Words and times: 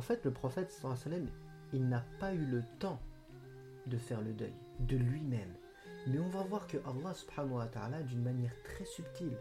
En 0.00 0.02
fait, 0.02 0.24
le 0.24 0.30
prophète, 0.30 0.74
il 1.74 1.86
n'a 1.86 2.02
pas 2.18 2.32
eu 2.32 2.46
le 2.46 2.62
temps 2.78 2.98
de 3.86 3.98
faire 3.98 4.22
le 4.22 4.32
deuil 4.32 4.54
de 4.78 4.96
lui-même. 4.96 5.52
Mais 6.06 6.18
on 6.18 6.30
va 6.30 6.42
voir 6.42 6.66
que 6.66 6.78
Allah 6.78 7.12
subhanahu 7.12 7.58
wa 7.58 7.66
ta'ala, 7.66 8.02
d'une 8.04 8.22
manière 8.22 8.54
très 8.62 8.86
subtile, 8.86 9.36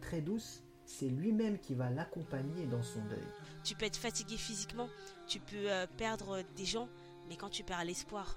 très 0.00 0.20
douce, 0.20 0.62
c'est 0.86 1.08
lui-même 1.08 1.58
qui 1.58 1.74
va 1.74 1.90
l'accompagner 1.90 2.64
dans 2.66 2.84
son 2.84 3.00
deuil. 3.06 3.26
Tu 3.64 3.74
peux 3.74 3.86
être 3.86 3.96
fatigué 3.96 4.36
physiquement, 4.36 4.88
tu 5.26 5.40
peux 5.40 5.68
euh, 5.68 5.84
perdre 5.98 6.42
des 6.54 6.64
gens, 6.64 6.88
mais 7.28 7.34
quand 7.34 7.50
tu 7.50 7.64
perds 7.64 7.84
l'espoir, 7.84 8.36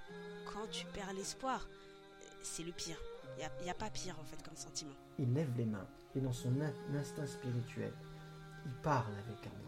quand 0.52 0.68
tu 0.72 0.88
perds 0.88 1.14
l'espoir, 1.14 1.68
euh, 1.70 2.26
c'est 2.42 2.64
le 2.64 2.72
pire. 2.72 2.98
Il 3.38 3.64
n'y 3.66 3.70
a, 3.70 3.76
pas 3.76 3.92
pire 3.92 4.18
en 4.20 4.24
fait 4.24 4.42
comme 4.42 4.58
sentiment. 4.58 4.96
Il 5.20 5.32
lève 5.32 5.56
les 5.56 5.66
mains 5.68 5.88
et 6.16 6.22
dans 6.22 6.34
son 6.34 6.60
in- 6.60 6.98
instinct 6.98 7.28
spirituel, 7.28 7.94
il 8.66 8.72
parle 8.82 9.14
avec 9.14 9.46
Allah, 9.46 9.67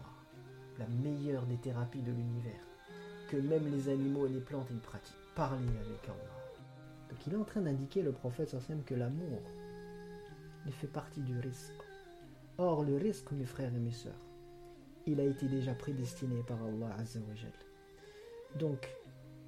meilleure 0.86 1.46
des 1.46 1.56
thérapies 1.56 2.02
de 2.02 2.12
l'univers, 2.12 2.66
que 3.28 3.36
même 3.36 3.70
les 3.70 3.88
animaux 3.88 4.26
et 4.26 4.30
les 4.30 4.40
plantes 4.40 4.68
ils 4.70 4.78
pratiquent. 4.78 5.16
Parler 5.34 5.66
avec 5.86 6.04
Allah. 6.04 6.40
Donc 7.08 7.26
il 7.26 7.32
est 7.32 7.36
en 7.36 7.44
train 7.44 7.60
d'indiquer 7.60 8.02
le 8.02 8.12
prophète 8.12 8.50
sallam, 8.50 8.82
que 8.84 8.94
l'amour, 8.94 9.40
il 10.66 10.72
fait 10.72 10.86
partie 10.86 11.22
du 11.22 11.38
risque. 11.38 11.72
Or 12.58 12.84
le 12.84 12.96
risque, 12.96 13.30
mes 13.32 13.46
frères 13.46 13.74
et 13.74 13.78
mes 13.78 13.92
sœurs, 13.92 14.26
il 15.06 15.20
a 15.20 15.24
été 15.24 15.46
déjà 15.46 15.74
prédestiné 15.74 16.42
par 16.42 16.62
Allah 16.62 16.94
Azza 16.98 17.20
wa 17.20 17.34
Jal. 17.34 17.52
Donc, 18.58 18.88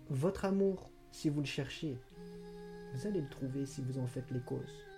votre 0.08 0.44
amour, 0.44 0.90
si 1.10 1.28
vous 1.28 1.40
le 1.40 1.46
cherchez, 1.46 1.98
vous 2.94 3.06
allez 3.06 3.20
le 3.20 3.28
trouver 3.28 3.66
si 3.66 3.82
vous 3.82 3.98
en 3.98 4.06
faites 4.06 4.30
les 4.30 4.40
causes. 4.40 4.91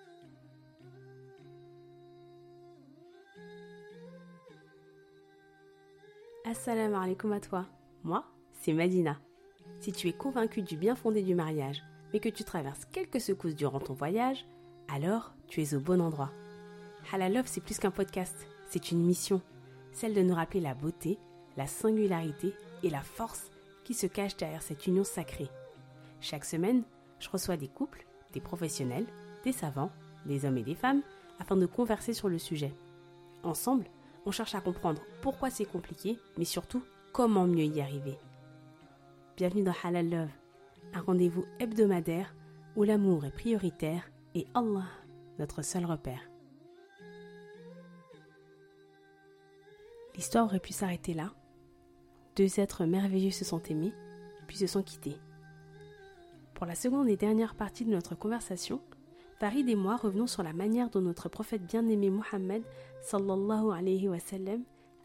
Assalamu 6.47 6.97
alaikum 6.97 7.33
à 7.33 7.41
toi. 7.41 7.64
Moi, 8.03 8.23
c'est 8.53 8.75
Madina. 8.75 9.19
Si 9.81 9.92
tu 9.92 10.09
es 10.09 10.12
convaincu 10.12 10.61
du 10.61 10.77
bien 10.77 10.95
fondé 10.95 11.23
du 11.23 11.34
mariage, 11.34 11.83
mais 12.12 12.20
que 12.20 12.28
tu 12.28 12.45
traverses 12.45 12.84
quelques 12.84 13.23
secousses 13.23 13.55
durant 13.55 13.81
ton 13.81 13.95
voyage, 13.95 14.45
alors 14.95 15.33
tu 15.48 15.62
es 15.62 15.75
au 15.75 15.81
bon 15.81 16.03
endroit. 16.03 16.31
Halal 17.11 17.33
Love, 17.33 17.47
c'est 17.47 17.62
plus 17.62 17.78
qu'un 17.78 17.91
podcast, 17.91 18.47
c'est 18.69 18.91
une 18.91 19.03
mission, 19.03 19.41
celle 19.92 20.12
de 20.12 20.20
nous 20.20 20.34
rappeler 20.34 20.61
la 20.61 20.75
beauté, 20.75 21.19
la 21.56 21.67
singularité 21.67 22.53
et 22.83 22.91
la 22.91 23.00
force 23.00 23.50
qui 23.83 23.95
se 23.95 24.06
cachent 24.06 24.37
derrière 24.37 24.61
cette 24.61 24.87
union 24.87 25.03
sacrée. 25.03 25.48
Chaque 26.20 26.45
semaine, 26.45 26.83
je 27.20 27.31
reçois 27.31 27.56
des 27.56 27.69
couples, 27.69 28.05
des 28.34 28.42
professionnels, 28.42 29.06
des 29.45 29.53
savants, 29.53 29.92
des 30.27 30.45
hommes 30.45 30.59
et 30.59 30.62
des 30.62 30.75
femmes, 30.75 31.00
afin 31.41 31.56
de 31.56 31.65
converser 31.65 32.12
sur 32.12 32.28
le 32.28 32.39
sujet. 32.39 32.75
Ensemble, 33.45 33.87
on 34.27 34.30
cherche 34.30 34.55
à 34.55 34.61
comprendre 34.61 35.03
pourquoi 35.22 35.50
c'est 35.50 35.64
compliqué, 35.64 36.19
mais 36.39 36.44
surtout 36.44 36.83
comment 37.12 37.47
mieux 37.47 37.64
y 37.64 37.80
arriver. 37.80 38.19
Bienvenue 39.36 39.62
dans 39.62 39.75
Halal 39.83 40.08
Love, 40.08 40.31
un 40.92 41.00
rendez-vous 41.00 41.44
hebdomadaire 41.58 42.34
où 42.76 42.84
l'amour 42.84 43.25
est 43.25 43.31
prioritaire 43.31 44.10
et 44.34 44.47
Allah, 44.54 44.87
notre 45.38 45.62
seul 45.62 45.84
repère. 45.84 46.31
L'histoire 50.16 50.47
aurait 50.47 50.60
pu 50.60 50.72
s'arrêter 50.72 51.12
là. 51.12 51.32
Deux 52.37 52.60
êtres 52.60 52.84
merveilleux 52.84 53.31
se 53.31 53.44
sont 53.44 53.62
aimés, 53.65 53.93
puis 54.47 54.56
se 54.56 54.66
sont 54.66 54.82
quittés. 54.82 55.16
Pour 56.54 56.66
la 56.66 56.75
seconde 56.75 57.09
et 57.09 57.16
dernière 57.16 57.54
partie 57.54 57.84
de 57.84 57.91
notre 57.91 58.15
conversation, 58.15 58.81
Farid 59.39 59.69
et 59.69 59.75
moi 59.75 59.97
revenons 59.97 60.28
sur 60.28 60.43
la 60.43 60.53
manière 60.53 60.91
dont 60.91 61.00
notre 61.00 61.28
prophète 61.28 61.67
bien-aimé 61.67 62.09
Mohammed 62.09 62.62
sallallahu 63.03 64.17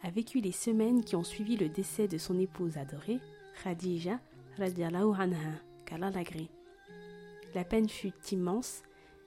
a 0.02 0.10
vécu 0.12 0.40
les 0.40 0.52
semaines 0.52 1.04
qui 1.04 1.16
ont 1.16 1.24
suivi 1.24 1.58
le 1.58 1.68
décès 1.68 2.08
de 2.08 2.18
son 2.18 2.40
épouse 2.40 2.78
adorée, 2.78 3.20
Khadija 3.64 4.20
radiallahu 4.58 5.14
anha, 5.20 5.36
qu'Allah. 5.86 6.12
La 7.56 7.64
peine 7.64 7.90
fut 7.90 8.14
immense 8.32 8.84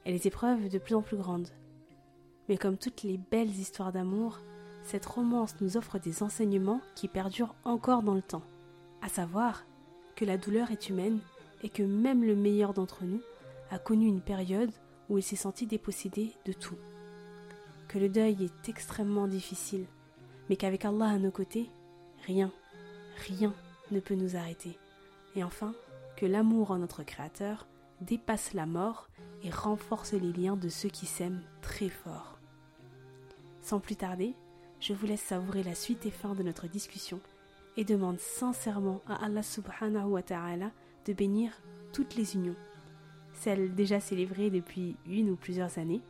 et 0.07 0.13
les 0.13 0.27
épreuves 0.29 0.69
de 0.69 0.79
plus 0.79 0.95
en 0.95 1.03
plus 1.03 1.17
grandes. 1.17 1.49
Mais 2.49 2.57
comme 2.57 2.77
toutes 2.77 3.03
les 3.03 3.19
belles 3.19 3.51
histoires 3.51 3.93
d'amour, 3.93 4.39
cette 4.85 5.07
romance 5.07 5.57
nous 5.61 5.77
offre 5.77 5.99
des 5.99 6.23
enseignements 6.23 6.81
qui 6.95 7.09
perdurent 7.09 7.55
encore 7.65 8.03
dans 8.03 8.15
le 8.15 8.23
temps, 8.23 8.43
à 9.01 9.09
savoir 9.09 9.65
que 10.15 10.25
la 10.25 10.39
douleur 10.39 10.71
est 10.71 10.89
humaine 10.89 11.19
et 11.63 11.69
que 11.69 11.83
même 11.83 12.25
le 12.25 12.37
meilleur 12.37 12.73
d'entre 12.73 13.05
nous 13.05 13.21
a 13.71 13.79
connu 13.79 14.07
une 14.07 14.21
période 14.21 14.71
où 15.09 15.19
il 15.19 15.23
s'est 15.23 15.37
senti 15.37 15.67
dépossédé 15.67 16.33
de 16.45 16.53
tout. 16.53 16.79
Que 17.89 17.99
le 17.99 18.09
deuil 18.09 18.45
est 18.45 18.69
extrêmement 18.69 19.29
difficile, 19.29 19.87
mais 20.49 20.57
qu'avec 20.57 20.85
Allah 20.85 21.07
à 21.07 21.19
nos 21.19 21.31
côtés, 21.31 21.71
rien, 22.27 22.51
rien 23.27 23.55
ne 23.91 24.01
peut 24.01 24.15
nous 24.15 24.37
arrêter. 24.37 24.79
Et 25.35 25.45
enfin, 25.45 25.75
que 26.17 26.27
l'amour 26.27 26.71
en 26.71 26.79
notre 26.79 27.03
Créateur 27.03 27.67
dépasse 28.01 28.55
la 28.55 28.67
mort 28.67 29.09
et 29.43 29.51
renforce 29.51 30.13
les 30.13 30.33
liens 30.33 30.57
de 30.57 30.69
ceux 30.69 30.89
qui 30.89 31.07
s'aiment 31.07 31.43
très 31.61 31.89
fort. 31.89 32.39
Sans 33.61 33.81
plus 33.81 33.97
tarder, 33.97 34.35
je 34.81 34.93
vous 34.93 35.07
laisse 35.07 35.23
savourer 35.23 35.63
la 35.63 35.75
suite 35.75 36.07
et 36.07 36.11
fin 36.11 36.35
de 36.35 36.43
notre 36.43 36.67
discussion 36.67 37.21
et 37.77 37.85
demande 37.85 38.19
sincèrement 38.19 39.01
à 39.07 39.25
Allah 39.25 39.43
subhanahu 39.43 40.11
wa 40.11 40.23
ta'ala 40.23 40.71
de 41.07 41.13
bénir 41.13 41.53
toutes 41.93 42.17
les 42.17 42.35
unions, 42.35 42.57
celles 43.35 43.75
déjà 43.75 44.01
célébrées 44.01 44.51
depuis 44.51 44.97
une 45.07 45.31
ou 45.31 45.37
plusieurs 45.37 45.79
années 45.79 46.01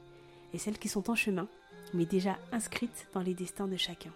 et 0.53 0.59
celles 0.59 0.79
qui 0.79 0.89
sont 0.89 1.11
en 1.11 1.15
chemin, 1.15 1.49
mais 1.95 2.07
déjà 2.07 2.39
inscrites 2.53 3.09
dans 3.15 3.23
les 3.23 3.35
destins 3.35 3.69
de 3.69 3.77
chacun. 3.77 4.13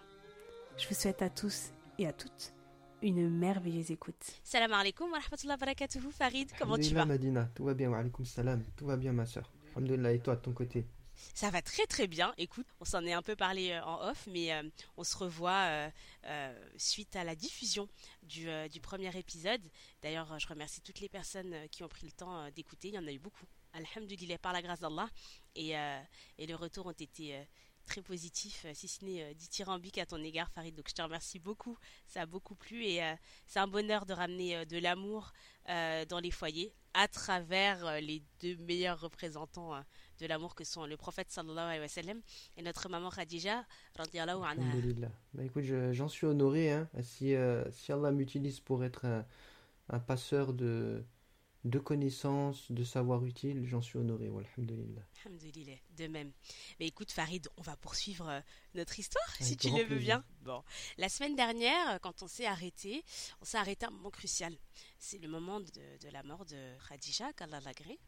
Je 0.77 0.87
vous 0.87 0.95
souhaite 0.95 1.21
à 1.21 1.29
tous 1.29 1.71
et 1.97 2.07
à 2.07 2.13
toutes 2.13 2.53
une 3.01 3.29
merveilleuse 3.29 3.91
écoute. 3.91 4.15
Salam 4.43 4.73
alaikum 4.73 5.11
wa 5.11 5.19
rahmatullahi 5.19 5.55
wa 5.59 5.65
barakatuhu 5.65 6.11
Farid, 6.11 6.49
comment 6.57 6.77
tu 6.77 6.93
vas? 6.93 7.05
Madina, 7.05 7.49
tout 7.53 7.63
va 7.63 7.73
bien, 7.73 7.89
wa 7.89 7.99
alaykoum 7.99 8.25
salam, 8.25 8.63
tout 8.75 8.85
va 8.85 8.97
bien 8.97 9.13
ma 9.13 9.25
soeur. 9.25 9.51
Alhamdulillah, 9.75 10.13
et 10.13 10.19
toi 10.19 10.35
de 10.35 10.41
ton 10.41 10.51
côté? 10.53 10.87
Ça 11.33 11.49
va 11.49 11.61
très 11.61 11.85
très 11.85 12.07
bien. 12.07 12.33
Écoute, 12.37 12.67
on 12.79 12.85
s'en 12.85 13.05
est 13.05 13.13
un 13.13 13.21
peu 13.21 13.35
parlé 13.35 13.71
euh, 13.71 13.83
en 13.83 14.09
off, 14.09 14.27
mais 14.27 14.53
euh, 14.53 14.63
on 14.97 15.03
se 15.03 15.17
revoit 15.17 15.89
euh, 16.25 16.67
suite 16.77 17.15
à 17.15 17.23
la 17.23 17.35
diffusion 17.35 17.89
du, 18.23 18.47
du 18.69 18.81
premier 18.81 19.15
épisode. 19.17 19.61
D'ailleurs, 20.01 20.39
je 20.39 20.47
remercie 20.47 20.81
toutes 20.81 20.99
les 20.99 21.09
personnes 21.09 21.67
qui 21.69 21.83
ont 21.83 21.87
pris 21.87 22.05
le 22.05 22.11
temps 22.11 22.49
d'écouter. 22.51 22.89
Il 22.89 22.95
y 22.95 22.99
en 22.99 23.07
a 23.07 23.11
eu 23.11 23.19
beaucoup. 23.19 23.45
Alhamdulillah, 23.73 24.37
par 24.37 24.53
la 24.53 24.61
grâce 24.61 24.79
d'Allah. 24.79 25.09
Et, 25.55 25.71
et 25.71 26.45
les 26.45 26.53
retours 26.53 26.87
ont 26.87 26.91
été 26.91 27.45
très 27.85 28.01
positifs, 28.01 28.65
si 28.73 28.87
ce 28.87 29.05
n'est 29.05 29.33
dithyrambiques 29.35 29.97
à 29.97 30.05
ton 30.05 30.21
égard, 30.23 30.51
Farid. 30.51 30.75
Donc 30.75 30.89
je 30.89 30.93
te 30.93 31.01
remercie 31.01 31.39
beaucoup. 31.39 31.77
Ça 32.07 32.21
a 32.21 32.25
beaucoup 32.25 32.55
plu 32.55 32.83
et 32.83 33.01
c'est 33.45 33.59
un 33.59 33.67
bonheur 33.67 34.05
de 34.05 34.13
ramener 34.13 34.65
de 34.65 34.77
l'amour 34.77 35.31
dans 35.67 36.19
les 36.21 36.31
foyers 36.31 36.73
à 36.93 37.07
travers 37.07 38.01
les 38.01 38.23
deux 38.41 38.57
meilleurs 38.57 38.99
représentants 38.99 39.73
de 40.19 40.25
l'amour 40.27 40.55
que 40.55 40.63
sont 40.63 40.85
le 40.85 40.97
prophète 40.97 41.29
sallallahu 41.31 41.65
alayhi 41.65 41.81
wa 41.81 41.87
sallam 41.87 42.21
et 42.57 42.61
notre 42.61 42.89
maman 42.89 43.09
Khadija 43.09 43.65
radiallahu 43.95 44.43
anha. 44.43 44.51
Alhamdulillah. 44.63 45.11
Bah 45.33 45.43
écoute, 45.43 45.63
je- 45.63 45.93
j'en 45.93 46.07
suis 46.07 46.25
honoré, 46.25 46.71
hein, 46.71 46.89
si, 47.01 47.35
euh, 47.35 47.69
si 47.71 47.91
Allah 47.91 48.11
m'utilise 48.11 48.59
pour 48.59 48.83
être 48.83 49.05
un, 49.05 49.25
un 49.89 49.99
passeur 49.99 50.53
de, 50.53 51.03
de 51.63 51.79
connaissances, 51.79 52.71
de 52.71 52.83
savoir 52.83 53.23
utile, 53.25 53.65
j'en 53.65 53.81
suis 53.81 53.97
honoré, 53.99 54.27
alhamdulillah. 54.27 55.01
Alhamdulillah, 55.25 55.75
de 55.97 56.07
même. 56.07 56.31
Mais 56.79 56.87
écoute 56.87 57.11
Farid, 57.11 57.47
on 57.57 57.61
va 57.61 57.75
poursuivre 57.75 58.29
euh, 58.29 58.39
notre 58.75 58.97
histoire 58.99 59.27
si 59.39 59.57
tu 59.57 59.69
le 59.69 59.79
veux 59.79 59.85
plaisir. 59.87 60.19
bien. 60.19 60.23
Bon, 60.41 60.63
la 60.97 61.09
semaine 61.09 61.35
dernière, 61.35 61.99
quand 62.01 62.23
on 62.23 62.27
s'est 62.27 62.45
arrêté, 62.45 63.03
on 63.41 63.45
s'est 63.45 63.57
arrêté 63.57 63.85
à 63.85 63.89
un 63.89 63.91
moment 63.91 64.09
crucial. 64.11 64.55
C'est 64.99 65.17
le 65.17 65.27
moment 65.27 65.59
de, 65.59 65.65
de 65.67 66.09
la 66.11 66.23
mort 66.23 66.45
de 66.45 66.73
Khadija, 66.87 67.33
qu'Allah 67.33 67.59
l'agrée, 67.61 67.99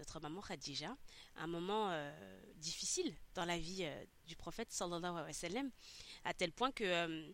notre 0.00 0.18
maman 0.18 0.40
Khadija, 0.40 0.96
un 1.36 1.46
moment 1.46 1.90
euh, 1.90 2.10
difficile 2.56 3.14
dans 3.34 3.44
la 3.44 3.58
vie 3.58 3.84
euh, 3.84 4.04
du 4.26 4.34
prophète 4.34 4.72
sallallahu 4.72 5.18
alayhi 5.18 5.54
wa 5.54 5.62
à 6.24 6.32
tel 6.32 6.52
point 6.52 6.72
que 6.72 6.84
euh, 6.84 7.30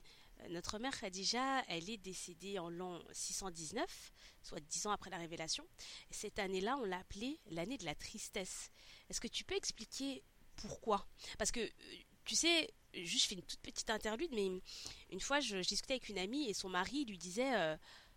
notre 0.51 0.81
mère 0.81 0.99
Khadija, 0.99 1.63
elle 1.69 1.89
est 1.89 1.97
décédée 1.97 2.59
en 2.59 2.69
l'an 2.69 3.01
619, 3.13 4.13
soit 4.43 4.61
dix 4.61 4.87
ans 4.87 4.91
après 4.91 5.11
la 5.11 5.17
révélation. 5.17 5.65
Et 6.11 6.15
cette 6.15 6.41
année-là, 6.41 6.77
on 6.79 6.85
l'a 6.85 6.99
appelée 6.99 7.39
l'année 7.51 7.79
de 7.79 7.85
la 7.85 7.95
tristesse. 7.95 8.71
Est-ce 9.09 9.21
que 9.21 9.29
tu 9.29 9.45
peux 9.45 9.55
expliquer 9.55 10.25
pourquoi? 10.57 11.07
Parce 11.39 11.53
que 11.53 11.71
tu 12.25 12.35
sais, 12.35 12.69
juste 12.93 13.25
je 13.25 13.29
fais 13.29 13.35
une 13.37 13.43
toute 13.43 13.61
petite 13.61 13.91
interlude, 13.91 14.33
mais 14.33 14.51
une 15.11 15.21
fois 15.21 15.39
je, 15.39 15.59
discutais 15.59 15.95
avec 15.95 16.09
une 16.09 16.19
amie 16.19 16.51
et 16.51 16.55
son 16.55 16.69
mari 16.69 17.05
lui 17.05 17.17
disait 17.17 17.53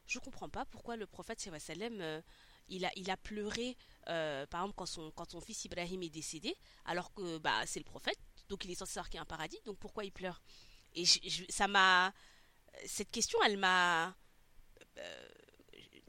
Je 0.07 0.13
Je 0.13 0.19
comprends 0.19 0.49
pas 0.49 0.65
pourquoi 0.65 0.97
le 0.97 1.05
prophète 1.05 1.39
a, 2.85 2.91
il 2.95 3.09
a 3.09 3.17
pleuré, 3.17 3.77
par 4.49 4.61
exemple, 4.61 4.75
quand 4.75 4.85
son, 4.85 5.11
quand 5.11 5.29
son 5.29 5.41
fils 5.41 5.65
Ibrahim 5.65 6.03
est 6.03 6.09
décédé, 6.09 6.55
alors 6.85 7.13
que 7.13 7.37
bah, 7.37 7.65
c'est 7.65 7.79
le 7.79 7.85
prophète, 7.85 8.19
donc 8.49 8.65
il 8.65 8.71
est 8.71 8.75
censé 8.75 8.93
savoir 8.93 9.09
qu'il 9.09 9.17
y 9.17 9.19
a 9.19 9.23
un 9.23 9.25
paradis, 9.25 9.59
donc 9.65 9.77
pourquoi 9.77 10.03
il 10.03 10.11
pleure? 10.11 10.41
Et 10.95 11.05
ça 11.49 11.67
m'a. 11.67 12.13
Cette 12.85 13.11
question, 13.11 13.39
elle 13.43 13.57
m'a 13.57 14.15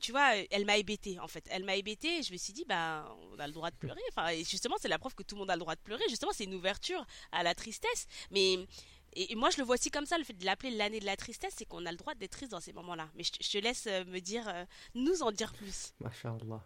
tu 0.01 0.13
vois, 0.13 0.35
elle 0.51 0.65
m'a 0.65 0.79
hébété 0.79 1.19
en 1.21 1.29
fait. 1.29 1.47
Elle 1.51 1.65
m'a 1.65 1.77
hébété 1.77 2.19
et 2.19 2.23
je 2.23 2.33
me 2.33 2.39
suis 2.39 2.53
dit, 2.53 2.65
bah, 2.67 3.15
on 3.33 3.39
a 3.39 3.47
le 3.47 3.53
droit 3.53 3.71
de 3.71 3.77
pleurer. 3.77 4.01
Enfin, 4.11 4.33
justement, 4.37 4.77
c'est 4.81 4.89
la 4.89 4.99
preuve 4.99 5.15
que 5.15 5.23
tout 5.23 5.35
le 5.37 5.41
monde 5.41 5.51
a 5.51 5.55
le 5.55 5.61
droit 5.61 5.77
de 5.77 5.81
pleurer. 5.81 6.03
Justement, 6.09 6.33
c'est 6.33 6.45
une 6.45 6.55
ouverture 6.55 7.07
à 7.33 7.43
la 7.43 7.55
tristesse. 7.55 8.07
Mais 8.31 8.67
et, 9.13 9.35
moi, 9.35 9.51
je 9.51 9.59
le 9.59 9.65
vois 9.65 9.75
aussi 9.75 9.91
comme 9.91 10.07
ça, 10.07 10.19
le 10.19 10.25
fait 10.25 10.33
de 10.33 10.45
l'appeler 10.45 10.71
l'année 10.71 11.01
de 11.01 11.05
la 11.05 11.17
tristesse, 11.17 11.55
c'est 11.57 11.67
qu'on 11.67 11.85
a 11.87 11.91
le 11.91 11.97
droit 11.97 12.15
d'être 12.15 12.33
triste 12.33 12.53
dans 12.53 12.61
ces 12.61 12.73
moments-là. 12.73 13.11
Mais 13.15 13.25
je, 13.25 13.31
te 13.31 13.59
laisse 13.59 13.87
euh, 13.87 14.05
me 14.07 14.21
dire, 14.21 14.49
euh, 14.49 14.65
nous 14.95 15.23
en 15.23 15.33
dire 15.33 15.53
plus. 15.53 15.93
Masha'Allah. 16.01 16.63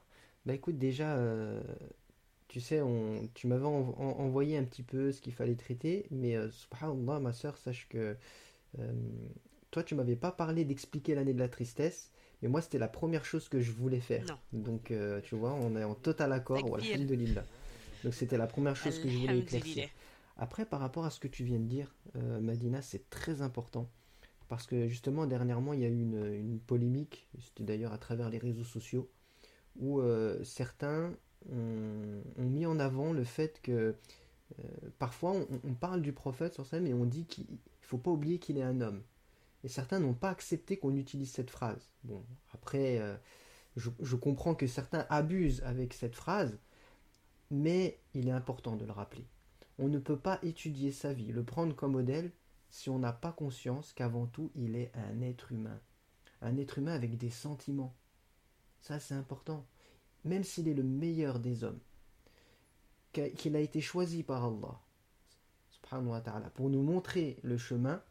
Bah 0.47 0.55
écoute, 0.55 0.79
déjà, 0.79 1.17
euh, 1.17 1.63
tu 2.49 2.61
sais, 2.61 2.81
on, 2.81 3.29
tu 3.35 3.47
m'avais 3.47 3.65
envoyé 3.65 4.59
un 4.59 4.65
petit 4.65 4.83
peu 4.83 5.11
ce 5.13 5.21
qu'il 5.21 5.33
fallait 5.33 5.55
traiter, 5.55 6.07
mais 6.11 6.37
subhanallah, 6.51 7.21
ma 7.21 7.33
soeur, 7.33 7.57
sache 7.57 7.89
que 7.89 8.17
toi, 9.75 9.83
tu 9.83 9.97
m'avais 9.97 10.15
pas 10.15 10.31
parlé 10.31 10.65
d'expliquer 10.65 11.17
l'année 11.17 11.35
de 11.35 11.41
la 11.41 11.49
tristesse. 11.49 12.13
Et 12.45 12.49
moi, 12.49 12.61
c'était 12.61 12.79
la 12.79 12.87
première 12.87 13.25
chose 13.25 13.49
que 13.49 13.61
je 13.61 13.73
voulais 13.73 13.99
faire. 13.99 14.39
Donc, 14.53 14.93
euh, 14.93 15.21
tu 15.23 15.35
vois, 15.35 15.53
on 15.53 15.75
est 15.75 15.83
en 15.83 15.97
total 15.97 16.33
accord. 16.33 16.59
Donc, 18.05 18.15
c'était 18.15 18.37
la 18.37 18.47
première 18.47 18.77
chose 18.77 19.01
que 19.01 19.09
je 19.09 19.19
voulais 19.19 19.41
éclaircir. 19.41 19.89
Après, 20.37 20.65
par 20.65 20.79
rapport 20.79 21.05
à 21.05 21.11
ce 21.11 21.19
que 21.19 21.27
tu 21.27 21.43
viens 21.43 21.59
de 21.59 21.67
dire, 21.67 21.93
euh, 22.15 22.41
Madina, 22.41 22.83
c'est 22.83 23.11
très 23.11 23.43
important. 23.43 23.91
Parce 24.49 24.65
que 24.65 24.87
justement, 24.87 25.27
dernièrement, 25.27 25.73
il 25.73 25.81
y 25.81 25.85
a 25.87 25.89
eu 25.89 26.01
une, 26.01 26.61
polémique, 26.61 27.27
c'était 27.41 27.65
d'ailleurs 27.65 27.93
à 27.93 27.99
travers 27.99 28.31
les 28.31 28.39
réseaux 28.39 28.63
sociaux, 28.63 29.11
où 29.77 30.01
euh, 30.01 30.43
certains 30.45 31.13
ont, 31.51 32.23
mis 32.39 32.67
en 32.67 32.79
avant 32.79 33.13
le 33.13 33.25
fait 33.25 33.61
que 33.63 33.95
parfois 34.99 35.35
on, 35.65 35.75
parle 35.75 36.01
du 36.01 36.13
prophète 36.13 36.55
sur 36.55 36.73
et 36.73 36.95
on 36.95 37.05
dit 37.05 37.25
qu'il 37.27 37.47
faut 37.83 37.99
pas 37.99 38.11
oublier 38.11 38.39
qu'il 38.39 38.59
est 38.59 38.63
un 38.63 38.81
homme. 38.81 39.03
Et 39.65 39.69
certains 39.69 39.99
n'ont 39.99 40.15
pas 40.15 40.29
accepté 40.29 40.77
qu'on 40.77 40.95
utilise 40.95 41.33
cette 41.33 41.51
phrase. 41.51 41.91
Bon, 42.05 42.23
après, 42.53 42.99
euh, 42.99 43.17
je, 43.77 44.17
comprends 44.17 44.55
que 44.55 44.67
certains 44.67 45.07
abusent 45.09 45.63
avec 45.65 45.95
cette 45.95 46.15
phrase, 46.15 46.59
mais 47.51 47.99
il 48.13 48.29
est 48.29 48.33
important 48.33 48.77
de 48.77 48.85
le 48.85 48.93
rappeler. 48.93 49.27
On 49.79 49.89
ne 49.89 49.99
peut 49.99 50.19
pas 50.19 50.39
étudier 50.43 50.93
sa 50.93 51.15
vie, 51.15 51.33
le 51.33 51.43
prendre 51.43 51.75
comme 51.75 51.93
modèle, 51.93 52.31
si 52.69 52.91
on 52.91 52.99
n'a 52.99 53.13
pas 53.13 53.33
conscience 53.33 53.93
qu'avant 53.95 54.27
tout, 54.27 54.51
il 54.55 54.77
est 54.77 54.93
un 54.95 55.23
être 55.23 55.51
humain. 55.51 55.81
Un 56.43 56.59
être 56.59 56.79
humain 56.79 56.93
avec 56.93 57.17
des 57.17 57.31
sentiments. 57.31 57.95
Ça, 58.85 59.01
c'est 59.01 59.15
important. 59.15 59.65
Même 60.27 60.45
s'il 60.45 60.69
est 60.69 60.75
le 60.75 60.83
meilleur 60.83 61.39
des 61.39 61.65
hommes, 61.65 61.81
qu'il 63.13 63.57
a 63.57 63.61
été 63.61 63.81
choisi 63.81 64.23
par 64.23 64.45
Allah, 64.45 64.79
subhanahu 65.71 66.11
wa 66.11 66.21
ta'ala, 66.21 66.51
pour 66.51 66.69
nous 66.69 66.83
montrer 66.83 67.39
le 67.43 67.57
chemin, 67.57 68.03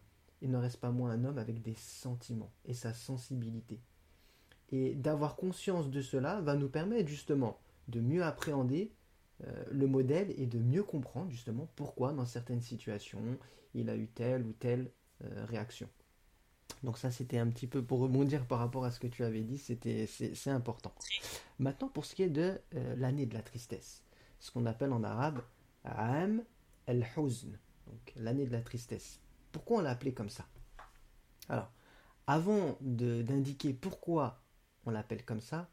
il 0.42 0.50
ne 0.50 0.58
reste 0.58 0.78
pas 0.78 0.90
moins 0.90 1.12
un 1.12 1.26
homme 1.26 1.38
avec 1.38 1.62
des 1.62 1.76
sentiments 1.76 2.52
et 2.66 2.74
sa 2.74 2.92
sensibilité. 2.92 3.80
Et 4.72 4.96
d'avoir 4.96 5.36
conscience 5.36 5.92
de 5.92 6.02
cela 6.02 6.42
va 6.42 6.56
nous 6.56 6.70
permettre 6.70 7.08
justement 7.08 7.60
de 7.88 8.00
mieux 8.00 8.24
appréhender 8.24 8.92
euh, 9.44 9.66
le 9.70 9.86
modèle 9.86 10.34
et 10.38 10.48
de 10.48 10.58
mieux 10.58 10.84
comprendre 10.84 11.30
justement 11.30 11.70
pourquoi 11.76 12.14
dans 12.14 12.26
certaines 12.26 12.62
situations 12.62 13.22
il 13.76 13.92
a 13.92 13.96
eu 13.96 14.08
telle 14.08 14.42
ou 14.42 14.54
telle 14.54 14.90
euh, 15.24 15.46
réaction. 15.46 15.88
Donc 16.84 16.98
ça 16.98 17.12
c'était 17.12 17.38
un 17.38 17.48
petit 17.50 17.68
peu 17.68 17.82
pour 17.84 18.00
rebondir 18.00 18.46
par 18.46 18.60
rapport 18.60 18.84
à 18.84 18.92
ce 18.92 19.00
que 19.00 19.08
tu 19.08 19.24
avais 19.24 19.42
dit, 19.42 19.58
c'était 19.58 20.06
c'est 20.08 20.50
important. 20.50 20.94
Maintenant 21.60 21.88
pour 21.88 22.06
ce 22.06 22.14
qui 22.14 22.24
est 22.24 22.30
de 22.30 22.60
euh, 22.76 22.96
l'année 22.98 23.26
de 23.26 23.34
la 23.34 23.42
tristesse, 23.42 24.04
ce 24.40 24.52
qu'on 24.52 24.66
appelle 24.66 24.92
en 24.92 25.04
arabe 25.04 25.42
Am 25.86 26.44
el-Huzn, 26.88 27.58
donc 27.88 28.14
l'année 28.18 28.46
de 28.46 28.52
la 28.52 28.62
tristesse. 28.62 29.20
Pourquoi 29.52 29.78
on 29.78 29.82
l'a 29.82 29.92
appelé 29.92 30.14
comme 30.14 30.30
ça? 30.30 30.46
Alors, 31.50 31.72
avant 32.28 32.78
d'indiquer 32.82 33.74
pourquoi 33.74 34.42
on 34.86 34.92
l'appelle 34.92 35.24
comme 35.24 35.42
ça, 35.42 35.70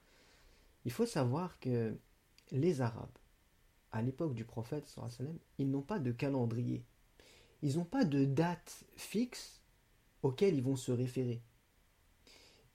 il 0.85 0.93
faut 0.93 1.07
savoir 1.07 1.59
que 1.61 1.97
les 2.51 2.81
Arabes, 2.81 3.09
à 3.93 4.03
l'époque 4.03 4.35
du 4.35 4.45
prophète, 4.45 4.95
ils 5.59 5.71
n'ont 5.71 5.83
pas 5.83 5.99
de 5.99 6.13
calendrier. 6.13 6.85
Ils 7.63 7.77
n'ont 7.77 7.85
pas 7.85 8.05
de 8.05 8.25
date 8.25 8.85
fixe 8.97 9.60
auquel 10.23 10.55
ils 10.55 10.63
vont 10.63 10.77
se 10.77 10.93
référer. 10.93 11.43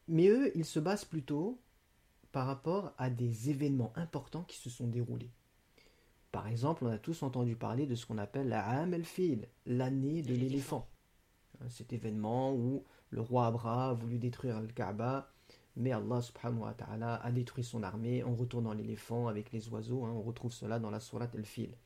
Mais 0.08 0.28
eux, 0.28 0.52
ils 0.56 0.66
se 0.66 0.80
basent 0.80 1.06
plutôt 1.06 1.60
par 2.32 2.48
rapport 2.48 2.94
à 2.98 3.10
des 3.10 3.50
événements 3.50 3.94
importants 3.96 4.44
qui 4.44 4.58
se 4.58 4.70
sont 4.70 4.88
déroulés. 4.88 5.32
Par 6.32 6.48
exemple, 6.48 6.84
on 6.84 6.90
a 6.90 6.98
tous 6.98 7.24
entendu 7.24 7.56
parler 7.56 7.86
de 7.86 7.96
ce 7.96 8.06
qu'on 8.06 8.18
appelle 8.18 8.50
la 8.50 8.68
Am 8.68 8.94
el-Fil, 8.94 9.48
l'année 9.66 10.22
de 10.22 10.36
l'éléphant. 10.36 10.90
Hein, 11.62 11.70
cet 11.70 11.94
événement 11.94 12.54
où 12.54 12.84
le 13.10 13.22
roi 13.22 13.48
Abra 13.48 13.92
a 13.92 13.94
voulu 13.94 14.20
détruire 14.20 14.60
le 14.60 14.68
Kaaba, 14.68 15.32
mais 15.78 15.94
Allah 15.94 16.22
subhanahu 16.22 16.64
wa 16.64 16.74
ta'ala 16.74 17.16
a 17.16 17.32
détruit 17.32 17.64
son 17.64 17.84
armée 17.84 18.22
en 18.22 18.36
retournant 18.36 18.74
l'éléphant 18.74 19.30
avec 19.30 19.54
les 19.54 19.70
oiseaux. 19.70 20.04
Hein, 20.04 20.12
on 20.12 20.22
retrouve 20.22 20.52
cela 20.52 20.78
dans 20.78 20.92
la 20.92 21.00
Surat 21.00 21.30
al-Fil. 21.34 21.78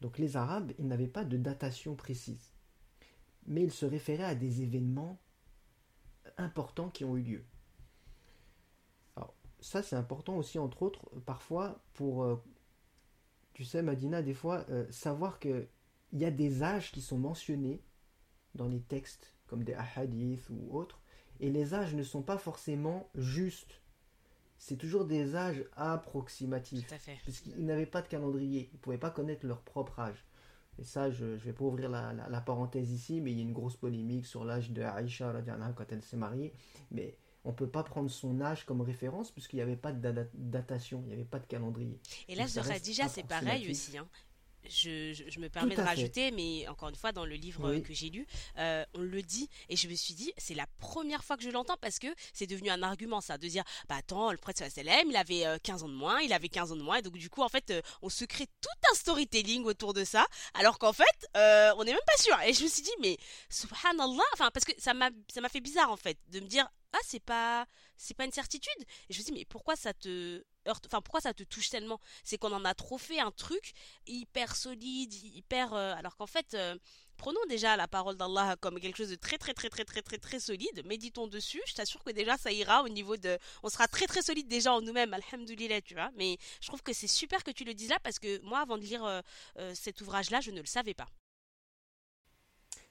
Donc 0.00 0.16
les 0.16 0.38
Arabes, 0.38 0.72
ils 0.78 0.86
n'avaient 0.86 1.06
pas 1.06 1.24
de 1.24 1.36
datation 1.36 1.94
précise, 1.94 2.53
mais 3.46 3.62
ils 3.62 3.72
se 3.72 3.86
référaient 3.86 4.24
à 4.24 4.34
des 4.34 4.62
événements 4.62 5.18
importants 6.38 6.90
qui 6.90 7.04
ont 7.04 7.16
eu 7.16 7.22
lieu. 7.22 7.44
Alors, 9.16 9.34
ça 9.60 9.82
c'est 9.82 9.96
important 9.96 10.36
aussi, 10.36 10.58
entre 10.58 10.82
autres, 10.82 11.08
parfois 11.26 11.82
pour, 11.94 12.24
euh, 12.24 12.42
tu 13.52 13.64
sais, 13.64 13.82
Madina, 13.82 14.22
des 14.22 14.34
fois, 14.34 14.64
euh, 14.70 14.90
savoir 14.90 15.38
qu'il 15.38 15.68
y 16.12 16.24
a 16.24 16.30
des 16.30 16.62
âges 16.62 16.92
qui 16.92 17.00
sont 17.00 17.18
mentionnés 17.18 17.82
dans 18.54 18.68
les 18.68 18.80
textes 18.80 19.34
comme 19.46 19.64
des 19.64 19.74
hadiths 19.74 20.48
ou 20.50 20.76
autres, 20.76 21.00
et 21.40 21.50
les 21.50 21.74
âges 21.74 21.94
ne 21.94 22.02
sont 22.02 22.22
pas 22.22 22.38
forcément 22.38 23.10
justes. 23.14 23.82
C'est 24.58 24.76
toujours 24.76 25.04
des 25.04 25.36
âges 25.36 25.64
approximatifs. 25.76 26.86
Puisqu'ils 27.24 27.66
n'avaient 27.66 27.86
pas 27.86 28.02
de 28.02 28.08
calendrier. 28.08 28.70
Ils 28.72 28.76
ne 28.76 28.80
pouvaient 28.80 28.98
pas 28.98 29.10
connaître 29.10 29.44
leur 29.44 29.60
propre 29.62 29.98
âge. 29.98 30.24
Et 30.78 30.84
ça, 30.84 31.10
je 31.10 31.24
ne 31.24 31.36
vais 31.36 31.52
pas 31.52 31.64
ouvrir 31.64 31.88
la, 31.88 32.40
parenthèse 32.40 32.90
ici, 32.90 33.20
mais 33.20 33.32
il 33.32 33.38
y 33.38 33.40
a 33.40 33.44
une 33.44 33.52
grosse 33.52 33.76
polémique 33.76 34.26
sur 34.26 34.44
l'âge 34.44 34.70
de 34.70 34.82
Aïcha 34.82 35.32
quand 35.76 35.84
elle 35.90 36.02
s'est 36.02 36.16
mariée. 36.16 36.52
Mais 36.90 37.16
on 37.44 37.50
ne 37.50 37.54
peut 37.54 37.68
pas 37.68 37.82
prendre 37.82 38.10
son 38.10 38.40
âge 38.40 38.64
comme 38.64 38.80
référence 38.80 39.30
puisqu'il 39.30 39.56
n'y 39.56 39.62
avait 39.62 39.76
pas 39.76 39.92
de 39.92 40.26
datation, 40.34 41.02
il 41.04 41.08
n'y 41.08 41.12
avait 41.14 41.24
pas 41.24 41.38
de 41.38 41.46
calendrier. 41.46 42.00
Et 42.28 42.34
l'âge 42.34 42.54
de 42.54 42.60
Khadija, 42.60 43.08
c'est 43.08 43.26
pareil 43.26 43.70
aussi. 43.70 43.98
Hein 43.98 44.08
je, 44.68 45.40
me 45.40 45.48
permets 45.48 45.76
de 45.76 45.82
rajouter, 45.82 46.30
mais 46.30 46.66
encore 46.68 46.88
une 46.88 46.96
fois, 46.96 47.12
dans 47.12 47.24
le 47.24 47.34
livre 47.34 47.78
que 47.78 47.92
j'ai 47.92 48.10
lu, 48.10 48.26
euh, 48.58 48.84
on 48.94 49.00
le 49.00 49.22
dit, 49.22 49.48
et 49.68 49.76
je 49.76 49.88
me 49.88 49.94
suis 49.94 50.14
dit, 50.14 50.32
c'est 50.38 50.54
la 50.54 50.66
première 50.78 51.24
fois 51.24 51.36
que 51.36 51.42
je 51.42 51.50
l'entends 51.50 51.76
parce 51.80 51.98
que 51.98 52.06
c'est 52.32 52.46
devenu 52.46 52.70
un 52.70 52.82
argument, 52.82 53.20
ça, 53.20 53.38
de 53.38 53.46
dire, 53.46 53.64
bah 53.88 53.96
attends, 53.96 54.32
le 54.32 54.38
prêtre 54.38 54.62
Salem, 54.70 55.08
il 55.08 55.16
avait 55.16 55.44
15 55.62 55.82
euh, 55.82 55.86
ans 55.86 55.88
de 55.88 55.94
moins, 55.94 56.20
il 56.20 56.32
avait 56.32 56.48
15 56.48 56.72
ans 56.72 56.76
de 56.76 56.82
moins, 56.82 56.96
et 56.96 57.02
donc 57.02 57.14
du 57.14 57.30
coup, 57.30 57.42
en 57.42 57.48
fait, 57.48 57.70
euh, 57.70 57.82
on 58.02 58.08
se 58.08 58.24
crée 58.24 58.46
tout 58.46 58.90
un 58.90 58.94
storytelling 58.94 59.64
autour 59.64 59.94
de 59.94 60.04
ça, 60.04 60.26
alors 60.54 60.78
qu'en 60.78 60.92
fait, 60.92 61.04
on 61.34 61.84
n'est 61.84 61.92
même 61.92 62.00
pas 62.06 62.22
sûr. 62.22 62.36
Et 62.46 62.52
je 62.52 62.64
me 62.64 62.68
suis 62.68 62.82
dit, 62.82 62.94
mais 63.00 63.16
subhanallah, 63.50 64.22
enfin, 64.32 64.50
parce 64.52 64.64
que 64.64 64.72
ça 64.78 64.94
m'a 64.94 65.10
fait 65.50 65.60
bizarre, 65.60 65.90
en 65.90 65.96
fait, 65.96 66.18
de 66.28 66.40
me 66.40 66.46
dire, 66.46 66.68
ah, 66.92 66.98
c'est 67.04 67.22
pas, 67.22 67.66
c'est 67.96 68.14
pas 68.14 68.24
une 68.24 68.32
certitude. 68.32 68.82
Et 69.08 69.14
je 69.14 69.18
me 69.20 69.24
dis, 69.24 69.32
mais 69.32 69.44
pourquoi 69.44 69.76
ça 69.76 69.92
te 69.92 70.44
enfin 70.66 71.02
pourquoi 71.02 71.20
ça 71.20 71.34
te 71.34 71.42
touche 71.42 71.70
tellement? 71.70 72.00
C'est 72.22 72.38
qu'on 72.38 72.52
en 72.52 72.64
a 72.64 72.74
trop 72.74 72.98
fait 72.98 73.20
un 73.20 73.30
truc 73.30 73.72
hyper 74.06 74.56
solide, 74.56 75.12
hyper 75.12 75.74
euh, 75.74 75.94
alors 75.94 76.16
qu'en 76.16 76.26
fait 76.26 76.54
euh, 76.54 76.76
prenons 77.16 77.44
déjà 77.48 77.76
la 77.76 77.86
parole 77.88 78.16
d'Allah 78.16 78.56
comme 78.60 78.80
quelque 78.80 78.96
chose 78.96 79.10
de 79.10 79.16
très 79.16 79.38
très 79.38 79.54
très 79.54 79.68
très 79.68 79.84
très 79.84 80.02
très 80.02 80.18
très 80.18 80.40
solide, 80.40 80.82
méditons 80.86 81.26
dessus, 81.26 81.60
je 81.66 81.74
t'assure 81.74 82.02
que 82.02 82.12
déjà 82.12 82.36
ça 82.38 82.50
ira 82.52 82.82
au 82.82 82.88
niveau 82.88 83.16
de 83.16 83.38
on 83.62 83.68
sera 83.68 83.88
très 83.88 84.06
très 84.06 84.22
solide 84.22 84.48
déjà 84.48 84.72
en 84.72 84.80
nous-mêmes, 84.80 85.14
alhamdoulilah, 85.14 85.82
tu 85.82 85.94
vois. 85.94 86.10
Mais 86.16 86.38
je 86.60 86.68
trouve 86.68 86.82
que 86.82 86.92
c'est 86.92 87.08
super 87.08 87.44
que 87.44 87.50
tu 87.50 87.64
le 87.64 87.74
dises 87.74 87.90
là 87.90 87.98
parce 88.02 88.18
que 88.18 88.40
moi 88.42 88.60
avant 88.60 88.78
de 88.78 88.82
lire 88.82 89.04
euh, 89.04 89.20
cet 89.74 90.00
ouvrage 90.00 90.30
là, 90.30 90.40
je 90.40 90.50
ne 90.50 90.60
le 90.60 90.66
savais 90.66 90.94
pas. 90.94 91.08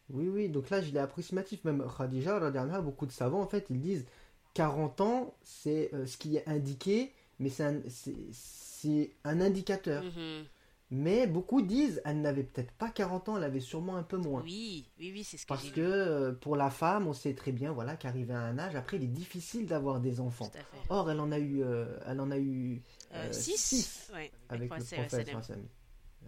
Oui, 0.10 0.28
oui, 0.28 0.50
donc 0.50 0.70
là, 0.70 0.82
je 0.82 0.92
l'ai 0.92 1.00
approximatif. 1.00 1.64
Même 1.64 1.84
Khadija, 1.98 2.40
beaucoup 2.82 3.06
de 3.06 3.12
savants, 3.12 3.42
en 3.42 3.48
fait, 3.48 3.68
ils 3.70 3.80
disent 3.80 4.06
40 4.54 5.02
ans, 5.02 5.36
c'est 5.44 5.92
ce 6.06 6.18
qui 6.18 6.38
est 6.38 6.48
indiqué 6.48 7.12
mais 7.40 7.50
c'est 7.50 9.16
un, 9.24 9.42
indicateur. 9.42 10.04
Mhm. 10.04 10.46
Mais 10.92 11.26
beaucoup 11.26 11.64
disent 11.64 12.02
elle 12.06 12.22
n'avait 12.22 12.44
peut-être 12.44 12.72
pas 12.74 12.90
40 12.90 13.30
ans, 13.30 13.38
elle 13.38 13.44
avait 13.44 13.60
sûrement 13.60 13.96
un 13.96 14.04
peu 14.04 14.18
moins. 14.18 14.42
Oui, 14.44 14.86
oui, 15.00 15.12
oui, 15.12 15.24
c'est 15.24 15.38
ce 15.38 15.44
que 15.44 15.48
Parce 15.48 15.70
que 15.72 15.82
euh, 15.82 16.34
pour 16.34 16.56
la 16.56 16.70
femme, 16.70 17.08
on 17.08 17.14
sait 17.14 17.34
très 17.34 17.52
bien 17.52 17.72
voilà, 17.72 17.96
qu'arriver 17.96 18.34
à 18.34 18.42
un 18.42 18.60
âge, 18.60 18.76
après, 18.76 18.98
il 18.98 19.04
est 19.04 19.08
difficile 19.08 19.66
d'avoir 19.66 20.00
des 20.00 20.20
enfants. 20.20 20.52
Or, 20.90 21.10
elle 21.10 21.20
en 21.20 21.32
a 21.32 21.40
eu, 21.40 21.64
euh, 21.64 21.98
elle 22.06 22.20
en 22.20 22.30
a 22.30 22.38
eu 22.38 22.84
6 23.32 24.12
euh, 24.14 24.28
avec 24.50 24.72
le 24.72 24.84
prophète. 24.84 25.36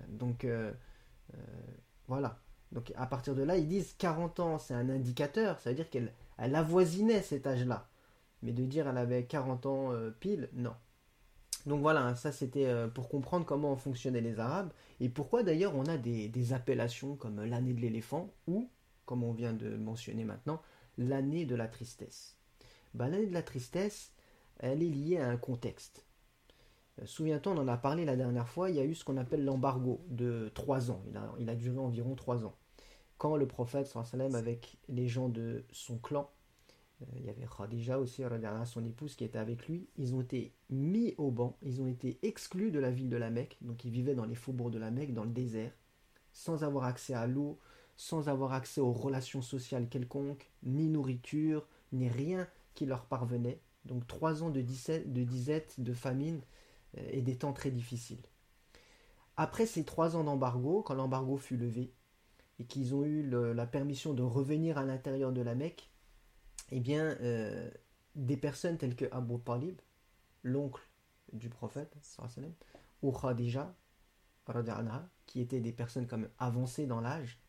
Donc, 0.10 0.48
voilà. 2.08 2.40
Donc 2.72 2.92
à 2.96 3.06
partir 3.06 3.36
de 3.36 3.44
là, 3.44 3.58
ils 3.58 3.68
disent 3.68 3.94
40 4.00 4.40
ans, 4.40 4.58
c'est 4.58 4.74
un 4.74 4.90
indicateur, 4.90 5.60
ça 5.60 5.70
veut 5.70 5.76
dire 5.76 5.90
qu'elle 5.90 6.12
elle 6.38 6.56
avoisinait 6.56 7.22
cet 7.22 7.48
âge-là. 7.48 7.88
Mais 8.46 8.54
de 8.54 8.64
dire 8.64 8.88
elle 8.88 8.98
avait 8.98 9.26
40 9.26 9.66
ans 9.66 9.92
euh, 9.92 10.12
pile, 10.12 10.50
non. 10.54 10.76
Donc 11.66 11.82
voilà, 11.82 12.16
ça 12.16 12.32
c'était 12.32 12.68
euh, 12.68 12.88
pour 12.88 13.10
comprendre 13.10 13.46
comment 13.46 13.76
fonctionnaient 13.76 14.22
les 14.22 14.40
Arabes 14.40 14.72
et 15.00 15.10
pourquoi 15.10 15.42
d'ailleurs 15.42 15.76
on 15.76 15.86
a 15.88 15.98
des, 15.98 16.54
appellations 16.54 17.16
comme 17.16 17.44
l'année 17.44 17.74
de 17.74 17.82
l'éléphant 17.82 18.32
ou, 18.48 18.70
comme 19.06 19.24
on 19.24 19.34
vient 19.34 19.54
de 19.54 19.76
mentionner 19.76 20.26
maintenant, 20.26 20.62
l'année 21.00 21.46
de 21.46 21.56
la 21.56 21.68
tristesse. 21.68 22.38
Ben, 22.94 23.10
l'année 23.10 23.26
de 23.26 23.34
la 23.34 23.42
tristesse, 23.42 24.14
elle 24.60 24.84
est 24.84 24.90
liée 24.90 25.18
à 25.18 25.28
un 25.28 25.38
contexte. 25.38 26.06
Euh, 27.02 27.06
souviens-toi, 27.06 27.54
on 27.54 27.58
en 27.58 27.68
a 27.68 27.78
parlé 27.78 28.06
la 28.06 28.16
dernière 28.16 28.48
fois, 28.48 28.70
il 28.70 28.76
y 28.76 28.80
a 28.80 28.86
eu 28.86 28.94
ce 28.94 29.04
qu'on 29.04 29.18
appelle 29.18 29.44
l'embargo 29.44 30.06
de 30.08 30.52
3 30.54 30.92
ans. 30.92 31.04
Il 31.40 31.50
a, 31.50 31.56
duré 31.56 31.80
environ 31.80 32.14
3 32.14 32.46
ans. 32.46 32.56
Quand 33.18 33.38
le 33.38 33.48
prophète, 33.48 33.88
sallam, 33.88 34.36
avec 34.36 34.78
les 34.88 35.08
gens 35.08 35.30
de 35.30 35.66
son 35.72 35.98
clan, 35.98 36.30
euh, 36.30 36.35
il 37.16 37.26
y 37.26 37.30
avait 37.30 37.46
Khadija 37.46 38.00
aussi, 38.00 38.24
son 38.66 38.86
épouse, 38.86 39.16
qui 39.16 39.24
était 39.24 39.38
avec 39.38 39.68
lui. 39.68 39.88
Ils 39.98 40.14
ont 40.16 40.22
été 40.22 40.54
mis 40.70 41.14
au 41.18 41.30
banc, 41.32 41.58
ils 41.62 41.82
ont 41.82 41.88
été 41.88 42.20
exclus 42.24 42.72
de 42.72 42.80
la 42.80 42.92
ville 42.92 43.10
de 43.10 43.18
la 43.18 43.30
Mecque, 43.30 43.58
donc 43.62 43.84
ils 43.86 43.92
vivaient 43.92 44.16
dans 44.16 44.26
les 44.26 44.36
faubourgs 44.36 44.72
de 44.72 44.80
la 44.80 44.92
Mecque, 44.92 45.14
dans 45.14 45.26
le 45.26 45.32
désert, 45.32 45.72
sans 46.32 46.64
avoir 46.64 46.86
accès 46.86 47.14
à 47.14 47.28
l'eau, 47.28 47.60
sans 47.98 48.30
avoir 48.30 48.54
accès 48.54 48.82
aux 48.82 48.94
relations 48.94 49.42
sociales 49.42 49.90
quelconques, 49.90 50.50
ni 50.64 50.90
nourriture, 50.90 51.68
ni 51.92 52.08
rien 52.10 52.48
qui 52.74 52.86
leur 52.86 53.06
parvenait. 53.06 53.62
Donc 53.86 54.08
trois 54.08 54.44
ans 54.44 54.50
de, 54.50 54.62
disette, 54.62 55.12
de 55.12 55.24
disette, 55.24 55.80
de 55.80 55.94
famine 55.94 56.42
euh, 56.98 57.08
et 57.12 57.22
des 57.22 57.38
temps 57.38 57.54
très 57.54 57.72
difficiles. 57.72 58.24
Après 59.38 59.66
ces 59.66 59.84
trois 59.84 60.16
ans 60.16 60.24
d'embargo, 60.24 60.82
quand 60.82 60.96
l'embargo 60.96 61.38
fut 61.38 61.58
levé, 61.58 61.92
et 62.58 62.64
qu'ils 62.64 62.96
ont 62.96 63.04
eu 63.04 63.30
la 63.30 63.66
permission 63.66 64.14
de 64.14 64.24
revenir 64.24 64.78
à 64.78 64.86
l'intérieur 64.86 65.34
de 65.34 65.42
la 65.42 65.56
Mecque, 65.56 65.90
eh 66.72 66.80
bien, 66.80 67.18
euh, 67.22 67.70
des 68.16 68.38
personnes 68.38 68.78
telles 68.78 68.96
que 68.96 69.06
Abu 69.12 69.40
Talib, 69.40 69.80
l'oncle 70.44 70.82
du 71.34 71.50
prophète, 71.50 71.96
ou 73.02 73.12
Khadija, 73.12 73.76
qui 75.26 75.42
étaient 75.42 75.60
des 75.60 75.74
personnes 75.74 76.08
comme 76.08 76.30
avancées 76.38 76.86
dans 76.86 77.02
l'âge, 77.02 77.40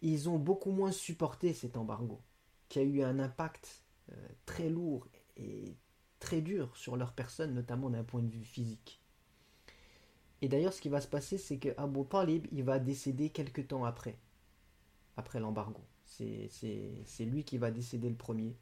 ils 0.00 0.28
ont 0.28 0.38
beaucoup 0.38 0.70
moins 0.70 0.92
supporté 0.92 1.52
cet 1.52 1.76
embargo, 1.76 2.22
qui 2.68 2.78
a 2.78 2.82
eu 2.82 3.02
un 3.02 3.18
impact 3.18 3.84
euh, 4.12 4.28
très 4.46 4.68
lourd 4.68 5.08
et 5.36 5.76
très 6.20 6.40
dur 6.40 6.76
sur 6.76 6.96
leur 6.96 7.12
personne, 7.12 7.54
notamment 7.54 7.90
d'un 7.90 8.04
point 8.04 8.22
de 8.22 8.30
vue 8.30 8.44
physique. 8.44 9.02
Et 10.40 10.48
d'ailleurs, 10.48 10.72
ce 10.72 10.80
qui 10.80 10.88
va 10.88 11.00
se 11.00 11.08
passer, 11.08 11.36
c'est 11.36 11.58
que 11.58 11.70
Abu 11.76 12.04
Talib, 12.04 12.46
il 12.52 12.62
va 12.62 12.78
décéder 12.78 13.30
quelques 13.30 13.68
temps 13.68 13.84
après, 13.84 14.18
après 15.16 15.40
l'embargo. 15.40 15.82
C'est 16.08 17.24
lui 17.24 17.44
qui 17.44 17.58
va 17.58 17.70
décéder 17.70 18.08
le 18.08 18.16
premier. 18.16 18.56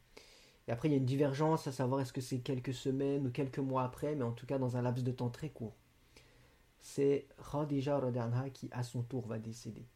Et 0.68 0.72
après, 0.72 0.88
il 0.88 0.92
y 0.92 0.94
a 0.94 0.98
une 0.98 1.06
divergence 1.06 1.66
à 1.66 1.72
savoir 1.72 2.00
est-ce 2.00 2.12
que 2.12 2.20
c'est 2.20 2.40
quelques 2.40 2.74
semaines 2.74 3.26
ou 3.26 3.30
quelques 3.30 3.60
mois 3.60 3.84
après, 3.84 4.14
mais 4.16 4.24
en 4.24 4.32
tout 4.32 4.46
cas 4.46 4.58
dans 4.58 4.76
un 4.76 4.82
laps 4.82 5.04
de 5.04 5.12
temps 5.12 5.30
très 5.30 5.50
court. 5.50 5.76
C'est 6.80 7.28
Khadija 7.50 7.98
Radanha 7.98 8.50
qui, 8.50 8.68
à 8.72 8.82
son 8.82 9.02
tour, 9.02 9.26
va 9.26 9.38
décéder. 9.38 9.86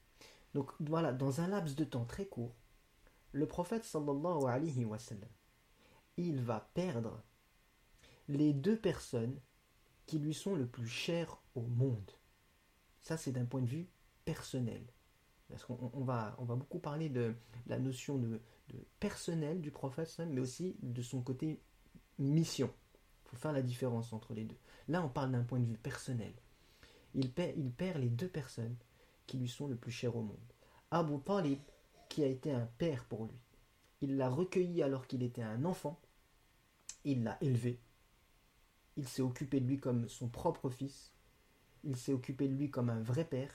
Donc 0.55 0.71
voilà, 0.81 1.13
dans 1.13 1.41
un 1.41 1.49
laps 1.49 1.77
de 1.77 1.85
temps 1.85 2.05
très 2.05 2.27
court, 2.27 2.55
le 3.33 3.47
prophète 3.47 3.85
sallallahu 3.85 4.47
alayhi 4.49 4.85
wa 4.85 4.99
sallam, 4.99 5.29
il 6.17 6.41
va 6.41 6.71
perdre 6.75 7.23
les 8.29 8.53
deux 8.53 8.77
personnes 8.77 9.41
qui 10.07 10.19
lui 10.19 10.35
sont 10.35 10.55
le 10.55 10.67
plus 10.67 10.89
chères 10.89 11.41
au 11.55 11.63
monde. 11.63 12.11
Ça, 13.01 13.17
c'est 13.17 13.33
d'un 13.33 13.45
point 13.45 13.63
de 13.63 13.67
vue 13.67 13.89
personnel. 14.25 14.83
Parce 15.51 15.65
qu'on 15.65 16.05
va, 16.05 16.35
on 16.39 16.45
va 16.45 16.55
beaucoup 16.55 16.79
parler 16.79 17.09
de 17.09 17.35
la 17.67 17.79
notion 17.79 18.19
de, 18.19 18.41
personnel 18.99 19.61
du 19.61 19.71
prophète, 19.71 20.21
mais 20.29 20.41
aussi 20.41 20.77
de 20.83 21.03
son 21.03 21.23
côté 21.23 21.61
mission. 22.19 22.71
Il 23.25 23.31
faut 23.31 23.37
faire 23.37 23.53
la 23.53 23.63
différence 23.63 24.13
entre 24.13 24.35
les 24.35 24.45
deux. 24.45 24.57
Là, 24.89 25.05
on 25.05 25.09
parle 25.09 25.33
d'un 25.33 25.43
point 25.43 25.61
de 25.61 25.67
vue 25.67 25.77
personnel. 25.77 26.33
Il 27.15 27.33
perd, 27.33 27.57
les 27.99 28.09
deux 28.09 28.29
personnes 28.29 28.77
qui 29.27 29.39
lui 29.39 29.49
sont 29.49 29.67
le 29.67 29.77
plus 29.77 29.91
chères 29.91 30.17
au 30.17 30.23
monde. 30.23 30.37
Abu 30.91 31.19
Talib, 31.21 31.59
qui 32.09 32.23
a 32.23 32.27
été 32.27 32.53
un 32.53 32.67
père 32.79 33.05
pour 33.05 33.25
lui. 33.25 33.39
Il 34.01 34.17
l'a 34.17 34.29
recueilli 34.29 34.83
alors 34.83 35.07
qu'il 35.07 35.23
était 35.23 35.43
un 35.43 35.65
enfant. 35.65 36.01
Il 37.05 37.23
l'a 37.23 37.39
élevé. 37.41 37.81
Il 38.97 39.07
s'est 39.07 39.23
occupé 39.23 39.61
de 39.61 39.67
lui 39.67 39.79
comme 39.79 40.09
son 40.09 40.29
propre 40.29 40.71
fils. 40.71 41.13
Il 41.85 41.97
s'est 41.97 42.13
occupé 42.13 42.49
de 42.49 42.55
lui 42.55 42.71
comme 42.71 42.91
un 42.91 43.01
vrai 43.01 43.25
père. 43.25 43.53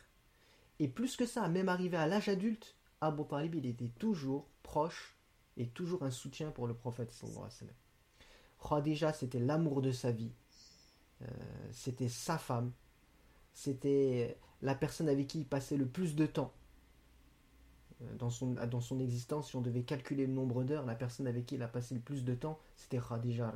Et 0.80 0.88
plus 0.88 1.16
que 1.16 1.26
ça, 1.26 1.48
même 1.48 1.70
arrivé 1.70 1.98
à 1.98 2.08
l'âge 2.08 2.30
adulte, 2.30 2.76
Abu 3.02 3.24
Talib, 3.26 3.56
il 3.56 3.66
était 3.66 3.92
toujours 4.00 4.50
proche 4.64 5.18
et 5.58 5.68
toujours 5.68 6.04
un 6.04 6.12
soutien 6.12 6.52
pour 6.52 6.68
le 6.68 6.74
prophète 6.74 7.14
Khadija, 8.68 9.14
c'était 9.14 9.40
l'amour 9.40 9.82
de 9.82 9.92
sa 9.92 10.12
vie. 10.12 10.34
Euh, 11.22 11.28
c'était 11.72 12.10
sa 12.10 12.38
femme. 12.38 12.72
C'était 13.54 14.38
la 14.62 14.76
personne 14.76 15.08
avec 15.08 15.28
qui 15.28 15.40
il 15.40 15.48
passait 15.48 15.78
le 15.78 15.88
plus 15.88 16.16
de 16.16 16.26
temps. 16.26 16.54
Euh, 18.02 18.16
dans 18.16 18.30
son, 18.30 19.00
existence, 19.00 19.50
si 19.50 19.56
on 19.56 19.62
devait 19.62 19.84
calculer 19.84 20.26
le 20.26 20.34
nombre 20.34 20.64
d'heures, 20.64 20.86
la 20.86 20.96
personne 20.96 21.28
avec 21.28 21.46
qui 21.46 21.56
il 21.56 21.62
a 21.62 21.68
passé 21.68 21.96
le 21.96 22.02
plus 22.02 22.26
de 22.26 22.36
temps, 22.36 22.60
c'était 22.76 23.00
Khadija. 23.00 23.54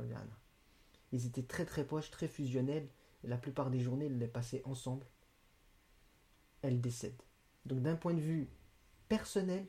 Ils 1.12 1.26
étaient 1.26 1.42
très 1.42 1.66
très 1.66 1.84
proches, 1.84 2.10
très 2.10 2.28
fusionnels. 2.28 2.88
Et 3.24 3.28
la 3.28 3.36
plupart 3.36 3.70
des 3.70 3.80
journées, 3.80 4.06
ils 4.06 4.18
les 4.18 4.28
passaient 4.28 4.62
ensemble 4.64 5.04
elle 6.62 6.80
décède. 6.80 7.22
Donc 7.66 7.82
d'un 7.82 7.96
point 7.96 8.14
de 8.14 8.20
vue 8.20 8.48
personnel, 9.08 9.66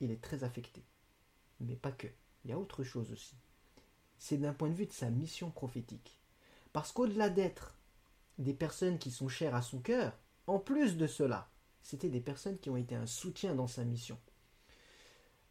il 0.00 0.10
est 0.10 0.22
très 0.22 0.44
affecté. 0.44 0.82
Mais 1.60 1.76
pas 1.76 1.92
que. 1.92 2.08
Il 2.44 2.50
y 2.50 2.52
a 2.52 2.58
autre 2.58 2.84
chose 2.84 3.10
aussi. 3.12 3.36
C'est 4.18 4.38
d'un 4.38 4.52
point 4.52 4.68
de 4.68 4.74
vue 4.74 4.86
de 4.86 4.92
sa 4.92 5.10
mission 5.10 5.50
prophétique. 5.50 6.20
Parce 6.72 6.92
qu'au-delà 6.92 7.30
d'être 7.30 7.76
des 8.38 8.54
personnes 8.54 8.98
qui 8.98 9.10
sont 9.10 9.28
chères 9.28 9.54
à 9.54 9.62
son 9.62 9.80
cœur, 9.80 10.18
en 10.46 10.58
plus 10.58 10.96
de 10.96 11.06
cela, 11.06 11.48
c'était 11.82 12.08
des 12.08 12.20
personnes 12.20 12.58
qui 12.58 12.70
ont 12.70 12.76
été 12.76 12.94
un 12.94 13.06
soutien 13.06 13.54
dans 13.54 13.66
sa 13.66 13.84
mission. 13.84 14.18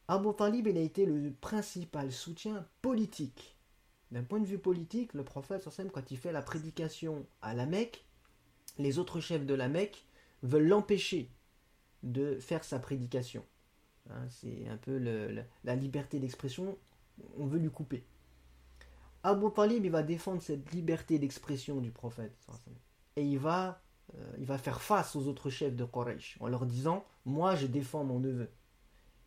Abu 0.08 0.28
Talib, 0.36 0.68
il 0.68 0.78
a 0.78 0.82
été 0.82 1.06
le 1.06 1.32
principal 1.32 2.12
soutien 2.12 2.68
politique. 2.82 3.56
D'un 4.12 4.24
point 4.24 4.40
de 4.40 4.46
vue 4.46 4.60
politique, 4.60 5.14
le 5.14 5.24
prophète, 5.24 5.68
quand 5.94 6.12
il 6.12 6.18
fait 6.18 6.32
la 6.32 6.42
prédication 6.42 7.26
à 7.42 7.54
la 7.54 7.66
Mecque, 7.66 8.06
les 8.78 9.00
autres 9.00 9.20
chefs 9.20 9.46
de 9.46 9.54
la 9.54 9.70
Mecque 9.70 10.06
veulent 10.44 10.68
l'empêcher 10.68 11.32
de 12.04 12.38
faire 12.40 12.64
sa 12.64 12.80
prédication. 12.80 13.44
Hein, 14.10 14.28
c'est 14.30 14.68
un 14.68 14.78
peu 14.78 14.98
la 15.64 15.76
liberté 15.76 16.20
d'expression, 16.20 16.78
on 17.38 17.46
veut 17.46 17.60
lui 17.60 17.72
couper. 17.72 18.06
Abu 19.24 19.46
Talib, 19.56 19.86
va 19.88 20.04
défendre 20.04 20.42
cette 20.42 20.72
liberté 20.74 21.18
d'expression 21.18 21.80
du 21.80 21.92
prophète. 21.92 22.36
Et 23.16 23.24
il 23.24 23.40
va, 23.40 23.82
euh, 24.16 24.34
il 24.38 24.46
va 24.46 24.58
faire 24.58 24.82
face 24.82 25.16
aux 25.16 25.28
autres 25.28 25.50
chefs 25.50 25.76
de 25.76 25.86
Quraysh 25.86 26.38
en 26.42 26.48
leur 26.48 26.66
disant 26.66 27.06
Moi, 27.26 27.56
je 27.56 27.68
défends 27.68 28.04
mon 28.04 28.20
neveu. 28.20 28.50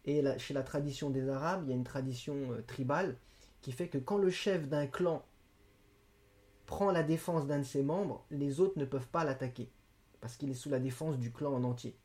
Et 0.05 0.23
chez 0.39 0.53
la 0.53 0.63
tradition 0.63 1.09
des 1.09 1.29
Arabes, 1.31 1.63
il 1.65 1.71
y 1.71 1.73
a 1.73 1.77
une 1.77 1.85
tradition 1.85 2.53
euh, 2.53 2.63
tribale 2.63 3.17
qui 3.63 3.73
fait 3.73 3.89
que 3.89 3.99
quand 3.99 4.19
le 4.19 4.31
chef 4.31 4.69
d'un 4.69 4.87
clan 4.87 5.25
prend 6.67 6.91
la 6.91 7.03
défense 7.03 7.47
d'un 7.47 7.61
de 7.61 7.65
ses 7.65 7.83
membres, 7.83 8.25
les 8.31 8.61
autres 8.61 8.79
ne 8.79 8.85
peuvent 8.85 9.09
pas 9.09 9.25
l'attaquer 9.25 9.71
parce 10.21 10.37
qu'il 10.37 10.51
est 10.51 10.55
sous 10.55 10.71
la 10.71 10.81
défense 10.81 11.19
du 11.19 11.33
clan 11.33 11.53
en 11.53 11.65
entier. 11.65 11.97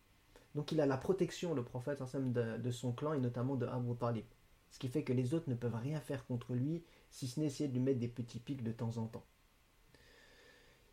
Donc 0.56 0.72
il 0.72 0.82
a 0.82 0.86
la 0.86 0.98
protection, 0.98 1.54
le 1.54 1.64
prophète, 1.64 2.02
de, 2.02 2.58
de 2.58 2.72
son 2.72 2.92
clan 2.92 3.14
et 3.14 3.20
notamment 3.20 3.56
de 3.56 3.66
Abu 3.66 3.96
Talib. 3.96 4.26
Ce 4.70 4.80
qui 4.80 4.88
fait 4.88 5.04
que 5.04 5.14
les 5.14 5.34
autres 5.34 5.50
ne 5.50 5.56
peuvent 5.56 5.76
rien 5.76 6.00
faire 6.00 6.26
contre 6.26 6.54
lui, 6.54 6.84
si 7.10 7.28
ce 7.28 7.40
n'est 7.40 7.48
essayer 7.48 7.68
de 7.68 7.74
lui 7.74 7.82
mettre 7.82 8.00
des 8.00 8.08
petits 8.08 8.40
pics 8.40 8.64
de 8.64 8.72
temps 8.72 8.98
en 8.98 9.08
temps. 9.08 9.26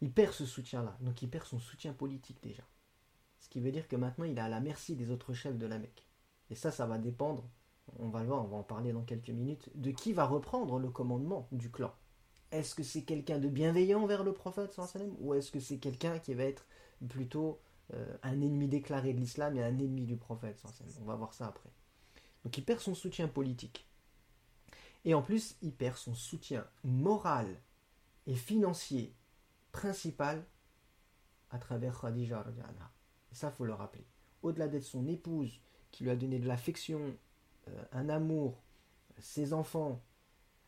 Il 0.00 0.12
perd 0.12 0.32
ce 0.32 0.46
soutien-là, 0.46 0.96
donc 1.00 1.22
il 1.22 1.30
perd 1.30 1.44
son 1.44 1.58
soutien 1.58 1.92
politique 1.92 2.42
déjà. 2.42 2.62
Ce 3.40 3.48
qui 3.48 3.60
veut 3.60 3.72
dire 3.72 3.88
que 3.88 3.96
maintenant 3.96 4.25
il 4.25 4.37
est 4.37 4.40
à 4.40 4.48
la 4.48 4.60
merci 4.60 4.94
des 4.94 5.10
autres 5.10 5.32
chefs 5.32 5.58
de 5.58 5.66
la 5.66 5.78
Mecque. 5.78 6.06
Et 6.50 6.54
ça, 6.54 6.70
ça 6.70 6.87
va 6.87 6.98
dépendre, 6.98 7.48
on 7.98 8.08
va 8.08 8.20
le 8.20 8.28
voir, 8.28 8.44
on 8.44 8.48
va 8.48 8.56
en 8.56 8.62
parler 8.62 8.92
dans 8.92 9.02
quelques 9.02 9.30
minutes, 9.30 9.70
de 9.75 9.90
qui 9.90 10.12
va 10.12 10.26
reprendre 10.26 10.78
le 10.78 10.90
commandement 10.90 11.48
du 11.52 11.70
clan. 11.70 11.92
Est-ce 12.50 12.75
que 12.75 12.82
c'est 12.82 13.02
quelqu'un 13.02 13.38
de 13.38 13.48
bienveillant 13.48 14.06
vers 14.06 14.25
le 14.25 14.32
prophète 14.32 14.78
ou 15.18 15.34
est-ce 15.34 15.50
que 15.50 15.60
c'est 15.60 15.78
quelqu'un 15.78 16.18
qui 16.18 16.34
va 16.34 16.44
être 16.44 16.66
plutôt 17.07 17.61
euh, 17.95 18.17
un 18.23 18.40
ennemi 18.40 18.69
déclaré 18.69 19.12
de 19.12 19.21
l'islam 19.21 19.57
et 19.57 19.62
un 19.62 19.78
ennemi 19.78 20.05
du 20.05 20.17
prophète. 20.17 20.62
On 21.00 21.05
va 21.05 21.14
voir 21.14 21.35
ça 21.35 21.47
après. 21.47 21.71
Donc 22.45 22.57
il 22.57 22.64
perd 22.64 22.81
son 22.81 22.95
soutien 22.95 23.28
politique. 23.28 23.87
Et 25.05 25.14
en 25.14 25.23
plus, 25.23 25.57
il 25.62 25.73
perd 25.73 25.97
son 25.97 26.14
soutien 26.14 26.67
moral 26.85 27.61
et 28.26 28.35
financier 28.35 29.14
principal 29.73 30.45
à 31.50 31.59
travers 31.59 31.99
Khadija. 32.00 32.45
Et 33.31 33.35
ça, 33.35 33.50
faut 33.50 33.64
le 33.64 33.75
rappeler. 33.75 34.07
Au-delà 34.43 34.69
d'être 34.69 34.85
son 34.85 35.07
épouse, 35.07 35.61
qui 35.90 36.05
lui 36.05 36.11
a 36.11 36.17
donné 36.17 36.38
de 36.38 36.47
l'affection, 36.47 37.17
euh, 37.69 37.85
un 37.93 38.09
amour, 38.09 38.62
ses 39.19 39.52
enfants, 39.52 40.02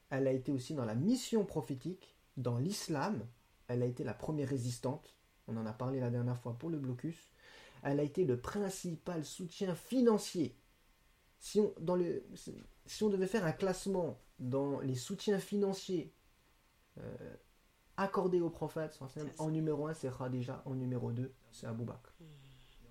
elle 0.09 0.27
a 0.27 0.33
été 0.33 0.53
aussi 0.53 0.75
dans 0.75 0.85
la 0.85 0.95
mission 0.95 1.45
prophétique, 1.45 2.17
dans 2.37 2.59
l'islam, 2.59 3.27
elle 3.69 3.83
a 3.83 3.87
été 3.87 4.03
la 4.05 4.15
première 4.15 4.49
résistante, 4.49 5.15
on 5.51 5.57
en 5.57 5.67
a 5.67 5.73
parlé 5.73 6.01
la 6.01 6.11
dernière 6.11 6.39
fois 6.39 6.55
pour 6.55 6.71
le 6.71 6.79
blocus, 6.79 7.17
elle 7.83 8.01
a 8.01 8.03
été 8.03 8.25
le 8.25 8.39
principal 8.39 9.25
soutien 9.25 9.75
financier. 9.75 10.57
Si 11.39 11.61
on, 11.61 11.73
dans 11.81 11.97
le, 11.97 12.23
si 12.87 13.03
on 13.03 13.09
devait 13.09 13.27
faire 13.27 13.45
un 13.45 13.53
classement 13.53 14.19
dans 14.39 14.81
les 14.81 14.95
soutiens 14.95 15.39
financiers 15.39 16.13
euh, 16.99 17.37
accordés 17.97 18.41
au 18.41 18.51
prophète, 18.51 18.99
en 19.39 19.51
numéro 19.51 19.87
1 19.87 19.95
c'est 19.95 20.11
Khadija, 20.11 20.63
en 20.65 20.75
numéro 20.75 21.13
2 21.13 21.33
c'est 21.53 21.67
Abu 21.67 21.85
Bakr. 21.85 22.13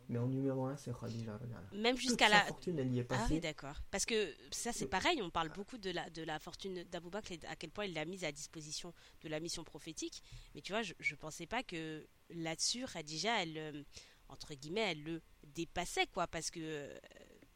Mais 0.09 0.17
en 0.17 0.25
numéro 0.25 0.65
1, 0.65 0.75
c'est 0.75 0.91
Khadija. 0.91 1.39
Même 1.71 1.95
jusqu'à 1.95 2.29
la. 2.29 2.41
fortune, 2.45 2.79
elle 2.79 2.91
y 2.91 2.99
est 2.99 3.03
passée. 3.03 3.21
Ah 3.25 3.33
oui, 3.33 3.39
d'accord. 3.39 3.75
Parce 3.91 4.07
que 4.07 4.33
ça, 4.49 4.73
c'est 4.73 4.87
pareil, 4.87 5.21
on 5.21 5.29
parle 5.29 5.49
beaucoup 5.49 5.77
de 5.77 5.91
la, 5.91 6.09
de 6.09 6.23
la 6.23 6.39
fortune 6.39 6.83
d'Abou 6.91 7.11
Bakr 7.11 7.33
et 7.33 7.39
à 7.47 7.55
quel 7.55 7.69
point 7.69 7.85
il 7.85 7.93
l'a 7.93 8.05
mise 8.05 8.23
à 8.23 8.31
disposition 8.31 8.91
de 9.21 9.29
la 9.29 9.39
mission 9.39 9.63
prophétique. 9.63 10.23
Mais 10.55 10.61
tu 10.61 10.71
vois, 10.71 10.81
je 10.81 10.93
ne 10.93 11.15
pensais 11.15 11.45
pas 11.45 11.61
que 11.61 12.07
là-dessus, 12.31 12.85
Khadija, 12.91 13.43
elle, 13.43 13.57
euh, 13.57 13.83
entre 14.29 14.55
guillemets, 14.55 14.91
elle 14.91 15.03
le 15.03 15.21
dépassait, 15.43 16.07
quoi. 16.07 16.25
Parce 16.25 16.49
que. 16.49 16.59
Euh, 16.59 16.99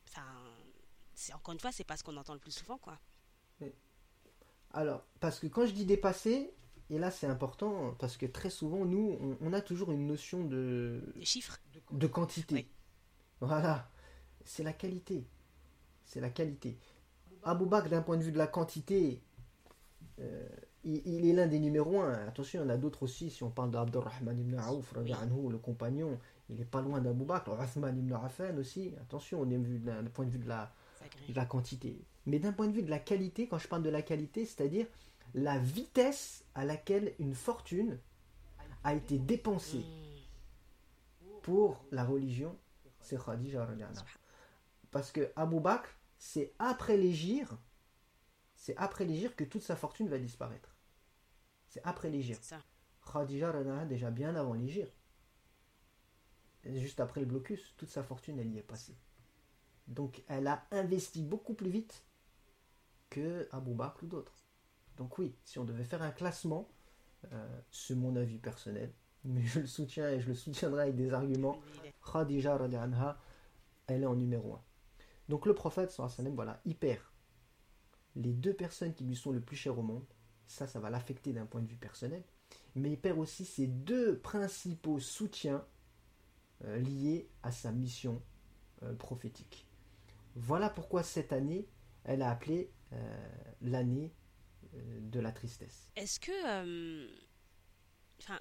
enfin. 0.07 0.27
c'est 1.15 1.33
encore 1.33 1.53
une 1.53 1.59
fois, 1.59 1.71
c'est 1.71 1.83
pas 1.83 1.97
ce 1.97 2.03
qu'on 2.03 2.17
entend 2.17 2.35
le 2.35 2.39
plus 2.39 2.51
souvent, 2.51 2.77
quoi. 2.77 2.99
Alors, 4.73 5.05
parce 5.19 5.39
que 5.39 5.47
quand 5.47 5.65
je 5.65 5.71
dis 5.71 5.85
dépasser, 5.85 6.51
et 6.89 6.97
là 6.97 7.11
c'est 7.11 7.27
important, 7.27 7.95
parce 7.99 8.17
que 8.17 8.25
très 8.25 8.49
souvent, 8.49 8.85
nous, 8.85 9.37
on, 9.39 9.53
a 9.53 9.61
toujours 9.61 9.91
une 9.91 10.07
notion 10.07 10.43
de. 10.43 11.01
Des 11.15 11.25
chiffres 11.25 11.59
de 11.93 12.07
quantité. 12.07 12.67
Voilà, 13.39 13.89
c'est 14.45 14.63
la 14.63 14.73
qualité. 14.73 15.25
C'est 16.05 16.19
la 16.19 16.29
qualité. 16.29 16.77
Abou 17.43 17.65
Bakr, 17.65 17.89
d'un 17.89 18.01
point 18.01 18.17
de 18.17 18.23
vue 18.23 18.31
de 18.31 18.37
la 18.37 18.47
quantité, 18.47 19.21
euh, 20.19 20.47
il, 20.83 21.25
est 21.25 21.33
l'un 21.33 21.47
des 21.47 21.59
numéros 21.59 22.01
un. 22.01 22.27
Attention, 22.27 22.61
il 22.61 22.63
y 22.63 22.65
en 22.65 22.69
a 22.69 22.77
d'autres 22.77 23.03
aussi. 23.03 23.29
Si 23.29 23.43
on 23.43 23.49
parle 23.49 23.71
d'Abdurrahman 23.71 24.37
ibn 24.37 24.57
Aouf, 24.59 24.93
le 24.95 25.57
compagnon, 25.57 26.19
il 26.49 26.57
n'est 26.57 26.65
pas 26.65 26.81
loin 26.81 26.99
d'Abou 26.99 27.25
Bakr. 27.25 27.51
Uthman 27.61 27.97
ibn 27.97 28.13
Affan 28.13 28.57
aussi. 28.57 28.93
Attention, 29.01 29.41
on 29.41 29.49
est 29.49 29.57
vu 29.57 29.79
d'un 29.79 30.03
point 30.05 30.25
de 30.25 30.31
vue 30.31 30.39
de 30.39 30.49
la, 30.49 30.71
de 31.27 31.33
la 31.33 31.45
quantité. 31.45 32.01
Mais 32.25 32.39
d'un 32.39 32.53
point 32.53 32.67
de 32.67 32.73
vue 32.73 32.83
de 32.83 32.89
la 32.89 32.99
qualité, 32.99 33.47
quand 33.47 33.57
je 33.57 33.67
parle 33.67 33.83
de 33.83 33.89
la 33.89 34.01
qualité, 34.01 34.45
c'est-à-dire 34.45 34.87
la 35.33 35.57
vitesse 35.57 36.43
à 36.55 36.65
laquelle 36.65 37.13
une 37.19 37.33
fortune 37.33 37.97
a 38.83 38.93
été 38.93 39.17
dépensée. 39.17 39.85
Pour 41.43 41.85
la 41.91 42.03
religion, 42.03 42.57
c'est 42.99 43.23
Khadija 43.23 43.67
Parce 44.89 45.11
que 45.11 45.31
Abu 45.35 45.59
Bakr, 45.59 45.89
c'est 46.17 46.55
après 46.57 46.97
l'égir, 46.97 47.55
c'est 48.55 48.75
après 48.77 49.05
l'égir 49.05 49.35
que 49.35 49.43
toute 49.43 49.61
sa 49.61 49.75
fortune 49.75 50.07
va 50.07 50.17
disparaître. 50.17 50.75
C'est 51.67 51.81
après 51.83 52.09
l'égir. 52.09 52.39
Khadija 53.11 53.85
déjà 53.85 54.09
bien 54.09 54.35
avant 54.35 54.53
l'égir. 54.53 54.87
Juste 56.63 57.01
après 57.01 57.19
le 57.19 57.25
blocus, 57.25 57.75
toute 57.77 57.89
sa 57.89 58.03
fortune, 58.03 58.39
elle 58.39 58.51
y 58.51 58.57
est 58.57 58.63
passée. 58.63 58.97
Donc 59.87 60.23
elle 60.27 60.47
a 60.47 60.65
investi 60.71 61.21
beaucoup 61.21 61.55
plus 61.55 61.69
vite 61.69 62.05
que 63.09 63.49
Abu 63.51 63.73
Bakr 63.73 64.03
ou 64.03 64.07
d'autres. 64.07 64.37
Donc 64.95 65.17
oui, 65.17 65.35
si 65.43 65.59
on 65.59 65.65
devait 65.65 65.83
faire 65.83 66.03
un 66.03 66.11
classement, 66.11 66.69
euh, 67.33 67.61
c'est 67.69 67.95
mon 67.95 68.15
avis 68.15 68.37
personnel, 68.37 68.93
mais 69.25 69.43
je 69.43 69.61
le 69.61 69.67
soutiens 69.67 70.09
et 70.09 70.19
je 70.19 70.27
le 70.27 70.35
soutiendrai 70.35 70.83
avec 70.83 70.95
des 70.95 71.13
arguments. 71.13 71.59
Khadija 72.03 72.55
anha, 72.55 73.17
elle 73.87 74.03
est 74.03 74.07
en 74.07 74.15
numéro 74.15 74.53
1. 74.53 74.61
Donc 75.29 75.45
le 75.45 75.53
prophète, 75.53 75.91
sallam, 75.91 76.35
voilà, 76.35 76.61
il 76.65 76.75
perd 76.75 77.01
les 78.15 78.33
deux 78.33 78.53
personnes 78.53 78.93
qui 78.93 79.03
lui 79.03 79.15
sont 79.15 79.31
le 79.31 79.41
plus 79.41 79.55
chères 79.55 79.77
au 79.79 79.83
monde. 79.83 80.05
Ça, 80.45 80.67
ça 80.67 80.79
va 80.79 80.89
l'affecter 80.89 81.33
d'un 81.33 81.45
point 81.45 81.61
de 81.61 81.67
vue 81.67 81.77
personnel. 81.77 82.23
Mais 82.75 82.91
il 82.91 82.99
perd 82.99 83.17
aussi 83.17 83.45
ses 83.45 83.67
deux 83.67 84.19
principaux 84.19 84.99
soutiens 84.99 85.65
euh, 86.65 86.77
liés 86.77 87.29
à 87.41 87.51
sa 87.51 87.71
mission 87.71 88.21
euh, 88.83 88.93
prophétique. 88.95 89.67
Voilà 90.35 90.69
pourquoi 90.69 91.03
cette 91.03 91.33
année, 91.33 91.67
elle 92.03 92.21
a 92.21 92.29
appelé 92.29 92.71
euh, 92.91 93.27
l'année 93.61 94.13
de 94.73 95.19
la 95.19 95.31
tristesse. 95.31 95.91
Est-ce 95.95 96.19
que. 96.19 97.07
Enfin, 98.19 98.39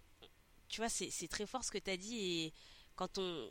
tu 0.73 0.81
vois, 0.81 0.89
c'est 0.89 1.29
très 1.29 1.47
fort 1.47 1.63
ce 1.63 1.71
que 1.71 1.79
tu 1.79 1.91
as 1.91 1.97
dit. 1.97 2.19
Et 2.19 2.55
quand 2.97 3.19
on. 3.19 3.51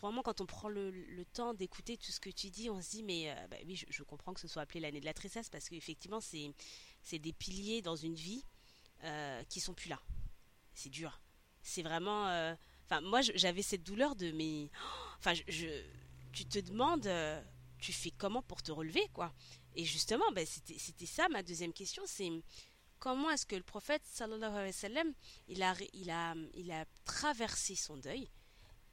Vraiment, 0.00 0.22
quand 0.22 0.40
on 0.40 0.46
prend 0.46 0.68
le, 0.68 1.24
temps 1.32 1.54
d'écouter 1.54 1.96
tout 1.96 2.10
ce 2.10 2.18
que 2.18 2.30
tu 2.30 2.50
dis, 2.50 2.68
on 2.68 2.80
se 2.80 2.90
dit, 2.90 3.02
mais 3.04 3.30
euh, 3.30 3.46
bah 3.48 3.58
oui, 3.64 3.80
je, 3.88 4.02
comprends 4.02 4.34
que 4.34 4.40
ce 4.40 4.48
soit 4.48 4.62
appelé 4.62 4.80
l'année 4.80 5.00
de 5.00 5.04
la 5.04 5.14
tristesse 5.14 5.48
parce 5.48 5.68
qu'effectivement, 5.68 6.20
c'est 6.20 7.18
des 7.18 7.32
piliers 7.32 7.82
dans 7.82 7.94
une 7.94 8.14
vie 8.14 8.44
euh, 9.04 9.44
qui 9.44 9.60
sont 9.60 9.74
plus 9.74 9.88
là. 9.88 10.00
C'est 10.74 10.88
dur. 10.88 11.20
C'est 11.62 11.82
vraiment. 11.82 12.26
Euh, 12.26 12.54
enfin, 12.86 13.00
moi, 13.02 13.20
j'avais 13.20 13.62
cette 13.62 13.84
douleur 13.84 14.16
de. 14.16 14.32
Mais. 14.32 14.70
Enfin, 15.18 15.34
je, 15.46 15.84
tu 16.32 16.44
te 16.46 16.58
demandes. 16.58 17.06
Euh, 17.06 17.40
tu 17.78 17.92
fais 17.92 18.12
comment 18.12 18.42
pour 18.42 18.62
te 18.62 18.72
relever, 18.72 19.06
quoi? 19.12 19.32
Et 19.74 19.84
justement, 19.84 20.30
ben, 20.32 20.46
c'était 20.46 21.06
ça 21.06 21.28
ma 21.28 21.42
deuxième 21.42 21.72
question 21.72 22.02
c'est 22.06 22.30
comment 23.02 23.30
est-ce 23.30 23.46
que 23.46 23.56
le 23.56 23.64
prophète 23.64 24.02
sallallahu 24.04 24.52
alayhi 24.52 24.66
wa 24.66 24.72
sallam, 24.72 25.12
il 25.48 25.60
a, 25.64 25.74
il 25.92 26.08
a, 26.08 26.36
il 26.54 26.70
a 26.70 26.84
traversé 27.04 27.74
son 27.74 27.96
deuil? 27.96 28.30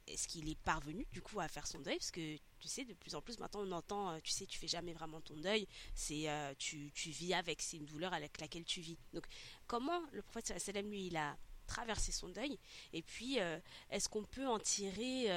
Est-ce 0.08 0.26
qu'il 0.26 0.48
est 0.48 0.58
parvenu 0.58 1.06
du 1.12 1.22
coup 1.22 1.38
à 1.38 1.46
faire 1.46 1.68
son 1.68 1.78
deuil? 1.78 1.96
Parce 1.96 2.10
que 2.10 2.36
tu 2.58 2.66
sais, 2.66 2.84
de 2.84 2.94
plus 2.94 3.14
en 3.14 3.22
plus 3.22 3.38
maintenant 3.38 3.60
on 3.60 3.70
entend, 3.70 4.10
euh, 4.10 4.18
tu 4.24 4.32
sais, 4.32 4.46
tu 4.46 4.58
fais 4.58 4.66
jamais 4.66 4.92
vraiment 4.94 5.20
ton 5.20 5.36
deuil, 5.36 5.68
c'est 5.94 6.28
euh, 6.28 6.52
tu, 6.58 6.90
tu, 6.92 7.10
vis 7.10 7.34
avec, 7.34 7.62
c'est 7.62 7.76
une 7.76 7.86
douleur 7.86 8.12
avec 8.12 8.40
laquelle 8.40 8.64
tu 8.64 8.80
vis. 8.80 8.98
Donc 9.12 9.26
comment 9.68 10.00
le 10.10 10.22
prophète 10.22 10.48
sallallahu 10.48 10.70
alayhi 10.70 10.78
wa 10.78 10.82
sallam, 10.82 10.90
lui, 10.90 11.06
il 11.06 11.16
a 11.16 11.36
traversé 11.68 12.10
son 12.10 12.30
deuil? 12.30 12.58
Et 12.92 13.02
puis, 13.02 13.38
euh, 13.38 13.60
est-ce 13.90 14.08
qu'on 14.08 14.24
peut 14.24 14.48
en 14.48 14.58
tirer 14.58 15.28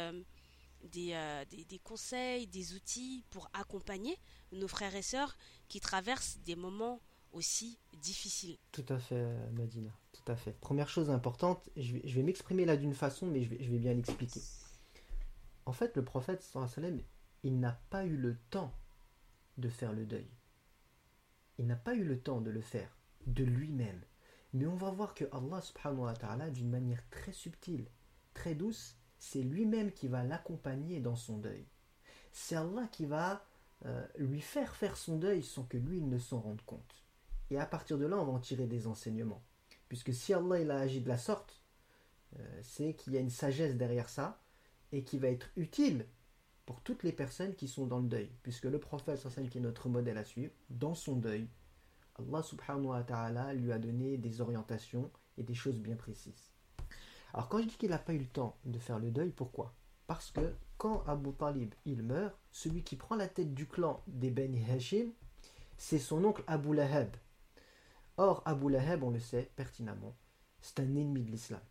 des, 0.81 1.45
des, 1.51 1.65
des, 1.65 1.79
conseils, 1.79 2.47
des 2.47 2.73
outils 2.73 3.23
pour 3.29 3.47
accompagner 3.53 4.17
nos 4.51 4.67
frères 4.67 4.95
et 4.95 5.03
sœurs 5.03 5.37
qui 5.67 5.79
traversent 5.79 6.39
des 6.39 6.55
moments 6.55 6.99
aussi 7.33 7.77
difficile. 8.01 8.57
Tout 8.71 8.85
à 8.89 8.97
fait, 8.97 9.25
Madina. 9.51 9.91
Tout 10.13 10.31
à 10.31 10.35
fait. 10.35 10.53
Première 10.59 10.89
chose 10.89 11.09
importante, 11.09 11.69
je 11.75 11.97
vais, 11.97 12.23
m'exprimer 12.23 12.65
là 12.65 12.77
d'une 12.77 12.93
façon, 12.93 13.27
mais 13.27 13.43
je 13.43 13.49
vais, 13.49 13.63
je 13.63 13.69
vais 13.69 13.79
bien 13.79 13.93
l'expliquer. 13.93 14.41
En 15.65 15.73
fait, 15.73 15.95
le 15.95 16.03
prophète, 16.03 16.43
sallam, 16.43 16.99
il 17.43 17.59
n'a 17.59 17.79
pas 17.89 18.05
eu 18.05 18.15
le 18.15 18.37
temps 18.49 18.73
de 19.57 19.69
faire 19.69 19.93
le 19.93 20.05
deuil. 20.05 20.29
Il 21.57 21.67
n'a 21.67 21.75
pas 21.75 21.95
eu 21.95 22.03
le 22.03 22.19
temps 22.19 22.41
de 22.41 22.51
le 22.51 22.61
faire 22.61 22.97
de 23.27 23.43
lui-même. 23.43 24.01
Mais 24.53 24.67
on 24.67 24.75
va 24.75 24.91
voir 24.91 25.13
que 25.13 25.25
Allah 25.31 25.61
subhanahu 25.61 26.01
wa 26.01 26.13
ta'ala, 26.13 26.49
d'une 26.49 26.69
manière 26.69 27.03
très 27.09 27.31
subtile, 27.31 27.87
très 28.33 28.55
douce, 28.55 28.97
c'est 29.17 29.41
lui-même 29.41 29.91
qui 29.91 30.07
va 30.07 30.23
l'accompagner 30.23 30.99
dans 30.99 31.15
son 31.15 31.37
deuil. 31.37 31.65
C'est 32.31 32.55
Allah 32.55 32.87
qui 32.91 33.05
va 33.05 33.45
euh, 33.85 34.05
lui 34.17 34.41
faire 34.41 34.75
faire 34.75 34.97
son 34.97 35.17
deuil 35.17 35.43
sans 35.43 35.63
que 35.63 35.77
lui 35.77 36.01
ne 36.01 36.19
s'en 36.19 36.39
rende 36.39 36.61
compte. 36.63 37.02
Et 37.53 37.59
à 37.59 37.67
partir 37.67 37.99
de 37.99 38.07
là, 38.07 38.17
on 38.17 38.25
va 38.25 38.31
en 38.31 38.39
tirer 38.39 38.65
des 38.65 38.87
enseignements. 38.87 39.43
Puisque 39.87 40.11
si 40.11 40.33
Allah 40.33 40.59
il 40.59 40.71
a 40.71 40.79
agi 40.79 41.01
de 41.01 41.07
la 41.07 41.19
sorte, 41.19 41.61
euh, 42.39 42.59
c'est 42.63 42.95
qu'il 42.95 43.13
y 43.13 43.17
a 43.17 43.19
une 43.19 43.29
sagesse 43.29 43.75
derrière 43.75 44.09
ça 44.09 44.41
et 44.91 45.03
qui 45.03 45.19
va 45.19 45.27
être 45.27 45.51
utile 45.55 46.07
pour 46.65 46.81
toutes 46.81 47.03
les 47.03 47.11
personnes 47.11 47.53
qui 47.53 47.67
sont 47.67 47.85
dans 47.85 47.99
le 47.99 48.07
deuil. 48.07 48.31
Puisque 48.41 48.63
le 48.63 48.79
prophète, 48.79 49.21
qui 49.51 49.59
est 49.59 49.61
notre 49.61 49.87
modèle 49.87 50.17
à 50.17 50.23
suivre, 50.23 50.51
dans 50.71 50.95
son 50.95 51.15
deuil, 51.15 51.47
Allah 52.17 52.41
subhanahu 52.41 52.87
wa 52.87 53.03
ta'ala 53.03 53.53
lui 53.53 53.71
a 53.71 53.77
donné 53.77 54.17
des 54.17 54.41
orientations 54.41 55.11
et 55.37 55.43
des 55.43 55.53
choses 55.53 55.77
bien 55.77 55.95
précises. 55.95 56.49
Alors 57.35 57.49
quand 57.49 57.59
je 57.59 57.67
dis 57.67 57.77
qu'il 57.77 57.91
n'a 57.91 57.99
pas 57.99 58.13
eu 58.13 58.19
le 58.19 58.25
temps 58.25 58.57
de 58.65 58.79
faire 58.79 58.97
le 58.97 59.11
deuil, 59.11 59.29
pourquoi? 59.29 59.75
Parce 60.07 60.31
que 60.31 60.55
quand 60.79 61.03
Abu 61.05 61.33
Talib 61.33 61.75
il 61.85 62.01
meurt, 62.01 62.35
celui 62.51 62.81
qui 62.81 62.95
prend 62.95 63.15
la 63.15 63.27
tête 63.27 63.53
du 63.53 63.67
clan 63.67 64.01
des 64.07 64.31
Beni 64.31 64.63
Hashim, 64.71 65.11
c'est 65.77 65.99
son 65.99 66.23
oncle 66.25 66.43
Abu 66.47 66.73
Lahab. 66.73 67.15
Or, 68.17 68.43
Abu 68.45 68.69
Lahab, 68.69 69.03
on 69.03 69.09
le 69.09 69.19
sait 69.19 69.51
pertinemment, 69.55 70.15
c'est 70.61 70.79
un 70.79 70.95
ennemi 70.95 71.23
de 71.23 71.31
l'islam. 71.31 71.61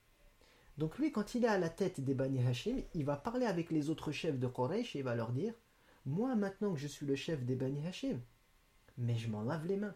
Donc 0.76 0.98
lui, 0.98 1.12
quand 1.12 1.35
il 1.35 1.44
est 1.44 1.48
à 1.48 1.59
la 1.59 1.68
tête 1.68 2.00
des 2.00 2.14
Bani 2.14 2.44
Hashim, 2.44 2.83
il 2.94 3.05
va 3.05 3.16
parler 3.16 3.46
avec 3.46 3.70
les 3.70 3.90
autres 3.90 4.11
chefs 4.11 4.38
de 4.38 4.48
Quraysh 4.48 4.96
et 4.96 5.00
il 5.00 5.05
va 5.05 5.14
leur 5.14 5.33
dire 5.33 5.55
Moi, 6.05 6.35
maintenant 6.35 6.72
que 6.72 6.81
je 6.81 6.88
suis 6.88 7.07
le 7.07 7.14
chef 7.14 7.44
des 7.44 7.55
Bani 7.55 7.87
Hashim, 7.87 8.20
mais 8.98 9.16
je 9.16 9.28
m'en 9.28 9.42
lave 9.42 9.66
les 9.66 9.76
mains. 9.76 9.94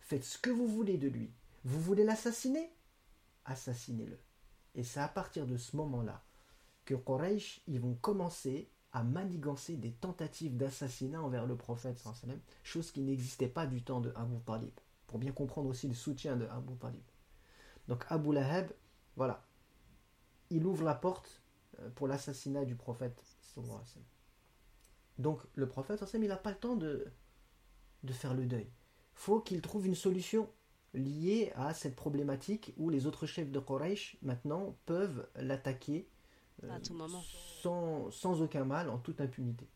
Faites 0.00 0.24
ce 0.24 0.38
que 0.38 0.50
vous 0.50 0.68
voulez 0.68 0.98
de 0.98 1.08
lui. 1.08 1.32
Vous 1.64 1.80
voulez 1.80 2.04
l'assassiner? 2.04 2.70
Assassinez-le. 3.44 4.18
Et 4.74 4.84
c'est 4.84 5.00
à 5.00 5.08
partir 5.08 5.46
de 5.46 5.56
ce 5.56 5.76
moment-là 5.76 6.22
que 6.84 6.94
Quraysh, 6.94 7.62
ils 7.66 7.80
vont 7.80 7.94
commencer 7.94 8.70
à 8.92 9.02
manigancer 9.02 9.76
des 9.76 9.92
tentatives 9.92 10.56
d'assassinat 10.56 11.20
envers 11.20 11.46
le 11.46 11.56
prophète, 11.56 12.02
chose 12.62 12.92
qui 12.92 13.00
n'existait 13.00 13.48
pas 13.48 13.66
du 13.66 13.82
temps 13.82 14.00
de 14.00 14.12
Abu 14.14 14.38
Talib 14.46 14.72
pour 15.08 15.18
bien 15.18 15.32
comprendre 15.32 15.68
aussi 15.68 15.88
le 15.88 15.94
soutien 15.94 16.36
de 16.36 16.46
Abu 16.46 16.76
Talib. 16.76 17.02
Donc 17.88 18.04
Abu 18.08 18.32
Lahab, 18.32 18.70
voilà, 19.16 19.44
il 20.50 20.64
ouvre 20.64 20.84
la 20.84 20.94
porte 20.94 21.42
euh, 21.80 21.90
pour 21.90 22.06
l'assassinat 22.06 22.64
du 22.64 22.76
prophète. 22.76 23.20
Donc 25.18 25.40
le 25.54 25.66
prophète, 25.66 26.04
il 26.14 26.28
n'a 26.28 26.36
pas 26.36 26.50
le 26.50 26.58
temps 26.58 26.76
de, 26.76 27.06
de 28.04 28.12
faire 28.12 28.34
le 28.34 28.46
deuil. 28.46 28.70
faut 29.14 29.40
qu'il 29.40 29.60
trouve 29.62 29.86
une 29.86 29.96
solution 29.96 30.48
liée 30.94 31.52
à 31.56 31.74
cette 31.74 31.96
problématique 31.96 32.72
où 32.76 32.88
les 32.90 33.06
autres 33.06 33.26
chefs 33.26 33.50
de 33.50 33.58
Quraysh 33.58 34.16
maintenant 34.22 34.76
peuvent 34.86 35.28
l'attaquer. 35.36 36.08
Sans, 37.62 38.10
sans 38.10 38.42
aucun 38.42 38.64
mal, 38.64 38.90
en 38.90 38.98
toute 38.98 39.20
impunité. 39.20 39.68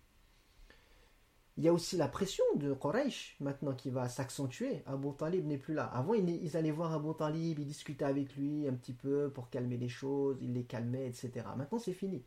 Il 1.59 1.65
y 1.65 1.69
a 1.69 1.73
aussi 1.73 1.99
la 1.99 2.09
pression 2.09 2.45
de 2.57 2.73
Quraysh 2.73 3.37
maintenant 3.41 3.75
qui 3.75 3.91
va 3.91 4.09
s'accentuer. 4.09 4.83
Abu 4.87 5.09
Talib 5.19 5.47
n'est 5.47 5.59
plus 5.59 5.75
là. 5.75 5.85
Avant, 5.85 6.15
ils, 6.15 6.57
allaient 6.57 6.71
voir 6.71 6.95
Abu 6.95 7.15
Talib, 7.17 7.59
ils 7.59 7.67
discutaient 7.67 8.07
avec 8.07 8.35
lui 8.37 8.67
un 8.67 8.73
petit 8.73 8.95
peu 8.95 9.31
pour 9.31 9.51
calmer 9.51 9.77
les 9.77 9.91
choses, 9.91 10.39
ils 10.41 10.55
les 10.55 10.65
calmaient, 10.65 11.07
etc. 11.07 11.47
Maintenant, 11.57 11.79
c'est 11.79 11.93
fini. 11.93 12.25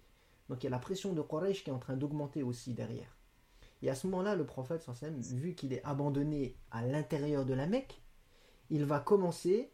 Donc 0.47 0.61
il 0.61 0.65
y 0.65 0.67
a 0.67 0.71
la 0.71 0.79
pression 0.79 1.13
de 1.13 1.21
Quraysh 1.23 1.63
qui 1.63 1.71
est 1.71 1.73
en 1.73 1.79
train 1.79 1.97
d'augmenter 1.97 2.43
aussi 2.43 2.75
derrière. 2.75 3.17
Et 3.81 3.89
à 3.89 3.95
ce 3.95 4.07
moment-là, 4.07 4.35
le 4.35 4.45
prophète, 4.45 4.88
vu 5.33 5.55
qu'il 5.55 5.73
est 5.73 5.83
abandonné 5.83 6.55
à 6.71 6.85
l'intérieur 6.85 7.45
de 7.45 7.53
la 7.53 7.65
Mecque, 7.65 8.01
il 8.69 8.85
va 8.85 8.99
commencer 8.99 9.71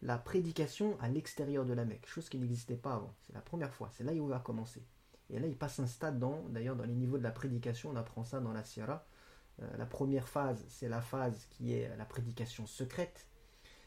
la 0.00 0.18
prédication 0.18 0.96
à 1.00 1.08
l'extérieur 1.08 1.64
de 1.64 1.72
la 1.72 1.84
Mecque, 1.84 2.06
chose 2.06 2.28
qui 2.28 2.38
n'existait 2.38 2.76
pas 2.76 2.94
avant. 2.94 3.14
C'est 3.20 3.34
la 3.34 3.40
première 3.40 3.74
fois, 3.74 3.90
c'est 3.92 4.04
là 4.04 4.12
où 4.12 4.26
il 4.26 4.30
va 4.30 4.40
commencer. 4.40 4.82
Et 5.32 5.38
là, 5.38 5.46
il 5.46 5.56
passe 5.56 5.80
un 5.80 5.86
stade 5.86 6.18
dans, 6.18 6.42
d'ailleurs, 6.50 6.76
dans 6.76 6.84
les 6.84 6.94
niveaux 6.94 7.16
de 7.16 7.22
la 7.22 7.30
prédication, 7.30 7.90
on 7.90 7.96
apprend 7.96 8.22
ça 8.22 8.40
dans 8.40 8.52
la 8.52 8.62
Sierra. 8.62 9.06
Euh, 9.62 9.76
la 9.78 9.86
première 9.86 10.28
phase, 10.28 10.62
c'est 10.68 10.90
la 10.90 11.00
phase 11.00 11.46
qui 11.50 11.72
est 11.72 11.94
la 11.96 12.04
prédication 12.04 12.66
secrète. 12.66 13.26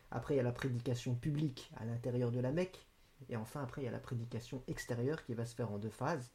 Après, 0.09 0.33
il 0.33 0.37
y 0.37 0.39
a 0.39 0.43
la 0.43 0.51
prédication 0.51 1.13
publique 1.13 1.71
à 1.77 1.85
l'intérieur 1.85 2.31
de 2.31 2.39
la 2.39 2.51
Mecque. 2.51 2.87
Et 3.29 3.35
enfin, 3.35 3.61
après, 3.61 3.83
il 3.83 3.85
y 3.85 3.87
a 3.87 3.91
la 3.91 3.99
prédication 3.99 4.63
extérieure 4.67 5.23
qui 5.23 5.35
va 5.35 5.45
se 5.45 5.53
faire 5.53 5.71
en 5.71 5.77
deux 5.77 5.89
phases, 5.89 6.31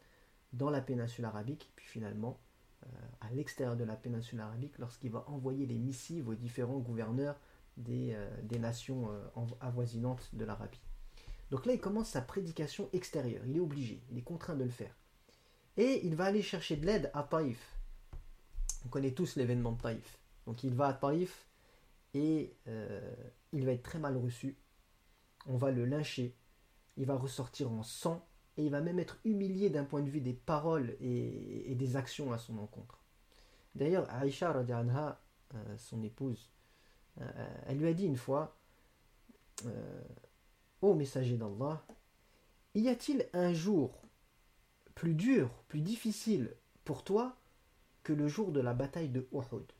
dans 0.52 0.70
la 0.70 0.80
péninsule 0.80 1.24
arabique, 1.24 1.72
puis 1.76 1.86
finalement 1.86 2.38
euh, 2.84 2.88
à 3.20 3.30
l'extérieur 3.30 3.76
de 3.76 3.84
la 3.84 3.96
péninsule 3.96 4.40
arabique, 4.40 4.78
lorsqu'il 4.78 5.10
va 5.10 5.24
envoyer 5.28 5.66
les 5.66 5.78
missives 5.78 6.28
aux 6.28 6.34
différents 6.34 6.78
gouverneurs 6.78 7.36
des, 7.76 8.12
euh, 8.14 8.58
nations 8.58 9.10
avoisinantes 9.60 10.30
de 10.34 10.44
l'Arabie. 10.44 10.80
Donc 11.50 11.66
là, 11.66 11.72
il 11.72 11.80
commence 11.80 12.10
sa 12.10 12.20
prédication 12.20 12.88
extérieure. 12.92 13.42
Il 13.46 13.56
est 13.56 13.60
obligé, 13.60 14.02
il 14.10 14.18
est 14.18 14.22
contraint 14.22 14.54
de 14.54 14.64
le 14.64 14.70
faire. 14.70 14.94
Et 15.76 16.06
il 16.06 16.14
va 16.14 16.24
aller 16.26 16.42
chercher 16.42 16.76
de 16.76 16.86
l'aide 16.86 17.10
à 17.14 17.22
Taïf. 17.22 17.76
On 18.84 18.88
connaît 18.88 19.12
tous 19.12 19.36
l'événement 19.36 19.72
de 19.72 19.80
Taïf. 19.80 20.18
Donc 20.46 20.64
il 20.64 20.74
va 20.74 20.88
à 20.88 20.92
Taïf 20.94 21.46
et 22.14 22.56
euh, 22.66 23.14
il 23.52 23.64
va 23.64 23.72
être 23.72 23.82
très 23.82 23.98
mal 23.98 24.16
reçu. 24.16 24.56
On 25.46 25.56
va 25.56 25.70
le 25.70 25.84
lyncher. 25.84 26.36
Il 26.96 27.06
va 27.06 27.16
ressortir 27.16 27.70
en 27.70 27.82
sang 27.82 28.26
et 28.56 28.64
il 28.64 28.70
va 28.70 28.80
même 28.80 28.98
être 28.98 29.18
humilié 29.24 29.70
d'un 29.70 29.84
point 29.84 30.02
de 30.02 30.10
vue 30.10 30.20
des 30.20 30.34
paroles 30.34 30.96
et, 31.00 31.74
des 31.74 31.96
actions 31.96 32.32
à 32.32 32.38
son 32.38 32.58
encontre. 32.58 33.02
D'ailleurs, 33.74 34.10
Aïcha, 34.10 34.52
euh, 34.52 35.76
son 35.78 36.02
épouse, 36.02 36.50
euh, 37.20 37.62
elle 37.66 37.78
lui 37.78 37.88
a 37.88 37.94
dit 37.94 38.06
une 38.06 38.16
fois 38.16 38.56
Ô 40.82 40.94
messager 40.94 41.36
d'Allah, 41.36 41.84
y 42.74 42.88
a-t-il 42.88 43.28
un 43.34 43.52
jour 43.52 44.02
plus 45.00 45.14
dur, 45.14 45.48
plus 45.68 45.80
difficile 45.80 46.54
pour 46.84 47.04
toi 47.04 47.34
que 48.02 48.12
le 48.12 48.28
jour 48.28 48.52
de 48.52 48.60
la 48.60 48.74
bataille 48.74 49.08
de 49.08 49.26
Uhud 49.32 49.72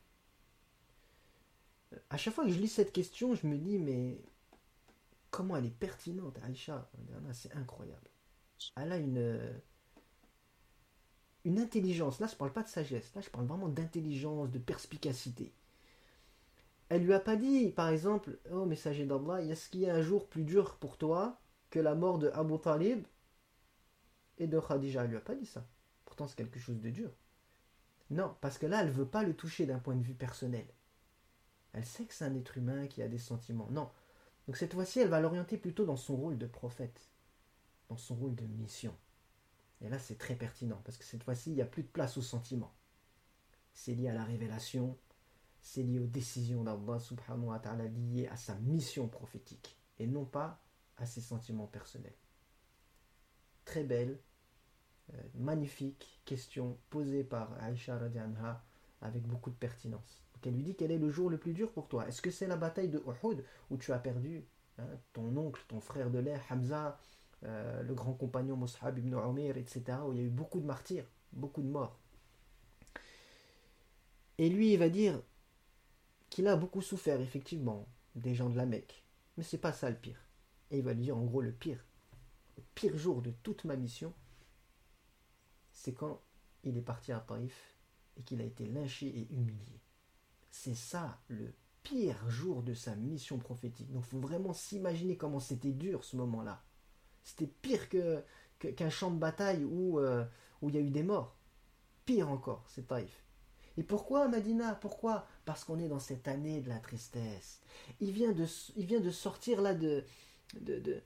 À 2.09 2.17
chaque 2.17 2.33
fois 2.33 2.43
que 2.43 2.49
je 2.49 2.59
lis 2.59 2.67
cette 2.67 2.91
question, 2.91 3.35
je 3.35 3.45
me 3.45 3.55
dis, 3.55 3.77
mais 3.77 4.19
comment 5.29 5.55
elle 5.57 5.65
est 5.65 5.69
pertinente, 5.79 6.37
Aïcha? 6.43 6.89
C'est 7.33 7.53
incroyable. 7.55 8.09
Elle 8.77 8.91
a 8.91 8.97
une, 8.97 9.39
une 11.45 11.59
intelligence. 11.59 12.19
Là, 12.19 12.25
je 12.25 12.33
ne 12.33 12.37
parle 12.39 12.51
pas 12.51 12.63
de 12.63 12.67
sagesse. 12.67 13.13
Là, 13.13 13.21
je 13.21 13.29
parle 13.29 13.45
vraiment 13.45 13.69
d'intelligence, 13.69 14.49
de 14.49 14.57
perspicacité. 14.57 15.53
Elle 16.89 17.05
lui 17.05 17.13
a 17.13 17.19
pas 17.19 17.35
dit, 17.37 17.69
par 17.71 17.89
exemple, 17.89 18.37
oh 18.51 18.65
messager 18.65 19.05
d'Allah, 19.07 19.41
est-ce 19.41 19.67
qu'il 19.69 19.79
y 19.81 19.89
a 19.89 19.95
un 19.95 20.01
jour 20.03 20.27
plus 20.27 20.43
dur 20.43 20.75
pour 20.77 20.97
toi 20.97 21.39
que 21.71 21.79
la 21.79 21.95
mort 21.95 22.19
de 22.19 22.29
Abu 22.35 22.59
Talib? 22.59 23.03
Et 24.37 24.47
de 24.47 24.59
Khadija 24.59 25.03
Elle 25.03 25.11
lui 25.11 25.17
a 25.17 25.21
pas 25.21 25.35
dit 25.35 25.45
ça. 25.45 25.65
Pourtant, 26.05 26.27
c'est 26.27 26.35
quelque 26.35 26.59
chose 26.59 26.79
de 26.79 26.89
dur. 26.89 27.11
Non, 28.09 28.35
parce 28.41 28.57
que 28.57 28.65
là, 28.65 28.81
elle 28.81 28.91
veut 28.91 29.07
pas 29.07 29.23
le 29.23 29.35
toucher 29.35 29.65
d'un 29.65 29.79
point 29.79 29.95
de 29.95 30.03
vue 30.03 30.13
personnel. 30.13 30.67
Elle 31.73 31.85
sait 31.85 32.03
que 32.03 32.13
c'est 32.13 32.25
un 32.25 32.35
être 32.35 32.57
humain 32.57 32.87
qui 32.87 33.01
a 33.01 33.07
des 33.07 33.17
sentiments. 33.17 33.69
Non. 33.71 33.89
Donc 34.47 34.57
cette 34.57 34.73
fois-ci, 34.73 34.99
elle 34.99 35.07
va 35.07 35.21
l'orienter 35.21 35.57
plutôt 35.57 35.85
dans 35.85 35.95
son 35.95 36.17
rôle 36.17 36.37
de 36.37 36.47
prophète, 36.47 37.09
dans 37.87 37.97
son 37.97 38.15
rôle 38.15 38.35
de 38.35 38.45
mission. 38.45 38.93
Et 39.79 39.89
là, 39.89 39.97
c'est 39.97 40.17
très 40.17 40.35
pertinent, 40.35 40.81
parce 40.83 40.97
que 40.97 41.05
cette 41.05 41.23
fois-ci, 41.23 41.51
il 41.51 41.55
n'y 41.55 41.61
a 41.61 41.65
plus 41.65 41.83
de 41.83 41.87
place 41.87 42.17
aux 42.17 42.21
sentiments. 42.21 42.73
C'est 43.73 43.93
lié 43.93 44.09
à 44.09 44.13
la 44.13 44.25
révélation, 44.25 44.97
c'est 45.61 45.83
lié 45.83 45.99
aux 45.99 46.07
décisions 46.07 46.63
d'Allah 46.63 46.99
subhanahu 46.99 47.45
wa 47.45 47.59
ta'ala 47.59 47.85
liées 47.85 48.27
à 48.27 48.35
sa 48.35 48.55
mission 48.55 49.07
prophétique 49.07 49.77
et 49.99 50.07
non 50.07 50.25
pas 50.25 50.61
à 50.97 51.05
ses 51.05 51.21
sentiments 51.21 51.67
personnels. 51.67 52.13
Très 53.71 53.85
belle, 53.85 54.19
euh, 55.13 55.17
magnifique 55.33 56.19
question 56.25 56.77
posée 56.89 57.23
par 57.23 57.57
Aisha 57.63 57.97
radianha 57.97 58.61
avec 58.99 59.25
beaucoup 59.25 59.49
de 59.49 59.55
pertinence. 59.55 60.25
elle 60.45 60.55
lui 60.55 60.63
dit 60.63 60.75
quel 60.75 60.91
est 60.91 60.97
le 60.97 61.09
jour 61.09 61.29
le 61.29 61.37
plus 61.37 61.53
dur 61.53 61.71
pour 61.71 61.87
toi? 61.87 62.05
Est-ce 62.05 62.21
que 62.21 62.31
c'est 62.31 62.47
la 62.47 62.57
bataille 62.57 62.89
de 62.89 63.01
Uhud 63.07 63.45
où 63.69 63.77
tu 63.77 63.93
as 63.93 63.99
perdu 63.99 64.43
hein, 64.77 64.83
ton 65.13 65.37
oncle, 65.37 65.63
ton 65.69 65.79
frère 65.79 66.09
de 66.09 66.19
lait, 66.19 66.37
Hamza, 66.49 66.99
euh, 67.43 67.81
le 67.81 67.93
grand 67.93 68.11
compagnon 68.11 68.57
Mus'hab 68.57 68.97
ibn 68.97 69.15
Umir, 69.15 69.55
etc., 69.55 69.99
où 70.05 70.11
il 70.11 70.17
y 70.17 70.21
a 70.21 70.25
eu 70.25 70.29
beaucoup 70.29 70.59
de 70.59 70.65
martyrs, 70.65 71.05
beaucoup 71.31 71.61
de 71.61 71.69
morts? 71.69 71.97
Et 74.37 74.49
lui, 74.49 74.73
il 74.73 74.79
va 74.79 74.89
dire 74.89 75.17
qu'il 76.29 76.45
a 76.49 76.57
beaucoup 76.57 76.81
souffert, 76.81 77.21
effectivement, 77.21 77.87
des 78.15 78.35
gens 78.35 78.49
de 78.49 78.57
la 78.57 78.65
Mecque. 78.65 79.05
Mais 79.37 79.45
c'est 79.45 79.57
pas 79.57 79.71
ça 79.71 79.89
le 79.89 79.95
pire. 79.95 80.19
Et 80.71 80.79
il 80.79 80.83
va 80.83 80.91
lui 80.91 81.03
dire 81.03 81.15
en 81.15 81.23
gros 81.23 81.41
le 81.41 81.53
pire. 81.53 81.81
Pire 82.75 82.97
jour 82.97 83.21
de 83.21 83.31
toute 83.43 83.65
ma 83.65 83.75
mission, 83.75 84.13
c'est 85.71 85.93
quand 85.93 86.21
il 86.63 86.77
est 86.77 86.81
parti 86.81 87.11
à 87.11 87.19
Taïf 87.19 87.77
et 88.17 88.23
qu'il 88.23 88.41
a 88.41 88.45
été 88.45 88.65
lynché 88.65 89.07
et 89.07 89.27
humilié. 89.33 89.81
C'est 90.51 90.75
ça 90.75 91.19
le 91.27 91.53
pire 91.83 92.29
jour 92.29 92.61
de 92.61 92.73
sa 92.73 92.95
mission 92.95 93.37
prophétique. 93.37 93.91
Donc 93.91 94.03
il 94.05 94.09
faut 94.09 94.19
vraiment 94.19 94.53
s'imaginer 94.53 95.17
comment 95.17 95.39
c'était 95.39 95.71
dur 95.71 96.03
ce 96.03 96.15
moment-là. 96.17 96.63
C'était 97.23 97.47
pire 97.47 97.89
que, 97.89 98.23
qu'un 98.59 98.89
champ 98.89 99.11
de 99.11 99.19
bataille 99.19 99.63
où, 99.63 99.99
euh, 99.99 100.25
où 100.61 100.69
il 100.69 100.75
y 100.75 100.77
a 100.77 100.81
eu 100.81 100.89
des 100.89 101.03
morts. 101.03 101.35
Pire 102.05 102.29
encore, 102.29 102.63
c'est 102.67 102.87
Taïf. 102.87 103.23
Et 103.77 103.83
pourquoi 103.83 104.27
Madina? 104.27 104.75
Pourquoi? 104.75 105.25
Parce 105.45 105.63
qu'on 105.63 105.79
est 105.79 105.87
dans 105.87 105.99
cette 105.99 106.27
année 106.27 106.61
de 106.61 106.69
la 106.69 106.79
tristesse. 106.79 107.61
Il 107.99 108.11
vient 108.11 108.33
de, 108.33 108.45
il 108.75 108.85
vient 108.85 108.99
de 108.99 109.11
sortir 109.11 109.61
là 109.61 109.73
de, 109.73 110.03
de, 110.59 111.01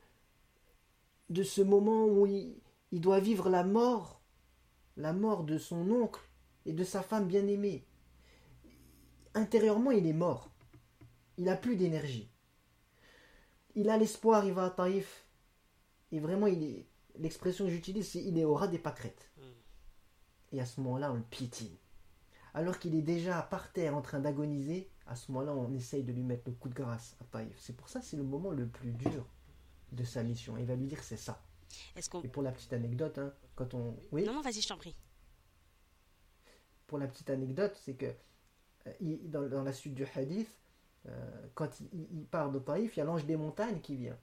ce 1.43 1.61
moment 1.61 2.05
où 2.05 2.25
il, 2.25 2.61
doit 2.91 3.19
vivre 3.19 3.49
la 3.49 3.63
mort, 3.63 4.21
la 4.97 5.13
mort 5.13 5.43
de 5.43 5.57
son 5.57 5.89
oncle 5.91 6.21
et 6.65 6.73
de 6.73 6.83
sa 6.83 7.01
femme 7.01 7.27
bien-aimée. 7.27 7.85
Intérieurement, 9.33 9.91
il 9.91 10.07
est 10.07 10.13
mort. 10.13 10.51
Il 11.38 11.45
n'a 11.45 11.57
plus 11.57 11.75
d'énergie. 11.75 12.31
Il 13.75 13.89
a 13.89 13.97
l'espoir, 13.97 14.45
il 14.45 14.53
va 14.53 14.65
à 14.65 14.69
Taïf. 14.69 15.27
Et 16.11 16.19
vraiment, 16.19 16.47
il 16.47 16.63
est, 16.63 16.88
l'expression 17.17 17.65
que 17.65 17.71
j'utilise, 17.71 18.09
c'est 18.09 18.23
il 18.23 18.38
est 18.38 18.45
au 18.45 18.53
ras 18.53 18.67
des 18.67 18.79
pâquerettes. 18.79 19.29
Et 20.53 20.61
à 20.61 20.65
ce 20.65 20.79
moment-là, 20.79 21.11
on 21.11 21.15
le 21.15 21.23
piétine 21.23 21.75
alors 22.55 22.79
qu'il 22.79 22.95
est 22.95 23.01
déjà 23.01 23.41
par 23.41 23.71
terre 23.73 23.97
en 23.97 24.01
train 24.01 24.21
d'agoniser, 24.21 24.89
à 25.07 25.15
ce 25.17 25.29
moment-là, 25.33 25.53
on 25.53 25.73
essaye 25.73 26.03
de 26.03 26.13
lui 26.13 26.23
mettre 26.23 26.43
le 26.47 26.53
coup 26.53 26.69
de 26.69 26.73
grâce 26.73 27.17
à 27.19 27.25
Taïf. 27.25 27.53
C'est 27.59 27.75
pour 27.75 27.89
ça 27.89 27.99
que 27.99 28.05
c'est 28.05 28.15
le 28.15 28.23
moment 28.23 28.51
le 28.51 28.65
plus 28.65 28.93
dur 28.93 29.27
de 29.95 30.03
sa 30.03 30.23
mission. 30.23 30.58
Il 30.58 30.65
va 30.65 30.75
lui 30.75 30.88
dire 30.88 31.03
c'est 31.03 31.17
ça. 31.17 31.41
Et 32.23 32.27
pour 32.27 32.43
la 32.43 32.51
petite 32.51 32.73
anecdote, 32.73 33.17
hein, 33.17 33.34
quand 33.55 33.73
on. 33.73 33.95
Oui? 34.12 34.23
Non, 34.23 34.34
non, 34.34 34.41
vas-y, 34.41 34.62
je 34.62 34.67
t'en 34.67 34.77
prie. 34.77 34.95
Pour 36.88 36.97
la 36.97 37.08
petite 37.08 37.29
anecdote, 37.29 37.75
c'est 37.84 37.95
que 37.95 38.13
euh, 38.88 39.47
dans, 39.49 39.63
la 39.63 39.73
suite 39.73 39.95
du 39.95 40.05
hadith, 40.15 40.49
euh, 41.08 41.47
quand 41.53 41.69
il, 41.91 42.25
part 42.25 42.51
de 42.51 42.60
Taïf, 42.60 42.95
il 42.95 42.99
y 42.99 43.01
a 43.01 43.05
l'ange 43.05 43.25
des 43.25 43.36
montagnes 43.36 43.79
qui 43.79 43.95
vient. 43.95 44.17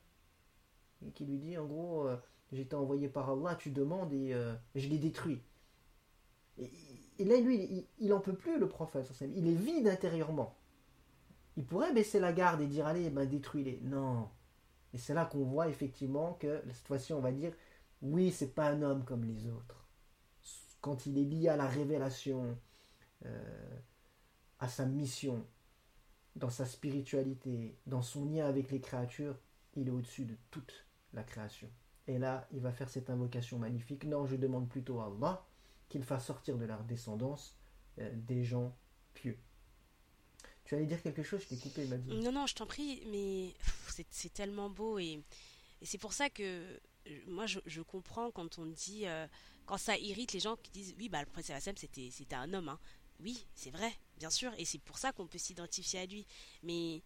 Et 1.04 1.11
qui 1.11 1.24
lui 1.24 1.38
dit 1.38 1.58
en 1.58 1.66
gros, 1.66 2.06
euh, 2.06 2.16
j'étais 2.52 2.76
envoyé 2.76 3.08
par 3.08 3.30
Allah, 3.30 3.56
tu 3.56 3.70
demandes 3.70 4.12
et 4.12 4.35
je 4.74 4.88
l'ai 4.88 4.98
détruit. 4.98 5.40
Et, 6.58 6.70
et 7.18 7.24
là, 7.24 7.40
lui, 7.40 7.87
il 7.98 8.08
n'en 8.08 8.20
peut 8.20 8.35
plus, 8.35 8.58
le 8.58 8.68
prophète. 8.68 9.11
Il 9.20 9.48
est 9.48 9.54
vide 9.54 9.88
intérieurement. 9.88 10.54
Il 11.56 11.64
pourrait 11.64 11.92
baisser 11.92 12.20
la 12.20 12.32
garde 12.32 12.61
et 12.61 12.66
dire 12.66 12.87
Allez, 12.87 13.11
ben, 13.11 13.26
détruis-les. 13.26 13.80
Non. 13.82 14.28
Et 14.94 14.98
c'est 14.98 15.14
là 15.14 15.24
qu'on 15.24 15.44
voit 15.44 15.68
effectivement 15.68 16.35
que, 16.35 16.62
cette 16.68 16.87
fois-ci, 16.87 17.12
on 17.12 17.20
va 17.20 17.33
dire 17.33 17.52
Oui, 18.02 18.31
c'est 18.31 18.55
pas 18.55 18.68
un 18.70 18.83
homme 18.83 19.05
comme 19.05 19.24
les 19.24 19.46
autres. 19.48 19.88
Quand 20.81 21.07
il 21.07 21.18
est 21.18 21.24
lié 21.24 21.48
à 21.48 21.57
la 21.57 21.68
révélation, 21.68 22.59
euh, 23.24 23.78
à 24.59 24.68
sa 24.68 24.85
mission, 24.87 25.46
dans 26.37 26.50
sa 26.50 26.66
spiritualité, 26.66 27.76
dans 27.87 28.02
son 28.02 28.24
lien 28.26 28.46
avec 28.46 28.70
les 28.70 28.81
créatures, 28.81 29.38
il 29.76 29.88
est 29.88 29.92
au-dessus 29.92 30.24
de 30.24 30.37
toute 30.50 30.87
la 31.12 31.22
création. 31.22 31.68
Et 32.07 32.18
là, 32.18 32.48
il 32.52 32.61
va 32.61 32.72
faire 32.72 32.90
cette 32.90 33.11
invocation 33.11 33.59
magnifique. 33.59 34.05
Non, 34.05 34.26
je 34.26 34.37
demande 34.37 34.68
plutôt 34.68 35.00
à 35.00 35.07
Allah 35.07 35.44
qu'il 35.88 36.02
fasse 36.02 36.26
sortir 36.26 36.59
de 36.59 36.64
leur 36.64 36.83
descendance 36.85 37.57
euh, 37.98 38.11
des 38.14 38.42
gens 38.44 38.74
pieux. 39.14 39.38
Tu 40.72 40.76
allais 40.76 40.87
dire 40.87 41.02
quelque 41.02 41.22
chose, 41.22 41.42
je 41.42 41.48
t'ai 41.48 41.58
coupé, 41.58 41.85
dit. 41.85 42.14
Non, 42.14 42.32
non, 42.32 42.46
je 42.46 42.54
t'en 42.54 42.64
prie, 42.64 43.02
mais 43.08 43.52
c'est 44.11 44.32
tellement 44.32 44.70
beau 44.70 44.98
et, 44.98 45.22
c'est 45.82 45.98
pour 45.98 46.14
ça 46.14 46.30
que 46.30 46.80
moi, 47.26 47.44
je, 47.44 47.82
comprends 47.82 48.30
quand 48.30 48.58
on 48.58 48.64
dit, 48.64 49.02
euh, 49.04 49.26
quand 49.66 49.76
ça 49.76 49.98
irrite 49.98 50.32
les 50.32 50.40
gens 50.40 50.56
qui 50.56 50.70
disent, 50.70 50.94
oui, 50.96 51.11
bah, 51.11 51.20
le 51.20 51.26
prophète 51.26 51.78
c'était, 51.78 52.08
c'était 52.11 52.37
un 52.37 52.54
homme. 52.54 52.70
Hein. 52.70 52.78
Oui, 53.20 53.44
c'est 53.54 53.68
vrai, 53.68 53.92
bien 54.16 54.30
sûr, 54.30 54.50
et 54.56 54.64
c'est 54.64 54.78
pour 54.78 54.96
ça 54.96 55.12
qu'on 55.12 55.26
peut 55.26 55.37
s'identifier 55.37 56.00
à 56.00 56.06
lui. 56.06 56.24
Mais 56.62 57.02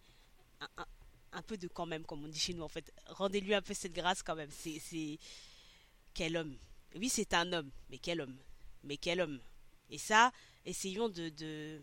un, 1.33 1.41
peu 1.41 1.57
de 1.57 1.67
quand 1.67 1.85
même, 1.85 2.05
comme 2.05 2.23
on 2.23 2.29
dit 2.29 2.39
chez 2.39 2.53
nous, 2.53 2.63
en 2.63 2.69
fait. 2.69 2.93
Rendez-lui 3.07 3.53
un 3.53 3.61
peu 3.61 3.73
cette 3.73 3.91
grâce 3.91 4.23
quand 4.23 4.35
même. 4.35 4.49
C'est. 4.49 5.19
Quel 6.13 6.37
homme? 6.37 6.55
Oui, 6.95 7.09
c'est 7.09 7.33
un 7.33 7.51
homme, 7.51 7.69
mais 7.89 7.97
quel 7.97 8.21
homme? 8.21 8.37
Mais 8.85 8.95
quel 8.95 9.19
homme? 9.19 9.41
Et 9.89 9.97
ça, 9.97 10.31
essayons 10.63 11.09
de 11.09 11.81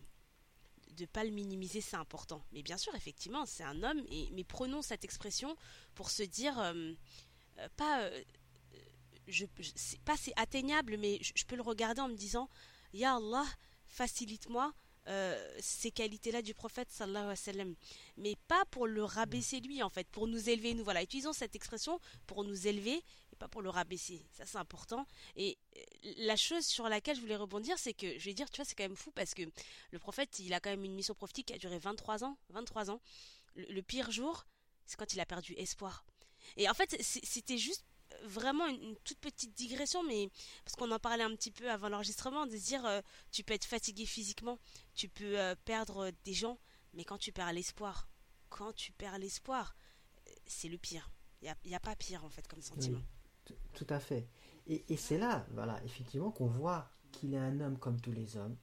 de 0.96 1.06
pas 1.06 1.24
le 1.24 1.30
minimiser, 1.30 1.80
c'est 1.80 1.96
important. 1.96 2.44
Mais 2.52 2.62
bien 2.62 2.76
sûr, 2.76 2.94
effectivement, 2.94 3.46
c'est 3.46 3.64
un 3.64 3.82
homme, 3.82 4.02
mais 4.32 4.44
prenons 4.44 4.82
cette 4.82 5.04
expression 5.04 5.56
pour 5.94 6.10
se 6.10 6.22
dire, 6.22 6.58
euh, 6.58 6.92
euh, 7.58 7.68
pas, 7.76 8.02
euh, 8.02 8.22
je, 9.28 9.46
pas 10.04 10.16
c'est 10.16 10.32
atteignable, 10.36 10.96
mais 10.98 11.18
je, 11.22 11.44
peux 11.44 11.56
le 11.56 11.62
regarder 11.62 12.00
en 12.00 12.08
me 12.08 12.16
disant, 12.16 12.48
Ya 12.92 13.16
Allah, 13.16 13.44
facilite-moi 13.86 14.72
ces 15.60 15.90
qualités-là 15.90 16.40
du 16.40 16.54
prophète 16.54 16.90
sallallahu 16.90 17.24
alayhi 17.24 17.28
wa 17.28 17.36
sallam. 17.36 17.74
Mais 18.16 18.36
pas 18.48 18.64
pour 18.70 18.86
le 18.86 19.04
rabaisser 19.04 19.60
lui, 19.60 19.82
en 19.82 19.90
fait, 19.90 20.08
pour 20.08 20.26
nous 20.26 20.48
élever, 20.48 20.72
nous 20.72 20.82
voilà. 20.82 21.02
Utilisons 21.02 21.34
cette 21.34 21.54
expression 21.54 22.00
pour 22.26 22.42
nous 22.42 22.66
élever 22.66 23.04
pas 23.34 23.48
pour 23.48 23.62
le 23.62 23.70
rabaisser. 23.70 24.24
Ça, 24.32 24.46
c'est 24.46 24.58
important. 24.58 25.06
Et 25.36 25.58
la 26.18 26.36
chose 26.36 26.64
sur 26.64 26.88
laquelle 26.88 27.16
je 27.16 27.20
voulais 27.20 27.36
rebondir, 27.36 27.78
c'est 27.78 27.94
que, 27.94 28.18
je 28.18 28.24
vais 28.24 28.34
dire, 28.34 28.50
tu 28.50 28.56
vois, 28.56 28.64
c'est 28.64 28.74
quand 28.74 28.84
même 28.84 28.96
fou 28.96 29.10
parce 29.12 29.34
que 29.34 29.42
le 29.90 29.98
prophète, 29.98 30.38
il 30.38 30.52
a 30.54 30.60
quand 30.60 30.70
même 30.70 30.84
une 30.84 30.94
mission 30.94 31.14
prophétique 31.14 31.46
qui 31.46 31.54
a 31.54 31.58
duré 31.58 31.78
23 31.78 32.24
ans. 32.24 32.36
23 32.50 32.90
ans. 32.90 33.00
le 33.56 33.80
pire 33.82 34.10
jour, 34.10 34.46
c'est 34.86 34.96
quand 34.96 35.12
il 35.14 35.20
a 35.20 35.26
perdu 35.26 35.54
espoir. 35.56 36.04
Et 36.56 36.68
en 36.68 36.74
fait, 36.74 36.96
c'était 37.00 37.58
juste 37.58 37.84
vraiment 38.24 38.66
une, 38.66 38.96
toute 39.04 39.18
petite 39.18 39.54
digression, 39.54 40.02
mais 40.02 40.30
parce 40.64 40.76
qu'on 40.76 40.90
en 40.90 40.98
parlait 40.98 41.24
un 41.24 41.34
petit 41.34 41.50
peu 41.50 41.70
avant 41.70 41.88
l'enregistrement, 41.88 42.46
de 42.46 42.56
dire 42.56 42.84
euh, 42.84 43.00
tu 43.30 43.42
peux 43.42 43.54
être 43.54 43.64
fatigué 43.64 44.06
physiquement, 44.06 44.58
tu 44.94 45.08
peux 45.08 45.38
euh, 45.38 45.54
perdre 45.64 46.10
des 46.24 46.34
gens, 46.34 46.58
mais 46.92 47.04
quand 47.04 47.18
tu 47.18 47.32
perds 47.32 47.52
l'espoir, 47.52 48.08
quand 48.48 48.72
tu 48.72 48.92
perds 48.92 49.18
l'espoir, 49.18 49.74
euh, 50.28 50.32
c'est 50.46 50.68
le 50.68 50.78
pire. 50.78 51.10
Il 51.42 51.54
n'y 51.66 51.74
a, 51.74 51.80
pas 51.80 51.94
pire 51.94 52.24
en 52.24 52.30
fait 52.30 52.46
comme 52.48 52.62
sentiment. 52.62 53.02
Tout 53.72 53.86
à 53.88 54.00
fait. 54.00 54.28
Et, 54.66 54.84
et 54.88 54.96
c'est 54.96 55.18
là, 55.18 55.46
voilà, 55.52 55.82
effectivement, 55.84 56.30
qu'on 56.30 56.46
voit 56.46 56.90
qu'il 57.12 57.34
est 57.34 57.38
un 57.38 57.60
homme 57.60 57.78
comme 57.78 58.00
tous 58.00 58.12
les 58.12 58.36
hommes 58.36 58.56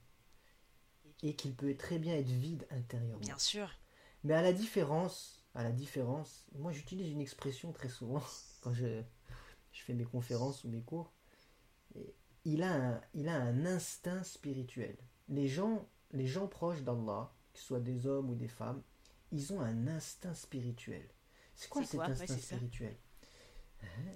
et 1.22 1.34
qu'il 1.34 1.54
peut 1.54 1.76
très 1.76 1.98
bien 1.98 2.14
être 2.14 2.26
vide 2.26 2.66
intérieurement. 2.70 3.20
Bien 3.20 3.38
sûr. 3.38 3.70
Mais 4.24 4.34
à 4.34 4.42
la 4.42 4.52
différence 4.52 5.42
à 5.54 5.62
la 5.62 5.72
différence, 5.72 6.46
moi 6.54 6.72
j'utilise 6.72 7.10
une 7.10 7.20
expression 7.20 7.72
très 7.72 7.88
souvent 7.88 8.22
quand 8.62 8.72
je, 8.72 9.02
je 9.72 9.82
fais 9.82 9.94
mes 9.94 10.04
conférences 10.04 10.64
ou 10.64 10.68
mes 10.68 10.82
cours. 10.82 11.12
il, 12.44 12.62
a 12.62 12.72
un, 12.72 13.00
il 13.14 13.28
a 13.28 13.36
un 13.36 13.66
instinct 13.66 14.22
spirituel. 14.24 14.96
Les 15.28 15.48
gens, 15.48 15.86
les 16.12 16.26
gens 16.26 16.46
proches 16.46 16.82
d'Allah, 16.82 17.32
que 17.52 17.58
ce 17.58 17.66
soit 17.66 17.80
des 17.80 18.06
hommes 18.06 18.30
ou 18.30 18.34
des 18.34 18.48
femmes, 18.48 18.82
ils 19.30 19.52
ont 19.52 19.60
un 19.60 19.86
instinct 19.88 20.34
spirituel. 20.34 21.06
C'est 21.54 21.68
quoi 21.68 21.84
cet 21.84 22.00
instinct 22.00 22.38
spirituel? 22.38 22.96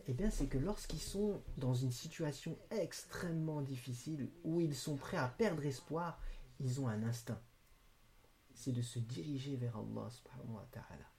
Eh 0.08 0.14
bien, 0.14 0.30
c'est 0.30 0.46
que 0.46 0.58
lorsqu'ils 0.58 1.00
sont 1.00 1.42
dans 1.56 1.74
une 1.74 1.90
situation 1.90 2.56
extrêmement 2.70 3.60
difficile, 3.62 4.30
où 4.44 4.60
ils 4.60 4.74
sont 4.74 4.96
prêts 4.96 5.16
à 5.16 5.28
perdre 5.28 5.64
espoir, 5.64 6.20
ils 6.60 6.80
ont 6.80 6.88
un 6.88 7.02
instinct. 7.02 7.40
C'est 8.54 8.72
de 8.72 8.82
se 8.82 8.98
diriger 8.98 9.56
vers 9.56 9.76
Allah 9.76 10.08
subhanahu 10.10 10.54
wa 10.54 10.68
ta'ala. 10.70 11.10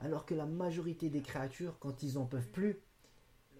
Alors 0.00 0.24
que 0.24 0.34
la 0.34 0.46
majorité 0.46 1.10
des 1.10 1.22
créatures, 1.22 1.78
quand 1.80 2.02
ils 2.02 2.14
n'en 2.14 2.26
peuvent 2.26 2.50
plus, 2.50 2.78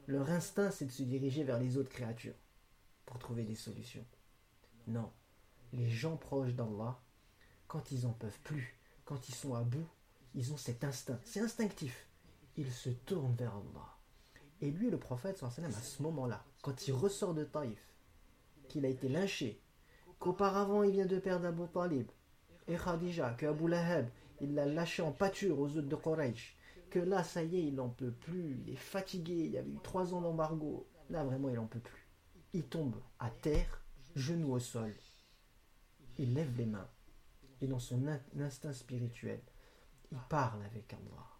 leur 0.06 0.30
instinct 0.30 0.70
c'est 0.70 0.86
de 0.86 0.92
se 0.92 1.02
diriger 1.02 1.44
vers 1.44 1.58
les 1.58 1.76
autres 1.76 1.90
créatures 1.90 2.36
pour 3.04 3.18
trouver 3.18 3.44
des 3.44 3.56
solutions. 3.56 4.06
Non, 4.86 5.12
les 5.72 5.90
gens 5.90 6.16
proches 6.16 6.54
d'Allah, 6.54 6.98
quand 7.66 7.90
ils 7.90 8.02
n'en 8.02 8.12
peuvent 8.12 8.40
plus, 8.44 8.78
quand 9.04 9.28
ils 9.28 9.34
sont 9.34 9.54
à 9.54 9.62
bout, 9.62 9.88
ils 10.34 10.52
ont 10.52 10.56
cet 10.56 10.84
instinct. 10.84 11.20
C'est 11.24 11.40
instinctif. 11.40 12.08
Ils 12.56 12.72
se 12.72 12.90
tournent 12.90 13.34
vers 13.34 13.54
Allah. 13.54 13.97
Et 14.60 14.70
lui, 14.70 14.90
le 14.90 14.98
prophète, 14.98 15.42
à 15.42 15.50
ce 15.50 16.02
moment-là, 16.02 16.44
quand 16.62 16.88
il 16.88 16.92
ressort 16.92 17.34
de 17.34 17.44
Taïf, 17.44 17.94
qu'il 18.68 18.84
a 18.84 18.88
été 18.88 19.08
lynché, 19.08 19.60
qu'auparavant 20.18 20.82
il 20.82 20.92
vient 20.92 21.06
de 21.06 21.18
perdre 21.18 21.46
Abu 21.46 21.62
Talib, 21.72 22.10
et 22.66 22.76
Khadija, 22.76 23.34
que 23.34 23.46
Abu 23.46 23.68
Lahab, 23.68 24.08
il 24.40 24.54
l'a 24.54 24.66
lâché 24.66 25.02
en 25.02 25.12
pâture 25.12 25.58
aux 25.58 25.76
autres 25.76 25.88
de 25.88 25.96
Quraysh, 25.96 26.56
que 26.90 26.98
là, 26.98 27.22
ça 27.22 27.42
y 27.42 27.56
est, 27.56 27.64
il 27.64 27.74
n'en 27.76 27.88
peut 27.88 28.10
plus, 28.10 28.60
il 28.66 28.72
est 28.72 28.76
fatigué, 28.76 29.34
il 29.34 29.52
y 29.52 29.58
avait 29.58 29.70
eu 29.70 29.78
trois 29.82 30.12
ans 30.14 30.20
d'embargo, 30.20 30.86
là 31.10 31.24
vraiment 31.24 31.48
il 31.48 31.54
n'en 31.54 31.66
peut 31.66 31.80
plus. 31.80 32.08
Il 32.52 32.64
tombe 32.64 32.96
à 33.18 33.30
terre, 33.30 33.84
genou 34.16 34.52
au 34.52 34.58
sol, 34.58 34.94
il 36.18 36.34
lève 36.34 36.56
les 36.56 36.66
mains, 36.66 36.88
et 37.60 37.66
dans 37.66 37.78
son 37.78 38.06
instinct 38.38 38.72
spirituel, 38.72 39.40
il 40.10 40.18
parle 40.28 40.62
avec 40.64 40.92
Allah. 40.92 41.37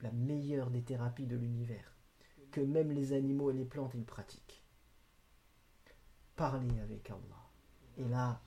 La 0.00 0.12
meilleure 0.12 0.70
des 0.70 0.82
thérapies 0.82 1.26
de 1.26 1.36
l'univers, 1.36 1.96
que 2.50 2.60
même 2.60 2.92
les 2.92 3.12
animaux 3.12 3.50
et 3.50 3.54
les 3.54 3.64
plantes 3.64 3.94
ils 3.94 4.04
pratiquent. 4.04 4.64
Parler 6.36 6.78
avec 6.80 7.10
Allah. 7.10 7.50
Et 7.96 8.08
là, 8.08 8.40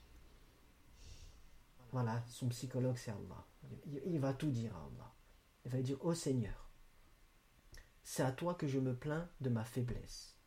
voilà, 1.92 2.24
son 2.28 2.48
psychologue 2.50 2.98
c'est 2.98 3.12
Allah. 3.12 3.46
Il, 4.06 4.20
va 4.20 4.34
tout 4.34 4.50
dire 4.50 4.76
à 4.76 4.86
Allah. 4.86 5.14
Il 5.66 5.72
va 5.72 5.82
dire, 5.82 6.04
ô 6.04 6.14
Seigneur, 6.14 6.70
c'est 8.04 8.24
à 8.24 8.32
toi 8.32 8.56
que 8.56 8.68
je 8.68 8.80
me 8.80 8.96
plains 8.96 9.30
de 9.42 9.50
ma 9.50 9.64
faiblesse, 9.64 10.38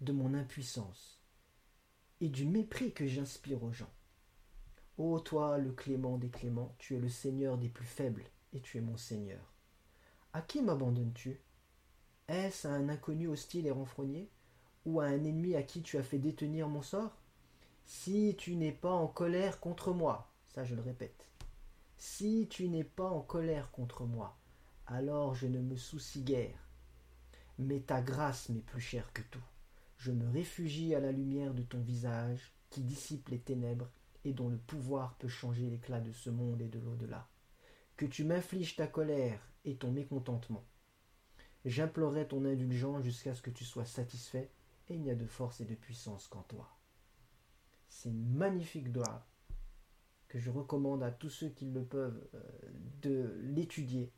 de 0.00 0.12
mon 0.12 0.34
impuissance 0.34 1.20
et 2.20 2.28
du 2.28 2.44
mépris 2.44 2.92
que 2.92 3.06
j'inspire 3.06 3.62
aux 3.62 3.72
gens. 3.72 3.92
Ô 4.98 5.18
toi, 5.20 5.58
le 5.58 5.72
clément 5.72 6.18
des 6.18 6.28
cléments, 6.28 6.74
tu 6.78 6.94
es 6.94 6.98
le 6.98 7.08
Seigneur 7.08 7.56
des 7.56 7.68
plus 7.68 7.86
faibles 7.86 8.24
et 8.52 8.60
tu 8.60 8.76
es 8.76 8.82
mon 8.82 8.96
Seigneur. 8.96 9.54
À 10.32 10.42
qui 10.42 10.62
m'abandonnes-tu? 10.62 11.40
Est-ce 12.28 12.68
à 12.68 12.70
un 12.70 12.88
inconnu 12.88 13.26
hostile 13.26 13.66
et 13.66 13.72
renfrogné? 13.72 14.28
Ou 14.86 15.00
à 15.00 15.06
un 15.06 15.24
ennemi 15.24 15.56
à 15.56 15.64
qui 15.64 15.82
tu 15.82 15.98
as 15.98 16.04
fait 16.04 16.20
détenir 16.20 16.68
mon 16.68 16.82
sort? 16.82 17.16
Si 17.84 18.36
tu 18.38 18.54
n'es 18.54 18.70
pas 18.70 18.92
en 18.92 19.08
colère 19.08 19.58
contre 19.58 19.92
moi, 19.92 20.30
ça, 20.54 20.64
je 20.64 20.76
le 20.76 20.82
répète. 20.82 21.26
Si 21.96 22.46
tu 22.48 22.68
n'es 22.68 22.84
pas 22.84 23.10
en 23.10 23.22
colère 23.22 23.72
contre 23.72 24.04
moi, 24.04 24.36
alors 24.86 25.34
je 25.34 25.48
ne 25.48 25.58
me 25.58 25.76
soucie 25.76 26.22
guère. 26.22 26.68
Mais 27.58 27.80
ta 27.80 28.00
grâce 28.00 28.48
m'est 28.50 28.60
plus 28.60 28.80
chère 28.80 29.12
que 29.12 29.22
tout. 29.32 29.42
Je 29.98 30.12
me 30.12 30.30
réfugie 30.30 30.94
à 30.94 31.00
la 31.00 31.10
lumière 31.10 31.54
de 31.54 31.62
ton 31.62 31.80
visage, 31.80 32.52
qui 32.70 32.82
dissipe 32.82 33.28
les 33.30 33.40
ténèbres 33.40 33.90
et 34.24 34.32
dont 34.32 34.48
le 34.48 34.58
pouvoir 34.58 35.14
peut 35.16 35.28
changer 35.28 35.68
l'éclat 35.68 36.00
de 36.00 36.12
ce 36.12 36.30
monde 36.30 36.62
et 36.62 36.68
de 36.68 36.78
l'au-delà. 36.78 37.26
Que 38.00 38.06
tu 38.06 38.24
m'infliges 38.24 38.76
ta 38.76 38.86
colère 38.86 39.38
et 39.66 39.76
ton 39.76 39.90
mécontentement. 39.92 40.64
J'implorerai 41.66 42.26
ton 42.26 42.46
indulgence 42.46 43.04
jusqu'à 43.04 43.34
ce 43.34 43.42
que 43.42 43.50
tu 43.50 43.66
sois 43.66 43.84
satisfait, 43.84 44.48
et 44.88 44.94
il 44.94 45.02
n'y 45.02 45.10
a 45.10 45.14
de 45.14 45.26
force 45.26 45.60
et 45.60 45.66
de 45.66 45.74
puissance 45.74 46.26
qu'en 46.26 46.40
toi. 46.44 46.66
C'est 47.90 48.08
une 48.08 48.32
magnifique 48.32 48.90
doigt 48.90 49.26
que 50.28 50.38
je 50.38 50.48
recommande 50.48 51.02
à 51.02 51.10
tous 51.10 51.28
ceux 51.28 51.50
qui 51.50 51.66
le 51.66 51.84
peuvent 51.84 52.26
euh, 52.34 52.40
de 53.02 53.38
l'étudier. 53.42 54.10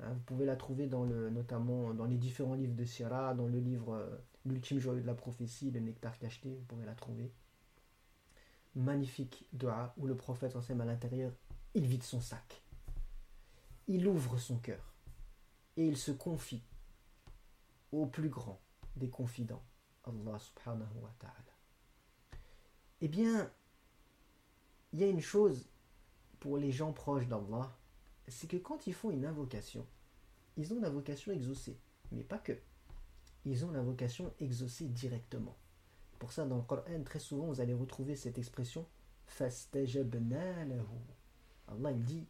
Hein, 0.00 0.12
vous 0.12 0.20
pouvez 0.26 0.44
la 0.44 0.56
trouver 0.56 0.86
dans 0.86 1.04
le, 1.04 1.30
notamment 1.30 1.94
dans 1.94 2.04
les 2.04 2.18
différents 2.18 2.56
livres 2.56 2.76
de 2.76 2.84
Sierra, 2.84 3.32
dans 3.32 3.46
le 3.46 3.58
livre 3.58 3.94
euh, 3.94 4.18
L'ultime 4.44 4.80
joyau 4.80 5.00
de 5.00 5.06
la 5.06 5.14
prophétie, 5.14 5.70
le 5.70 5.80
nectar 5.80 6.18
cacheté, 6.18 6.54
vous 6.54 6.64
pouvez 6.66 6.84
la 6.84 6.94
trouver. 6.94 7.32
Magnifique 8.74 9.46
doigt 9.54 9.94
où 9.96 10.06
le 10.06 10.14
prophète 10.14 10.56
enseigne 10.56 10.82
à 10.82 10.84
l'intérieur, 10.84 11.32
il 11.72 11.86
vide 11.86 12.02
son 12.02 12.20
sac. 12.20 12.67
Il 13.88 14.06
ouvre 14.06 14.38
son 14.38 14.58
cœur 14.58 14.94
et 15.76 15.86
il 15.86 15.96
se 15.96 16.12
confie 16.12 16.62
au 17.90 18.06
plus 18.06 18.28
grand 18.28 18.60
des 18.96 19.08
confidents, 19.08 19.62
Allah 20.04 20.38
subhanahu 20.38 20.98
wa 21.02 21.14
ta'ala. 21.18 21.34
Eh 23.00 23.08
bien, 23.08 23.50
il 24.92 25.00
y 25.00 25.04
a 25.04 25.08
une 25.08 25.20
chose 25.20 25.66
pour 26.40 26.58
les 26.58 26.72
gens 26.72 26.92
proches 26.92 27.26
d'Allah, 27.26 27.76
c'est 28.28 28.48
que 28.48 28.56
quand 28.56 28.86
ils 28.86 28.94
font 28.94 29.10
une 29.10 29.24
invocation, 29.24 29.86
ils 30.56 30.72
ont 30.74 30.80
la 30.80 30.90
vocation 30.90 31.32
exaucée, 31.32 31.78
mais 32.12 32.24
pas 32.24 32.38
que. 32.38 32.58
Ils 33.44 33.64
ont 33.64 33.70
la 33.70 33.82
vocation 33.82 34.32
exaucée 34.40 34.86
directement. 34.86 35.56
Pour 36.18 36.32
ça, 36.32 36.44
dans 36.44 36.56
le 36.56 36.62
Coran, 36.62 37.02
très 37.04 37.20
souvent, 37.20 37.46
vous 37.46 37.60
allez 37.60 37.74
retrouver 37.74 38.16
cette 38.16 38.38
expression 38.38 38.86
Allah 41.68 41.92
dit 41.92 42.26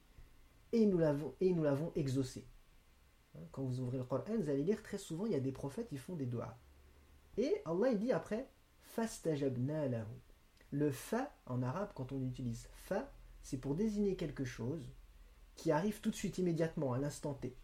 et 0.72 0.86
nous 0.86 0.98
l'avons 0.98 1.34
et 1.40 1.52
nous 1.52 1.62
l'avons 1.62 1.92
exaucé. 1.94 2.46
Hein, 3.34 3.40
quand 3.52 3.62
vous 3.62 3.80
ouvrez 3.80 3.98
le 3.98 4.04
Coran, 4.04 4.36
vous 4.38 4.50
allez 4.50 4.62
lire 4.62 4.82
très 4.82 4.98
souvent, 4.98 5.26
il 5.26 5.32
y 5.32 5.36
a 5.36 5.40
des 5.40 5.52
prophètes 5.52 5.88
qui 5.88 5.96
font 5.96 6.14
des 6.14 6.26
doigts. 6.26 6.56
Et 7.36 7.62
Allah 7.64 7.90
il 7.90 7.98
dit 7.98 8.12
après 8.12 8.48
lahu. 8.96 10.04
Le 10.70 10.90
fa 10.90 11.32
en 11.46 11.62
arabe, 11.62 11.92
quand 11.94 12.12
on 12.12 12.22
utilise 12.22 12.68
fa, 12.72 13.10
c'est 13.42 13.58
pour 13.58 13.74
désigner 13.74 14.16
quelque 14.16 14.44
chose 14.44 14.90
qui 15.54 15.70
arrive 15.70 16.00
tout 16.00 16.10
de 16.10 16.16
suite, 16.16 16.38
immédiatement, 16.38 16.92
à 16.92 16.98
l'instant 16.98 17.34
T. 17.34 17.56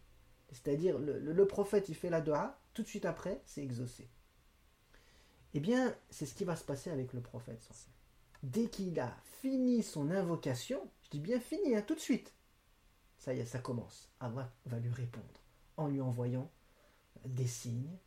C'est-à-dire, 0.51 0.97
le, 0.97 1.47
prophète, 1.47 1.89
il 1.89 1.95
fait 1.95 2.09
la 2.09 2.21
dua, 2.21 2.59
tout 2.73 2.83
de 2.83 2.87
suite 2.87 3.05
après, 3.05 3.41
c'est 3.45 3.63
exaucé. 3.63 4.09
Eh 5.53 5.59
bien, 5.59 5.95
c'est 6.09 6.25
ce 6.25 6.33
qui 6.33 6.43
va 6.43 6.55
se 6.55 6.63
passer 6.63 6.89
avec 6.89 7.13
le 7.13 7.21
prophète. 7.21 7.67
Dès 8.43 8.67
qu'il 8.67 8.99
a 8.99 9.15
fini 9.41 9.83
son 9.83 10.11
invocation, 10.11 10.79
je 11.03 11.09
dis 11.09 11.19
bien 11.19 11.39
fini, 11.39 11.75
hein, 11.75 11.81
tout 11.81 11.95
de 11.95 11.99
suite, 11.99 12.33
ça 13.25 13.33
y 13.33 13.39
est, 13.39 13.45
ça 13.45 13.57
commence. 13.57 14.11
Allah 14.19 14.53
va 14.67 14.77
lui 14.77 14.91
répondre 14.91 15.41
en 15.77 15.87
lui 15.87 15.99
envoyant 15.99 16.51
des 17.25 17.47
signes, 17.47 17.97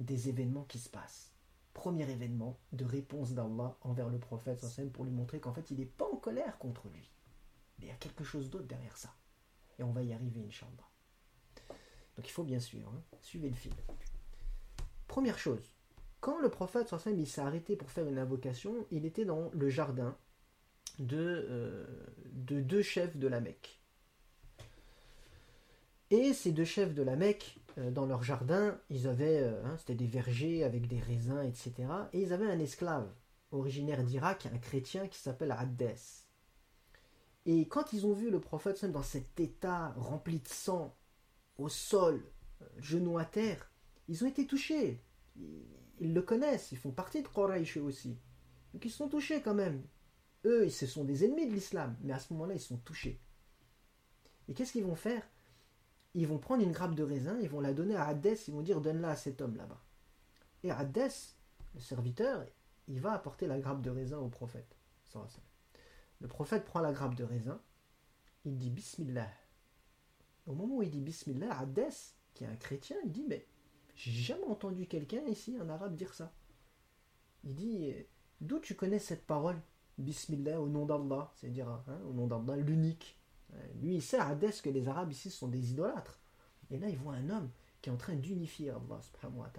des 0.00 0.28
événements 0.28 0.64
qui 0.64 0.78
se 0.78 0.90
passent. 0.90 1.32
Premier 1.72 2.10
événement 2.10 2.58
de 2.72 2.84
réponse 2.84 3.32
d'Allah 3.32 3.78
envers 3.80 4.10
le 4.10 4.18
prophète 4.18 4.66
pour 4.92 5.06
lui 5.06 5.12
montrer 5.12 5.40
qu'en 5.40 5.54
fait 5.54 5.70
il 5.70 5.78
n'est 5.78 5.86
pas 5.86 6.04
en 6.04 6.16
colère 6.16 6.58
contre 6.58 6.88
lui. 6.88 7.10
Mais 7.78 7.86
il 7.86 7.88
y 7.88 7.92
a 7.92 7.96
quelque 7.96 8.22
chose 8.22 8.50
d'autre 8.50 8.66
derrière 8.66 8.98
ça. 8.98 9.14
Et 9.78 9.82
on 9.82 9.92
va 9.92 10.02
y 10.02 10.12
arriver, 10.12 10.44
Inch'Allah. 10.46 10.90
Donc 12.16 12.28
il 12.28 12.32
faut 12.32 12.44
bien 12.44 12.60
suivre. 12.60 12.92
Hein. 12.94 13.02
Suivez 13.22 13.48
le 13.48 13.56
fil. 13.56 13.72
Première 15.08 15.38
chose, 15.38 15.72
quand 16.20 16.38
le 16.38 16.50
prophète 16.50 16.94
il 17.06 17.26
s'est 17.26 17.40
arrêté 17.40 17.76
pour 17.76 17.90
faire 17.90 18.06
une 18.06 18.18
invocation, 18.18 18.86
il 18.90 19.06
était 19.06 19.24
dans 19.24 19.50
le 19.54 19.70
jardin 19.70 20.18
de, 20.98 21.16
euh, 21.16 21.86
de 22.32 22.60
deux 22.60 22.82
chefs 22.82 23.16
de 23.16 23.26
la 23.26 23.40
Mecque. 23.40 23.80
Et 26.10 26.32
ces 26.32 26.52
deux 26.52 26.64
chefs 26.64 26.94
de 26.94 27.02
la 27.02 27.16
Mecque, 27.16 27.58
euh, 27.78 27.90
dans 27.90 28.06
leur 28.06 28.22
jardin, 28.22 28.78
ils 28.90 29.08
avaient, 29.08 29.40
euh, 29.42 29.64
hein, 29.64 29.76
c'était 29.78 29.94
des 29.94 30.06
vergers 30.06 30.64
avec 30.64 30.86
des 30.86 31.00
raisins, 31.00 31.42
etc. 31.42 31.72
Et 32.12 32.22
ils 32.22 32.32
avaient 32.32 32.50
un 32.50 32.58
esclave 32.58 33.12
originaire 33.50 34.04
d'Irak, 34.04 34.46
un 34.46 34.58
chrétien 34.58 35.08
qui 35.08 35.18
s'appelle 35.18 35.52
Addès. 35.52 36.26
Et 37.44 37.68
quand 37.68 37.92
ils 37.92 38.06
ont 38.06 38.12
vu 38.12 38.30
le 38.30 38.40
prophète 38.40 38.84
dans 38.84 39.02
cet 39.02 39.38
état 39.40 39.94
rempli 39.96 40.40
de 40.40 40.48
sang, 40.48 40.96
au 41.58 41.68
sol, 41.68 42.24
genoux 42.78 43.18
à 43.18 43.24
terre, 43.24 43.70
ils 44.08 44.24
ont 44.24 44.28
été 44.28 44.46
touchés. 44.46 45.02
Ils, 46.00 46.14
le 46.14 46.22
connaissent, 46.22 46.72
ils 46.72 46.78
font 46.78 46.90
partie 46.90 47.22
de 47.22 47.28
Quraysh 47.28 47.76
aussi. 47.78 48.18
Donc 48.72 48.84
ils 48.84 48.90
sont 48.90 49.08
touchés 49.08 49.42
quand 49.42 49.54
même. 49.54 49.82
Eux, 50.44 50.68
ce 50.68 50.86
sont 50.86 51.04
des 51.04 51.24
ennemis 51.24 51.46
de 51.46 51.52
l'islam, 51.52 51.96
mais 52.02 52.12
à 52.12 52.18
ce 52.18 52.32
moment-là, 52.32 52.54
ils 52.54 52.60
sont 52.60 52.76
touchés. 52.78 53.20
Et 54.48 54.54
qu'est-ce 54.54 54.72
qu'ils 54.72 54.84
vont 54.84 54.94
faire? 54.94 55.22
Ils 56.16 56.26
vont 56.26 56.38
prendre 56.38 56.62
une 56.62 56.72
grappe 56.72 56.94
de 56.94 57.02
raisin, 57.02 57.38
ils 57.42 57.48
vont 57.48 57.60
la 57.60 57.74
donner 57.74 57.94
à 57.94 58.06
Hadès, 58.06 58.38
ils 58.48 58.54
vont 58.54 58.62
dire 58.62 58.80
donne-la 58.80 59.10
à 59.10 59.16
cet 59.16 59.42
homme 59.42 59.54
là-bas. 59.54 59.82
Et 60.62 60.70
Hadès, 60.70 61.10
le 61.74 61.80
serviteur, 61.80 62.42
il 62.88 63.00
va 63.00 63.12
apporter 63.12 63.46
la 63.46 63.60
grappe 63.60 63.82
de 63.82 63.90
raisin 63.90 64.18
au 64.18 64.28
prophète. 64.28 64.76
Le 66.20 66.26
prophète 66.26 66.64
prend 66.64 66.80
la 66.80 66.92
grappe 66.92 67.14
de 67.16 67.24
raisin, 67.24 67.60
il 68.46 68.56
dit 68.56 68.70
Bismillah. 68.70 69.28
Au 70.46 70.54
moment 70.54 70.76
où 70.76 70.82
il 70.82 70.90
dit 70.90 71.02
Bismillah, 71.02 71.58
Hadès, 71.58 72.14
qui 72.32 72.44
est 72.44 72.48
un 72.48 72.56
chrétien, 72.56 72.96
il 73.04 73.12
dit 73.12 73.26
Mais 73.28 73.46
j'ai 73.94 74.10
jamais 74.10 74.46
entendu 74.46 74.86
quelqu'un 74.86 75.22
ici, 75.26 75.58
un 75.60 75.68
arabe, 75.68 75.94
dire 75.94 76.14
ça. 76.14 76.32
Il 77.44 77.54
dit 77.54 77.92
D'où 78.40 78.58
tu 78.58 78.74
connais 78.74 78.98
cette 78.98 79.26
parole? 79.26 79.60
Bismillah 79.98 80.62
au 80.62 80.68
nom 80.68 80.86
d'Allah, 80.86 81.30
c'est-à-dire 81.34 81.68
hein, 81.68 82.00
au 82.08 82.14
nom 82.14 82.26
d'Allah, 82.26 82.56
l'unique. 82.56 83.18
Lui, 83.80 83.96
il 83.96 84.02
sait 84.02 84.18
à 84.18 84.28
Hadès 84.28 84.52
que 84.62 84.70
les 84.70 84.88
Arabes 84.88 85.12
ici 85.12 85.30
sont 85.30 85.48
des 85.48 85.70
idolâtres. 85.70 86.20
Et 86.70 86.78
là, 86.78 86.88
il 86.88 86.96
voit 86.96 87.14
un 87.14 87.30
homme 87.30 87.50
qui 87.80 87.90
est 87.90 87.92
en 87.92 87.96
train 87.96 88.14
d'unifier 88.14 88.70
Allah 88.70 89.00
subhanahu 89.00 89.38
wa. 89.38 89.52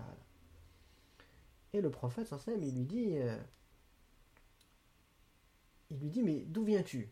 Et 1.74 1.82
le 1.82 1.90
prophète, 1.90 2.34
il 2.48 2.76
lui 2.76 2.86
dit 2.86 3.18
euh, 3.18 3.38
Il 5.90 6.00
lui 6.00 6.10
dit, 6.10 6.24
mais 6.24 6.40
d'où 6.46 6.64
viens-tu? 6.64 7.10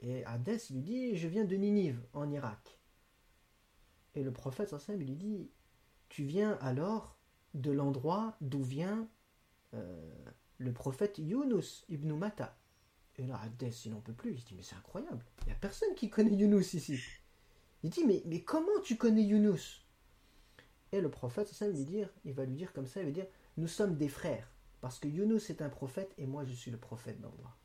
Et 0.00 0.24
Hadès 0.24 0.58
lui 0.70 0.80
dit 0.80 1.16
Je 1.16 1.28
viens 1.28 1.44
de 1.44 1.56
Ninive, 1.56 2.00
en 2.12 2.30
Irak. 2.30 2.78
Et 4.14 4.22
le 4.22 4.32
prophète, 4.32 4.74
il 4.88 4.96
lui 4.96 5.14
dit 5.16 5.50
Tu 6.08 6.24
viens 6.24 6.58
alors 6.60 7.16
de 7.54 7.70
l'endroit 7.70 8.36
d'où 8.40 8.62
vient. 8.62 9.08
Euh, 9.74 10.10
le 10.58 10.72
prophète 10.72 11.18
Yunus 11.18 11.84
ibn 11.88 12.12
Mata. 12.12 12.56
Et 13.18 13.26
là, 13.26 13.40
Hadès, 13.42 13.70
il 13.84 13.92
n'en 13.92 14.00
peut 14.00 14.12
plus. 14.12 14.32
Il 14.32 14.44
dit, 14.44 14.54
mais 14.54 14.62
c'est 14.62 14.76
incroyable. 14.76 15.24
Il 15.42 15.46
n'y 15.46 15.52
a 15.52 15.56
personne 15.56 15.94
qui 15.94 16.08
connaît 16.08 16.34
Yunus 16.34 16.74
ici. 16.74 17.00
Il 17.82 17.90
dit, 17.90 18.04
mais, 18.04 18.22
mais 18.26 18.42
comment 18.42 18.80
tu 18.82 18.96
connais 18.96 19.22
Yunus 19.22 19.86
Et 20.92 21.00
le 21.00 21.10
prophète, 21.10 21.48
ça 21.48 21.68
lui 21.68 21.84
dire, 21.84 22.08
il 22.24 22.32
va 22.32 22.44
lui 22.44 22.54
dire 22.54 22.72
comme 22.72 22.86
ça, 22.86 23.00
il 23.00 23.06
va 23.06 23.12
dire, 23.12 23.26
nous 23.56 23.68
sommes 23.68 23.96
des 23.96 24.08
frères. 24.08 24.48
Parce 24.80 24.98
que 24.98 25.08
Yunus 25.08 25.50
est 25.50 25.62
un 25.62 25.68
prophète 25.68 26.12
et 26.18 26.26
moi 26.26 26.44
je 26.44 26.52
suis 26.52 26.72
le 26.72 26.76
prophète 26.76 27.20
d'Allah. 27.20 27.56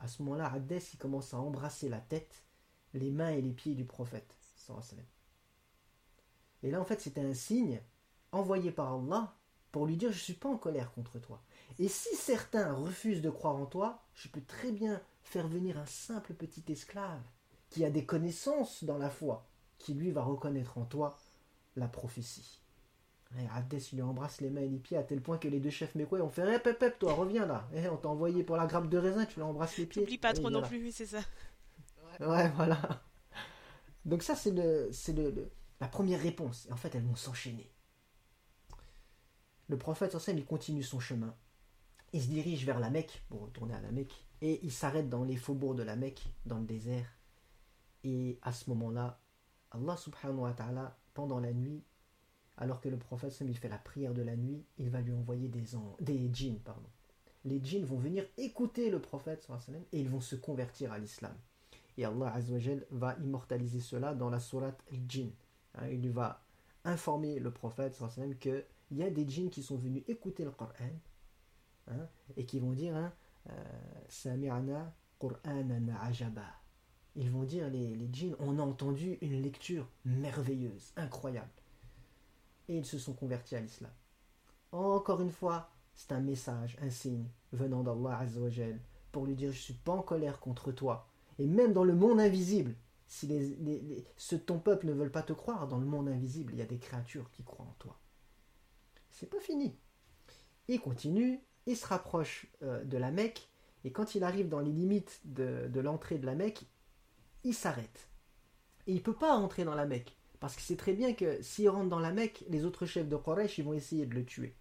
À 0.00 0.08
ce 0.08 0.22
moment-là, 0.22 0.52
Hadès, 0.52 0.82
il 0.92 0.98
commence 0.98 1.32
à 1.32 1.38
embrasser 1.38 1.88
la 1.88 2.00
tête, 2.00 2.44
les 2.92 3.10
mains 3.10 3.30
et 3.30 3.40
les 3.40 3.52
pieds 3.52 3.74
du 3.74 3.86
prophète. 3.86 4.36
Et 6.62 6.70
là, 6.70 6.80
en 6.80 6.84
fait, 6.84 7.00
c'était 7.00 7.22
un 7.22 7.34
signe 7.34 7.80
envoyé 8.30 8.70
par 8.70 8.94
Allah 8.94 9.34
pour 9.70 9.86
lui 9.86 9.96
dire, 9.96 10.10
je 10.10 10.18
ne 10.18 10.22
suis 10.22 10.34
pas 10.34 10.48
en 10.48 10.58
colère 10.58 10.92
contre 10.92 11.18
toi. 11.18 11.42
Et 11.78 11.88
si 11.88 12.14
certains 12.16 12.72
refusent 12.72 13.22
de 13.22 13.30
croire 13.30 13.56
en 13.56 13.66
toi, 13.66 14.02
je 14.14 14.28
peux 14.28 14.42
très 14.42 14.72
bien 14.72 15.00
faire 15.22 15.48
venir 15.48 15.78
un 15.78 15.86
simple 15.86 16.34
petit 16.34 16.64
esclave 16.70 17.22
qui 17.70 17.84
a 17.84 17.90
des 17.90 18.04
connaissances 18.04 18.84
dans 18.84 18.98
la 18.98 19.10
foi, 19.10 19.48
qui 19.78 19.94
lui 19.94 20.10
va 20.10 20.22
reconnaître 20.22 20.78
en 20.78 20.84
toi 20.84 21.18
la 21.76 21.88
prophétie. 21.88 22.62
Et 23.38 23.44
il 23.70 23.96
lui 23.96 24.02
embrasse 24.02 24.42
les 24.42 24.50
mains 24.50 24.60
et 24.60 24.68
les 24.68 24.78
pieds 24.78 24.98
à 24.98 25.02
tel 25.02 25.22
point 25.22 25.38
que 25.38 25.48
les 25.48 25.58
deux 25.58 25.70
chefs 25.70 25.94
mécois 25.94 26.20
ont 26.20 26.28
fait 26.28 26.46
Hep, 26.54 26.66
hep, 26.66 26.98
toi, 26.98 27.14
reviens 27.14 27.46
là. 27.46 27.66
Eh, 27.74 27.88
on 27.88 27.96
t'a 27.96 28.08
envoyé 28.08 28.44
pour 28.44 28.56
la 28.56 28.66
grappe 28.66 28.90
de 28.90 28.98
raisin, 28.98 29.24
tu 29.24 29.36
lui 29.36 29.42
embrasses 29.42 29.78
les 29.78 29.86
pieds. 29.86 30.02
N'oublie 30.02 30.18
pas 30.18 30.34
trop 30.34 30.50
non 30.50 30.62
plus, 30.62 30.92
c'est 30.92 31.06
ça. 31.06 31.20
Ouais, 32.20 32.50
voilà. 32.50 32.78
Donc, 34.04 34.22
ça, 34.22 34.34
c'est 34.34 34.50
le, 34.50 34.90
c'est 34.92 35.14
le, 35.14 35.50
la 35.80 35.88
première 35.88 36.20
réponse. 36.20 36.66
Et 36.68 36.72
en 36.72 36.76
fait, 36.76 36.94
elles 36.94 37.04
vont 37.04 37.16
s'enchaîner. 37.16 37.72
Le 39.68 39.78
prophète, 39.78 40.14
en 40.14 40.18
il 40.28 40.44
continue 40.44 40.82
son 40.82 41.00
chemin 41.00 41.34
il 42.12 42.22
se 42.22 42.28
dirige 42.28 42.66
vers 42.66 42.78
la 42.78 42.90
Mecque 42.90 43.22
pour 43.28 43.42
retourner 43.42 43.74
à 43.74 43.80
la 43.80 43.90
Mecque 43.90 44.26
et 44.40 44.60
il 44.62 44.72
s'arrête 44.72 45.08
dans 45.08 45.24
les 45.24 45.36
faubourgs 45.36 45.76
de 45.76 45.82
la 45.82 45.96
Mecque, 45.96 46.26
dans 46.44 46.58
le 46.58 46.64
désert. 46.64 47.06
Et 48.04 48.38
à 48.42 48.52
ce 48.52 48.68
moment-là, 48.70 49.20
Allah 49.70 49.96
subhanahu 49.96 50.40
wa 50.40 50.52
ta'ala, 50.52 50.98
pendant 51.14 51.38
la 51.38 51.52
nuit, 51.52 51.82
alors 52.58 52.80
que 52.80 52.88
le 52.88 52.98
prophète 52.98 53.36
il 53.40 53.56
fait 53.56 53.68
la 53.68 53.78
prière 53.78 54.12
de 54.12 54.22
la 54.22 54.36
nuit, 54.36 54.64
il 54.78 54.90
va 54.90 55.00
lui 55.00 55.12
envoyer 55.12 55.48
des, 55.48 55.64
des 56.00 56.30
djinns. 56.32 56.58
Pardon. 56.58 56.88
Les 57.44 57.60
djinns 57.62 57.84
vont 57.84 57.98
venir 57.98 58.24
écouter 58.36 58.90
le 58.90 59.00
prophète 59.00 59.48
et 59.92 60.00
ils 60.00 60.08
vont 60.08 60.20
se 60.20 60.36
convertir 60.36 60.92
à 60.92 60.98
l'islam. 60.98 61.34
Et 61.96 62.04
Allah 62.04 62.34
va 62.90 63.16
immortaliser 63.22 63.80
cela 63.80 64.14
dans 64.14 64.30
la 64.30 64.40
sourate 64.40 64.82
al-Jinn. 64.92 65.30
Hein, 65.74 65.88
il 65.88 66.10
va 66.10 66.42
informer 66.84 67.38
le 67.38 67.50
prophète 67.50 67.98
qu'il 68.40 68.64
y 68.92 69.02
a 69.02 69.10
des 69.10 69.28
djinns 69.28 69.50
qui 69.50 69.62
sont 69.62 69.76
venus 69.76 70.02
écouter 70.08 70.44
le 70.44 70.50
Coran 70.50 70.72
Hein, 71.92 72.08
et 72.36 72.44
qui 72.44 72.58
vont 72.60 72.72
dire 72.72 72.96
hein, 72.96 73.12
euh, 73.50 74.54
ajaba. 76.02 76.46
Ils 77.14 77.30
vont 77.30 77.42
dire, 77.42 77.68
les, 77.68 78.08
djinns, 78.10 78.36
on 78.38 78.58
a 78.58 78.62
entendu 78.62 79.18
une 79.20 79.42
lecture 79.42 79.86
merveilleuse, 80.04 80.92
incroyable. 80.96 81.50
Et 82.68 82.78
ils 82.78 82.86
se 82.86 82.98
sont 82.98 83.12
convertis 83.12 83.54
à 83.54 83.60
l'islam. 83.60 83.90
Encore 84.72 85.20
une 85.20 85.30
fois, 85.30 85.70
c'est 85.94 86.12
un 86.12 86.20
message, 86.20 86.78
un 86.80 86.88
signe 86.88 87.26
venant 87.52 87.82
d'Allah 87.82 88.18
Azzawajal 88.18 88.78
pour 89.10 89.26
lui 89.26 89.34
dire 89.34 89.50
Je 89.52 89.58
ne 89.58 89.62
suis 89.62 89.74
pas 89.74 89.92
en 89.92 90.02
colère 90.02 90.40
contre 90.40 90.72
toi. 90.72 91.06
Et 91.38 91.46
même 91.46 91.74
dans 91.74 91.84
le 91.84 91.94
monde 91.94 92.18
invisible, 92.18 92.74
si 93.06 93.26
les, 93.26 94.06
ton 94.46 94.58
peuple 94.58 94.86
ne 94.86 94.92
veulent 94.92 95.12
pas 95.12 95.22
te 95.22 95.34
croire, 95.34 95.68
dans 95.68 95.78
le 95.78 95.84
monde 95.84 96.08
invisible, 96.08 96.54
il 96.54 96.58
y 96.58 96.62
a 96.62 96.66
des 96.66 96.78
créatures 96.78 97.30
qui 97.30 97.44
croient 97.44 97.66
en 97.66 97.76
toi. 97.78 97.98
C'est 99.10 99.28
pas 99.28 99.40
fini. 99.40 99.76
Il 100.68 100.80
continue 100.80 101.42
il 101.66 101.76
se 101.76 101.86
rapproche 101.86 102.46
euh, 102.62 102.84
de 102.84 102.96
la 102.96 103.10
Mecque, 103.10 103.48
et 103.84 103.92
quand 103.92 104.14
il 104.14 104.24
arrive 104.24 104.48
dans 104.48 104.60
les 104.60 104.70
limites 104.72 105.20
de, 105.24 105.80
l'entrée 105.80 106.18
de 106.18 106.26
la 106.26 106.34
Mecque, 106.34 106.64
il 107.44 107.54
s'arrête. 107.54 108.08
Et 108.86 108.92
il 108.92 108.96
ne 108.96 109.00
peut 109.00 109.14
pas 109.14 109.34
entrer 109.34 109.64
dans 109.64 109.74
la 109.74 109.86
Mecque, 109.86 110.16
parce 110.40 110.54
qu'il 110.54 110.64
sait 110.64 110.76
très 110.76 110.92
bien 110.92 111.14
que 111.14 111.42
s'il 111.42 111.68
rentre 111.68 111.88
dans 111.88 111.98
la 111.98 112.12
Mecque, 112.12 112.44
les 112.48 112.64
autres 112.64 112.86
chefs 112.86 113.08
de 113.08 113.16
Quraysh 113.16 113.60
vont 113.60 113.74
essayer 113.74 114.06
de 114.06 114.14
le 114.14 114.24
tuer. 114.24 114.54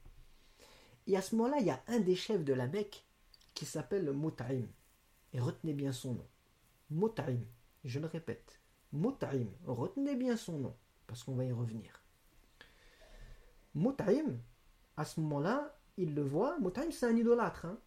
Et 1.07 1.17
à 1.17 1.21
ce 1.21 1.35
moment-là, 1.35 1.57
il 1.59 1.65
y 1.65 1.71
a 1.71 1.81
un 1.87 1.99
des 1.99 2.15
chefs 2.15 2.43
de 2.43 2.53
la 2.53 2.67
Mecque 2.67 3.03
qui 3.53 3.65
s'appelle 3.65 4.11
Mut'im. 4.11 4.67
Et 5.33 5.39
retenez 5.39 5.73
bien 5.73 5.91
son 5.91 6.13
nom. 6.13 6.27
Mut'im. 6.89 7.39
Je 7.83 7.99
le 7.99 8.07
répète. 8.07 8.59
Mut'im. 8.91 9.47
Retenez 9.65 10.15
bien 10.15 10.37
son 10.37 10.59
nom, 10.59 10.75
parce 11.07 11.23
qu'on 11.23 11.35
va 11.35 11.45
y 11.45 11.51
revenir. 11.51 12.03
Mut'im, 13.73 14.39
à 14.97 15.05
ce 15.05 15.19
moment-là, 15.21 15.75
il 15.97 16.15
le 16.15 16.23
voit, 16.23 16.59
Mutaim 16.59 16.91
c'est 16.91 17.05
un 17.05 17.15
idolâtre, 17.15 17.65
hein. 17.65 17.79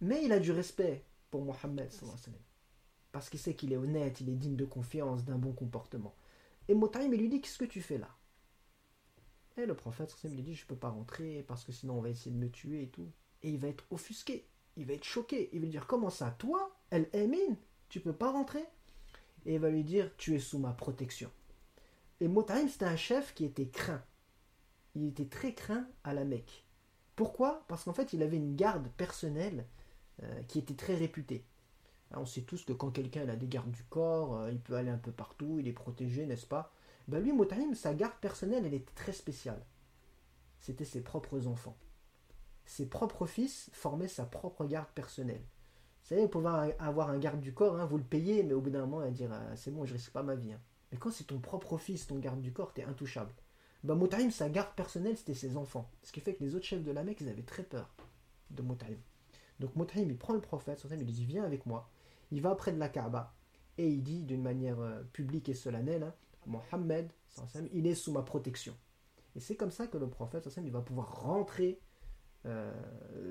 mais 0.00 0.24
il 0.24 0.32
a 0.32 0.38
du 0.38 0.52
respect 0.52 1.04
pour 1.30 1.44
Mohammed, 1.44 1.90
parce 3.12 3.28
qu'il 3.28 3.40
sait 3.40 3.54
qu'il 3.54 3.72
est 3.72 3.76
honnête, 3.76 4.20
il 4.20 4.30
est 4.30 4.36
digne 4.36 4.56
de 4.56 4.64
confiance, 4.64 5.24
d'un 5.24 5.38
bon 5.38 5.52
comportement. 5.52 6.14
Et 6.68 6.74
Mutaim, 6.74 7.12
il 7.12 7.20
lui 7.20 7.28
dit 7.28 7.40
Qu'est-ce 7.40 7.58
que 7.58 7.64
tu 7.64 7.82
fais 7.82 7.98
là? 7.98 8.08
Et 9.56 9.66
le 9.66 9.74
prophète 9.74 10.16
lui 10.24 10.42
dit 10.42 10.54
Je 10.54 10.64
ne 10.64 10.68
peux 10.68 10.76
pas 10.76 10.88
rentrer 10.88 11.44
parce 11.46 11.64
que 11.64 11.72
sinon 11.72 11.98
on 11.98 12.00
va 12.00 12.08
essayer 12.08 12.30
de 12.30 12.40
me 12.40 12.50
tuer 12.50 12.84
et 12.84 12.88
tout. 12.88 13.10
Et 13.42 13.50
il 13.50 13.58
va 13.58 13.68
être 13.68 13.84
offusqué, 13.90 14.48
il 14.76 14.86
va 14.86 14.94
être 14.94 15.04
choqué. 15.04 15.50
Il 15.52 15.60
va 15.60 15.66
dire 15.66 15.86
Comment 15.86 16.10
ça, 16.10 16.30
toi, 16.30 16.74
El 16.90 17.08
Emin, 17.12 17.56
tu 17.88 18.00
peux 18.00 18.14
pas 18.14 18.30
rentrer? 18.30 18.64
Et 19.44 19.54
il 19.54 19.60
va 19.60 19.70
lui 19.70 19.84
dire 19.84 20.10
Tu 20.16 20.34
es 20.34 20.38
sous 20.38 20.58
ma 20.58 20.72
protection. 20.72 21.30
Et 22.20 22.28
Mot'im, 22.28 22.68
c'était 22.68 22.84
un 22.84 22.96
chef 22.96 23.34
qui 23.34 23.44
était 23.44 23.68
craint. 23.68 24.02
Il 24.94 25.08
était 25.08 25.26
très 25.26 25.54
craint 25.54 25.88
à 26.04 26.14
la 26.14 26.24
Mecque. 26.24 26.64
Pourquoi? 27.16 27.64
Parce 27.68 27.84
qu'en 27.84 27.92
fait, 27.92 28.12
il 28.12 28.22
avait 28.22 28.36
une 28.36 28.56
garde 28.56 28.88
personnelle 28.96 29.66
euh, 30.22 30.42
qui 30.44 30.58
était 30.58 30.74
très 30.74 30.94
réputée. 30.94 31.44
on 32.12 32.26
sait 32.26 32.42
tous 32.42 32.64
que 32.64 32.72
quand 32.72 32.90
quelqu'un 32.90 33.28
a 33.28 33.36
des 33.36 33.48
gardes 33.48 33.70
du 33.70 33.84
corps, 33.84 34.36
euh, 34.36 34.50
il 34.50 34.60
peut 34.60 34.74
aller 34.74 34.90
un 34.90 34.98
peu 34.98 35.12
partout, 35.12 35.58
il 35.58 35.68
est 35.68 35.72
protégé, 35.72 36.26
n'est-ce 36.26 36.46
pas? 36.46 36.72
Ben 37.08 37.22
Lui, 37.22 37.32
Mot'im, 37.32 37.74
sa 37.74 37.94
garde 37.94 38.16
personnelle, 38.20 38.64
elle 38.66 38.74
était 38.74 38.92
très 38.94 39.12
spéciale. 39.12 39.64
C'était 40.60 40.84
ses 40.84 41.02
propres 41.02 41.46
enfants. 41.46 41.76
Ses 42.64 42.86
propres 42.86 43.26
fils 43.26 43.70
formaient 43.72 44.08
sa 44.08 44.24
propre 44.24 44.64
garde 44.64 44.88
personnelle. 44.94 45.42
Vous 46.02 46.08
savez, 46.08 46.22
vous 46.22 46.28
pouvez 46.28 46.74
avoir 46.78 47.10
un 47.10 47.18
garde 47.18 47.40
du 47.40 47.52
corps, 47.52 47.78
hein, 47.78 47.86
vous 47.86 47.98
le 47.98 48.04
payez, 48.04 48.42
mais 48.42 48.54
au 48.54 48.60
bout 48.60 48.70
d'un 48.70 48.86
moment, 48.86 49.02
il 49.02 49.06
va 49.06 49.10
dire 49.10 49.32
ah, 49.32 49.56
c'est 49.56 49.70
bon, 49.70 49.84
je 49.84 49.92
risque 49.92 50.12
pas 50.12 50.22
ma 50.22 50.34
vie. 50.34 50.52
Hein. 50.52 50.60
Mais 50.90 50.98
quand 50.98 51.10
c'est 51.10 51.24
ton 51.24 51.38
propre 51.38 51.78
fils, 51.78 52.06
ton 52.06 52.18
garde 52.18 52.40
du 52.40 52.52
corps, 52.52 52.72
t'es 52.72 52.84
intouchable. 52.84 53.32
Bah, 53.84 53.98
sa 54.30 54.48
garde 54.48 54.74
personnelle, 54.76 55.16
c'était 55.16 55.34
ses 55.34 55.56
enfants. 55.56 55.90
Ce 56.02 56.12
qui 56.12 56.20
fait 56.20 56.34
que 56.34 56.44
les 56.44 56.54
autres 56.54 56.64
chefs 56.64 56.84
de 56.84 56.92
la 56.92 57.02
Mecque, 57.02 57.20
ils 57.20 57.28
avaient 57.28 57.42
très 57.42 57.64
peur 57.64 57.92
de 58.50 58.62
Moutaïm. 58.62 58.98
Donc 59.58 59.74
Moutaïm, 59.74 60.08
il 60.08 60.16
prend 60.16 60.34
le 60.34 60.40
prophète, 60.40 60.84
il 60.90 60.98
lui 60.98 61.12
dit 61.12 61.24
Viens 61.24 61.44
avec 61.44 61.66
moi. 61.66 61.90
Il 62.30 62.40
va 62.40 62.54
près 62.54 62.72
de 62.72 62.78
la 62.78 62.88
Kaaba 62.88 63.34
et 63.78 63.88
il 63.88 64.02
dit 64.02 64.22
d'une 64.22 64.42
manière 64.42 64.80
euh, 64.80 65.02
publique 65.12 65.48
et 65.48 65.54
solennelle 65.54 66.04
hein, 66.04 66.14
Mohammed, 66.46 67.10
il 67.72 67.86
est 67.86 67.94
sous 67.94 68.12
ma 68.12 68.22
protection. 68.22 68.74
Et 69.34 69.40
c'est 69.40 69.56
comme 69.56 69.70
ça 69.70 69.86
que 69.86 69.96
le 69.96 70.08
prophète, 70.08 70.48
il 70.62 70.72
va 70.72 70.80
pouvoir 70.80 71.22
rentrer 71.22 71.80
euh, 72.46 72.72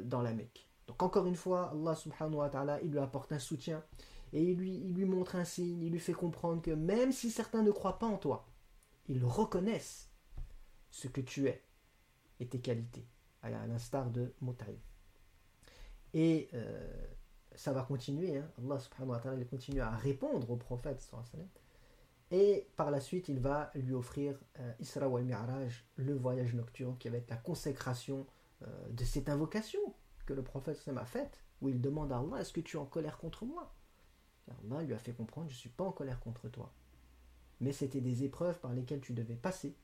dans 0.04 0.22
la 0.22 0.34
Mecque. 0.34 0.68
Donc 0.88 1.02
encore 1.04 1.26
une 1.26 1.36
fois, 1.36 1.72
Allah 1.72 1.96
subhanahu 1.96 2.36
wa 2.36 2.50
ta'ala, 2.50 2.82
il 2.82 2.92
lui 2.92 3.00
apporte 3.00 3.32
un 3.32 3.40
soutien 3.40 3.84
et 4.34 4.44
il 4.44 4.58
lui, 4.58 4.76
il 4.76 4.94
lui 4.94 5.06
montre 5.06 5.36
un 5.36 5.46
signe, 5.46 5.82
il 5.82 5.92
lui 5.92 6.00
fait 6.00 6.14
comprendre 6.14 6.62
que 6.62 6.72
même 6.72 7.12
si 7.12 7.30
certains 7.30 7.62
ne 7.62 7.72
croient 7.72 8.00
pas 8.00 8.08
en 8.08 8.18
toi, 8.18 8.48
ils 9.08 9.24
reconnaissent 9.24 10.11
ce 10.92 11.08
que 11.08 11.22
tu 11.22 11.48
es 11.48 11.64
et 12.40 12.48
tes 12.48 12.60
qualités, 12.60 13.08
à 13.42 13.50
l'instar 13.50 14.12
de 14.12 14.34
Mutaï. 14.42 14.78
Et 16.14 16.50
euh, 16.54 17.08
ça 17.56 17.74
va 17.74 17.84
continuer, 17.84 18.38
hein. 18.38 18.50
Allah 18.60 18.80
subhanahu 18.80 19.12
wa 19.12 19.20
ta'ala 19.20 19.46
continue 19.46 19.82
à 19.82 19.92
répondre 19.92 20.50
au 20.52 20.58
prophète 20.58 21.02
et 22.32 22.70
par 22.78 22.92
la 22.92 23.02
suite 23.02 23.28
il 23.28 23.40
va 23.40 23.72
lui 23.76 23.94
offrir 23.94 24.40
euh, 24.60 24.74
Isra 24.80 25.10
le 25.98 26.14
voyage 26.14 26.54
nocturne 26.54 26.98
qui 26.98 27.10
va 27.10 27.18
être 27.18 27.30
la 27.30 27.36
consécration 27.36 28.26
euh, 28.64 28.90
de 28.90 29.04
cette 29.04 29.28
invocation 29.28 29.82
que 30.26 30.34
le 30.34 30.44
prophète 30.44 30.82
a 30.96 31.06
faite, 31.06 31.44
où 31.62 31.70
il 31.70 31.82
demande 31.82 32.12
à 32.12 32.20
Allah 32.20 32.40
Est-ce 32.40 32.54
que 32.54 32.62
tu 32.62 32.78
es 32.78 32.80
en 32.80 32.86
colère 32.86 33.18
contre 33.18 33.46
moi? 33.46 33.74
Allah 34.48 34.84
lui 34.84 34.94
a 34.94 34.98
fait 34.98 35.14
comprendre 35.14 35.50
Je 35.50 35.56
ne 35.56 35.60
suis 35.60 35.70
pas 35.70 35.84
en 35.84 35.92
colère 35.92 36.20
contre 36.20 36.48
toi. 36.48 36.72
Mais 37.60 37.72
c'était 37.72 38.02
des 38.02 38.24
épreuves 38.24 38.60
par 38.60 38.74
lesquelles 38.74 39.02
tu 39.02 39.14
devais 39.14 39.36
passer. 39.36 39.76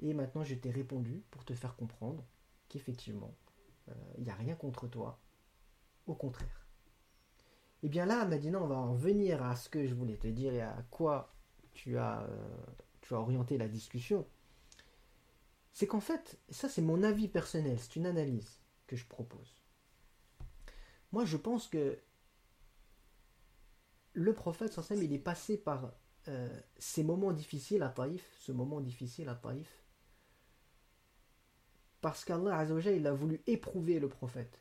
Et 0.00 0.14
maintenant, 0.14 0.44
je 0.44 0.54
t'ai 0.54 0.70
répondu 0.70 1.22
pour 1.30 1.44
te 1.44 1.54
faire 1.54 1.76
comprendre 1.76 2.24
qu'effectivement, 2.68 3.34
euh, 3.88 3.92
il 4.18 4.24
n'y 4.24 4.30
a 4.30 4.34
rien 4.34 4.54
contre 4.54 4.88
toi. 4.88 5.20
Au 6.06 6.14
contraire. 6.14 6.66
Et 7.82 7.86
eh 7.86 7.88
bien 7.88 8.04
là, 8.04 8.24
maintenant, 8.26 8.64
on 8.64 8.66
va 8.66 8.76
en 8.76 8.94
venir 8.94 9.42
à 9.42 9.56
ce 9.56 9.68
que 9.68 9.86
je 9.86 9.94
voulais 9.94 10.16
te 10.16 10.26
dire 10.26 10.52
et 10.52 10.60
à 10.60 10.84
quoi 10.90 11.32
tu 11.72 11.96
as, 11.98 12.22
euh, 12.22 12.56
tu 13.00 13.14
as 13.14 13.18
orienté 13.20 13.56
la 13.56 13.68
discussion. 13.68 14.26
C'est 15.72 15.86
qu'en 15.86 16.00
fait, 16.00 16.38
ça 16.50 16.68
c'est 16.68 16.82
mon 16.82 17.02
avis 17.02 17.28
personnel, 17.28 17.78
c'est 17.78 17.96
une 17.96 18.06
analyse 18.06 18.58
que 18.86 18.96
je 18.96 19.06
propose. 19.06 19.62
Moi, 21.12 21.24
je 21.24 21.36
pense 21.36 21.68
que 21.68 21.98
le 24.12 24.34
prophète, 24.34 24.72
sallam, 24.72 25.02
il 25.02 25.12
est 25.12 25.18
passé 25.18 25.56
par 25.56 25.92
euh, 26.28 26.60
ces 26.78 27.02
moments 27.02 27.32
difficiles 27.32 27.82
à 27.82 27.88
Taïf, 27.88 28.30
ce 28.38 28.52
moment 28.52 28.80
difficile 28.80 29.28
à 29.28 29.34
Taïf, 29.34 29.79
parce 32.00 32.24
qu'Allah 32.24 32.56
a 32.56 33.12
voulu 33.12 33.40
éprouver 33.46 34.00
le 34.00 34.08
prophète. 34.08 34.58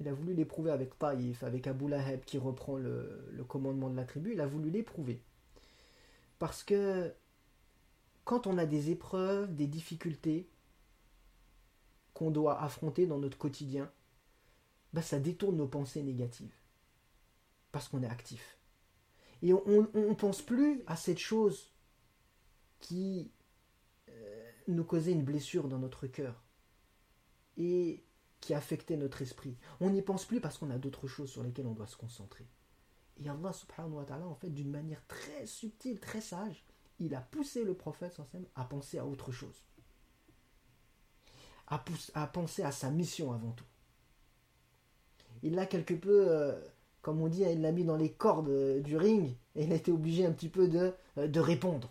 Il 0.00 0.08
a 0.08 0.14
voulu 0.14 0.34
l'éprouver 0.34 0.70
avec 0.70 0.98
Taïf, 0.98 1.42
avec 1.42 1.66
Abu 1.66 1.88
Lahab 1.88 2.24
qui 2.24 2.38
reprend 2.38 2.76
le, 2.76 3.44
commandement 3.48 3.90
de 3.90 3.96
la 3.96 4.04
tribu, 4.04 4.32
il 4.32 4.40
a 4.40 4.46
voulu 4.46 4.70
l'éprouver. 4.70 5.22
Parce 6.38 6.62
que 6.62 7.12
quand 8.24 8.46
on 8.46 8.58
a 8.58 8.66
des 8.66 8.90
épreuves, 8.90 9.54
des 9.54 9.66
difficultés 9.66 10.48
qu'on 12.14 12.30
doit 12.30 12.60
affronter 12.60 13.06
dans 13.06 13.18
notre 13.18 13.38
quotidien, 13.38 13.90
bah, 14.92 15.02
ça 15.02 15.18
détourne 15.18 15.56
nos 15.56 15.68
pensées 15.68 16.02
négatives. 16.02 16.54
Parce 17.70 17.88
qu'on 17.88 18.02
est 18.02 18.08
actif. 18.08 18.58
Et 19.40 19.52
on 19.52 19.88
ne 19.94 20.14
pense 20.14 20.42
plus 20.42 20.82
à 20.86 20.94
cette 20.94 21.18
chose 21.18 21.72
qui 22.80 23.32
nous 24.68 24.84
causait 24.84 25.12
une 25.12 25.24
blessure 25.24 25.68
dans 25.68 25.78
notre 25.78 26.06
cœur 26.06 26.42
et 27.56 28.04
qui 28.40 28.54
affectait 28.54 28.96
notre 28.96 29.22
esprit. 29.22 29.56
On 29.80 29.90
n'y 29.90 30.02
pense 30.02 30.24
plus 30.24 30.40
parce 30.40 30.58
qu'on 30.58 30.70
a 30.70 30.78
d'autres 30.78 31.06
choses 31.06 31.30
sur 31.30 31.42
lesquelles 31.42 31.66
on 31.66 31.74
doit 31.74 31.86
se 31.86 31.96
concentrer. 31.96 32.46
Et 33.18 33.28
Allah 33.28 33.52
subhanahu 33.52 33.92
wa 33.92 34.04
ta'ala, 34.04 34.26
en 34.26 34.34
fait, 34.34 34.50
d'une 34.50 34.70
manière 34.70 35.06
très 35.06 35.46
subtile, 35.46 36.00
très 36.00 36.20
sage, 36.20 36.64
il 36.98 37.14
a 37.14 37.20
poussé 37.20 37.64
le 37.64 37.74
prophète 37.74 38.20
à 38.54 38.64
penser 38.64 38.98
à 38.98 39.06
autre 39.06 39.32
chose. 39.32 39.64
À, 41.68 41.78
penser 42.26 42.62
à 42.62 42.72
sa 42.72 42.90
mission 42.90 43.32
avant 43.32 43.52
tout. 43.52 43.64
Il 45.42 45.54
l'a 45.54 45.64
quelque 45.64 45.94
peu, 45.94 46.30
euh, 46.30 46.60
comme 47.00 47.22
on 47.22 47.28
dit, 47.28 47.42
il 47.42 47.62
l'a 47.62 47.72
mis 47.72 47.84
dans 47.84 47.96
les 47.96 48.12
cordes 48.12 48.50
euh, 48.50 48.80
du 48.80 48.96
ring 48.96 49.34
et 49.54 49.64
il 49.64 49.72
a 49.72 49.76
été 49.76 49.90
obligé 49.90 50.26
un 50.26 50.32
petit 50.32 50.50
peu 50.50 50.68
de, 50.68 50.92
euh, 51.16 51.28
de 51.28 51.40
répondre, 51.40 51.90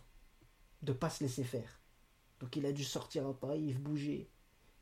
de 0.83 0.91
ne 0.91 0.97
pas 0.97 1.09
se 1.09 1.23
laisser 1.23 1.43
faire. 1.43 1.80
Donc 2.41 2.55
il 2.55 2.65
a 2.65 2.71
dû 2.71 2.83
sortir 2.83 3.27
à 3.27 3.33
Taïf, 3.33 3.79
bouger. 3.79 4.27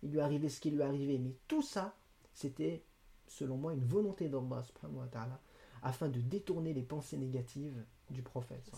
Il 0.01 0.11
lui 0.11 0.21
arrivé 0.21 0.49
ce 0.49 0.59
qui 0.61 0.71
lui 0.71 0.81
arrivé. 0.81 1.17
Mais 1.17 1.35
tout 1.47 1.61
ça, 1.61 1.95
c'était, 2.33 2.83
selon 3.27 3.57
moi, 3.57 3.73
une 3.73 3.83
volonté 3.83 4.29
d'Allah 4.29 5.39
afin 5.81 6.07
de 6.09 6.19
détourner 6.19 6.73
les 6.73 6.83
pensées 6.83 7.17
négatives 7.17 7.83
du 8.09 8.21
prophète. 8.21 8.71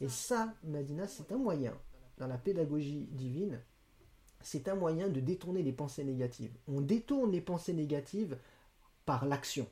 Et 0.00 0.08
ça, 0.08 0.54
Madina, 0.64 1.06
c'est 1.06 1.32
un 1.32 1.38
moyen, 1.38 1.76
dans 2.18 2.26
la 2.26 2.38
pédagogie 2.38 3.08
divine, 3.10 3.60
c'est 4.40 4.68
un 4.68 4.76
moyen 4.76 5.08
de 5.08 5.20
détourner 5.20 5.62
les 5.62 5.72
pensées 5.72 6.04
négatives. 6.04 6.54
On 6.68 6.80
détourne 6.80 7.32
les 7.32 7.40
pensées 7.40 7.72
négatives 7.72 8.38
par 9.04 9.26
l'action. 9.26 9.68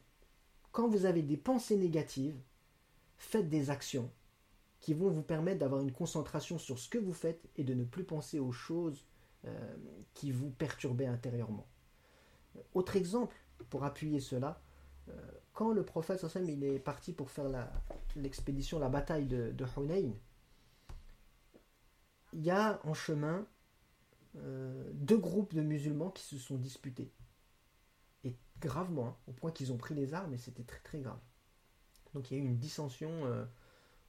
Quand 0.72 0.88
vous 0.88 1.04
avez 1.06 1.22
des 1.22 1.36
pensées 1.36 1.76
négatives, 1.76 2.36
faites 3.16 3.48
des 3.48 3.70
actions 3.70 4.10
qui 4.86 4.94
vont 4.94 5.10
vous 5.10 5.24
permettre 5.24 5.58
d'avoir 5.58 5.80
une 5.80 5.90
concentration 5.90 6.60
sur 6.60 6.78
ce 6.78 6.88
que 6.88 6.96
vous 6.96 7.12
faites 7.12 7.48
et 7.56 7.64
de 7.64 7.74
ne 7.74 7.82
plus 7.82 8.04
penser 8.04 8.38
aux 8.38 8.52
choses 8.52 9.04
euh, 9.44 9.76
qui 10.14 10.30
vous 10.30 10.48
perturbaient 10.48 11.08
intérieurement. 11.08 11.66
Autre 12.72 12.94
exemple 12.94 13.34
pour 13.68 13.82
appuyer 13.82 14.20
cela, 14.20 14.62
euh, 15.08 15.12
quand 15.54 15.72
le 15.72 15.84
prophète 15.84 16.24
il 16.46 16.62
est 16.62 16.78
parti 16.78 17.12
pour 17.12 17.32
faire 17.32 17.68
l'expédition, 18.14 18.78
la, 18.78 18.88
bataille 18.88 19.26
de, 19.26 19.50
de 19.50 19.66
il 22.32 22.44
y 22.44 22.50
a 22.50 22.78
en 22.84 22.94
chemin 22.94 23.44
euh, 24.36 24.88
deux 24.94 25.18
groupes 25.18 25.52
de 25.52 25.62
musulmans 25.62 26.10
qui 26.10 26.22
se 26.22 26.38
sont 26.38 26.58
disputés. 26.58 27.10
Et 28.22 28.36
gravement, 28.60 29.08
hein, 29.08 29.16
au 29.26 29.32
point 29.32 29.50
qu'ils 29.50 29.72
ont 29.72 29.78
pris 29.78 29.96
les 29.96 30.14
armes 30.14 30.32
et 30.32 30.38
c'était 30.38 30.62
très 30.62 30.78
très 30.78 31.00
grave. 31.00 31.18
Donc 32.14 32.30
il 32.30 32.36
y 32.36 32.40
a 32.40 32.44
eu 32.44 32.46
une 32.46 32.58
dissension 32.58 33.10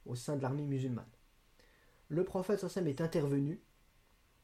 au 0.08 0.16
sein 0.16 0.36
de 0.36 0.42
l'armée 0.42 0.64
musulmane. 0.64 1.06
Le 2.08 2.24
prophète 2.24 2.64
est 2.64 3.00
intervenu 3.00 3.60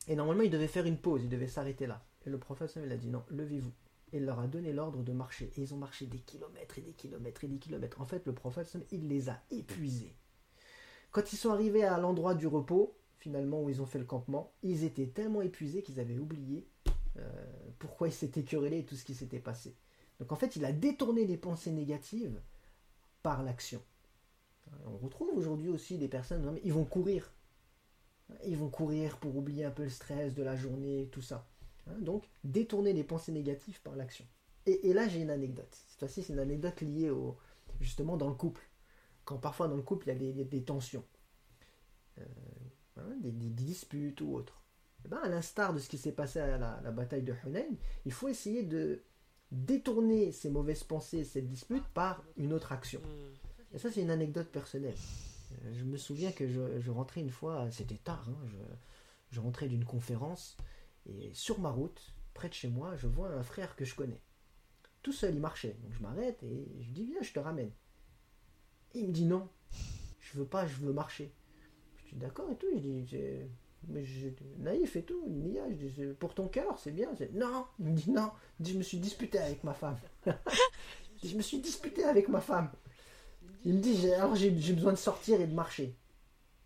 et 0.07 0.15
normalement 0.15 0.43
il 0.43 0.51
devait 0.51 0.69
faire 0.69 0.87
une 0.87 0.99
pause, 0.99 1.23
il 1.25 1.29
devait 1.29 1.49
s'arrêter 1.49 1.87
là. 1.87 2.05
Et 2.27 2.31
le 2.31 2.39
prophète 2.39 2.79
il 2.83 2.93
a 2.93 2.97
dit 2.97 3.09
non, 3.09 3.25
levez-vous 3.31 3.73
il 4.15 4.25
leur 4.25 4.39
a 4.39 4.47
donné 4.47 4.73
l'ordre 4.73 5.03
de 5.03 5.13
marcher. 5.13 5.51
Et 5.57 5.63
ils 5.63 5.75
ont 5.75 5.79
marché 5.79 6.07
des 6.07 6.19
kilomètres 6.19 6.79
et 6.79 6.83
des 6.83 6.93
kilomètres 6.93 7.45
et 7.45 7.49
des 7.49 7.59
kilomètres. 7.59 8.01
En 8.01 8.07
fait, 8.07 8.25
le 8.27 8.33
prophète, 8.33 8.77
il 8.93 9.09
les 9.09 9.29
a 9.29 9.43
épuisés. 9.51 10.15
Quand 11.11 11.33
ils 11.33 11.37
sont 11.37 11.51
arrivés 11.51 11.85
à 11.85 11.99
l'endroit 11.99 12.35
du 12.35 12.47
repos, 12.47 12.97
finalement, 13.19 13.63
où 13.63 13.71
ils 13.71 13.83
ont 13.83 13.87
fait 13.87 13.99
le 13.99 14.05
campement, 14.05 14.53
ils 14.63 14.85
étaient 14.85 15.07
tellement 15.07 15.43
épuisés 15.43 15.83
qu'ils 15.83 16.01
avaient 16.01 16.19
oublié 16.19 16.67
euh, 17.17 17.29
pourquoi 17.79 18.09
ils 18.09 18.13
s'étaient 18.13 18.45
querellés 18.45 18.81
et 18.81 18.85
tout 18.85 18.97
ce 18.97 19.05
qui 19.05 19.15
s'était 19.15 19.41
passé. 19.41 19.75
Donc 20.21 20.31
en 20.31 20.37
fait, 20.37 20.57
il 20.57 20.65
a 20.65 20.73
détourné 20.73 21.27
les 21.27 21.37
pensées 21.37 21.73
négatives 21.73 22.41
par 23.23 23.43
l'action. 23.43 23.83
On 24.87 24.97
retrouve 24.97 25.31
aujourd'hui 25.37 25.69
aussi 25.69 25.99
des 25.99 26.09
personnes, 26.09 26.59
ils 26.65 26.73
vont 26.73 26.85
courir. 26.85 27.33
Ils 28.47 28.57
vont 28.57 28.71
courir 28.71 29.19
pour 29.19 29.37
oublier 29.37 29.65
un 29.65 29.71
peu 29.71 29.85
le 29.85 29.91
stress 29.91 30.35
de 30.35 30.43
la 30.43 30.57
journée, 30.57 31.09
tout 31.13 31.23
ça. 31.23 31.47
Hein, 31.87 31.99
donc, 32.01 32.29
détourner 32.43 32.93
les 32.93 33.05
pensées 33.05 33.33
négatives 33.33 33.81
par 33.83 33.97
l'action. 33.97 34.27
Et, 34.67 34.95
là, 34.95 35.07
j'ai 35.09 35.21
une 35.21 35.31
anecdote. 35.31 35.69
Cette 35.89 35.99
fois-ci, 35.99 36.23
c'est 36.23 36.33
une 36.33 36.39
anecdote 36.39 36.81
liée 36.81 37.11
au, 37.11 37.37
justement 37.81 38.17
dans 38.17 38.29
le 38.29 38.35
couple. 38.35 38.63
Quand 39.25 39.37
parfois 39.37 39.69
dans 39.69 39.77
le 39.77 39.83
couple, 39.83 40.09
il 40.09 40.23
y 40.23 40.41
a 40.41 40.45
des, 40.45 40.65
tensions, 40.65 41.05
euh, 42.19 42.25
hein, 42.97 43.17
des, 43.21 43.31
disputes 43.31 44.23
ou 44.23 44.35
autres. 44.35 44.63
Et 45.01 45.07
eh 45.07 45.09
ben, 45.11 45.19
à 45.23 45.29
l'instar 45.29 45.75
de 45.75 45.79
ce 45.79 45.89
qui 45.91 45.99
s'est 45.99 46.13
passé 46.13 46.39
à 46.39 46.57
la, 46.57 46.91
bataille 46.93 47.23
de 47.23 47.35
Hunayn, 47.45 47.77
il 48.07 48.13
faut 48.13 48.29
essayer 48.29 48.63
de 48.63 49.03
détourner 49.53 50.33
ces 50.33 50.49
mauvaises 50.49 50.85
pensées, 50.85 51.25
cette 51.25 51.47
dispute, 51.47 51.85
par 51.93 52.25
une 52.39 52.55
autre 52.55 52.73
action. 52.73 53.03
Et 53.75 53.79
ça, 53.79 53.91
c'est 53.91 54.03
une 54.03 54.11
anecdote 54.11 54.49
personnelle. 54.49 54.95
Euh, 55.53 55.75
je 55.75 55.85
me 55.85 55.97
souviens 55.97 56.33
que 56.33 56.47
je, 56.47 56.91
rentrais 56.91 57.21
une 57.21 57.31
fois, 57.31 57.69
c'était 57.71 57.97
tard, 57.97 58.29
hein, 58.29 58.47
je, 59.31 59.41
rentrais 59.41 59.67
d'une 59.67 59.85
conférence, 59.85 60.57
et 61.07 61.31
sur 61.35 61.59
ma 61.59 61.71
route, 61.71 62.15
près 62.35 62.49
de 62.49 62.55
chez 62.55 62.69
moi, 62.69 62.95
je 62.97 63.09
vois 63.09 63.31
un 63.31 63.43
frère 63.43 63.75
que 63.75 63.85
je 63.85 63.95
connais. 63.95 64.21
Tout 65.03 65.13
seul, 65.13 65.35
il 65.35 65.41
marchait. 65.41 65.77
Donc 65.83 65.93
je 65.93 66.01
m'arrête 66.01 66.43
et 66.45 66.67
je 66.81 66.91
dis, 66.91 67.05
viens, 67.05 67.21
je 67.21 67.33
te 67.33 67.41
ramène. 67.41 67.71
il 68.95 69.09
me 69.09 69.13
dit 69.13 69.25
non, 69.25 69.49
je 70.21 70.39
veux 70.39 70.47
pas, 70.47 70.67
je 70.67 70.77
veux 70.77 70.93
marcher. 70.93 71.33
Je 71.97 72.15
dis 72.15 72.17
d'accord 72.17 72.51
et 72.51 72.57
tout. 72.57 72.69
Je 72.73 72.79
dis, 72.79 73.51
mais 73.89 74.05
naïf 74.59 74.97
et 74.97 75.03
tout, 75.03 75.21
une 75.27 75.59
je 75.71 75.87
dis, 75.87 76.15
pour 76.19 76.35
ton 76.35 76.49
cœur, 76.49 76.79
c'est 76.79 76.93
bien. 76.93 77.11
Non, 77.35 77.67
il 77.79 77.87
me 77.87 77.97
dit 77.97 78.11
non. 78.11 78.31
je 78.61 78.75
me 78.75 78.83
suis 78.83 78.99
disputé 78.99 79.39
avec 79.39 79.63
ma 79.65 79.75
femme. 79.75 79.99
je 81.23 81.37
me 81.37 81.43
suis 81.43 81.59
disputé 81.59 82.05
avec 82.05 82.29
ma 82.29 82.41
femme. 82.41 82.71
Il 83.65 83.75
me 83.75 83.81
dit, 83.81 84.13
alors 84.13 84.35
j'ai 84.35 84.51
besoin 84.51 84.93
de 84.93 84.99
sortir 84.99 85.41
et 85.41 85.47
de 85.47 85.55
marcher. 85.55 85.97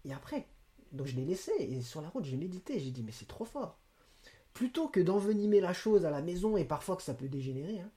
Et 0.05 0.13
après, 0.13 0.47
donc 0.93 1.07
je 1.07 1.17
l'ai 1.17 1.25
laissé, 1.25 1.53
et 1.59 1.83
sur 1.83 2.01
la 2.01 2.09
route, 2.09 2.25
j'ai 2.25 2.37
médité, 2.37 2.81
j'ai 2.81 2.91
dit, 2.91 3.03
mais 3.03 3.13
c'est 3.13 3.29
trop 3.29 3.45
fort. 3.45 3.79
Plutôt 4.55 4.89
que 4.89 5.01
d'envenimer 5.01 5.61
la 5.61 5.73
chose 5.73 6.05
à 6.05 6.11
la 6.11 6.23
maison, 6.23 6.57
et 6.57 6.65
parfois 6.65 6.97
que 6.97 7.03
ça 7.03 7.15
peut 7.15 7.29
dégénérer, 7.29 7.81
hein, 7.81 7.91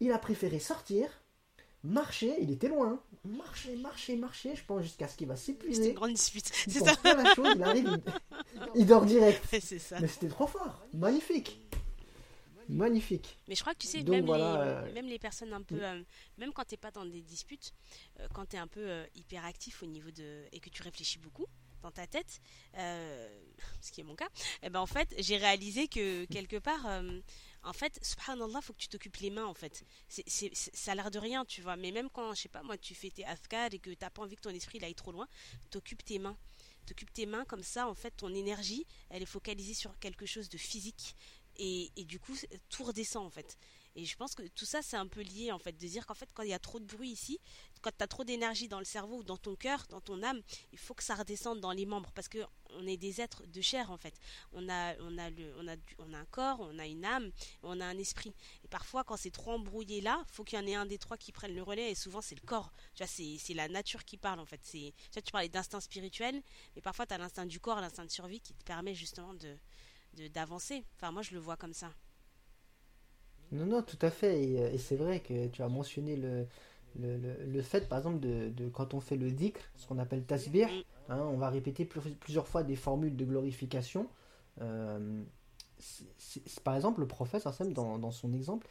il 0.00 0.12
a 0.12 0.18
préféré 0.18 0.58
sortir, 0.58 1.08
marcher, 1.84 2.34
il 2.40 2.50
était 2.50 2.68
loin, 2.68 3.00
marcher, 3.24 3.76
marcher, 3.76 4.16
marcher, 4.16 4.56
je 4.56 4.64
pense 4.64 4.82
jusqu'à 4.82 5.08
ce 5.08 5.16
qu'il 5.16 5.28
va 5.28 5.36
s'épuiser. 5.36 5.82
C'est 5.82 5.88
une 5.90 5.94
grande 5.94 6.12
dispute. 6.12 6.46
C'est 6.46 6.84
ça. 6.84 6.92
la 7.04 7.34
chose, 7.34 7.52
il 7.54 7.62
arrive, 7.62 8.00
il, 8.74 8.86
dort 8.86 9.04
direct. 9.04 9.44
Ça. 9.78 10.00
Mais 10.00 10.08
c'était 10.08 10.28
trop 10.28 10.46
fort, 10.46 10.82
magnifique. 10.94 11.60
Magnifique. 12.68 13.38
Mais 13.48 13.54
je 13.54 13.60
crois 13.62 13.72
que 13.72 13.78
tu 13.78 13.86
sais, 13.86 14.02
même, 14.02 14.26
les, 14.26 14.32
euh, 14.32 14.92
même, 14.92 15.06
les, 15.06 15.18
personnes 15.18 15.52
un 15.54 15.62
peu. 15.62 15.82
Euh, 15.82 16.02
même 16.36 16.52
quand 16.52 16.64
tu 16.64 16.74
n'es 16.74 16.78
pas 16.78 16.90
dans 16.90 17.06
des 17.06 17.22
disputes, 17.22 17.72
euh, 18.20 18.28
quand 18.34 18.44
tu 18.46 18.56
es 18.56 18.58
un 18.58 18.66
peu 18.66 19.06
hyperactif 19.14 19.82
au 19.82 19.86
niveau 19.86 20.10
de. 20.10 20.44
et 20.52 20.60
que 20.60 20.68
tu 20.68 20.82
réfléchis 20.82 21.18
beaucoup 21.18 21.46
dans 21.82 21.90
ta 21.90 22.06
tête, 22.06 22.40
ce 22.74 23.92
qui 23.92 24.02
est 24.02 24.04
mon 24.04 24.16
cas, 24.16 24.26
et 24.26 24.64
eh 24.66 24.70
ben 24.70 24.80
en 24.80 24.86
fait, 24.86 25.14
j'ai 25.18 25.38
réalisé 25.38 25.88
que 25.88 26.26
quelque 26.26 26.58
part. 26.58 26.84
en 27.64 27.72
fait, 27.72 27.98
subhanallah, 28.02 28.60
faut 28.60 28.74
que 28.74 28.78
tu 28.78 28.88
t'occupes 28.88 29.16
les 29.16 29.30
mains, 29.30 29.46
en 29.46 29.54
fait. 29.54 29.84
c'est 30.08 30.54
ça 30.54 30.92
a 30.92 30.94
l'air 30.94 31.10
de 31.10 31.18
rien, 31.18 31.46
tu 31.46 31.62
vois. 31.62 31.76
Mais 31.76 31.90
même 31.90 32.10
quand, 32.10 32.34
je 32.34 32.42
sais 32.42 32.48
pas, 32.48 32.62
moi, 32.62 32.76
tu 32.76 32.94
fais 32.94 33.10
tes 33.10 33.24
afkar 33.24 33.72
et 33.72 33.78
que 33.78 33.94
t'as 33.94 34.10
pas 34.10 34.22
envie 34.22 34.36
que 34.36 34.42
ton 34.42 34.50
esprit 34.50 34.84
aille 34.84 34.94
trop 34.94 35.12
loin, 35.12 35.26
t'occupes 35.70 36.04
tes 36.04 36.18
mains 36.18 36.36
t'occupes 36.88 37.12
tes 37.12 37.26
mains 37.26 37.44
comme 37.44 37.62
ça 37.62 37.86
en 37.86 37.94
fait 37.94 38.12
ton 38.12 38.32
énergie 38.34 38.86
elle 39.10 39.22
est 39.22 39.26
focalisée 39.26 39.74
sur 39.74 39.98
quelque 39.98 40.24
chose 40.24 40.48
de 40.48 40.56
physique 40.56 41.14
et, 41.58 42.04
du 42.04 42.18
coup 42.20 42.36
tout 42.68 42.84
redescend 42.84 43.26
en 43.26 43.30
fait. 43.30 43.58
Et 43.96 44.04
je 44.04 44.16
pense 44.16 44.34
que 44.34 44.42
tout 44.48 44.64
ça 44.64 44.80
c'est 44.80 44.96
un 44.96 45.06
peu 45.06 45.22
lié 45.22 45.50
en 45.50 45.58
fait, 45.58 45.72
de 45.72 45.86
dire 45.86 46.06
qu'en 46.06 46.14
fait 46.14 46.28
quand 46.32 46.42
il 46.44 46.50
y 46.50 46.54
a 46.54 46.58
trop 46.58 46.78
de 46.78 46.84
bruit 46.84 47.10
ici, 47.10 47.40
quand 47.80 47.90
tu 47.96 48.04
as 48.04 48.06
trop 48.06 48.24
d'énergie 48.24 48.68
dans 48.68 48.78
le 48.78 48.84
cerveau 48.84 49.18
ou 49.18 49.22
dans 49.24 49.36
ton 49.36 49.56
cœur, 49.56 49.84
dans 49.88 50.00
ton 50.00 50.22
âme, 50.22 50.40
il 50.72 50.78
faut 50.78 50.94
que 50.94 51.02
ça 51.02 51.14
redescende 51.14 51.60
dans 51.60 51.72
les 51.72 51.86
membres 51.86 52.12
parce 52.12 52.28
que 52.28 52.38
on 52.76 52.86
est 52.86 52.96
des 52.96 53.20
êtres 53.20 53.44
de 53.46 53.60
chair 53.60 53.90
en 53.90 53.96
fait. 53.96 54.14
On 54.52 54.68
a, 54.68 54.94
on 55.00 55.16
a, 55.18 55.30
le, 55.30 55.54
on 55.58 55.66
a, 55.68 55.76
on 55.98 56.12
a 56.12 56.18
un 56.18 56.24
corps, 56.26 56.60
on 56.60 56.78
a 56.78 56.86
une 56.86 57.04
âme, 57.04 57.30
on 57.62 57.80
a 57.80 57.86
un 57.86 57.98
esprit. 57.98 58.34
Et 58.64 58.68
parfois 58.68 59.04
quand 59.04 59.16
c'est 59.16 59.30
trop 59.30 59.52
embrouillé 59.52 60.00
là, 60.00 60.22
faut 60.30 60.44
qu'il 60.44 60.58
y 60.58 60.62
en 60.62 60.66
ait 60.66 60.74
un 60.74 60.86
des 60.86 60.98
trois 60.98 61.16
qui 61.16 61.32
prenne 61.32 61.54
le 61.54 61.62
relais 61.62 61.90
et 61.90 61.94
souvent 61.94 62.20
c'est 62.20 62.34
le 62.34 62.46
corps. 62.46 62.72
Tu 62.94 63.02
vois, 63.02 63.12
c'est 63.12 63.54
la 63.54 63.68
nature 63.68 64.04
qui 64.04 64.16
parle 64.16 64.40
en 64.40 64.46
fait. 64.46 64.60
Tu, 64.70 64.92
tu 65.22 65.32
parlais 65.32 65.48
d'instinct 65.48 65.80
spirituel, 65.80 66.42
mais 66.76 66.82
parfois 66.82 67.06
tu 67.06 67.14
as 67.14 67.18
l'instinct 67.18 67.46
du 67.46 67.58
corps, 67.58 67.80
l'instinct 67.80 68.04
de 68.04 68.10
survie 68.10 68.40
qui 68.40 68.54
te 68.54 68.64
permet 68.64 68.94
justement 68.94 69.34
de, 69.34 69.56
d'avancer. 70.34 70.84
Enfin, 70.96 71.12
moi, 71.12 71.22
je 71.22 71.34
le 71.34 71.40
vois 71.40 71.56
comme 71.56 71.72
ça. 71.72 71.90
Non, 73.52 73.66
non, 73.66 73.82
tout 73.82 73.98
à 74.02 74.10
fait. 74.10 74.42
Et, 74.42 74.60
euh, 74.60 74.78
c'est 74.78 74.96
vrai 74.96 75.20
que 75.20 75.48
tu 75.48 75.62
as 75.62 75.68
mentionné 75.68 76.16
le, 76.16 76.46
le, 76.98 77.62
fait, 77.62 77.88
par 77.88 77.98
exemple, 77.98 78.20
de, 78.20 78.68
quand 78.68 78.94
on 78.94 79.00
fait 79.00 79.16
le 79.16 79.30
dhikr, 79.30 79.60
ce 79.76 79.86
qu'on 79.86 79.98
appelle 79.98 80.24
tasbih, 80.24 80.64
mm. 80.64 81.12
hein, 81.12 81.20
on 81.20 81.36
va 81.36 81.50
répéter 81.50 81.84
plusieurs 81.84 82.46
fois 82.46 82.62
des 82.62 82.76
formules 82.76 83.16
de 83.16 83.24
glorification. 83.24 84.08
Euh, 84.60 85.22
par 86.64 86.74
exemple, 86.76 87.00
le 87.00 87.08
prophète, 87.08 87.46
dans, 87.72 87.98
dans 87.98 88.10
son 88.10 88.32
exemple, 88.32 88.66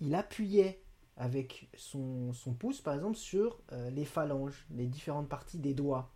il, 0.00 0.14
appuyait 0.14 0.82
avec 1.16 1.68
son, 1.76 2.32
son, 2.32 2.54
pouce, 2.54 2.80
par 2.80 2.94
exemple, 2.94 3.16
sur 3.16 3.60
euh, 3.72 3.90
les 3.90 4.04
phalanges, 4.04 4.66
les 4.70 4.86
différentes 4.86 5.28
parties 5.28 5.58
des 5.58 5.74
doigts. 5.74 6.10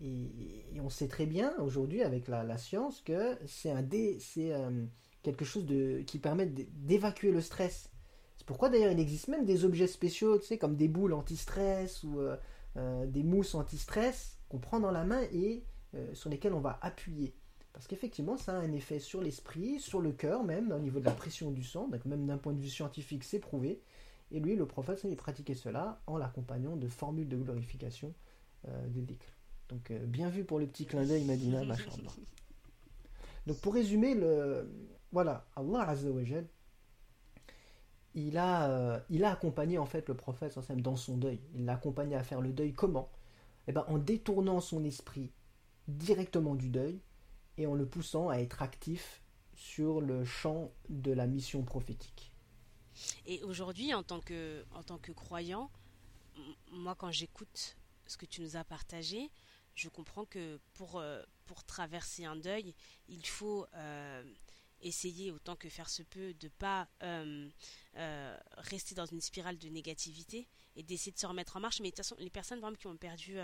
Et, 0.00 0.80
on 0.80 0.90
sait 0.90 1.08
très 1.08 1.26
bien 1.26 1.54
aujourd'hui 1.58 2.02
avec 2.02 2.28
la, 2.28 2.58
science 2.58 3.00
que 3.00 3.36
c'est 3.46 3.70
un 3.70 3.84
c'est 4.20 4.52
euh, 4.52 4.84
quelque 5.22 5.44
chose 5.44 5.66
de, 5.66 6.02
qui 6.06 6.18
permet 6.18 6.46
d'évacuer 6.46 7.32
le 7.32 7.40
stress. 7.40 7.90
C'est 8.36 8.46
pourquoi 8.46 8.68
d'ailleurs 8.68 8.92
il 8.92 9.00
existe 9.00 9.28
même 9.28 9.44
des 9.44 9.64
objets 9.64 9.86
spéciaux, 9.86 10.38
tu 10.38 10.46
sais, 10.46 10.58
comme 10.58 10.76
des 10.76 10.88
boules 10.88 11.14
anti-stress 11.14 12.04
ou 12.04 12.20
euh, 12.20 12.36
euh, 12.76 13.06
des 13.06 13.22
mousses 13.22 13.54
anti-stress 13.54 14.38
qu'on 14.48 14.58
prend 14.58 14.80
dans 14.80 14.92
la 14.92 15.04
main 15.04 15.22
et 15.32 15.64
sur 16.12 16.28
lesquelles 16.28 16.52
on 16.52 16.60
va 16.60 16.78
appuyer. 16.82 17.34
Parce 17.72 17.86
qu'effectivement, 17.86 18.36
ça 18.36 18.52
a 18.52 18.56
un 18.56 18.72
effet 18.72 18.98
sur 18.98 19.22
l'esprit, 19.22 19.80
sur 19.80 20.02
le 20.02 20.12
cœur 20.12 20.44
même, 20.44 20.70
au 20.72 20.78
niveau 20.78 21.00
de 21.00 21.06
la 21.06 21.12
pression 21.12 21.50
du 21.50 21.64
sang, 21.64 21.88
donc 21.88 22.04
même 22.04 22.26
d'un 22.26 22.36
point 22.36 22.52
de 22.52 22.60
vue 22.60 22.68
scientifique, 22.68 23.24
c'est 23.24 23.38
prouvé. 23.38 23.80
Et 24.30 24.40
lui, 24.40 24.56
le 24.56 24.66
prophète, 24.66 25.00
il 25.04 25.16
pratiquait 25.16 25.54
cela 25.54 26.02
en 26.06 26.18
l'accompagnant 26.18 26.76
de 26.76 26.86
formules 26.86 27.30
de 27.30 27.38
glorification 27.38 28.12
des 28.88 29.00
dhikr. 29.00 29.35
Donc 29.68 29.90
euh, 29.90 30.04
bien 30.06 30.28
vu 30.28 30.44
pour 30.44 30.58
le 30.58 30.66
petit 30.66 30.86
clin 30.86 31.04
d'œil 31.04 31.24
Madina, 31.24 31.64
machallah. 31.64 32.12
Donc 33.46 33.60
pour 33.60 33.74
résumer, 33.74 34.14
le, 34.14 34.68
voilà, 35.12 35.46
Allah 35.56 35.94
il 38.14 38.38
a, 38.38 38.70
euh, 38.70 39.00
il 39.10 39.24
a 39.24 39.32
accompagné 39.32 39.78
en 39.78 39.86
fait 39.86 40.08
le 40.08 40.14
prophète 40.14 40.58
dans 40.78 40.96
son 40.96 41.16
deuil. 41.16 41.40
Il 41.54 41.66
l'a 41.66 41.74
accompagné 41.74 42.16
à 42.16 42.22
faire 42.22 42.40
le 42.40 42.52
deuil 42.52 42.72
comment? 42.72 43.10
Eh 43.68 43.72
ben, 43.72 43.84
en 43.88 43.98
détournant 43.98 44.60
son 44.60 44.84
esprit 44.84 45.30
directement 45.86 46.54
du 46.54 46.70
deuil 46.70 47.00
et 47.58 47.66
en 47.66 47.74
le 47.74 47.86
poussant 47.86 48.28
à 48.28 48.36
être 48.36 48.62
actif 48.62 49.22
sur 49.54 50.00
le 50.00 50.24
champ 50.24 50.72
de 50.88 51.12
la 51.12 51.26
mission 51.26 51.62
prophétique. 51.62 52.32
Et 53.26 53.42
aujourd'hui, 53.42 53.92
en 53.92 54.02
tant 54.02 54.20
que, 54.20 54.64
en 54.74 54.82
tant 54.82 54.98
que 54.98 55.12
croyant, 55.12 55.70
moi 56.70 56.94
quand 56.94 57.10
j'écoute 57.10 57.76
ce 58.06 58.16
que 58.16 58.26
tu 58.26 58.40
nous 58.40 58.56
as 58.56 58.64
partagé, 58.64 59.30
je 59.76 59.88
comprends 59.88 60.24
que 60.24 60.58
pour, 60.72 60.98
euh, 60.98 61.22
pour 61.44 61.62
traverser 61.64 62.24
un 62.24 62.36
deuil, 62.36 62.74
il 63.08 63.24
faut 63.26 63.66
euh, 63.74 64.24
essayer 64.80 65.30
autant 65.30 65.54
que 65.54 65.68
faire 65.68 65.90
se 65.90 66.02
peut 66.02 66.34
de 66.34 66.48
pas 66.48 66.88
euh, 67.02 67.48
rester 68.56 68.94
dans 68.94 69.06
une 69.06 69.20
spirale 69.20 69.58
de 69.58 69.68
négativité 69.68 70.48
et 70.74 70.82
d'essayer 70.82 71.12
de 71.12 71.18
se 71.18 71.26
remettre 71.26 71.56
en 71.56 71.60
marche. 71.60 71.80
Mais 71.80 71.88
de 71.88 71.90
toute 71.90 71.98
façon, 71.98 72.16
les 72.18 72.30
personnes 72.30 72.62
qui 72.78 72.86
ont 72.86 72.96
perdu, 72.96 73.36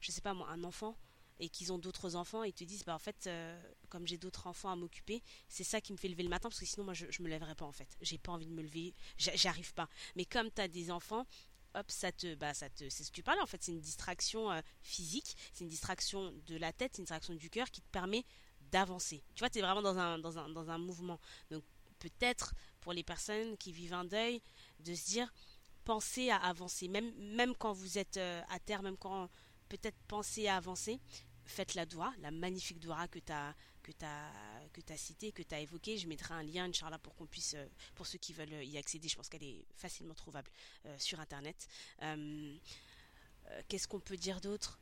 je 0.00 0.12
sais 0.12 0.20
pas 0.20 0.34
moi, 0.34 0.48
un 0.50 0.64
enfant 0.64 0.96
et 1.42 1.48
qu'ils 1.48 1.72
ont 1.72 1.78
d'autres 1.78 2.16
enfants 2.16 2.42
et 2.42 2.52
te 2.52 2.64
disent 2.64 2.84
bah 2.84 2.94
en 2.94 2.98
fait 2.98 3.30
comme 3.88 4.06
j'ai 4.06 4.18
d'autres 4.18 4.46
enfants 4.46 4.70
à 4.70 4.76
m'occuper 4.76 5.22
c'est 5.48 5.64
ça 5.64 5.80
qui 5.80 5.94
me 5.94 5.96
fait 5.96 6.08
lever 6.08 6.22
le 6.22 6.28
matin 6.28 6.50
parce 6.50 6.60
que 6.60 6.66
sinon 6.66 6.84
moi 6.84 6.92
je, 6.92 7.06
je 7.08 7.22
me 7.22 7.28
lèverai 7.28 7.54
pas 7.54 7.64
en 7.64 7.72
fait 7.72 7.88
j'ai 8.02 8.18
pas 8.18 8.32
envie 8.32 8.44
de 8.46 8.52
me 8.52 8.60
lever 8.60 8.94
j'arrive 9.16 9.72
pas 9.72 9.88
mais 10.16 10.26
comme 10.26 10.50
tu 10.50 10.60
as 10.60 10.68
des 10.68 10.90
enfants 10.90 11.26
hop, 11.74 11.90
ça 11.90 12.12
te, 12.12 12.34
bah, 12.34 12.54
ça 12.54 12.68
te, 12.70 12.88
c'est 12.88 13.04
ce 13.04 13.10
que 13.10 13.16
tu 13.16 13.22
parlais 13.22 13.40
en 13.40 13.46
fait, 13.46 13.62
c'est 13.62 13.72
une 13.72 13.80
distraction 13.80 14.50
euh, 14.50 14.60
physique, 14.82 15.36
c'est 15.52 15.64
une 15.64 15.70
distraction 15.70 16.32
de 16.46 16.56
la 16.56 16.72
tête, 16.72 16.92
c'est 16.94 16.98
une 16.98 17.04
distraction 17.04 17.34
du 17.34 17.50
cœur 17.50 17.70
qui 17.70 17.80
te 17.80 17.88
permet 17.90 18.24
d'avancer. 18.72 19.22
Tu 19.34 19.40
vois, 19.40 19.50
tu 19.50 19.58
es 19.58 19.62
vraiment 19.62 19.82
dans 19.82 19.98
un, 19.98 20.18
dans 20.18 20.38
un, 20.38 20.48
dans 20.48 20.70
un 20.70 20.78
mouvement. 20.78 21.20
Donc 21.50 21.64
peut-être 21.98 22.54
pour 22.80 22.92
les 22.92 23.02
personnes 23.02 23.56
qui 23.56 23.72
vivent 23.72 23.94
un 23.94 24.04
deuil, 24.04 24.42
de 24.80 24.94
se 24.94 25.06
dire, 25.06 25.32
pensez 25.84 26.30
à 26.30 26.36
avancer, 26.36 26.88
même, 26.88 27.12
même 27.34 27.54
quand 27.54 27.72
vous 27.72 27.98
êtes 27.98 28.16
euh, 28.16 28.42
à 28.48 28.58
terre, 28.58 28.82
même 28.82 28.96
quand 28.96 29.28
peut-être 29.68 29.96
pensez 30.08 30.48
à 30.48 30.56
avancer, 30.56 31.00
faites 31.44 31.74
la 31.74 31.86
doigt, 31.86 32.12
la 32.20 32.30
magnifique 32.30 32.80
doigt 32.80 33.08
que 33.08 33.18
tu 33.18 33.32
que 33.82 33.92
as 34.04 34.59
que 34.70 34.80
tu 34.80 34.92
as 34.92 34.96
cité, 34.96 35.32
que 35.32 35.42
tu 35.42 35.54
as 35.54 35.60
évoqué, 35.60 35.98
je 35.98 36.06
mettrai 36.06 36.34
un 36.34 36.42
lien 36.42 36.64
inchallah 36.64 36.98
pour 36.98 37.14
qu'on 37.14 37.26
puisse 37.26 37.54
euh, 37.54 37.66
pour 37.94 38.06
ceux 38.06 38.18
qui 38.18 38.32
veulent 38.32 38.64
y 38.64 38.78
accéder, 38.78 39.08
je 39.08 39.16
pense 39.16 39.28
qu'elle 39.28 39.42
est 39.42 39.64
facilement 39.76 40.14
trouvable 40.14 40.50
euh, 40.86 40.96
sur 40.98 41.20
internet. 41.20 41.68
Euh, 42.02 42.58
qu'est-ce 43.68 43.88
qu'on 43.88 44.00
peut 44.00 44.16
dire 44.16 44.40
d'autre? 44.40 44.80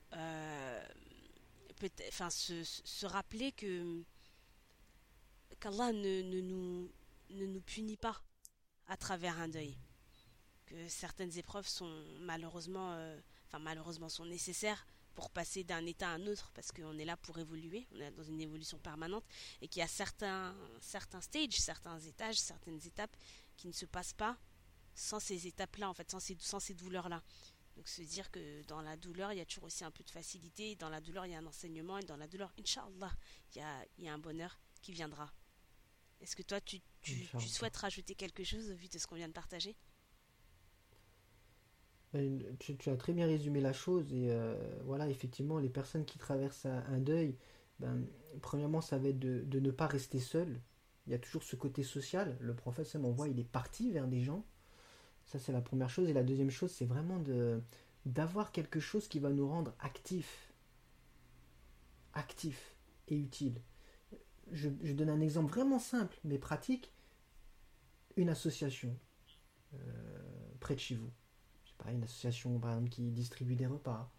Enfin 2.09 2.31
se, 2.31 3.07
rappeler 3.07 3.53
que 3.53 4.03
qu'Allah 5.61 5.93
ne, 5.93 6.23
ne, 6.23 6.41
nous 6.41 6.91
ne 7.31 7.47
nous 7.47 7.61
punit 7.61 7.97
pas 7.97 8.21
à 8.87 8.97
travers 8.97 9.39
un 9.39 9.49
deuil. 9.49 9.77
Que 10.67 10.89
certaines 10.89 11.37
épreuves 11.39 11.67
sont 11.67 12.05
malheureusement 12.21 12.99
enfin 13.47 13.59
malheureusement 13.59 14.09
sont 14.09 14.27
nécessaires 14.27 14.87
pour 15.19 15.31
passer 15.31 15.65
d'un 15.65 15.85
état 15.85 16.11
à 16.11 16.13
un 16.13 16.29
autre 16.29 16.53
parce 16.55 16.71
qu'on 16.71 16.97
est 16.97 17.05
là 17.05 17.17
pour 17.17 17.41
évoluer, 17.41 17.89
on 17.91 17.99
est 17.99 18.13
dans 18.13 18.23
une 18.23 18.41
évolution 18.41 18.79
permanente 18.79 19.25
et 19.61 19.67
qu'il 19.67 19.81
y 19.81 19.83
a 19.83 19.89
certains, 19.89 20.57
certains 20.81 21.21
stages, 21.21 21.55
certains 21.59 21.99
étages, 21.99 22.37
certaines 22.39 22.79
étapes 22.87 23.17
qui 23.57 23.67
ne 23.67 23.73
se 23.73 23.85
passent 23.85 24.13
pas 24.13 24.39
sans 24.95 25.19
ces 25.19 25.49
étapes-là, 25.49 25.91
en 25.91 25.95
fait, 25.95 26.09
sans 26.09 26.21
ces, 26.21 26.37
sans 26.39 26.61
ces 26.61 26.75
douleurs-là. 26.75 27.21
Donc 27.75 27.89
se 27.89 28.03
dire 28.03 28.31
que 28.31 28.63
dans 28.69 28.81
la 28.81 28.97
douleur, 28.97 29.33
il 29.33 29.39
y 29.39 29.41
a 29.41 29.45
toujours 29.45 29.65
aussi 29.65 29.83
un 29.83 29.91
peu 29.91 30.05
de 30.05 30.11
facilité, 30.11 30.77
dans 30.77 30.89
la 30.89 31.01
douleur, 31.01 31.27
il 31.27 31.33
y 31.33 31.35
a 31.35 31.39
un 31.39 31.47
enseignement, 31.47 31.99
et 31.99 32.05
dans 32.05 32.17
la 32.17 32.29
douleur, 32.29 32.53
Inch'Allah, 32.57 33.13
il 33.51 33.59
y 33.59 33.61
a, 33.61 33.85
il 33.99 34.05
y 34.05 34.09
a 34.09 34.15
un 34.15 34.19
bonheur 34.19 34.61
qui 34.83 34.93
viendra. 34.93 35.33
Est-ce 36.21 36.37
que 36.37 36.43
toi, 36.43 36.61
tu, 36.61 36.81
tu, 37.01 37.27
tu 37.41 37.49
souhaites 37.49 37.77
rajouter 37.77 38.15
quelque 38.15 38.45
chose 38.45 38.71
au 38.71 38.75
vu 38.77 38.87
de 38.87 38.99
ce 38.99 39.07
qu'on 39.09 39.17
vient 39.17 39.27
de 39.27 39.33
partager? 39.33 39.75
Euh, 42.15 42.39
tu, 42.59 42.77
as 42.89 42.97
très 42.97 43.13
bien 43.13 43.27
résumé 43.27 43.61
la 43.61 43.73
chose 43.73 44.13
et 44.13 44.31
euh, 44.31 44.57
voilà, 44.85 45.09
effectivement, 45.09 45.59
les 45.59 45.69
personnes 45.69 46.05
qui 46.05 46.19
traversent 46.19 46.67
un, 46.67 46.99
deuil, 46.99 47.37
ben, 47.81 48.03
premièrement, 48.41 48.81
ça 48.81 48.99
va 48.99 49.09
être 49.09 49.19
de, 49.19 49.61
ne 49.61 49.71
pas 49.71 49.87
rester 49.87 50.21
seul. 50.21 50.61
Il 51.07 51.13
y 51.13 51.15
a 51.15 51.19
toujours 51.19 51.43
ce 51.43 51.57
côté 51.57 51.83
social. 51.83 52.37
Le 52.41 52.55
prophète, 52.55 52.97
on 53.03 53.13
voit, 53.13 53.29
il 53.29 53.39
est 53.39 53.45
parti 53.45 53.91
vers 53.91 54.09
des 54.09 54.23
gens. 54.23 54.45
Ça, 55.27 55.39
c'est 55.39 55.53
la 55.53 55.61
première 55.61 55.91
chose. 55.91 56.09
Et 56.09 56.13
la 56.13 56.23
deuxième 56.23 56.51
chose, 56.51 56.71
c'est 56.71 56.87
vraiment 56.87 57.19
de 57.19 57.61
d'avoir 58.07 58.53
quelque 58.53 58.81
chose 58.81 59.07
qui 59.07 59.19
va 59.19 59.31
nous 59.31 59.47
rendre 59.47 59.75
actifs. 59.81 60.55
Actifs 62.15 62.75
et 63.09 63.17
utiles. 63.17 63.61
Je, 64.51 64.71
je, 64.83 64.95
donne 64.95 65.11
un 65.11 65.21
exemple 65.21 65.53
vraiment 65.53 65.79
simple, 65.79 66.19
mais 66.25 66.39
pratique. 66.39 66.91
Une 68.17 68.31
association 68.31 68.97
euh, 69.75 69.79
près 70.59 70.75
de 70.75 70.81
chez 70.81 70.95
vous 70.95 71.11
pas, 71.79 71.93
une 71.93 72.03
association 72.03 72.59
par 72.59 72.73
exemple 72.73 72.91
qui 72.91 73.11
distribue 73.11 73.57
des 73.57 73.67
repas 73.67 74.11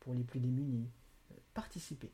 pour 0.00 0.14
les 0.14 0.24
plus 0.24 0.40
démunis. 0.40 0.88
Euh, 1.30 1.34
participez. 1.54 2.10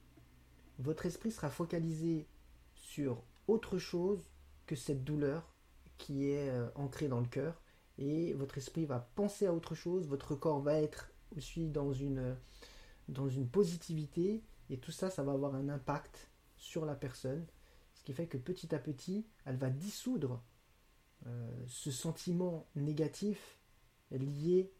Votre 0.79 1.07
esprit 1.07 1.33
sera 1.33 1.51
focalisé 1.51 2.27
sur 2.75 3.23
autre 3.47 3.79
chose 3.79 4.31
que 4.67 4.77
cette 4.77 5.05
douleur 5.05 5.55
qui 5.97 6.31
est 6.31 6.51
euh, 6.51 6.69
ancrée 6.75 7.09
dans 7.09 7.21
le 7.21 7.27
cœur 7.27 7.61
et 7.99 8.33
votre 8.35 8.59
esprit 8.59 8.85
va 8.85 9.01
penser 9.17 9.47
à 9.47 9.53
autre 9.53 9.75
chose, 9.75 10.07
votre 10.07 10.35
corps 10.35 10.61
va 10.61 10.75
être 10.75 11.11
aussi 11.37 11.67
dans 11.69 11.93
une, 11.93 12.37
dans 13.09 13.29
une 13.29 13.49
positivité 13.49 14.43
et 14.71 14.79
tout 14.79 14.93
ça, 14.93 15.11
ça 15.11 15.23
va 15.23 15.33
avoir 15.33 15.55
un 15.55 15.69
impact 15.69 16.29
sur 16.57 16.85
la 16.85 16.95
personne, 16.95 17.47
ce 17.95 18.05
qui 18.05 18.13
fait 18.13 18.27
que 18.27 18.37
petit 18.37 18.75
à 18.75 18.79
petit, 18.79 19.27
elle 19.45 19.57
va 19.57 19.71
dissoudre 19.71 20.43
euh, 21.27 21.65
ce 21.67 21.91
sentiment 21.91 22.67
négatif 22.77 23.59
lié 24.11 24.71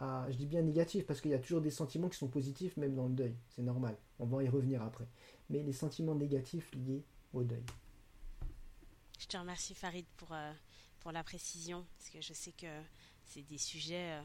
je 0.00 0.36
dis 0.36 0.46
bien 0.46 0.62
négatif 0.62 1.06
parce 1.06 1.20
qu'il 1.20 1.30
y 1.30 1.34
a 1.34 1.38
toujours 1.38 1.60
des 1.60 1.70
sentiments 1.70 2.08
qui 2.08 2.18
sont 2.18 2.28
positifs 2.28 2.76
même 2.76 2.94
dans 2.94 3.06
le 3.08 3.14
deuil, 3.14 3.36
c'est 3.48 3.62
normal, 3.62 3.96
on 4.18 4.26
va 4.26 4.42
y 4.42 4.48
revenir 4.48 4.82
après. 4.82 5.08
Mais 5.50 5.62
les 5.62 5.72
sentiments 5.72 6.14
négatifs 6.14 6.70
liés 6.74 7.04
au 7.32 7.42
deuil. 7.42 7.64
Je 9.18 9.26
te 9.26 9.36
remercie 9.36 9.74
Farid 9.74 10.06
pour, 10.16 10.32
euh, 10.32 10.52
pour 11.00 11.10
la 11.10 11.24
précision, 11.24 11.84
parce 11.98 12.10
que 12.10 12.20
je 12.20 12.32
sais 12.32 12.52
que 12.52 12.66
c'est 13.24 13.42
des 13.42 13.58
sujets 13.58 14.12
euh, 14.12 14.22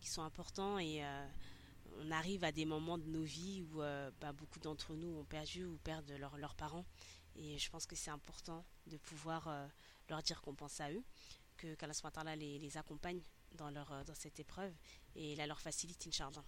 qui 0.00 0.08
sont 0.08 0.22
importants 0.22 0.78
et 0.78 1.04
euh, 1.04 1.26
on 2.00 2.10
arrive 2.10 2.42
à 2.42 2.50
des 2.50 2.64
moments 2.64 2.98
de 2.98 3.06
nos 3.06 3.22
vies 3.22 3.62
où 3.62 3.78
bah, 3.78 4.32
beaucoup 4.32 4.58
d'entre 4.58 4.94
nous 4.94 5.14
ont 5.14 5.24
perdu 5.24 5.64
ou 5.64 5.76
perdent 5.84 6.10
leurs 6.18 6.54
parents. 6.54 6.86
Et 7.36 7.58
je 7.58 7.70
pense 7.70 7.86
que 7.86 7.94
c'est 7.94 8.10
important 8.10 8.64
de 8.86 8.96
pouvoir 8.96 9.68
leur 10.08 10.22
dire 10.22 10.40
qu'on 10.40 10.54
pense 10.54 10.80
à 10.80 10.90
eux, 10.90 11.02
que 11.58 11.74
qu'Allah 11.74 12.36
les, 12.36 12.58
les 12.58 12.76
accompagne 12.78 13.20
dans, 13.54 13.70
leur, 13.70 14.04
dans 14.04 14.14
cette 14.14 14.40
épreuve 14.40 14.72
et 15.14 15.36
la 15.36 15.46
leur 15.46 15.60
facilite, 15.60 16.06
Inch'Allah. 16.06 16.44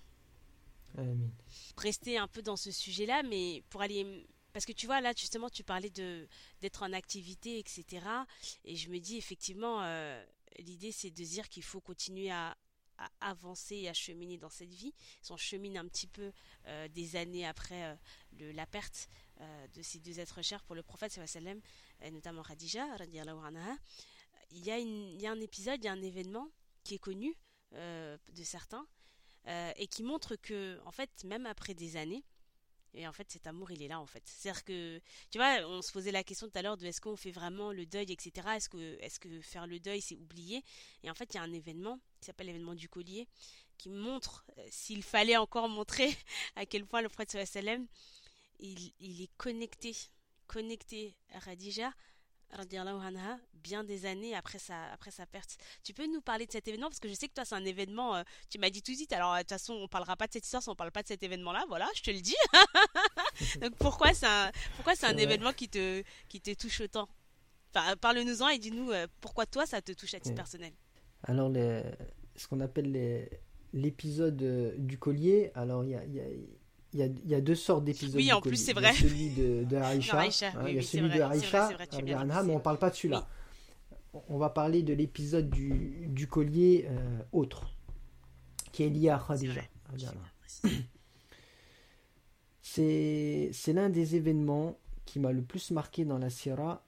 Amen. 0.97 1.31
Rester 1.77 2.19
un 2.19 2.29
peu 2.29 2.43
dans 2.43 2.57
ce 2.57 2.71
sujet-là, 2.71 3.23
mais 3.23 3.63
pour 3.71 3.83
aller. 3.83 4.27
Parce 4.53 4.65
que 4.65 4.73
tu 4.73 4.87
vois, 4.87 5.01
là, 5.01 5.13
justement, 5.17 5.51
tu 5.51 5.65
parlais 5.65 5.91
de 5.91 6.29
d'être 6.61 6.83
en 6.83 6.93
activité, 6.93 7.59
etc. 7.59 8.07
Et 8.65 8.77
je 8.77 8.89
me 8.91 8.99
dis, 8.99 9.17
effectivement, 9.17 9.83
euh, 9.83 10.25
l'idée, 10.59 10.93
c'est 10.93 11.11
de 11.11 11.25
dire 11.25 11.49
qu'il 11.49 11.65
faut 11.65 11.81
continuer 11.81 12.31
à, 12.31 12.57
avancer 13.21 13.75
et 13.75 13.89
à 13.89 13.93
cheminer 13.93 14.39
dans 14.39 14.51
cette 14.51 14.73
vie. 14.73 14.95
Si 15.21 15.33
on 15.33 15.37
chemine 15.37 15.77
un 15.77 15.89
petit 15.89 16.07
peu 16.07 16.31
euh, 16.67 16.87
des 16.87 17.17
années 17.17 17.45
après 17.45 17.85
euh, 17.85 17.95
le, 18.39 18.53
la 18.53 18.67
perte 18.67 19.09
de 19.75 19.83
ces 19.83 19.99
deux 19.99 20.21
êtres 20.21 20.43
chers 20.43 20.63
pour 20.63 20.77
le 20.77 20.85
prophète, 20.85 21.19
et 22.01 22.11
notamment 22.13 22.45
Khadija, 22.45 22.87
il 23.01 23.13
y, 23.13 23.19
a 24.71 24.79
il 24.79 25.21
y 25.21 25.27
a 25.27 25.33
un 25.33 25.41
épisode, 25.41 25.81
il 25.83 25.87
y 25.87 25.89
a 25.89 25.93
un 25.93 26.01
événement 26.01 26.49
qui 26.85 26.95
est 26.95 26.99
connu, 26.99 27.37
euh, 27.75 28.17
de 28.33 28.45
certains, 28.45 28.87
euh, 29.49 29.73
et 29.77 29.89
qui 29.89 30.03
montre 30.03 30.37
que, 30.37 30.79
en 30.85 30.93
fait, 30.93 31.25
même 31.25 31.47
après 31.47 31.75
des 31.75 31.97
années, 31.97 32.25
et 32.97 33.09
en 33.09 33.13
fait, 33.13 33.29
cet 33.31 33.49
amour, 33.49 33.73
il 33.73 33.83
est 33.83 33.89
là, 33.89 33.99
en 33.99 34.07
fait. 34.07 34.23
C'est-à-dire 34.25 34.65
que, 34.65 35.01
tu 35.31 35.39
vois, 35.39 35.67
on 35.67 35.83
se 35.83 35.91
posait 35.91 36.13
la 36.13 36.23
question 36.23 36.49
tout 36.49 36.57
à 36.57 36.63
l'heure 36.63 36.77
de 36.77 36.87
est-ce 36.87 37.01
qu'on 37.01 37.17
fait 37.17 37.33
vraiment 37.33 37.73
le 37.73 37.87
deuil, 37.87 38.13
etc. 38.13 38.47
Est-ce 38.55 38.69
que, 38.69 38.97
est 39.01 39.19
que 39.19 39.41
faire 39.41 39.67
le 39.67 39.81
deuil, 39.81 40.01
c'est 40.01 40.15
oublier? 40.15 40.63
Et 41.03 41.11
en 41.11 41.15
fait, 41.15 41.35
il 41.35 41.37
y 41.37 41.41
a 41.41 41.43
un 41.43 41.53
événement 41.53 41.99
qui 42.21 42.27
s'appelle 42.27 42.47
l'événement 42.47 42.77
du 42.77 42.89
collier, 42.89 43.27
qui 43.79 43.89
montre, 43.89 44.45
euh, 44.59 44.67
s'il 44.71 45.03
fallait 45.03 45.37
encore 45.37 45.69
montrer 45.69 46.17
à 46.57 46.67
quel 46.67 46.87
point 46.87 47.03
le 47.03 47.09
prophète 47.09 47.47
sallam, 47.47 47.87
il, 48.61 48.93
il 49.01 49.21
est 49.21 49.35
connecté, 49.37 49.93
connecté 50.47 51.17
à 51.33 51.41
Radija 51.41 51.93
bien 53.55 53.85
des 53.85 54.07
années 54.07 54.35
après 54.35 54.59
sa, 54.59 54.93
après 54.93 55.11
sa 55.11 55.27
perte. 55.27 55.57
Tu 55.83 55.93
peux 55.95 56.07
nous 56.07 56.21
parler 56.21 56.47
de 56.47 56.53
cet 56.53 56.69
événement? 56.69 56.89
Parce 56.89 57.01
que 57.01 57.09
je 57.09 57.15
sais 57.15 57.29
que 57.29 57.35
toi, 57.35 57.45
c'est 57.45 57.55
un 57.55 57.65
événement, 57.65 58.17
euh, 58.17 58.23
tu 58.51 58.59
m'as 58.59 58.71
dit 58.71 58.83
tout 58.83 58.93
de 58.93 58.97
suite, 58.97 59.13
alors 59.13 59.35
de 59.35 59.41
toute 59.41 59.51
façon, 59.51 59.75
on 59.75 59.89
parlera 59.89 60.17
pas 60.17 60.27
de 60.27 60.33
cette 60.33 60.45
histoire 60.45 60.63
si 60.63 60.69
on 60.69 60.77
parle 60.77 60.93
pas 60.93 61.03
de 61.03 61.09
cet 61.09 61.23
événement-là, 61.23 61.65
voilà, 61.69 61.89
je 61.95 62.03
te 62.03 62.11
le 62.11 62.21
dis. 62.21 62.37
Donc 63.61 63.75
pourquoi 63.77 64.15
c'est 64.15 64.27
un, 64.27 64.51
pourquoi 64.77 64.95
c'est 64.95 65.07
un 65.07 65.17
événement 65.17 65.53
qui 65.53 65.69
te, 65.69 66.03
qui 66.29 66.41
te 66.41 66.55
touche 66.55 66.81
autant? 66.81 67.09
Enfin, 67.75 67.97
Parle-nous-en 67.97 68.49
et 68.49 68.59
dis-nous 68.59 68.91
euh, 68.91 69.07
pourquoi 69.21 69.47
toi, 69.47 69.67
ça 69.67 69.83
te 69.83 69.93
touche 69.93 70.15
à 70.15 70.21
titre 70.21 70.37
personnel? 70.37 70.73
Alors, 71.25 71.49
les, 71.49 71.83
ce 72.37 72.47
qu'on 72.47 72.61
appelle 72.61 73.29
l'épisode 73.73 74.43
euh, 74.43 74.75
du 74.79 74.99
collier, 74.99 75.51
alors 75.55 75.85
il 75.85 75.91
y 75.91 75.95
a, 75.95 76.05
y 76.05 76.21
a 76.21 76.27
il 76.95 77.21
y, 77.27 77.35
a, 77.35 77.41
deux 77.41 77.57
sortes 77.57 77.85
d'épisodes. 77.85 78.15
Oui, 78.15 78.33
en 78.33 78.41
plus, 78.41 78.57
c'est 78.57 78.73
vrai. 78.73 78.93
Il 78.95 79.03
y 79.03 79.07
a 79.07 79.09
celui 79.09 79.31
de, 79.31 79.65
de 79.65 79.77
Aïcha. 79.77 80.25
il 80.69 80.75
y 80.77 80.79
a 80.79 80.83
celui 80.83 81.11
de 81.11 81.21
Aïcha, 81.21 81.71
mais 82.45 82.53
on 82.53 82.55
ne 82.55 82.59
parle 82.61 82.79
pas 82.79 82.91
de 82.91 82.95
celui-là. 82.95 83.29
On 84.29 84.39
va 84.39 84.49
parler 84.49 84.85
de 84.85 84.95
l'épisode 84.95 85.51
du, 85.51 86.07
du, 86.09 86.29
collier 86.29 86.87
euh, 86.89 87.19
autre, 87.33 87.69
qui 88.71 88.85
est 88.85 88.89
lié 88.89 89.09
à 89.09 89.19
Khadija. 89.19 89.61
C'est 92.63 93.73
l'un 93.73 93.91
des 93.91 94.15
événements 94.15 94.79
qui 95.05 95.19
m'a 95.19 95.33
le 95.33 95.43
plus 95.43 95.73
marqué 95.73 96.05
dans 96.05 96.19
la 96.19 96.31
Sierra 96.31 96.87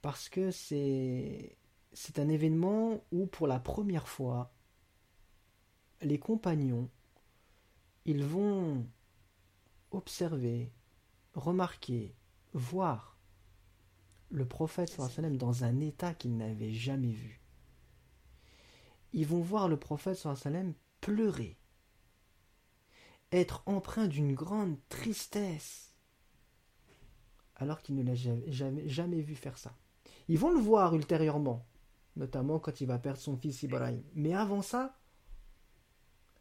parce 0.00 0.28
que 0.28 0.52
c'est 0.52 1.56
un 2.18 2.28
événement 2.28 3.02
où, 3.10 3.26
pour 3.26 3.48
la 3.48 3.58
première 3.58 4.06
fois, 4.06 4.52
les 6.02 6.18
compagnons 6.18 6.88
ils 8.04 8.24
vont 8.24 8.86
observer, 9.90 10.72
remarquer, 11.34 12.14
voir 12.52 13.16
le 14.30 14.46
prophète 14.46 14.88
sallam 14.90 15.36
dans 15.36 15.64
un 15.64 15.80
état 15.80 16.14
qu'ils 16.14 16.36
n'avaient 16.36 16.72
jamais 16.72 17.12
vu. 17.12 17.40
Ils 19.12 19.26
vont 19.26 19.40
voir 19.40 19.68
le 19.68 19.78
prophète 19.78 20.16
sallam 20.16 20.74
pleurer, 21.00 21.58
être 23.30 23.62
empreint 23.66 24.08
d'une 24.08 24.34
grande 24.34 24.76
tristesse, 24.88 25.94
alors 27.56 27.82
qu'il 27.82 27.94
ne 27.94 28.02
l'a 28.02 28.14
jamais, 28.14 28.88
jamais 28.88 29.20
vu 29.20 29.34
faire 29.34 29.58
ça. 29.58 29.76
Ils 30.28 30.38
vont 30.38 30.50
le 30.50 30.60
voir 30.60 30.94
ultérieurement, 30.94 31.66
notamment 32.16 32.58
quand 32.58 32.80
il 32.80 32.86
va 32.86 32.98
perdre 32.98 33.20
son 33.20 33.36
fils 33.36 33.62
Ibrahim. 33.62 34.02
Mais 34.14 34.34
avant 34.34 34.62
ça, 34.62 34.96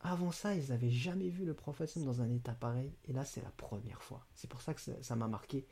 avant 0.04 0.32
ça, 0.32 0.56
ils 0.56 0.70
n'avaient 0.70 0.90
jamais 0.90 1.30
vu 1.30 1.46
le 1.46 1.54
prophète 1.54 1.98
dans 2.00 2.22
un 2.22 2.30
état 2.32 2.54
pareil. 2.54 2.92
Et 3.06 3.14
là, 3.14 3.24
c'est 3.24 3.42
la 3.42 3.52
première 3.52 4.02
fois. 4.02 4.26
C'est 4.34 4.50
pour 4.50 4.62
ça 4.62 4.74
que 4.74 4.82
ça 4.82 5.16
m'a 5.16 5.28
marqué. 5.28 5.66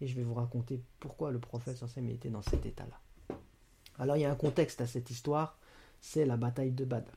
Et 0.00 0.06
je 0.06 0.14
vais 0.14 0.22
vous 0.22 0.34
raconter 0.34 0.82
pourquoi 1.00 1.30
le 1.30 1.40
prophète 1.40 1.82
était 2.08 2.30
dans 2.30 2.42
cet 2.42 2.64
état-là. 2.66 3.00
Alors, 3.98 4.16
il 4.16 4.20
y 4.20 4.24
a 4.24 4.30
un 4.30 4.36
contexte 4.36 4.80
à 4.80 4.86
cette 4.86 5.10
histoire. 5.10 5.58
C'est 6.00 6.24
la 6.24 6.36
bataille 6.36 6.72
de 6.72 6.84
Badr. 6.84 7.12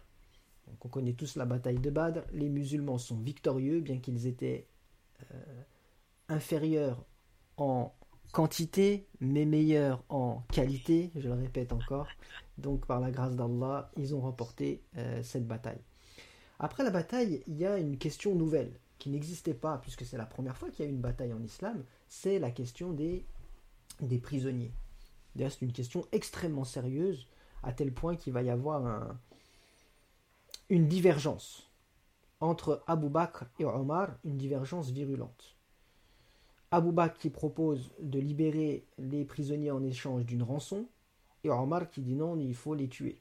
Donc, 0.68 0.86
on 0.86 0.90
connaît 0.90 1.14
tous 1.14 1.36
la 1.36 1.46
bataille 1.46 1.80
de 1.80 1.90
Badr. 1.90 2.22
Les 2.34 2.50
musulmans 2.50 2.98
sont 2.98 3.18
victorieux, 3.18 3.82
bien 3.82 4.00
qu'ils 4.00 4.26
étaient 4.26 4.68
euh, 5.32 5.64
inférieurs 6.30 7.06
en 7.58 7.94
quantité, 8.32 9.08
mais 9.20 9.46
meilleurs 9.46 10.04
en 10.10 10.44
qualité. 10.52 11.12
Je 11.16 11.28
le 11.28 11.36
répète 11.36 11.74
encore. 11.74 12.08
Donc, 12.58 12.86
par 12.88 13.00
la 13.00 13.12
grâce 13.12 13.36
d'Allah, 13.36 13.92
ils 13.98 14.16
ont 14.16 14.22
remporté 14.22 14.84
euh, 14.98 15.22
cette 15.24 15.48
bataille. 15.48 15.82
Après 16.60 16.84
la 16.84 16.90
bataille, 16.90 17.44
il 17.48 17.58
y 17.58 17.66
a 17.66 17.78
une 17.78 17.98
question 17.98 18.36
nouvelle 18.36 18.80
qui 18.98 19.10
n'existait 19.10 19.54
pas, 19.54 19.78
puisque 19.78 20.06
c'est 20.06 20.18
la 20.18 20.26
première 20.26 20.58
fois 20.58 20.70
qu'il 20.70 20.86
y 20.86 20.88
a 20.88 20.92
une 20.92 21.02
bataille 21.02 21.34
en 21.34 21.44
islam, 21.44 21.84
c'est 22.08 22.40
la 22.40 22.52
question 22.52 22.94
des, 22.94 23.26
des 24.00 24.20
prisonniers. 24.20 24.74
D'ailleurs, 25.36 25.52
c'est 25.52 25.66
une 25.66 25.74
question 25.74 26.06
extrêmement 26.12 26.64
sérieuse, 26.64 27.28
à 27.62 27.74
tel 27.74 27.92
point 27.94 28.16
qu'il 28.16 28.32
va 28.32 28.42
y 28.42 28.50
avoir 28.50 29.16
une 30.70 30.88
divergence 30.88 31.70
entre 32.40 32.84
Abu 32.88 33.10
Bakr 33.10 33.46
et 33.60 33.66
Omar, 33.66 34.16
une 34.24 34.38
divergence 34.38 34.92
virulente. 34.92 35.56
Abu 36.72 36.92
Bakr 36.92 37.18
qui 37.18 37.30
propose 37.30 37.92
de 38.00 38.20
libérer 38.20 38.86
les 38.98 39.26
prisonniers 39.26 39.72
en 39.72 39.84
échange 39.84 40.26
d'une 40.26 40.44
rançon, 40.44 40.88
et 41.44 41.50
Omar 41.50 41.90
qui 41.90 42.02
dit 42.02 42.16
non, 42.16 42.38
il 42.38 42.56
faut 42.56 42.76
les 42.76 42.88
tuer 42.88 43.20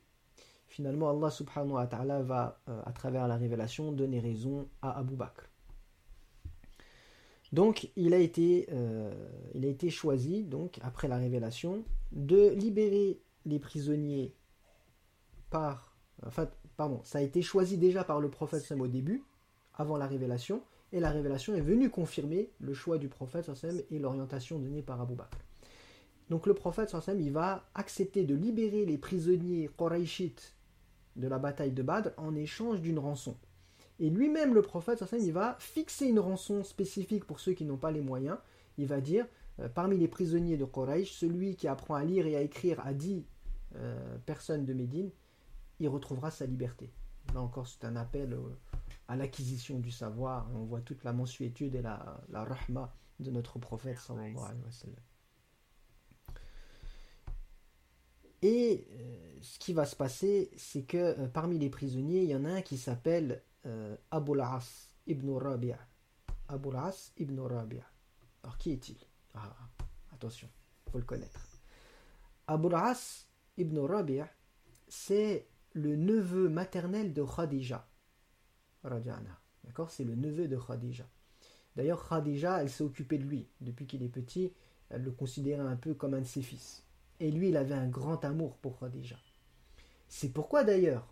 finalement 0.75 1.09
Allah 1.09 1.31
subhanahu 1.31 1.75
wa 1.75 1.87
ta'ala 1.87 2.23
va, 2.23 2.61
euh, 2.69 2.83
à 2.85 2.91
travers 2.91 3.29
la 3.29 3.37
révélation, 3.37 3.93
donner 3.93 4.19
raison 4.19 4.69
à 4.83 4.99
Abu 4.99 5.15
Bakr. 5.15 5.45
Donc 7.53 7.91
il 7.95 8.13
a 8.13 8.19
été, 8.19 8.67
euh, 8.73 9.13
il 9.55 9.65
a 9.65 9.69
été 9.69 9.89
choisi, 9.91 10.43
donc, 10.43 10.81
après 10.83 11.07
la 11.07 11.17
révélation, 11.17 11.85
de 12.11 12.49
libérer 12.51 13.21
les 13.47 13.61
prisonniers 13.61 14.35
par, 15.49 15.95
enfin, 16.27 16.49
pardon, 16.77 17.01
ça 17.05 17.19
a 17.19 17.23
été 17.23 17.41
choisi 17.41 17.79
déjà 17.79 18.03
par 18.03 18.19
le 18.19 18.29
prophète 18.29 18.69
au 18.73 18.89
début, 18.89 19.23
avant 19.75 19.97
la 19.97 20.09
révélation, 20.09 20.61
et 20.93 20.99
la 20.99 21.11
révélation 21.11 21.55
est 21.55 21.61
venue 21.61 21.89
confirmer 21.89 22.51
le 22.59 22.75
choix 22.75 22.99
du 22.99 23.09
prophète 23.09 23.49
et 23.93 23.99
l'orientation 24.01 24.59
donnée 24.59 24.83
par 24.83 25.01
Abu 25.01 25.15
Bakr. 25.15 25.39
Donc 26.31 26.47
le 26.47 26.55
prophète 26.55 26.91
Sam, 26.91 27.21
il 27.21 27.31
va 27.31 27.65
accepter 27.75 28.25
de 28.25 28.35
libérer 28.35 28.85
les 28.87 28.99
prisonniers 28.99 29.71
Quraishites 29.77 30.54
de 31.17 31.29
la 31.29 31.39
bataille 31.39 31.73
de 31.73 31.83
Badr 31.83 32.11
en 32.17 32.35
échange 32.35 32.81
d'une 32.81 32.99
rançon. 32.99 33.37
Et 34.01 34.11
lui-même, 34.11 34.55
le 34.55 34.63
prophète 34.63 35.05
il 35.13 35.33
va 35.33 35.57
fixer 35.61 36.07
une 36.07 36.19
rançon 36.19 36.65
spécifique 36.65 37.25
pour 37.25 37.41
ceux 37.41 37.53
qui 37.53 37.65
n'ont 37.65 37.77
pas 37.77 37.93
les 37.93 38.01
moyens. 38.01 38.39
Il 38.77 38.87
va 38.87 39.01
dire, 39.01 39.27
euh, 39.61 39.69
parmi 39.69 39.97
les 39.97 40.09
prisonniers 40.09 40.57
de 40.57 40.65
Quraysh, 40.65 41.13
celui 41.13 41.55
qui 41.55 41.69
apprend 41.69 41.95
à 41.95 42.05
lire 42.05 42.27
et 42.27 42.37
à 42.37 42.41
écrire 42.41 42.81
à 42.85 42.93
10 42.93 43.25
euh, 43.77 44.19
personnes 44.27 44.65
de 44.65 44.75
Médine, 44.75 45.11
il 45.79 45.89
retrouvera 45.89 46.31
sa 46.31 46.47
liberté. 46.47 46.93
Là 47.33 47.41
encore, 47.41 47.67
c'est 47.67 47.85
un 47.85 47.97
appel 47.97 48.37
à 49.09 49.17
l'acquisition 49.17 49.79
du 49.79 49.91
savoir. 49.91 50.49
On 50.55 50.65
voit 50.65 50.81
toute 50.81 51.05
la 51.05 51.13
mensuétude 51.13 51.75
et 51.75 51.83
la, 51.83 52.21
la 52.31 52.45
rahma 52.45 52.93
de 53.21 53.31
notre 53.31 53.59
prophète 53.59 53.99
sallallahu 53.99 54.37
alayhi 54.37 54.63
wa 54.65 54.73
sallam. 54.73 55.14
Et 58.47 58.87
ce 59.41 59.59
qui 59.59 59.73
va 59.73 59.87
se 59.87 59.97
passer, 59.97 60.51
c'est 60.59 60.83
que 60.83 61.27
parmi 61.29 61.59
les 61.59 61.71
prisonniers, 61.71 62.25
il 62.25 62.29
y 62.29 62.37
en 62.37 62.45
a 62.45 62.51
un 62.51 62.61
qui 62.61 62.77
s'appelle 62.77 63.43
euh, 63.65 63.97
Abu 64.11 64.33
ibn 65.07 65.31
Rabi'a. 65.31 65.79
Abu 66.49 66.69
ibn 67.17 67.41
Rabi'a. 67.41 67.87
Alors 68.43 68.59
qui 68.59 68.73
est-il? 68.73 68.99
Ah, 69.33 69.57
Attention, 70.13 70.47
il 70.87 70.93
faut 70.93 70.99
le 70.99 71.05
connaître. 71.05 71.41
Abu 72.47 72.69
ibn 73.57 73.79
Rabi'a, 73.79 74.29
c'est 74.89 75.49
le 75.73 75.97
neveu 75.97 76.51
maternel 76.51 77.15
de 77.15 77.23
Khadija. 77.23 77.89
D'accord? 79.65 79.91
C'est 79.91 80.05
le 80.05 80.17
neveu 80.17 80.49
de 80.49 80.59
Khadija. 80.59 81.09
D'ailleurs, 81.77 82.07
Khadija, 82.07 82.61
elle 82.61 82.69
s'est 82.69 82.85
occupée 82.85 83.17
de 83.17 83.25
lui. 83.25 83.49
Depuis 83.63 83.87
qu'il 83.87 84.03
est 84.03 84.11
petit, 84.11 84.53
elle 84.91 85.03
le 85.03 85.13
considérait 85.13 85.67
un 85.67 85.77
peu 85.77 85.95
comme 85.95 86.13
un 86.13 86.21
de 86.21 86.27
ses 86.27 86.43
fils. 86.43 86.84
Et 87.25 87.31
lui, 87.31 87.49
il 87.49 87.57
avait 87.57 87.73
un 87.73 87.89
grand 87.89 88.23
amour 88.23 88.59
pour 88.59 88.79
Khadija. 88.79 89.17
C'est 90.09 90.29
pourquoi 90.29 90.63
d'ailleurs, 90.63 91.11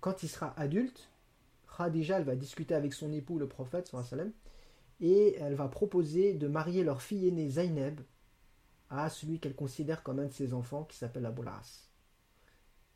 quand 0.00 0.22
il 0.22 0.28
sera 0.30 0.58
adulte, 0.58 1.10
Khadija 1.76 2.16
elle 2.16 2.24
va 2.24 2.34
discuter 2.34 2.74
avec 2.74 2.94
son 2.94 3.12
époux, 3.12 3.38
le 3.38 3.46
prophète, 3.46 3.92
et 5.02 5.36
elle 5.36 5.54
va 5.54 5.68
proposer 5.68 6.32
de 6.32 6.48
marier 6.48 6.82
leur 6.82 7.02
fille 7.02 7.28
aînée 7.28 7.50
Zainab 7.50 8.00
à 8.88 9.10
celui 9.10 9.38
qu'elle 9.38 9.54
considère 9.54 10.02
comme 10.02 10.18
un 10.18 10.28
de 10.28 10.32
ses 10.32 10.54
enfants, 10.54 10.84
qui 10.84 10.96
s'appelle 10.96 11.26
Abu 11.26 11.42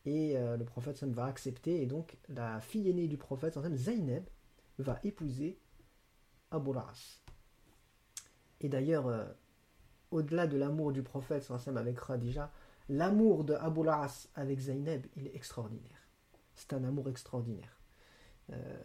Et 0.06 0.38
euh, 0.38 0.56
le 0.56 0.64
prophète 0.64 1.04
va 1.04 1.26
accepter, 1.26 1.82
et 1.82 1.86
donc 1.86 2.16
la 2.30 2.62
fille 2.62 2.88
aînée 2.88 3.08
du 3.08 3.18
prophète, 3.18 3.58
Zainab, 3.76 4.24
va 4.78 4.98
épouser 5.04 5.58
Abu 6.50 6.70
Et 8.62 8.70
d'ailleurs, 8.70 9.08
euh, 9.08 9.26
au-delà 10.14 10.46
de 10.46 10.56
l'amour 10.56 10.92
du 10.92 11.02
prophète 11.02 11.50
avec 11.66 12.00
Khadija, 12.00 12.50
l'amour 12.88 13.44
de 13.44 13.54
Abu 13.54 13.80
avec 14.36 14.60
Zainab, 14.60 15.04
il 15.16 15.26
est 15.26 15.34
extraordinaire. 15.34 16.08
C'est 16.54 16.72
un 16.72 16.84
amour 16.84 17.08
extraordinaire. 17.08 17.80
Euh, 18.52 18.82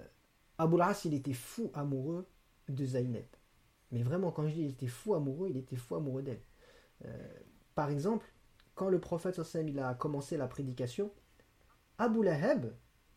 Abu 0.57 0.81
As, 0.81 1.05
il 1.05 1.13
était 1.13 1.33
fou 1.33 1.69
amoureux 1.75 2.27
de 2.67 2.83
Zainab. 2.83 3.25
Mais 3.91 4.01
vraiment, 4.01 4.31
quand 4.31 4.47
je 4.47 4.53
dis 4.55 4.61
il 4.61 4.71
était 4.71 4.87
fou 4.87 5.13
amoureux, 5.13 5.49
il 5.49 5.57
était 5.57 5.75
fou 5.75 5.95
amoureux 5.95 6.23
d'elle. 6.23 6.41
Euh, 7.05 7.39
par 7.75 7.91
exemple, 7.91 8.25
quand 8.73 8.89
le 8.89 8.99
prophète 8.99 9.39
il 9.67 9.79
a 9.79 9.93
commencé 9.93 10.35
la 10.35 10.47
prédication, 10.47 11.11
Abu 11.99 12.23
Lahab, 12.23 12.73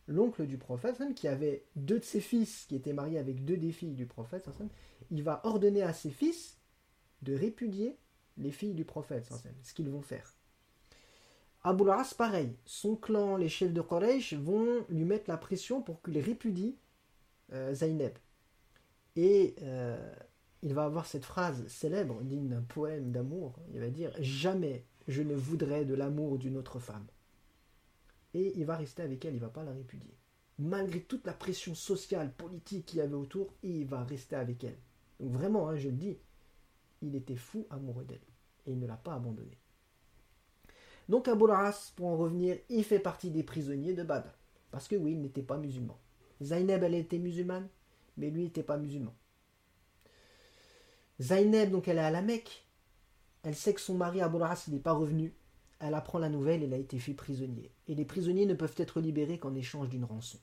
l'oncle 0.07 0.47
du 0.47 0.59
prophète, 0.59 1.03
qui 1.15 1.29
avait 1.29 1.65
deux 1.77 1.99
de 1.99 2.05
ses 2.05 2.21
fils 2.21 2.67
qui 2.67 2.77
étaient 2.77 2.93
mariés 2.93 3.19
avec 3.19 3.45
deux 3.45 3.57
des 3.57 3.73
filles 3.73 3.95
du 3.95 4.07
prophète, 4.07 4.51
il 5.11 5.23
va 5.23 5.41
ordonner 5.45 5.83
à 5.83 5.95
ses 5.95 6.11
fils 6.11 6.59
de 7.23 7.35
répudier 7.35 7.97
les 8.37 8.51
filles 8.51 8.75
du 8.75 8.85
prophète, 8.85 9.29
ce 9.63 9.75
qu'ils 9.75 9.91
vont 9.91 10.03
faire. 10.03 10.35
As, 11.65 12.15
pareil, 12.15 12.57
son 12.65 12.97
clan, 12.97 13.37
les 13.37 13.49
chefs 13.49 13.73
de 13.73 13.81
Quraysh 13.81 14.35
vont 14.35 14.85
lui 14.89 15.05
mettre 15.05 15.31
la 15.31 15.37
pression 15.37 15.81
pour 15.81 16.03
qu'il 16.03 16.19
répudie 16.19 16.77
euh. 17.53 17.75
Et 19.15 19.55
euh, 19.63 20.15
il 20.63 20.75
va 20.75 20.85
avoir 20.85 21.07
cette 21.07 21.25
phrase 21.25 21.67
célèbre, 21.69 22.21
digne 22.23 22.49
d'un 22.49 22.63
poème 22.63 23.13
d'amour. 23.13 23.59
Il 23.73 23.81
va 23.81 23.91
dire 23.91 24.13
Jamais 24.19 24.85
je 25.09 25.23
ne 25.23 25.35
voudrais 25.35 25.85
de 25.85 25.95
l'amour 25.95 26.39
d'une 26.39 26.57
autre 26.57 26.79
femme. 26.79 27.07
Et 28.35 28.53
il 28.57 28.65
va 28.65 28.77
rester 28.77 29.03
avec 29.03 29.25
elle, 29.25 29.35
il 29.35 29.41
ne 29.41 29.47
va 29.47 29.51
pas 29.51 29.65
la 29.65 29.73
répudier. 29.73 30.17
Malgré 30.59 31.01
toute 31.01 31.27
la 31.27 31.33
pression 31.33 31.75
sociale, 31.75 32.33
politique 32.33 32.87
qu'il 32.87 32.99
y 32.99 33.03
avait 33.03 33.15
autour, 33.15 33.53
il 33.63 33.87
va 33.87 34.05
rester 34.05 34.37
avec 34.37 34.65
elle. 34.65 34.79
Donc 35.21 35.33
vraiment, 35.33 35.69
hein, 35.69 35.77
je 35.77 35.89
le 35.89 35.97
dis, 35.97 36.19
il 37.03 37.17
était 37.17 37.37
fou 37.37 37.67
amoureux 37.71 38.05
d'elle. 38.05 38.21
Et 38.67 38.73
il 38.73 38.79
ne 38.79 38.87
l'a 38.87 38.97
pas 38.97 39.15
abandonnée. 39.15 39.59
Donc 41.09 41.29
Abu 41.29 41.51
As, 41.51 41.93
pour 41.97 42.09
en 42.09 42.17
revenir, 42.17 42.57
il 42.69 42.85
fait 42.85 43.01
partie 43.01 43.31
des 43.31 43.43
prisonniers 43.43 43.95
de 43.95 44.03
Badr. 44.03 44.31
Parce 44.71 44.89
que 44.89 44.97
oui, 44.97 45.13
il 45.13 45.21
n'était 45.21 45.43
pas 45.43 45.59
musulman. 45.59 45.99
Zainab, 46.41 46.83
elle 46.85 46.95
était 46.95 47.19
musulmane, 47.19 47.69
mais 48.17 48.31
lui 48.31 48.45
n'était 48.45 48.63
pas 48.63 48.79
musulman. 48.79 49.15
Zainab, 51.21 51.71
donc 51.71 51.89
elle 51.89 51.99
est 51.99 52.01
à 52.01 52.11
la 52.11 52.23
Mecque. 52.23 52.67
Elle 53.43 53.55
sait 53.55 53.75
que 53.75 53.81
son 53.81 53.95
mari 53.95 54.21
Abu 54.21 54.43
As 54.43 54.69
n'est 54.69 54.79
pas 54.79 54.93
revenu. 54.93 55.35
Elle 55.81 55.95
apprend 55.95 56.19
la 56.19 56.29
nouvelle, 56.29 56.63
elle 56.63 56.75
a 56.75 56.79
été 56.79 56.99
fait 56.99 57.15
prisonnier. 57.15 57.73
Et 57.89 57.95
les 57.95 58.05
prisonniers 58.05 58.47
ne 58.47 58.55
peuvent 58.55 58.75
être 58.77 59.01
libérés 59.01 59.39
qu'en 59.39 59.55
échange 59.55 59.89
d'une 59.89 60.05
rançon. 60.05 60.39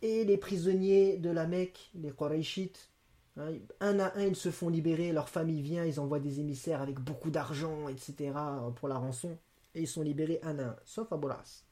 Et 0.00 0.24
les 0.24 0.38
prisonniers 0.38 1.18
de 1.18 1.30
la 1.30 1.46
Mecque, 1.46 1.90
les 1.94 2.10
Qurayshites, 2.10 2.88
hein, 2.88 2.91
un 3.36 3.98
à 3.98 4.16
un, 4.16 4.24
ils 4.24 4.36
se 4.36 4.50
font 4.50 4.68
libérer, 4.68 5.12
leur 5.12 5.28
famille 5.28 5.62
vient, 5.62 5.84
ils 5.84 5.98
envoient 6.00 6.20
des 6.20 6.40
émissaires 6.40 6.82
avec 6.82 7.00
beaucoup 7.00 7.30
d'argent, 7.30 7.88
etc., 7.88 8.32
pour 8.76 8.88
la 8.88 8.98
rançon 8.98 9.38
et 9.74 9.80
ils 9.80 9.88
sont 9.88 10.02
libérés 10.02 10.40
un 10.42 10.58
à 10.58 10.62
un, 10.64 10.76
sauf 10.84 11.12
Abolas. 11.12 11.64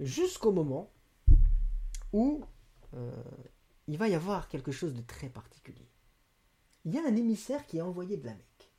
Jusqu'au 0.00 0.52
moment 0.52 0.90
où 2.12 2.44
euh, 2.94 3.22
il 3.86 3.96
va 3.98 4.08
y 4.08 4.14
avoir 4.14 4.48
quelque 4.48 4.72
chose 4.72 4.94
de 4.94 5.02
très 5.02 5.28
particulier. 5.28 5.88
Il 6.84 6.94
y 6.94 6.98
a 6.98 7.06
un 7.06 7.16
émissaire 7.16 7.66
qui 7.66 7.78
est 7.78 7.82
envoyé 7.82 8.16
de 8.16 8.26
la 8.26 8.34
Mecque. 8.34 8.72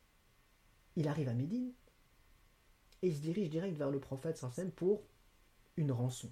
Il 0.96 1.08
arrive 1.08 1.30
à 1.30 1.34
Médine 1.34 1.72
et 3.02 3.08
il 3.08 3.16
se 3.16 3.22
dirige 3.22 3.50
direct 3.50 3.78
vers 3.78 3.92
le 3.92 4.00
prophète 4.00 4.38
Sansem 4.38 4.72
pour 4.72 5.04
une 5.78 5.92
rançon. 5.92 6.32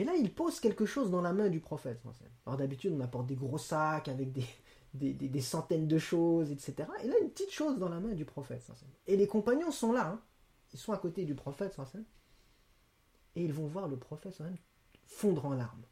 Et 0.00 0.04
là, 0.04 0.14
il 0.16 0.32
pose 0.32 0.60
quelque 0.60 0.86
chose 0.86 1.10
dans 1.10 1.20
la 1.20 1.34
main 1.34 1.50
du 1.50 1.60
prophète. 1.60 2.00
Alors 2.46 2.56
d'habitude, 2.56 2.94
on 2.96 3.00
apporte 3.00 3.26
des 3.26 3.36
gros 3.36 3.58
sacs 3.58 4.08
avec 4.08 4.32
des, 4.32 4.46
des, 4.94 5.40
centaines 5.42 5.86
de 5.86 5.98
choses, 5.98 6.50
etc. 6.50 6.88
Et 7.04 7.06
là, 7.06 7.18
une 7.20 7.28
petite 7.28 7.50
chose 7.50 7.78
dans 7.78 7.90
la 7.90 8.00
main 8.00 8.14
du 8.14 8.24
prophète. 8.24 8.66
Et 9.06 9.18
les 9.18 9.26
compagnons 9.26 9.70
sont 9.70 9.92
là. 9.92 10.08
Hein. 10.08 10.22
Ils 10.72 10.78
sont 10.78 10.94
à 10.94 10.96
côté 10.96 11.26
du 11.26 11.34
prophète. 11.34 11.78
Et 13.36 13.44
ils 13.44 13.52
vont 13.52 13.66
voir 13.66 13.88
le 13.88 13.98
prophète 13.98 14.42
fondre 15.04 15.44
en 15.44 15.52
larmes. 15.52 15.84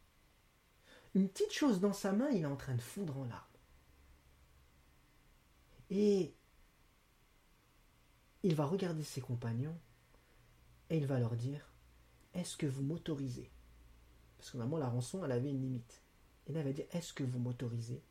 Une 1.15 1.29
petite 1.29 1.53
chose 1.53 1.79
dans 1.79 1.93
sa 1.93 2.13
main, 2.13 2.31
il 2.31 2.41
est 2.41 2.47
en 2.47 2.57
train 2.57 2.77
de 2.77 2.81
fondre 2.81 3.19
en 3.19 3.25
larmes. 3.25 3.45
Et 5.91 6.35
il 8.43 8.55
va 8.55 8.65
regarder 8.65 9.05
ses 9.05 9.21
compagnons 9.21 9.79
et 10.89 10.97
il 10.97 11.07
va 11.07 11.21
leur 11.21 11.37
dire 11.37 11.75
Est-ce 12.33 12.57
que 12.57 12.67
vous 12.67 12.83
m'autorisez 12.83 13.51
Parce 14.39 14.51
que 14.51 14.57
normalement, 14.57 14.79
la 14.79 14.89
rançon, 14.89 15.25
elle 15.25 15.33
avait 15.33 15.51
une 15.51 15.61
limite. 15.61 16.03
Et 16.47 16.53
là, 16.53 16.61
il 16.61 16.67
va 16.67 16.73
dire 16.73 16.87
Est-ce 16.93 17.13
que 17.13 17.25
vous 17.25 17.39
m'autorisez 17.39 18.03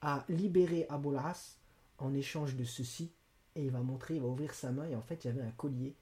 à 0.00 0.24
libérer 0.28 0.86
Abul 0.88 1.16
As 1.16 1.58
en 1.98 2.12
échange 2.14 2.56
de 2.56 2.64
ceci? 2.64 3.12
Et 3.54 3.64
il 3.64 3.70
va 3.70 3.80
montrer, 3.80 4.16
il 4.16 4.20
va 4.20 4.28
ouvrir 4.28 4.54
sa 4.54 4.70
main 4.70 4.86
et 4.86 4.94
en 4.94 5.02
fait 5.02 5.24
il 5.24 5.26
y 5.26 5.30
avait 5.30 5.42
un 5.42 5.50
collier. 5.50 5.96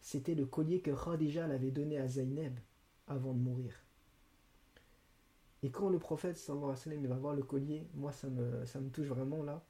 C'était 0.00 0.34
le 0.34 0.46
collier 0.46 0.80
que 0.80 0.90
Khadija 0.90 1.46
l'avait 1.46 1.70
donné 1.70 1.98
à 1.98 2.08
Zaynab 2.08 2.58
avant 3.06 3.34
de 3.34 3.38
mourir. 3.38 3.72
Et 5.62 5.70
quand 5.70 5.90
le 5.90 5.98
prophète 5.98 6.36
sallallahu 6.38 6.76
alayhi 6.86 7.06
va 7.06 7.16
voir 7.16 7.34
le 7.34 7.42
collier, 7.42 7.86
moi 7.94 8.10
ça 8.10 8.28
me, 8.28 8.64
ça 8.66 8.80
me 8.80 8.88
touche 8.90 9.06
vraiment 9.06 9.42
là. 9.42 9.62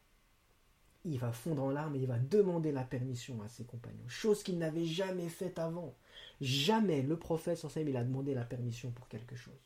Il 1.04 1.18
va 1.18 1.32
fondre 1.32 1.64
en 1.64 1.70
larmes 1.70 1.96
et 1.96 2.00
il 2.00 2.06
va 2.06 2.18
demander 2.18 2.70
la 2.72 2.84
permission 2.84 3.42
à 3.42 3.48
ses 3.48 3.64
compagnons. 3.64 4.08
Chose 4.08 4.42
qu'il 4.42 4.58
n'avait 4.58 4.84
jamais 4.84 5.28
faite 5.28 5.58
avant. 5.58 5.96
Jamais 6.40 7.02
le 7.02 7.18
prophète 7.18 7.64
alayhi 7.64 7.90
il 7.90 7.96
a 7.96 8.04
demandé 8.04 8.34
la 8.34 8.44
permission 8.44 8.90
pour 8.92 9.08
quelque 9.08 9.36
chose. 9.36 9.60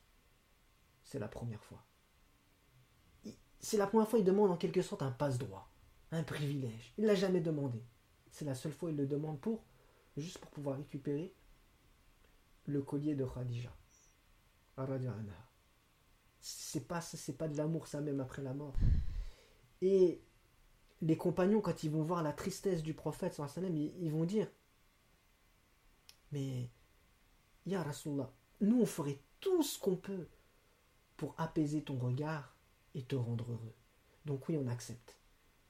C'est 1.03 1.19
la 1.19 1.29
première 1.29 1.63
fois 1.63 1.85
c'est 3.67 3.77
la 3.77 3.89
première 3.89 4.09
fois 4.09 4.21
qu'il 4.21 4.27
demande 4.27 4.53
en 4.53 4.57
quelque 4.57 4.81
sorte 4.81 5.03
un 5.03 5.11
passe-droit, 5.11 5.69
un 6.13 6.23
privilège. 6.23 6.93
Il 6.99 7.03
ne 7.03 7.09
l'a 7.09 7.17
jamais 7.17 7.41
demandé. 7.41 7.83
C'est 8.31 8.45
la 8.45 8.55
seule 8.55 8.73
fois 8.73 8.91
qu'il 8.91 8.99
le 8.99 9.07
demande 9.07 9.41
pour, 9.41 9.65
juste 10.17 10.39
pour 10.39 10.51
pouvoir 10.53 10.77
récupérer 10.77 11.35
le 12.67 12.83
collier 12.83 13.17
de 13.17 13.25
Khadija. 13.25 13.75
C'est 16.41 16.87
pas, 16.87 17.01
c'est 17.01 17.37
pas 17.37 17.49
de 17.49 17.57
l'amour, 17.57 17.89
ça 17.89 18.01
même 18.01 18.21
après 18.21 18.43
la 18.43 18.55
mort. 18.55 18.75
Et 19.81 20.21
les 21.03 21.17
compagnons, 21.17 21.61
quand 21.61 21.83
ils 21.85 21.91
vont 21.91 22.03
voir 22.03 22.23
la 22.23 22.33
tristesse 22.33 22.83
du 22.83 22.95
prophète, 22.95 23.41
ils, 23.63 23.95
ils 24.01 24.11
vont 24.11 24.25
dire 24.25 24.49
Mais, 26.33 26.71
Ya 27.67 27.83
Rasulallah, 27.83 28.31
nous 28.61 28.81
on 28.81 28.87
ferait 28.87 29.21
tout 29.41 29.63
ce 29.63 29.79
qu'on 29.79 29.97
peut 29.97 30.27
pour 31.17 31.35
apaiser 31.39 31.83
ton 31.83 31.99
regard 31.99 32.55
et 32.95 33.03
te 33.03 33.17
rendre 33.17 33.51
heureux. 33.51 33.75
Donc 34.25 34.49
oui, 34.49 34.59
on 34.63 34.69
accepte. 34.69 35.17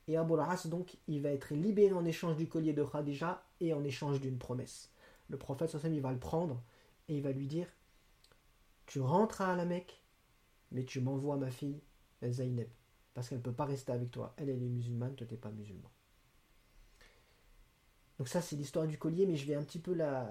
Et 0.08 0.16
Abu 0.16 0.34
As, 0.38 0.68
donc, 0.68 0.96
il 1.08 1.20
va 1.20 1.30
être 1.30 1.54
libéré 1.54 1.92
en 1.92 2.04
échange 2.04 2.36
du 2.36 2.48
collier 2.48 2.72
de 2.72 2.84
Khadija 2.84 3.42
et 3.60 3.72
en 3.72 3.82
échange 3.82 4.20
d'une 4.20 4.38
promesse. 4.38 4.92
Le 5.28 5.36
prophète, 5.36 5.76
il 5.84 6.00
va 6.00 6.12
le 6.12 6.18
prendre 6.18 6.62
et 7.08 7.16
il 7.16 7.22
va 7.22 7.32
lui 7.32 7.46
dire 7.46 7.66
Tu 8.86 9.00
rentres 9.00 9.40
à 9.40 9.56
la 9.56 9.64
Mecque, 9.64 10.00
mais 10.70 10.84
tu 10.84 11.00
m'envoies 11.00 11.36
ma 11.36 11.50
fille, 11.50 11.80
Zaynab, 12.22 12.68
parce 13.16 13.30
qu'elle 13.30 13.38
ne 13.38 13.42
peut 13.42 13.50
pas 13.50 13.64
rester 13.64 13.92
avec 13.92 14.10
toi. 14.10 14.34
Elle, 14.36 14.50
elle 14.50 14.62
est 14.62 14.68
musulmane, 14.68 15.14
toi, 15.14 15.26
tu 15.26 15.32
n'es 15.32 15.40
pas 15.40 15.50
musulman. 15.50 15.90
Donc 18.18 18.28
ça, 18.28 18.42
c'est 18.42 18.56
l'histoire 18.56 18.86
du 18.86 18.98
collier, 18.98 19.24
mais 19.24 19.36
je 19.36 19.46
vais 19.46 19.54
un 19.54 19.62
petit 19.62 19.78
peu 19.78 19.94
la, 19.94 20.26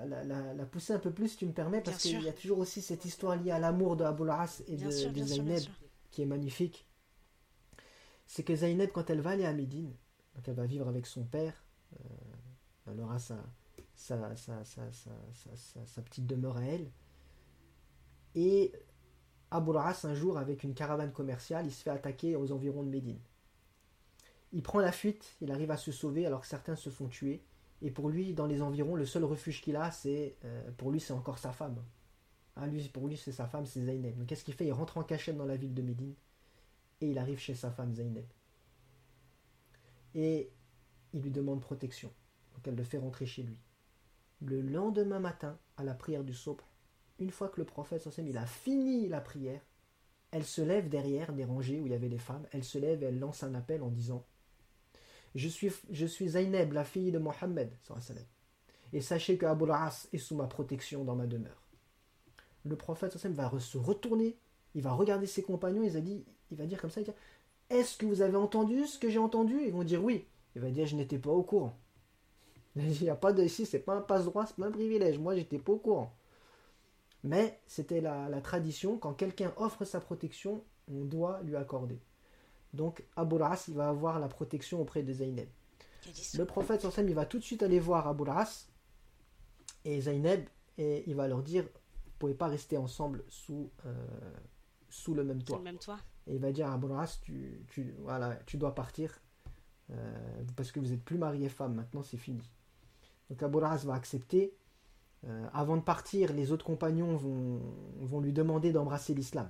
pousser 0.72 0.94
un 0.94 1.00
peu 1.00 1.12
plus, 1.12 1.30
si 1.30 1.38
tu 1.38 1.48
me 1.48 1.52
permets, 1.52 1.82
parce 1.82 2.04
qu'il 2.04 2.22
y 2.22 2.30
a 2.30 2.34
toujours 2.34 2.60
aussi 2.60 2.84
cette 2.84 3.04
histoire 3.04 3.38
liée 3.38 3.50
à 3.50 3.58
l'amour 3.58 3.96
de 3.98 4.04
Abu 4.04 4.30
As 4.30 4.62
et 4.68 4.78
de, 4.78 4.92
Zaynab, 4.92 5.64
qui 6.12 6.22
est 6.22 6.28
magnifique. 6.28 6.88
C'est 8.28 8.44
que 8.44 8.56
Zaynab, 8.56 8.92
quand 8.92 9.10
elle 9.10 9.22
va 9.22 9.32
aller 9.32 9.46
à 9.46 9.54
Médine, 9.54 9.92
donc 10.36 10.48
elle 10.48 10.54
va 10.56 10.68
vivre 10.68 10.88
avec 10.88 11.08
son 11.08 11.24
père, 11.24 11.66
euh, 11.94 12.92
elle 12.92 13.00
aura 13.00 13.18
sa, 13.18 13.44
sa, 13.96 14.36
sa, 14.36 16.02
petite 16.04 16.28
demeure 16.28 16.58
à 16.58 16.66
elle, 16.66 16.92
et 18.36 18.72
Abu 19.56 19.78
As, 19.78 20.06
un 20.06 20.14
jour, 20.14 20.38
avec 20.38 20.64
une 20.64 20.74
caravane 20.74 21.12
commerciale, 21.12 21.66
il 21.66 21.72
se 21.72 21.84
fait 21.84 21.90
attaquer 21.90 22.36
aux 22.36 22.52
environs 22.52 22.84
de 22.84 22.90
Médine. 22.90 23.20
Il 24.52 24.62
prend 24.62 24.80
la 24.80 24.92
fuite, 24.92 25.36
il 25.42 25.52
arrive 25.52 25.72
à 25.72 25.78
se 25.78 25.92
sauver 25.92 26.26
alors 26.26 26.42
que 26.42 26.48
certains 26.48 26.76
se 26.76 26.90
font 26.90 27.08
tuer. 27.08 27.44
Et 27.82 27.92
pour 27.92 28.10
lui, 28.10 28.34
dans 28.34 28.46
les 28.46 28.62
environs, 28.62 28.96
le 28.96 29.06
seul 29.06 29.24
refuge 29.24 29.62
qu'il 29.62 29.76
a, 29.76 29.92
c'est 29.92 30.38
euh, 30.46 30.72
pour 30.78 30.92
lui, 30.92 31.00
c'est 31.00 31.14
encore 31.14 31.40
sa 31.40 31.52
femme. 31.52 31.84
Lui, 32.68 32.88
pour 32.88 33.08
lui, 33.08 33.18
c'est 33.18 33.34
sa 33.34 33.48
femme, 33.48 33.66
c'est 33.66 33.82
Zaynab. 33.82 34.18
Donc 34.18 34.28
qu'est-ce 34.28 34.46
qu'il 34.46 34.54
fait? 34.54 34.66
Il 34.66 34.72
rentre 34.72 34.98
en 34.98 35.04
cachette 35.04 35.36
dans 35.36 35.46
la 35.46 35.58
ville 35.58 35.74
de 35.74 35.82
Médine 35.82 36.16
et 37.02 37.10
il 37.10 37.18
arrive 37.18 37.38
chez 37.38 37.54
sa 37.54 37.70
femme 37.70 37.94
Zaynab. 37.94 38.26
Et 40.14 40.52
il 41.12 41.22
lui 41.22 41.32
demande 41.32 41.60
protection. 41.60 42.12
Donc 42.54 42.66
elle 42.68 42.76
le 42.76 42.84
fait 42.84 42.98
rentrer 42.98 43.26
chez 43.26 43.44
lui. 43.44 43.60
Le 44.42 44.62
lendemain 44.62 45.20
matin, 45.20 45.58
à 45.76 45.84
la 45.84 45.94
prière 45.94 46.24
du 46.24 46.34
Sopre, 46.34 46.70
une 47.20 47.32
fois 47.32 47.50
que 47.50 47.60
le 47.60 47.66
prophète 47.66 48.08
il 48.18 48.38
a 48.38 48.46
fini 48.46 49.08
la 49.08 49.22
prière, 49.22 49.62
elle 50.32 50.44
se 50.44 50.62
lève 50.62 50.90
derrière 50.90 51.34
des 51.34 51.46
rangées 51.46 51.80
où 51.80 51.86
il 51.86 51.92
y 51.92 51.96
avait 51.96 52.10
les 52.10 52.18
femmes, 52.18 52.46
elle 52.52 52.64
se 52.64 52.78
lève 52.78 53.04
et 53.04 53.08
elle 53.08 53.20
lance 53.20 53.44
un 53.44 53.56
appel 53.56 53.82
en 53.82 53.90
disant 53.90 54.26
Je 55.34 55.48
suis, 55.48 55.72
je 55.92 56.74
la 56.74 56.84
fille 56.84 57.12
de 57.12 57.20
Mohammed, 57.20 57.72
et 58.94 59.02
sachez 59.02 59.38
que 59.38 59.46
Abu 59.46 59.70
As 59.72 60.08
est 60.14 60.18
sous 60.18 60.36
ma 60.36 60.48
protection 60.48 61.04
dans 61.04 61.16
ma 61.16 61.28
demeure. 61.28 61.62
Le 62.66 62.76
prophète 62.76 63.16
va 63.16 63.60
se 63.60 63.78
retourner, 63.78 64.38
il 64.74 64.82
va 64.82 64.94
regarder 64.94 65.28
ses 65.28 65.44
compagnons, 65.44 65.84
il 65.84 65.92
va 65.92 66.02
dire, 66.02 66.22
il 66.52 66.58
va 66.58 66.66
dire 66.66 66.82
comme 66.82 66.90
ça 66.90 67.02
Est-ce 67.70 67.98
que 67.98 68.06
vous 68.06 68.22
avez 68.22 68.38
entendu 68.38 68.86
ce 68.86 69.00
que 69.00 69.10
j'ai 69.10 69.20
entendu? 69.20 69.60
Ils 69.66 69.72
vont 69.72 69.84
dire 69.84 70.04
oui. 70.04 70.26
Il 70.56 70.62
va 70.62 70.70
dire 70.70 70.86
Je 70.86 70.96
n'étais 70.96 71.18
pas 71.18 71.32
au 71.32 71.44
courant. 71.44 71.78
Il 72.76 73.02
n'y 73.02 73.10
a 73.10 73.16
pas 73.16 73.32
de 73.32 73.44
ici, 73.44 73.66
c'est 73.66 73.80
pas 73.80 73.96
un 73.96 74.02
passe-droit, 74.02 74.46
c'est 74.46 74.58
pas 74.58 74.68
un 74.68 74.72
privilège. 74.72 75.18
Moi, 75.18 75.36
j'étais 75.36 75.60
pas 75.60 75.72
au 75.72 75.78
courant. 75.78 76.14
Mais 77.26 77.60
c'était 77.66 78.02
la, 78.02 78.40
tradition, 78.42 79.00
quand 79.00 79.14
quelqu'un 79.14 79.52
offre 79.58 79.84
sa 79.84 80.00
protection, 80.00 80.64
on 80.88 81.04
doit 81.06 81.42
lui 81.42 81.56
accorder. 81.56 82.00
Donc 82.74 83.04
Abu 83.16 83.38
il 83.68 83.74
va 83.74 83.90
avoir 83.90 84.20
la 84.20 84.28
protection 84.28 84.80
auprès 84.80 85.02
de 85.02 85.12
Zaynab. 85.12 85.48
Le 86.38 86.46
prophète 86.46 86.82
Sassam, 86.82 87.10
il 87.10 87.16
va 87.16 87.26
tout 87.26 87.40
de 87.40 87.44
suite 87.44 87.64
aller 87.64 87.80
voir 87.80 88.08
Abu 88.08 88.26
et 89.86 90.02
Zaynab 90.02 90.42
et 90.78 91.04
il 91.08 91.16
va 91.16 91.28
leur 91.28 91.42
dire 91.42 91.64
Vous 91.64 91.70
ne 91.70 92.20
pouvez 92.20 92.34
pas 92.36 92.48
rester 92.48 92.78
ensemble 92.78 93.24
sous, 93.28 93.72
euh, 93.88 93.94
sous 94.90 95.16
le 95.16 95.24
même 95.24 95.42
toit. 95.42 95.64
Et 96.28 96.36
il 96.36 96.40
va 96.40 96.52
dire 96.52 96.68
à 96.68 96.74
Abu 96.74 96.88
tu, 97.24 97.66
tu, 97.70 97.96
voilà, 98.02 98.36
tu 98.46 98.58
dois 98.58 98.76
partir 98.76 99.20
euh, 99.90 100.44
parce 100.56 100.72
que 100.72 100.80
vous 100.80 100.88
n'êtes 100.90 101.04
plus 101.04 101.18
marié 101.18 101.50
femme, 101.50 101.74
maintenant 101.74 102.04
c'est 102.04 102.18
fini. 102.18 102.48
Donc 103.32 103.42
Abu 103.42 103.60
va 103.60 103.94
accepter 103.96 104.54
euh, 105.28 105.48
avant 105.54 105.78
de 105.78 105.82
partir, 105.82 106.34
les 106.34 106.52
autres 106.52 106.66
compagnons 106.66 107.16
vont, 107.16 108.20
lui 108.20 108.32
demander 108.32 108.72
d'embrasser 108.72 109.14
l'islam. 109.14 109.50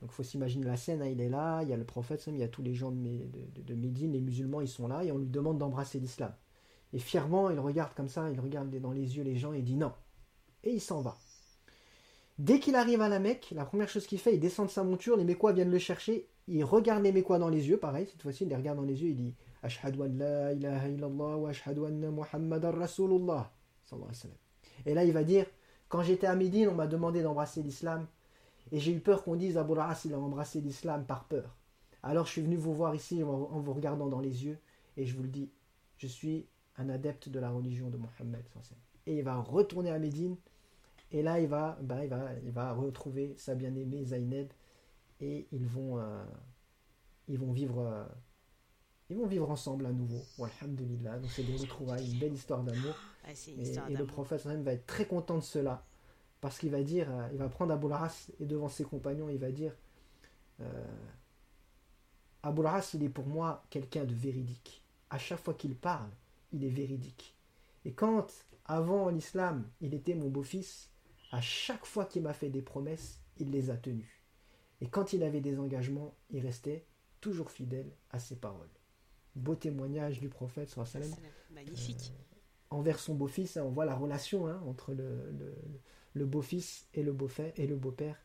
Donc 0.00 0.10
il 0.10 0.14
faut 0.14 0.22
s'imaginer 0.22 0.66
la 0.66 0.76
scène, 0.76 1.02
hein, 1.02 1.08
il 1.08 1.20
est 1.20 1.28
là, 1.28 1.62
il 1.62 1.68
y 1.68 1.72
a 1.72 1.76
le 1.76 1.84
prophète, 1.84 2.24
il 2.26 2.36
y 2.36 2.42
a 2.42 2.48
tous 2.48 2.62
les 2.62 2.74
gens 2.74 2.90
de, 2.90 3.74
Médine, 3.74 4.12
les 4.12 4.20
musulmans, 4.20 4.60
ils 4.60 4.68
sont 4.68 4.88
là, 4.88 5.04
et 5.04 5.12
on 5.12 5.18
lui 5.18 5.28
demande 5.28 5.58
d'embrasser 5.58 5.98
l'islam. 5.98 6.32
Et 6.92 6.98
fièrement, 6.98 7.50
il 7.50 7.58
regarde 7.58 7.94
comme 7.94 8.08
ça, 8.08 8.30
il 8.30 8.40
regarde 8.40 8.74
dans 8.78 8.92
les 8.92 9.16
yeux 9.16 9.24
les 9.24 9.36
gens 9.36 9.52
et 9.52 9.62
dit 9.62 9.76
non. 9.76 9.92
Et 10.64 10.72
il 10.72 10.80
s'en 10.80 11.00
va. 11.00 11.16
Dès 12.38 12.60
qu'il 12.60 12.76
arrive 12.76 13.00
à 13.00 13.08
la 13.08 13.18
Mecque, 13.18 13.52
la 13.54 13.64
première 13.64 13.88
chose 13.88 14.06
qu'il 14.06 14.18
fait, 14.18 14.34
il 14.34 14.40
descend 14.40 14.66
de 14.66 14.70
sa 14.70 14.84
monture, 14.84 15.16
les 15.16 15.24
Mécois 15.24 15.52
viennent 15.52 15.70
le 15.70 15.78
chercher, 15.78 16.28
il 16.48 16.64
regarde 16.64 17.02
les 17.02 17.12
Mécois 17.12 17.38
dans 17.38 17.48
les 17.48 17.68
yeux, 17.68 17.78
pareil, 17.78 18.06
cette 18.06 18.22
fois-ci 18.22 18.44
il 18.44 18.50
les 18.50 18.56
regarde 18.56 18.76
dans 18.76 18.84
les 18.84 19.02
yeux, 19.02 19.10
il 19.10 19.16
dit 19.16 19.34
Ashhadu 19.62 20.02
an 20.02 20.12
la 20.16 20.52
ilaha 20.52 20.88
illallah 20.88 21.36
wa 21.38 21.50
ashhadu 21.50 21.86
anna 21.86 22.10
Muhammadan 22.10 22.72
Rasulullah. 22.72 23.52
Et 24.84 24.94
là, 24.94 25.04
il 25.04 25.12
va 25.12 25.24
dire 25.24 25.46
Quand 25.88 26.02
j'étais 26.02 26.26
à 26.26 26.34
Médine, 26.34 26.68
on 26.68 26.74
m'a 26.74 26.86
demandé 26.86 27.22
d'embrasser 27.22 27.62
l'islam. 27.62 28.06
Et 28.72 28.80
j'ai 28.80 28.92
eu 28.92 29.00
peur 29.00 29.22
qu'on 29.22 29.36
dise 29.36 29.56
Abu 29.58 29.74
Ras, 29.74 30.02
il 30.04 30.14
a 30.14 30.18
embrassé 30.18 30.60
l'islam 30.60 31.04
par 31.04 31.24
peur. 31.24 31.56
Alors 32.02 32.26
je 32.26 32.32
suis 32.32 32.42
venu 32.42 32.56
vous 32.56 32.74
voir 32.74 32.94
ici 32.94 33.22
en 33.22 33.60
vous 33.60 33.72
regardant 33.72 34.08
dans 34.08 34.20
les 34.20 34.44
yeux. 34.44 34.58
Et 34.96 35.06
je 35.06 35.16
vous 35.16 35.22
le 35.22 35.28
dis, 35.28 35.50
je 35.98 36.06
suis 36.06 36.46
un 36.78 36.88
adepte 36.88 37.28
de 37.28 37.38
la 37.38 37.50
religion 37.50 37.88
de 37.90 37.96
Mohammed. 37.96 38.44
Et 39.06 39.18
il 39.18 39.24
va 39.24 39.36
retourner 39.36 39.90
à 39.90 39.98
Médine. 39.98 40.36
Et 41.12 41.22
là, 41.22 41.38
il 41.38 41.46
va, 41.48 41.78
il 41.80 41.86
va, 41.86 42.32
il 42.44 42.50
va 42.50 42.72
retrouver 42.72 43.34
sa 43.36 43.54
bien-aimée 43.54 44.04
Zaineb. 44.04 44.48
Et 45.20 45.46
ils 45.52 45.66
vont, 45.66 45.98
euh, 45.98 46.24
vivre. 47.28 47.80
Euh, 47.80 48.04
ils 49.08 49.16
vont 49.16 49.26
vivre 49.26 49.50
ensemble 49.50 49.86
à 49.86 49.92
nouveau. 49.92 50.22
Alhamdulillah. 50.38 51.18
Donc 51.18 51.30
c'est 51.30 51.44
des 51.44 51.56
retrouvailles, 51.56 52.10
une 52.10 52.18
belle 52.18 52.34
histoire 52.34 52.62
d'amour. 52.62 52.94
Ah, 53.24 53.30
et, 53.88 53.94
le 53.94 54.06
prophète 54.06 54.44
va 54.46 54.72
être 54.72 54.86
très 54.86 55.06
content 55.06 55.36
de 55.36 55.42
cela. 55.42 55.84
Parce 56.40 56.58
qu'il 56.58 56.70
va 56.70 56.82
dire, 56.82 57.10
euh, 57.10 57.28
il 57.32 57.38
va 57.38 57.48
prendre 57.48 57.72
Abu 57.72 57.86
Ras 57.86 58.30
et 58.40 58.44
devant 58.44 58.68
ses 58.68 58.84
compagnons, 58.84 59.28
il 59.28 59.38
va 59.38 59.50
dire 59.50 59.72
euh, 60.60 60.84
Abu 62.42 62.60
Ras, 62.60 62.90
il 62.94 63.02
est 63.04 63.08
pour 63.08 63.26
moi 63.26 63.64
quelqu'un 63.70 64.04
de 64.04 64.14
véridique. 64.14 64.84
À 65.10 65.18
chaque 65.18 65.40
fois 65.40 65.54
qu'il 65.54 65.74
parle, 65.74 66.10
il 66.52 66.64
est 66.64 66.70
véridique. 66.70 67.34
Et 67.84 67.92
quand, 67.92 68.26
avant 68.64 69.08
l'islam, 69.08 69.68
il 69.80 69.94
était 69.94 70.14
mon 70.14 70.28
beau-fils, 70.28 70.90
à 71.32 71.40
chaque 71.40 71.86
fois 71.86 72.04
qu'il 72.04 72.22
m'a 72.22 72.32
fait 72.32 72.50
des 72.50 72.62
promesses, 72.62 73.20
il 73.38 73.50
les 73.50 73.70
a 73.70 73.76
tenues. 73.76 74.22
Et 74.80 74.88
quand 74.88 75.12
il 75.12 75.22
avait 75.22 75.40
des 75.40 75.58
engagements, 75.58 76.14
il 76.30 76.40
restait 76.40 76.84
toujours 77.20 77.50
fidèle 77.50 77.90
à 78.10 78.18
ses 78.18 78.36
paroles. 78.36 78.68
Beau 79.36 79.54
témoignage 79.54 80.18
du 80.18 80.28
prophète. 80.28 80.74
Magnifique. 81.50 82.12
Euh, 82.12 82.36
envers 82.70 82.98
son 82.98 83.14
beau-fils, 83.14 83.56
hein, 83.56 83.64
on 83.64 83.70
voit 83.70 83.84
la 83.84 83.94
relation 83.94 84.48
hein, 84.48 84.60
entre 84.66 84.92
le, 84.92 85.32
le, 86.14 86.26
beau-fils 86.26 86.86
et 86.94 87.02
le 87.02 87.12
beau-père. 87.12 87.52
Et 87.56 87.66
le 87.66 87.76
beau-père 87.76 88.16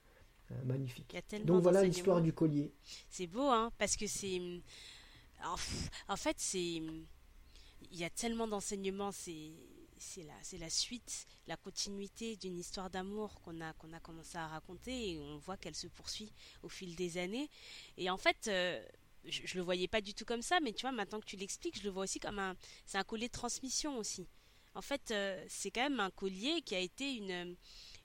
euh, 0.51 0.63
magnifique. 0.63 1.15
Donc 1.45 1.61
voilà 1.61 1.83
l'histoire 1.83 2.21
du 2.21 2.33
collier. 2.33 2.73
C'est 3.09 3.27
beau, 3.27 3.47
hein, 3.49 3.71
parce 3.77 3.95
que 3.95 4.07
c'est... 4.07 4.41
En, 6.07 6.15
fait, 6.15 6.35
c'est... 6.37 6.81
Il 7.91 7.97
y 7.99 8.03
a 8.03 8.09
tellement 8.09 8.47
d'enseignements, 8.47 9.11
c'est 9.11 9.51
c'est 10.01 10.23
la, 10.23 10.33
c'est 10.41 10.57
la 10.57 10.69
suite, 10.69 11.27
la 11.47 11.55
continuité 11.55 12.35
d'une 12.35 12.57
histoire 12.57 12.89
d'amour 12.89 13.39
qu'on 13.41 13.61
a, 13.61 13.73
qu'on 13.73 13.93
a 13.93 13.99
commencé 13.99 14.37
à 14.37 14.47
raconter 14.47 15.11
et 15.11 15.19
on 15.19 15.37
voit 15.37 15.57
qu'elle 15.57 15.75
se 15.75 15.87
poursuit 15.87 16.33
au 16.63 16.69
fil 16.69 16.95
des 16.95 17.17
années. 17.17 17.49
Et 17.97 18.09
en 18.09 18.17
fait, 18.17 18.47
euh, 18.47 18.83
je, 19.25 19.41
je, 19.45 19.57
le 19.57 19.63
voyais 19.63 19.87
pas 19.87 20.01
du 20.01 20.13
tout 20.13 20.25
comme 20.25 20.41
ça, 20.41 20.59
mais 20.59 20.73
tu 20.73 20.81
vois, 20.81 20.91
maintenant 20.91 21.19
que 21.19 21.25
tu 21.25 21.37
l'expliques, 21.37 21.77
je 21.77 21.83
le 21.83 21.89
vois 21.89 22.03
aussi 22.03 22.19
comme 22.19 22.39
un, 22.39 22.55
c'est 22.85 22.97
un 22.97 23.03
collier 23.03 23.27
de 23.27 23.33
transmission 23.33 23.97
aussi. 23.97 24.27
En 24.73 24.81
fait, 24.81 25.11
euh, 25.11 25.43
c'est 25.49 25.71
quand 25.71 25.83
même 25.83 25.99
un 25.99 26.11
collier 26.11 26.61
qui 26.61 26.75
a 26.75 26.79
été 26.79 27.15
une, 27.15 27.55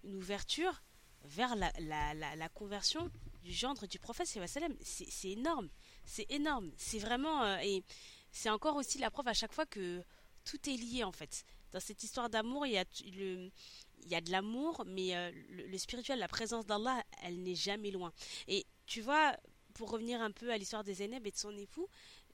ouverture 0.04 0.82
vers 1.24 1.56
la, 1.56 2.48
conversion 2.50 3.10
du 3.42 3.52
gendre 3.52 3.86
du 3.86 3.98
prophète 3.98 4.28
c'est, 4.28 5.28
énorme, 5.30 5.68
c'est 6.04 6.30
énorme, 6.30 6.70
c'est 6.76 6.98
vraiment 6.98 7.42
euh, 7.42 7.58
et 7.58 7.82
c'est 8.30 8.50
encore 8.50 8.76
aussi 8.76 8.98
la 8.98 9.10
preuve 9.10 9.28
à 9.28 9.34
chaque 9.34 9.52
fois 9.52 9.66
que 9.66 10.02
tout 10.44 10.68
est 10.68 10.76
lié 10.76 11.02
en 11.02 11.12
fait. 11.12 11.44
Dans 11.72 11.80
cette 11.80 12.02
histoire 12.04 12.30
d'amour, 12.30 12.66
il 12.66 12.72
y 12.72 12.78
a 12.78 14.20
de 14.20 14.30
l'amour, 14.30 14.84
mais 14.86 15.16
euh, 15.16 15.32
le, 15.50 15.78
spirituel, 15.78 16.18
la 16.20 16.28
présence 16.28 16.66
d'Allah, 16.66 17.02
elle 17.22 17.42
n'est 17.42 17.56
jamais 17.56 17.90
loin. 17.90 18.12
Et 18.46 18.64
tu 18.86 19.00
vois, 19.00 19.36
pour 19.76 19.90
revenir 19.90 20.20
un 20.22 20.30
peu 20.30 20.50
à 20.50 20.58
l'histoire 20.58 20.84
des 20.84 20.94
Zéneb 20.94 21.26
et 21.26 21.30
de 21.30 21.36
son 21.36 21.56
époux, 21.56 21.88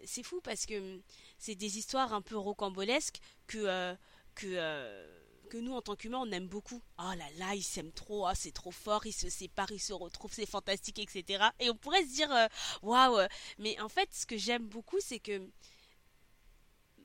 c'est 0.04 0.22
fou 0.22 0.40
parce 0.40 0.64
que 0.64 0.78
hum, 0.78 1.02
c'est 1.38 1.54
des 1.54 1.78
histoires 1.78 2.14
un 2.14 2.22
peu 2.22 2.36
rocambolesques 2.36 3.20
que, 3.46 3.58
euh, 3.58 3.94
que, 4.34 4.46
euh, 4.46 5.22
que 5.50 5.58
nous, 5.58 5.72
en 5.72 5.82
tant 5.82 5.96
qu'humains, 5.96 6.20
on 6.20 6.30
aime 6.30 6.48
beaucoup. 6.48 6.80
Oh 6.98 7.12
là 7.16 7.26
là, 7.36 7.54
ils 7.54 7.62
s'aiment 7.62 7.92
trop, 7.92 8.28
oh, 8.28 8.32
c'est 8.34 8.52
trop 8.52 8.70
fort, 8.70 9.06
ils 9.06 9.12
se 9.12 9.28
séparent, 9.28 9.72
ils 9.72 9.80
se 9.80 9.92
retrouvent, 9.92 10.32
c'est 10.32 10.46
fantastique, 10.46 10.98
etc. 11.00 11.44
Et 11.58 11.68
on 11.68 11.76
pourrait 11.76 12.04
se 12.04 12.14
dire, 12.14 12.32
euh, 12.32 12.46
waouh, 12.82 13.26
mais 13.58 13.78
en 13.80 13.88
fait, 13.88 14.08
ce 14.12 14.24
que 14.24 14.36
j'aime 14.36 14.68
beaucoup, 14.68 15.00
c'est 15.00 15.20
que 15.20 15.50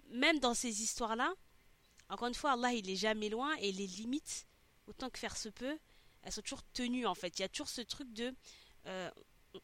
même 0.10 0.40
dans 0.40 0.54
ces 0.54 0.82
histoires-là, 0.84 1.34
encore 2.10 2.28
une 2.28 2.36
fois, 2.36 2.54
Allah, 2.54 2.74
il 2.74 2.90
est 2.90 2.96
jamais 2.96 3.30
loin 3.30 3.54
et 3.56 3.72
les 3.72 3.88
limites, 3.88 4.48
autant 4.86 5.10
que 5.10 5.20
faire 5.20 5.36
se 5.36 5.50
peut, 5.50 5.78
elles 6.22 6.32
sont 6.32 6.42
toujours 6.42 6.64
tenues 6.74 7.06
en 7.06 7.16
fait. 7.16 7.38
Il 7.40 7.42
y 7.42 7.46
a 7.46 7.50
toujours 7.50 7.70
ce 7.70 7.82
truc 7.82 8.14
de. 8.14 8.34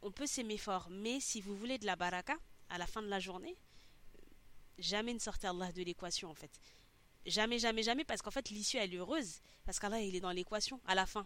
On 0.01 0.11
peut 0.11 0.27
s'aimer 0.27 0.57
fort, 0.57 0.87
mais 0.89 1.19
si 1.19 1.41
vous 1.41 1.55
voulez 1.55 1.77
de 1.77 1.85
la 1.85 1.95
baraka, 1.95 2.37
à 2.69 2.77
la 2.77 2.87
fin 2.87 3.01
de 3.01 3.07
la 3.07 3.19
journée, 3.19 3.55
jamais 4.77 5.13
ne 5.13 5.19
sortez 5.19 5.47
Allah 5.47 5.71
de 5.71 5.83
l'équation 5.83 6.29
en 6.29 6.35
fait. 6.35 6.51
Jamais, 7.25 7.59
jamais, 7.59 7.83
jamais, 7.83 8.03
parce 8.03 8.21
qu'en 8.21 8.31
fait 8.31 8.49
l'issue 8.49 8.77
elle 8.77 8.93
est 8.93 8.97
heureuse, 8.97 9.39
parce 9.63 9.79
qu'Allah 9.79 10.01
il 10.01 10.15
est 10.15 10.19
dans 10.19 10.31
l'équation 10.31 10.81
à 10.85 10.95
la 10.95 11.05
fin. 11.05 11.25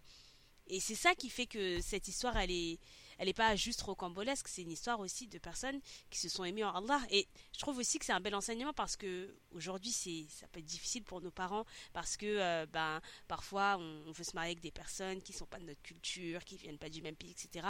Et 0.70 0.80
c'est 0.80 0.95
ça 0.95 1.16
qui 1.16 1.30
fait 1.30 1.47
que 1.47 1.82
cette 1.82 2.08
histoire 2.08 2.38
elle 2.38 2.51
est, 2.51 2.78
elle 3.18 3.28
n'est 3.28 3.34
pas 3.34 3.55
juste 3.55 3.82
rocambolesque, 3.82 4.47
c'est 4.47 4.62
une 4.62 4.72
histoire 4.72 4.99
aussi 4.99 5.28
de 5.28 5.39
personnes 5.39 5.80
qui 6.10 6.20
se 6.20 6.30
sont 6.30 6.43
aimées 6.43 6.64
en 6.64 6.76
Allah. 6.76 7.01
Et 7.10 7.28
je 7.53 7.60
trouve 7.60 7.78
aussi 7.78 7.97
que 7.97 8.05
c'est 8.05 8.12
un 8.12 8.20
bel 8.20 8.36
enseignement 8.36 8.74
parce 8.74 8.95
que 8.95 9.34
aujourd'hui, 9.51 9.91
c'est, 9.91 10.26
ça 10.30 10.47
peut 10.49 10.60
être 10.60 10.66
difficile 10.66 11.03
pour 11.03 11.22
nos 11.22 11.32
parents 11.32 11.66
parce 11.93 12.18
que 12.18 12.26
euh, 12.26 12.66
ben, 12.68 13.01
parfois 13.28 13.78
on, 13.80 14.12
veut 14.12 14.24
se 14.24 14.36
marier 14.36 14.51
avec 14.51 14.62
des 14.62 14.72
personnes 14.72 15.22
qui 15.22 15.34
sont 15.34 15.47
pas 15.47 15.60
de 15.60 15.66
notre 15.66 15.82
culture, 15.82 16.43
qui 16.43 16.58
viennent 16.58 16.78
pas 16.78 16.89
du 16.89 17.01
même 17.01 17.16
pays, 17.16 17.32
etc. 17.32 17.70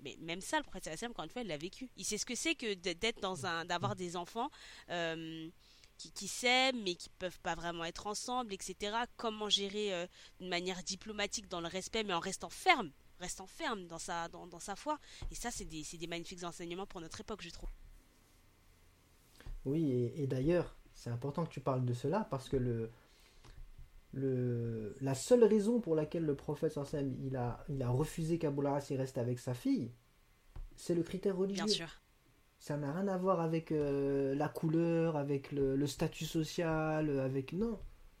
Mais 0.00 0.16
même 0.20 0.40
ça, 0.40 0.58
le 0.58 0.62
prophète 0.62 0.84
Sallam, 0.84 1.12
encore 1.12 1.24
une 1.24 1.30
fois, 1.30 1.42
il 1.42 1.48
l'a 1.48 1.56
vécu. 1.56 1.90
Il 1.96 2.04
sait 2.04 2.18
ce 2.18 2.26
que 2.26 2.34
c'est 2.34 2.54
que 2.54 2.74
d'être 2.74 3.20
dans 3.20 3.46
un, 3.46 3.64
d'avoir 3.64 3.96
des 3.96 4.16
enfants. 4.16 4.50
Euh, 4.90 5.48
qui, 5.96 6.28
s'aiment 6.28 6.80
mais 6.84 6.94
qui 6.94 7.08
peuvent 7.08 7.40
pas 7.40 7.56
vraiment 7.56 7.84
être 7.84 8.06
ensemble, 8.06 8.52
etc. 8.52 8.96
Comment 9.16 9.48
gérer 9.48 9.92
euh, 9.92 10.06
d'une 10.38 10.48
manière 10.48 10.80
diplomatique 10.84 11.48
dans 11.48 11.60
le 11.60 11.66
respect 11.66 12.04
mais 12.04 12.14
en 12.14 12.20
restant 12.20 12.50
ferme 12.50 12.92
restant 13.20 13.46
ferme 13.46 13.86
dans 13.86 13.98
sa, 13.98 14.28
dans, 14.28 14.60
sa 14.60 14.76
foi. 14.76 14.98
Et 15.30 15.34
ça, 15.34 15.50
c'est 15.50 15.64
des, 15.64 15.82
des, 15.82 16.06
magnifiques 16.06 16.44
enseignements 16.44 16.86
pour 16.86 17.00
notre 17.00 17.20
époque, 17.20 17.42
je 17.42 17.50
trouve. 17.50 17.70
Oui, 19.64 20.12
et, 20.14 20.26
d'ailleurs, 20.26 20.76
c'est 20.94 21.10
important 21.10 21.44
que 21.44 21.50
tu 21.50 21.60
parles 21.60 21.84
de 21.84 21.94
cela 21.94 22.26
parce 22.30 22.48
que 22.48 22.56
le, 22.56 22.90
le, 24.12 24.96
la 25.00 25.14
seule 25.14 25.44
raison 25.44 25.80
pour 25.80 25.94
laquelle 25.94 26.24
le 26.24 26.34
prophète 26.34 26.78
il 27.20 27.36
a, 27.36 27.64
il 27.68 27.82
a 27.82 27.90
refusé 27.90 28.38
qu'Aboulara 28.38 28.78
reste 28.78 29.18
avec 29.18 29.38
sa 29.38 29.54
fille, 29.54 29.92
c'est 30.76 30.94
le 30.94 31.02
critère 31.02 31.36
religieux. 31.36 31.64
Bien 31.64 31.74
sûr. 31.74 32.00
Ça 32.58 32.76
n'a 32.76 32.92
rien 32.92 33.06
à 33.08 33.16
voir 33.16 33.40
avec 33.40 33.70
euh, 33.70 34.34
la 34.34 34.48
couleur, 34.48 35.16
avec 35.16 35.52
le, 35.52 35.86
statut 35.86 36.24
social, 36.24 37.20
avec... 37.20 37.52
Non, 37.52 37.78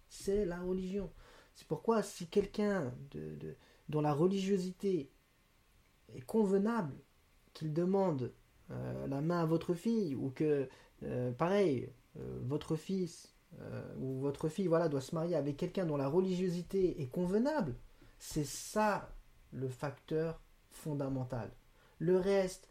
c'est 0.08 0.44
la 0.44 0.60
religion. 0.60 1.10
C'est 1.54 1.66
pourquoi 1.66 2.02
si 2.02 2.28
quelqu'un 2.28 2.94
de, 3.10 3.56
dont 3.88 4.00
la 4.00 4.12
religiosité 4.12 5.10
est 6.14 6.20
convenable, 6.20 6.94
qu'il 7.52 7.72
demande 7.72 8.32
euh, 8.70 9.06
la 9.08 9.20
main 9.20 9.40
à 9.40 9.46
votre 9.46 9.74
fille, 9.74 10.14
ou 10.14 10.30
que, 10.30 10.68
euh, 11.02 11.32
pareil, 11.32 11.90
euh, 12.16 12.38
votre 12.42 12.76
fils 12.76 13.34
ou 13.98 14.20
votre 14.20 14.48
fille 14.48 14.66
voilà, 14.66 14.88
doit 14.88 15.00
se 15.00 15.14
marier 15.14 15.34
avec 15.36 15.56
quelqu'un 15.56 15.84
dont 15.84 15.96
la 15.96 16.08
religiosité 16.08 17.00
est 17.00 17.06
convenable, 17.06 17.74
c'est 18.18 18.46
ça 18.46 19.10
le 19.52 19.68
facteur 19.68 20.40
fondamental. 20.70 21.50
Le 21.98 22.18
reste, 22.18 22.68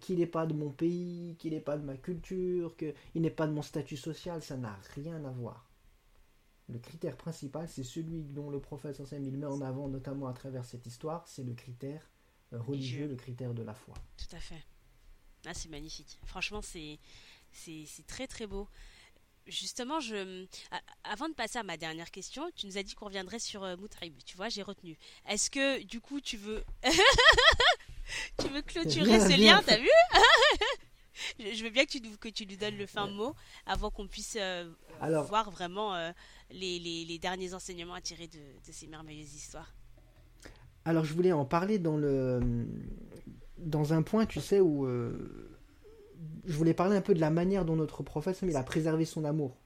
qu'il 0.00 0.18
n'est 0.18 0.26
pas 0.26 0.46
de 0.46 0.54
mon 0.54 0.70
pays, 0.70 1.36
qu'il 1.38 1.52
n'est 1.52 1.60
pas 1.60 1.76
de 1.76 1.84
ma 1.84 1.96
culture, 1.96 2.76
qu'il 2.76 3.22
n'est 3.22 3.30
pas 3.30 3.46
de 3.46 3.52
mon 3.52 3.62
statut 3.62 3.96
social, 3.96 4.42
ça 4.42 4.56
n'a 4.56 4.76
rien 4.94 5.24
à 5.24 5.30
voir. 5.30 5.70
Le 6.72 6.78
critère 6.78 7.16
principal, 7.16 7.68
c'est 7.68 7.82
celui 7.82 8.22
dont 8.22 8.50
le 8.50 8.60
prophète 8.60 9.02
il 9.12 9.36
met 9.36 9.46
en 9.46 9.60
avant, 9.60 9.88
notamment 9.88 10.28
à 10.28 10.32
travers 10.32 10.64
cette 10.64 10.86
histoire, 10.86 11.26
c'est 11.26 11.42
le 11.42 11.54
critère 11.54 12.08
euh, 12.52 12.60
religieux, 12.60 13.08
le 13.08 13.16
critère 13.16 13.54
de 13.54 13.62
la 13.62 13.74
foi. 13.74 13.94
Tout 14.16 14.36
à 14.36 14.38
fait. 14.38 14.62
Ah, 15.46 15.54
c'est 15.54 15.68
magnifique. 15.68 16.18
Franchement, 16.24 16.62
c'est, 16.62 16.98
c'est, 17.52 18.06
très 18.06 18.26
très 18.26 18.46
beau. 18.46 18.68
Justement, 19.50 20.00
je, 20.00 20.46
avant 21.04 21.28
de 21.28 21.34
passer 21.34 21.58
à 21.58 21.62
ma 21.62 21.76
dernière 21.76 22.10
question, 22.10 22.48
tu 22.54 22.66
nous 22.66 22.78
as 22.78 22.82
dit 22.82 22.94
qu'on 22.94 23.06
reviendrait 23.06 23.38
sur 23.38 23.64
euh, 23.64 23.76
Tu 24.24 24.36
vois, 24.36 24.48
j'ai 24.48 24.62
retenu. 24.62 24.96
Est-ce 25.28 25.50
que 25.50 25.82
du 25.82 26.00
coup, 26.00 26.20
tu 26.20 26.36
veux, 26.36 26.64
tu 28.38 28.48
veux 28.48 28.62
clôturer 28.62 29.20
ce 29.20 29.40
lien 29.40 29.60
T'as 29.66 29.78
vu? 29.78 29.88
Je 31.38 31.62
veux 31.64 31.70
bien 31.70 31.84
que 31.84 31.90
tu, 31.90 32.00
que 32.18 32.28
tu 32.28 32.44
lui 32.44 32.56
donnes 32.56 32.76
le 32.76 32.86
fin 32.86 33.06
mot 33.08 33.34
avant 33.66 33.90
qu'on 33.90 34.06
puisse 34.06 34.36
euh, 34.40 34.70
voir 35.28 35.50
vraiment 35.50 35.94
euh, 35.94 36.12
les, 36.50 36.78
les, 36.78 37.18
derniers 37.18 37.52
enseignements 37.54 37.94
à 37.94 38.00
tirer 38.00 38.26
de, 38.26 38.38
de, 38.38 38.72
ces 38.72 38.86
merveilleuses 38.86 39.34
histoires. 39.34 39.74
Alors 40.84 41.04
je 41.04 41.12
voulais 41.12 41.32
en 41.32 41.44
parler 41.44 41.78
dans, 41.78 41.96
le, 41.96 42.40
dans 43.58 43.92
un 43.92 44.02
point, 44.02 44.26
tu 44.26 44.40
sais, 44.40 44.60
où 44.60 44.86
euh, 44.86 45.59
je 46.44 46.56
voulais 46.56 46.74
parler 46.74 46.96
un 46.96 47.00
peu 47.00 47.14
de 47.14 47.20
la 47.20 47.30
manière 47.30 47.64
dont 47.64 47.76
notre 47.76 48.02
prophète 48.02 48.38
il 48.42 48.56
a 48.56 48.62
préservé 48.62 49.04
son 49.04 49.24
amour 49.24 49.56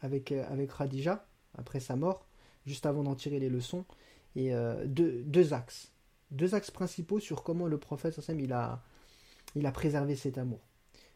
avec, 0.00 0.32
avec 0.32 0.70
Khadija 0.76 1.26
après 1.56 1.80
sa 1.80 1.96
mort, 1.96 2.26
juste 2.66 2.86
avant 2.86 3.02
d'en 3.02 3.14
tirer 3.14 3.38
les 3.38 3.48
leçons, 3.48 3.84
et 4.36 4.52
deux, 4.86 5.22
deux 5.22 5.54
axes. 5.54 5.92
Deux 6.30 6.54
axes 6.54 6.70
principaux 6.70 7.20
sur 7.20 7.42
comment 7.42 7.66
le 7.66 7.78
prophète 7.78 8.20
il 8.38 8.52
a, 8.52 8.82
il 9.54 9.66
a 9.66 9.72
préservé 9.72 10.16
cet 10.16 10.36
amour. 10.36 10.60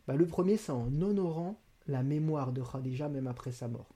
Bah, 0.07 0.15
le 0.15 0.27
premier, 0.27 0.57
c'est 0.57 0.73
en 0.73 0.87
honorant 1.03 1.61
la 1.87 2.03
mémoire 2.03 2.53
de 2.53 2.63
Khadija 2.63 3.09
même 3.09 3.27
après 3.27 3.53
sa 3.53 3.69
mort. 3.69 3.89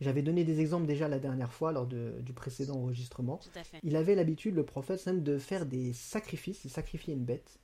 J'avais 0.00 0.22
donné 0.22 0.42
des 0.42 0.60
exemples 0.60 0.86
déjà 0.86 1.06
la 1.06 1.20
dernière 1.20 1.52
fois 1.52 1.70
lors 1.70 1.86
du 1.86 2.32
précédent 2.32 2.74
enregistrement. 2.74 3.38
Il 3.84 3.94
avait 3.94 4.16
l'habitude, 4.16 4.56
le 4.56 4.64
prophète, 4.64 5.08
de 5.08 5.38
faire 5.38 5.66
des 5.66 5.92
sacrifices, 5.92 6.64
il 6.64 6.70
sacrifiait 6.70 7.14
une 7.14 7.24
bête, 7.24 7.60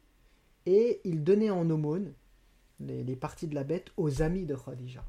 et 0.71 1.01
il 1.05 1.25
donnait 1.25 1.49
en 1.49 1.69
aumône 1.71 2.13
les, 2.79 3.17
parties 3.17 3.47
de 3.47 3.55
la 3.55 3.65
bête 3.65 3.91
aux 3.97 4.21
amis 4.21 4.45
de 4.45 4.55
Khadija. 4.55 5.03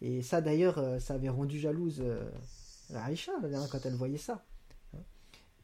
Et 0.00 0.22
ça 0.22 0.40
d'ailleurs, 0.40 0.78
euh, 0.78 0.98
ça 0.98 1.14
avait 1.14 1.28
rendu 1.28 1.60
jalouse 1.60 2.00
euh, 2.00 2.28
Aïcha 2.94 3.30
quand 3.70 3.86
elle 3.86 3.94
voyait 3.94 4.18
ça. 4.18 4.44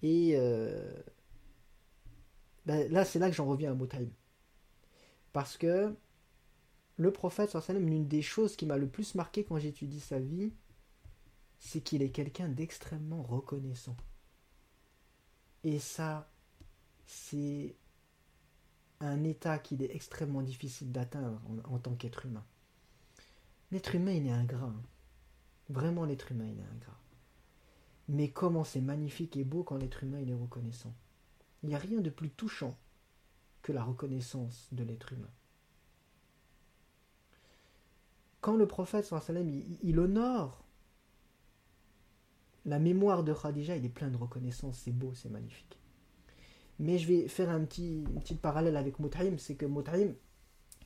Et 0.03 0.35
euh, 0.37 1.03
ben, 2.65 2.89
là, 2.93 3.05
c'est 3.05 3.19
là 3.19 3.29
que 3.29 3.35
j'en 3.35 3.47
reviens 3.47 3.73
à 3.73 3.75
Moutaïm. 3.75 4.13
Parce 5.33 5.57
que 5.57 5.93
le 6.97 7.11
prophète, 7.11 7.57
l'une 7.71 8.07
des 8.07 8.23
choses 8.23 8.55
qui 8.55 8.67
m'a 8.67 8.77
le 8.77 8.87
plus 8.87 9.17
marqué 9.17 9.43
quand 9.43 9.59
j'étudie 9.59 9.99
sa 9.99 10.21
vie, 10.21 10.53
c'est 11.59 11.81
qu'il 11.81 12.03
est 12.03 12.11
quelqu'un 12.11 12.49
d'extrêmement 12.49 13.25
reconnaissant. 13.25 13.97
Et 15.65 15.81
ça, 15.81 16.31
c'est 17.05 17.75
un 19.01 19.25
état 19.25 19.59
qu'il 19.59 19.83
est 19.83 19.95
extrêmement 19.95 20.43
difficile 20.43 20.93
d'atteindre 20.93 21.41
en, 21.65 21.79
tant 21.79 21.95
qu'être 21.95 22.27
humain. 22.27 22.45
L'être 23.71 23.95
humain, 23.95 24.13
il 24.13 24.27
est 24.27 24.33
ingrat. 24.33 24.73
Vraiment, 25.69 26.05
l'être 26.05 26.33
humain, 26.33 26.47
il 26.47 26.59
est 26.59 26.75
ingrat. 26.75 26.99
Mais 28.09 28.31
comment 28.31 28.65
c'est 28.65 28.81
magnifique 28.81 29.37
et 29.37 29.45
beau 29.45 29.63
quand 29.63 29.77
l'être 29.77 30.03
humain, 30.03 30.21
il 30.21 30.31
est 30.31 30.35
reconnaissant. 30.35 30.95
Il 31.63 31.69
n'y 31.69 31.75
a 31.75 31.79
rien 31.79 32.01
de 32.01 32.11
plus 32.11 32.31
touchant 32.31 32.77
que 33.63 33.73
la 33.73 33.85
reconnaissance 33.85 34.69
de 34.73 34.83
l'être 34.83 35.13
humain. 35.13 35.31
Quand 38.41 38.57
le 38.57 38.67
prophète 38.67 39.13
il, 39.29 39.79
il 39.83 39.99
honore 39.99 40.65
la 42.65 42.79
mémoire 42.79 43.25
de 43.25 43.33
Khadija, 43.33 43.77
il 43.77 43.85
est 43.85 43.91
plein 43.91 44.09
de 44.09 44.17
reconnaissance, 44.17 44.79
c'est 44.79 44.93
beau, 44.93 45.13
c'est 45.15 45.31
magnifique. 45.31 45.79
Mais 46.79 46.99
je 46.99 47.09
vais 47.09 47.29
faire 47.29 47.51
un 47.51 47.65
petit, 47.65 48.03
une 48.03 48.21
petite 48.21 48.41
parallèle 48.41 48.77
avec 48.77 48.99
Mut'im, 49.01 49.37
c'est 49.39 49.57
que 49.57 49.67
Mut'im, 49.67 50.15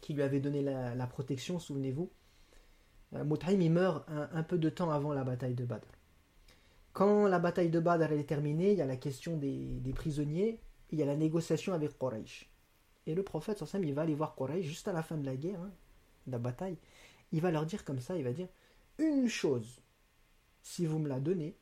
qui 0.01 0.15
lui 0.15 0.23
avait 0.23 0.41
donné 0.41 0.63
la, 0.63 1.07
protection, 1.07 1.59
souvenez-vous, 1.59 2.11
euh, 3.15 3.25
Mut'im 3.25 3.61
il 3.61 3.71
meurt 3.71 4.09
un, 4.09 4.43
peu 4.43 4.59
de 4.59 4.71
temps 4.71 4.91
avant 4.91 5.13
la 5.13 5.25
bataille 5.25 5.55
de 5.55 5.65
Badr. 5.65 5.87
Quand 6.93 7.27
la 7.27 7.39
bataille 7.39 7.71
de 7.71 7.81
Badr 7.81 8.13
est 8.13 8.25
terminée, 8.25 8.73
il 8.73 8.79
y 8.79 8.83
a 8.83 8.87
la 8.87 8.97
question 8.97 9.37
des, 9.37 9.81
des 9.81 9.93
prisonniers, 9.93 10.61
il 10.91 10.99
y 10.99 11.03
a 11.03 11.07
la 11.07 11.17
négociation 11.17 11.73
avec 11.73 11.99
Quraysh. 11.99 12.51
Et 13.07 13.15
le 13.15 13.23
prophète, 13.23 13.63
il 13.83 13.95
va 13.95 14.03
aller 14.03 14.15
voir 14.15 14.35
Quraysh 14.35 14.65
juste 14.65 14.89
à 14.89 14.93
la 14.93 15.03
fin 15.03 15.17
de 15.17 15.27
la 15.27 15.37
guerre, 15.37 15.61
hein, 15.61 15.73
de 16.27 16.33
la 16.33 16.39
bataille. 16.39 16.79
Il 17.33 17.41
va 17.41 17.51
leur 17.51 17.67
dire 17.67 17.85
comme 17.85 18.01
ça, 18.01 18.17
il 18.17 18.25
va 18.25 18.33
dire 18.33 18.49
Une 18.99 19.29
chose, 19.29 19.83
si 20.63 20.87
vous 20.87 20.99
me 20.99 21.09
la 21.09 21.19
donnez, 21.19 21.57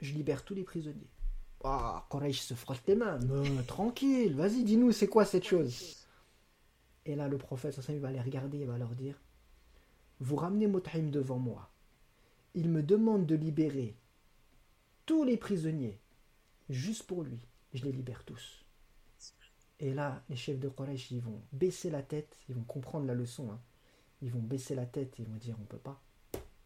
je 0.00 0.12
libère 0.12 0.44
tous 0.44 0.54
les 0.54 0.64
prisonniers. 0.64 1.10
Ah, 1.64 2.06
Quraysh 2.10 2.40
se 2.40 2.54
frotte 2.54 2.86
les 2.86 2.94
mains. 2.94 3.18
Tranquille, 3.66 4.34
vas-y, 4.34 4.64
dis-nous, 4.64 4.92
c'est 4.92 5.08
quoi 5.08 5.24
cette 5.24 5.44
chose? 5.44 5.96
Et 7.04 7.16
là, 7.16 7.26
le 7.26 7.38
prophète, 7.38 7.78
va 7.78 8.12
les 8.12 8.20
regarder, 8.20 8.58
il 8.58 8.66
va 8.66 8.78
leur 8.78 8.94
dire 8.94 9.20
Vous 10.20 10.36
ramenez 10.36 10.66
Mut'im 10.66 11.10
devant 11.10 11.38
moi. 11.38 11.70
Il 12.54 12.68
me 12.68 12.82
demande 12.82 13.26
de 13.26 13.34
libérer 13.34 13.96
tous 15.06 15.24
les 15.24 15.36
prisonniers, 15.36 15.98
juste 16.68 17.04
pour 17.04 17.22
lui. 17.22 17.40
Je 17.72 17.84
les 17.84 17.92
libère 17.92 18.24
tous. 18.24 18.64
Et 19.80 19.94
là, 19.94 20.22
les 20.28 20.36
chefs 20.36 20.58
de 20.58 20.68
Quraysh, 20.68 21.10
ils 21.10 21.20
vont 21.20 21.40
baisser 21.52 21.90
la 21.90 22.02
tête, 22.02 22.36
ils 22.48 22.54
vont 22.54 22.64
comprendre 22.64 23.06
la 23.06 23.14
leçon. 23.14 23.50
Hein. 23.52 23.60
Ils 24.22 24.32
vont 24.32 24.40
baisser 24.40 24.74
la 24.74 24.86
tête 24.86 25.18
et 25.18 25.22
ils 25.22 25.28
vont 25.28 25.36
dire 25.36 25.56
on 25.60 25.64
peut 25.64 25.78
pas. 25.78 26.00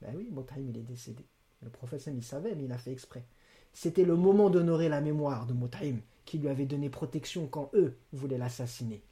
Ben 0.00 0.14
oui, 0.16 0.28
Motaïm, 0.30 0.68
il 0.70 0.78
est 0.78 0.82
décédé. 0.82 1.26
Le 1.60 1.70
prophète 1.70 2.06
il 2.06 2.24
savait, 2.24 2.54
mais 2.54 2.64
il 2.64 2.72
a 2.72 2.78
fait 2.78 2.92
exprès. 2.92 3.24
C'était 3.72 4.04
le 4.04 4.16
moment 4.16 4.50
d'honorer 4.50 4.88
la 4.88 5.00
mémoire 5.00 5.46
de 5.46 5.52
Motaïm, 5.52 6.00
qui 6.24 6.38
lui 6.38 6.48
avait 6.48 6.66
donné 6.66 6.90
protection 6.90 7.46
quand 7.46 7.70
eux 7.74 7.96
voulaient 8.12 8.38
l'assassiner. 8.38 9.02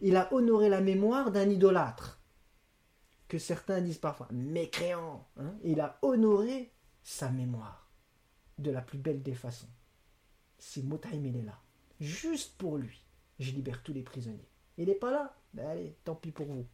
Il 0.00 0.16
a 0.16 0.32
honoré 0.32 0.68
la 0.68 0.80
mémoire 0.80 1.30
d'un 1.30 1.48
idolâtre. 1.48 2.20
que 3.28 3.38
certains 3.38 3.80
disent 3.80 3.98
parfois 3.98 4.28
mécréant. 4.32 5.26
Hein, 5.36 5.54
il 5.62 5.80
a 5.80 5.98
honoré 6.02 6.72
sa 7.02 7.30
mémoire 7.30 7.90
de 8.58 8.70
la 8.70 8.80
plus 8.80 8.98
belle 8.98 9.22
des 9.22 9.34
façons. 9.34 9.68
Si 10.58 10.82
Motaim 10.82 11.22
il 11.24 11.36
est 11.36 11.42
là, 11.42 11.58
juste 12.00 12.56
pour 12.56 12.78
lui, 12.78 13.04
je 13.38 13.52
libère 13.52 13.82
tous 13.82 13.92
les 13.92 14.02
prisonniers. 14.02 14.48
Il 14.78 14.86
n'est 14.86 14.94
pas 14.94 15.10
là, 15.10 15.36
ben 15.54 15.66
allez, 15.68 15.94
tant 16.04 16.14
pis 16.14 16.32
pour 16.32 16.46
vous. 16.46 16.66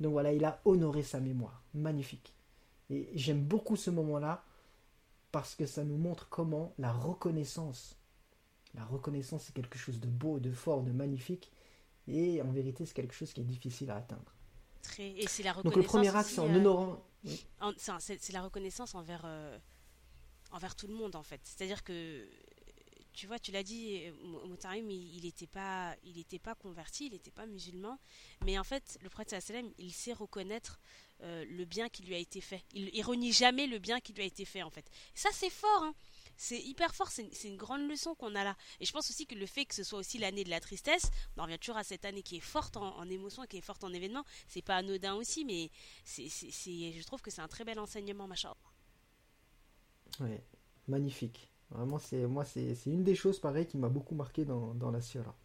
Donc 0.00 0.12
voilà, 0.12 0.32
il 0.32 0.44
a 0.44 0.60
honoré 0.64 1.02
sa 1.02 1.20
mémoire. 1.20 1.62
Magnifique. 1.72 2.34
Et 2.90 3.10
j'aime 3.14 3.42
beaucoup 3.42 3.76
ce 3.76 3.90
moment-là 3.90 4.44
parce 5.34 5.56
que 5.56 5.66
ça 5.66 5.82
nous 5.82 5.96
montre 5.96 6.28
comment 6.28 6.72
la 6.78 6.92
reconnaissance, 6.92 7.98
la 8.72 8.84
reconnaissance 8.84 9.42
c'est 9.42 9.52
quelque 9.52 9.76
chose 9.76 9.98
de 9.98 10.06
beau, 10.06 10.38
de 10.38 10.52
fort, 10.52 10.84
de 10.84 10.92
magnifique. 10.92 11.50
Et 12.06 12.40
en 12.40 12.52
vérité, 12.52 12.86
c'est 12.86 12.94
quelque 12.94 13.14
chose 13.14 13.32
qui 13.32 13.40
est 13.40 13.44
difficile 13.44 13.90
à 13.90 13.96
atteindre. 13.96 14.32
Et 15.00 15.26
c'est 15.26 15.42
la 15.42 15.52
reconnaissance. 15.52 15.74
Donc 15.74 15.76
le 15.76 15.88
premier 15.88 16.14
axe, 16.14 16.38
en 16.38 16.48
euh, 16.48 16.54
honorant. 16.54 17.04
C'est 17.98 18.32
la 18.32 18.42
reconnaissance 18.42 18.94
envers, 18.94 19.22
euh, 19.24 19.58
envers 20.52 20.76
tout 20.76 20.86
le 20.86 20.94
monde 20.94 21.16
en 21.16 21.24
fait. 21.24 21.40
C'est-à-dire 21.42 21.82
que 21.82 22.28
tu 23.12 23.26
vois, 23.26 23.40
tu 23.40 23.50
l'as 23.50 23.64
dit, 23.64 24.02
Moutarim, 24.46 24.88
il 24.88 25.22
n'était 25.24 25.48
pas, 25.48 25.96
il 26.04 26.16
était 26.18 26.38
pas 26.38 26.54
converti, 26.54 27.06
il 27.06 27.12
n'était 27.12 27.32
pas 27.32 27.46
musulman, 27.46 27.98
mais 28.44 28.56
en 28.56 28.64
fait, 28.64 28.98
le 29.02 29.08
prophète 29.08 29.40
sallam, 29.40 29.68
il 29.78 29.92
sait 29.92 30.12
reconnaître 30.12 30.80
euh, 31.24 31.44
le 31.48 31.64
bien 31.64 31.88
qui 31.88 32.02
lui 32.02 32.14
a 32.14 32.18
été 32.18 32.40
fait. 32.40 32.62
Il 32.74 32.94
ironie 32.94 33.32
jamais 33.32 33.66
le 33.66 33.78
bien 33.78 34.00
qui 34.00 34.12
lui 34.12 34.22
a 34.22 34.26
été 34.26 34.44
fait, 34.44 34.62
en 34.62 34.70
fait. 34.70 34.84
ça, 35.14 35.30
c'est 35.32 35.50
fort, 35.50 35.82
hein. 35.82 35.94
C'est 36.36 36.60
hyper 36.60 36.92
fort, 36.94 37.10
c'est 37.10 37.30
une 37.44 37.56
grande 37.56 37.88
leçon 37.88 38.16
qu'on 38.16 38.34
a 38.34 38.42
là. 38.42 38.56
Et 38.80 38.84
je 38.84 38.92
pense 38.92 39.08
aussi 39.08 39.24
que 39.24 39.36
le 39.36 39.46
fait 39.46 39.66
que 39.66 39.74
ce 39.74 39.84
soit 39.84 40.00
aussi 40.00 40.18
l'année 40.18 40.42
de 40.42 40.50
la 40.50 40.58
tristesse, 40.58 41.12
on 41.36 41.40
en 41.40 41.44
revient 41.44 41.60
toujours 41.60 41.76
à 41.76 41.84
cette 41.84 42.04
année 42.04 42.24
qui 42.24 42.38
est 42.38 42.40
forte 42.40 42.76
en, 42.76 42.98
en 42.98 43.08
émotion, 43.08 43.44
qui 43.44 43.58
est 43.58 43.60
forte 43.60 43.84
en 43.84 43.92
événements, 43.92 44.24
c'est 44.48 44.60
pas 44.60 44.74
anodin 44.74 45.14
aussi, 45.14 45.44
mais 45.44 45.70
c'est, 46.04 46.28
je 46.28 47.02
trouve 47.04 47.22
que 47.22 47.30
c'est 47.30 47.40
un 47.40 47.46
très 47.46 47.64
bel 47.64 47.78
enseignement, 47.78 48.26
machin. 48.26 48.52
Ouais, 50.18 50.42
magnifique. 50.88 51.48
Vraiment, 51.70 52.00
c'est 52.00 52.26
moi, 52.26 52.44
c'est 52.44 52.74
une 52.86 53.04
des 53.04 53.14
choses 53.14 53.38
pareilles 53.38 53.66
qui 53.66 53.78
m'a 53.78 53.88
beaucoup 53.88 54.16
marqué 54.16 54.44
dans, 54.44 54.90
la 54.90 55.00
Sierra. 55.00 55.36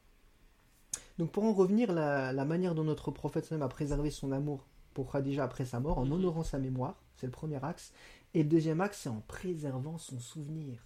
Donc 1.19 1.32
pour 1.32 1.43
en 1.43 1.53
revenir, 1.53 1.93
la, 1.93 2.34
la 2.34 2.45
manière 2.45 2.73
dont 2.73 2.84
notre 2.84 3.11
prophète 3.11 3.51
a 3.51 3.67
préservé 3.67 4.09
son 4.09 4.32
amour 4.32 4.65
pour 4.94 5.12
Khadija 5.12 5.44
après 5.44 5.66
sa 5.66 5.80
mort, 5.80 5.98
en 5.98 6.06
mhm. 6.06 6.14
honorant 6.14 6.44
sa 6.44 6.60
mémoire, 6.60 7.02
c'est 7.16 7.26
le 7.28 7.32
premier 7.32 7.64
axe. 7.64 7.94
Et 8.34 8.44
le 8.44 8.50
deuxième 8.50 8.82
axe, 8.82 9.02
c'est 9.02 9.10
en 9.10 9.22
préservant 9.22 9.98
son 9.98 10.20
souvenir. 10.20 10.86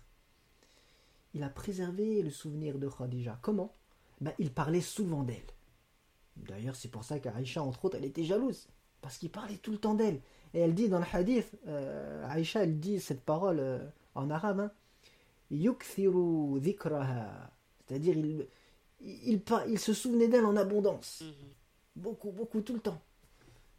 Il 1.34 1.44
a 1.44 1.50
préservé 1.50 2.22
le 2.22 2.30
souvenir 2.30 2.78
de 2.78 2.88
Khadija. 2.88 3.40
Comment? 3.42 3.74
Ben, 4.22 4.34
Il 4.40 4.52
parlait 4.52 4.82
souvent 4.82 5.24
d'elle. 5.24 5.42
D'ailleurs, 6.38 6.76
c'est 6.76 6.90
pour 6.90 7.04
ça 7.04 7.20
qu'Aïcha, 7.20 7.62
entre 7.62 7.86
autres, 7.86 7.98
elle 7.98 8.06
était 8.06 8.24
jalouse. 8.24 8.68
Parce 9.02 9.18
qu'il 9.18 9.30
parlait 9.30 9.58
tout 9.58 9.72
le 9.72 9.78
temps 9.78 9.96
d'elle. 9.96 10.22
Et 10.54 10.60
elle 10.60 10.74
dit 10.74 10.90
dans 10.90 11.00
le 11.00 11.06
hadith, 11.12 11.52
euh, 11.68 12.26
Aïcha, 12.30 12.64
elle 12.64 12.80
dit 12.80 13.00
cette 13.00 13.22
parole 13.22 13.60
euh, 13.60 13.80
en 14.16 14.30
arabe, 14.30 14.60
hein, 14.60 14.72
c'est-à-dire, 17.88 18.18
il, 18.18 18.48
il, 19.02 19.42
il, 19.68 19.80
se 19.80 19.94
souvenait 19.94 20.28
d'elle 20.28 20.46
en 20.46 20.56
abondance. 20.56 21.22
Mhm. 21.22 21.50
Beaucoup, 21.96 22.32
beaucoup, 22.32 22.62
tout 22.62 22.74
le 22.74 22.80
temps. 22.80 23.02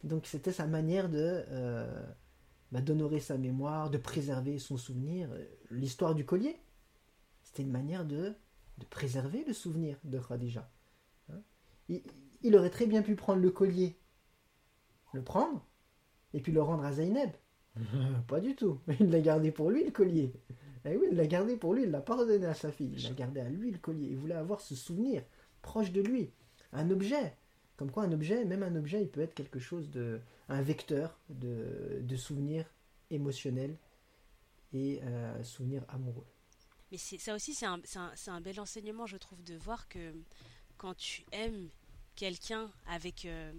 Donc, 0.05 0.27
c'était 0.27 0.53
sa 0.53 0.67
manière 0.67 1.09
de 1.09 1.45
euh, 1.49 2.07
bah, 2.71 2.81
d'honorer 2.81 3.21
sa 3.21 3.37
mémoire, 3.37 3.91
de 3.91 3.99
préserver 3.99 4.59
son 4.59 4.77
souvenir. 4.77 5.29
L'histoire 5.71 6.15
du 6.15 6.25
collier, 6.25 6.57
c'était 7.43 7.63
une 7.63 7.73
manière 7.73 8.05
de, 8.05 8.35
de 8.79 8.85
préserver 8.85 9.45
le 9.45 9.53
souvenir 9.53 9.97
de 10.05 10.19
Khadija. 10.19 10.71
Hein. 11.31 11.41
il, 11.89 12.03
il, 12.43 12.55
aurait 12.55 12.71
très 12.71 12.87
bien 12.87 13.03
pu 13.03 13.17
prendre 13.17 13.41
le 13.41 13.51
collier, 13.51 13.99
le 15.13 15.23
prendre, 15.23 15.67
et 16.35 16.41
puis 16.41 16.53
le 16.53 16.63
rendre 16.63 16.85
à 16.85 16.93
Zainab. 16.93 17.31
Pas 18.29 18.41
du 18.41 18.55
tout. 18.55 18.81
Il 19.01 19.11
l'a 19.11 19.21
gardé 19.21 19.51
pour 19.51 19.71
lui, 19.71 19.85
le 19.85 19.91
collier. 19.91 20.33
Eh 20.85 20.97
oui, 20.97 21.07
il 21.11 21.17
l'a 21.17 21.27
gardé 21.27 21.57
pour 21.57 21.73
lui, 21.73 21.85
il 21.85 21.91
l'a 21.91 22.03
pas 22.03 22.15
redonné 22.15 22.45
à 22.45 22.53
sa 22.53 22.71
fille. 22.71 22.93
Il 22.95 23.03
l'a 23.05 23.15
gardé 23.15 23.41
à 23.41 23.49
lui 23.49 23.71
le 23.71 23.79
collier. 23.79 24.09
Il 24.11 24.19
voulait 24.19 24.35
avoir 24.35 24.61
ce 24.61 24.75
souvenir 24.75 25.23
proche 25.63 25.93
de 25.93 26.03
lui. 26.03 26.31
Un 26.73 26.91
objet. 26.91 27.35
Comme 27.77 27.91
quoi 27.91 28.05
un 28.05 28.13
objet, 28.13 28.45
même 28.45 28.63
un 28.63 28.77
objet, 28.77 29.03
il 29.03 29.09
peut 29.09 29.21
être 29.21 29.35
quelque 29.35 29.59
chose 29.59 29.91
de. 29.91 30.21
un 30.49 30.63
vecteur 30.63 31.19
de, 31.29 32.01
de 32.03 32.17
souvenirs 32.17 32.67
émotionnels 33.11 33.77
et 34.73 35.01
euh, 35.03 35.43
souvenirs 35.43 35.85
amoureux. 35.89 36.27
Mais 36.91 36.99
ça 36.99 37.35
aussi, 37.35 37.55
c'est 37.55 37.67
un, 37.67 37.81
un, 37.97 38.13
un, 38.27 38.41
bel 38.41 38.61
enseignement, 38.61 39.07
je 39.07 39.17
trouve, 39.17 39.43
de 39.43 39.57
voir 39.57 39.89
que 39.89 40.15
quand 40.77 40.95
tu 40.97 41.25
aimes 41.33 41.69
quelqu'un 42.15 42.71
avec. 42.87 43.25
Euh, 43.25 43.53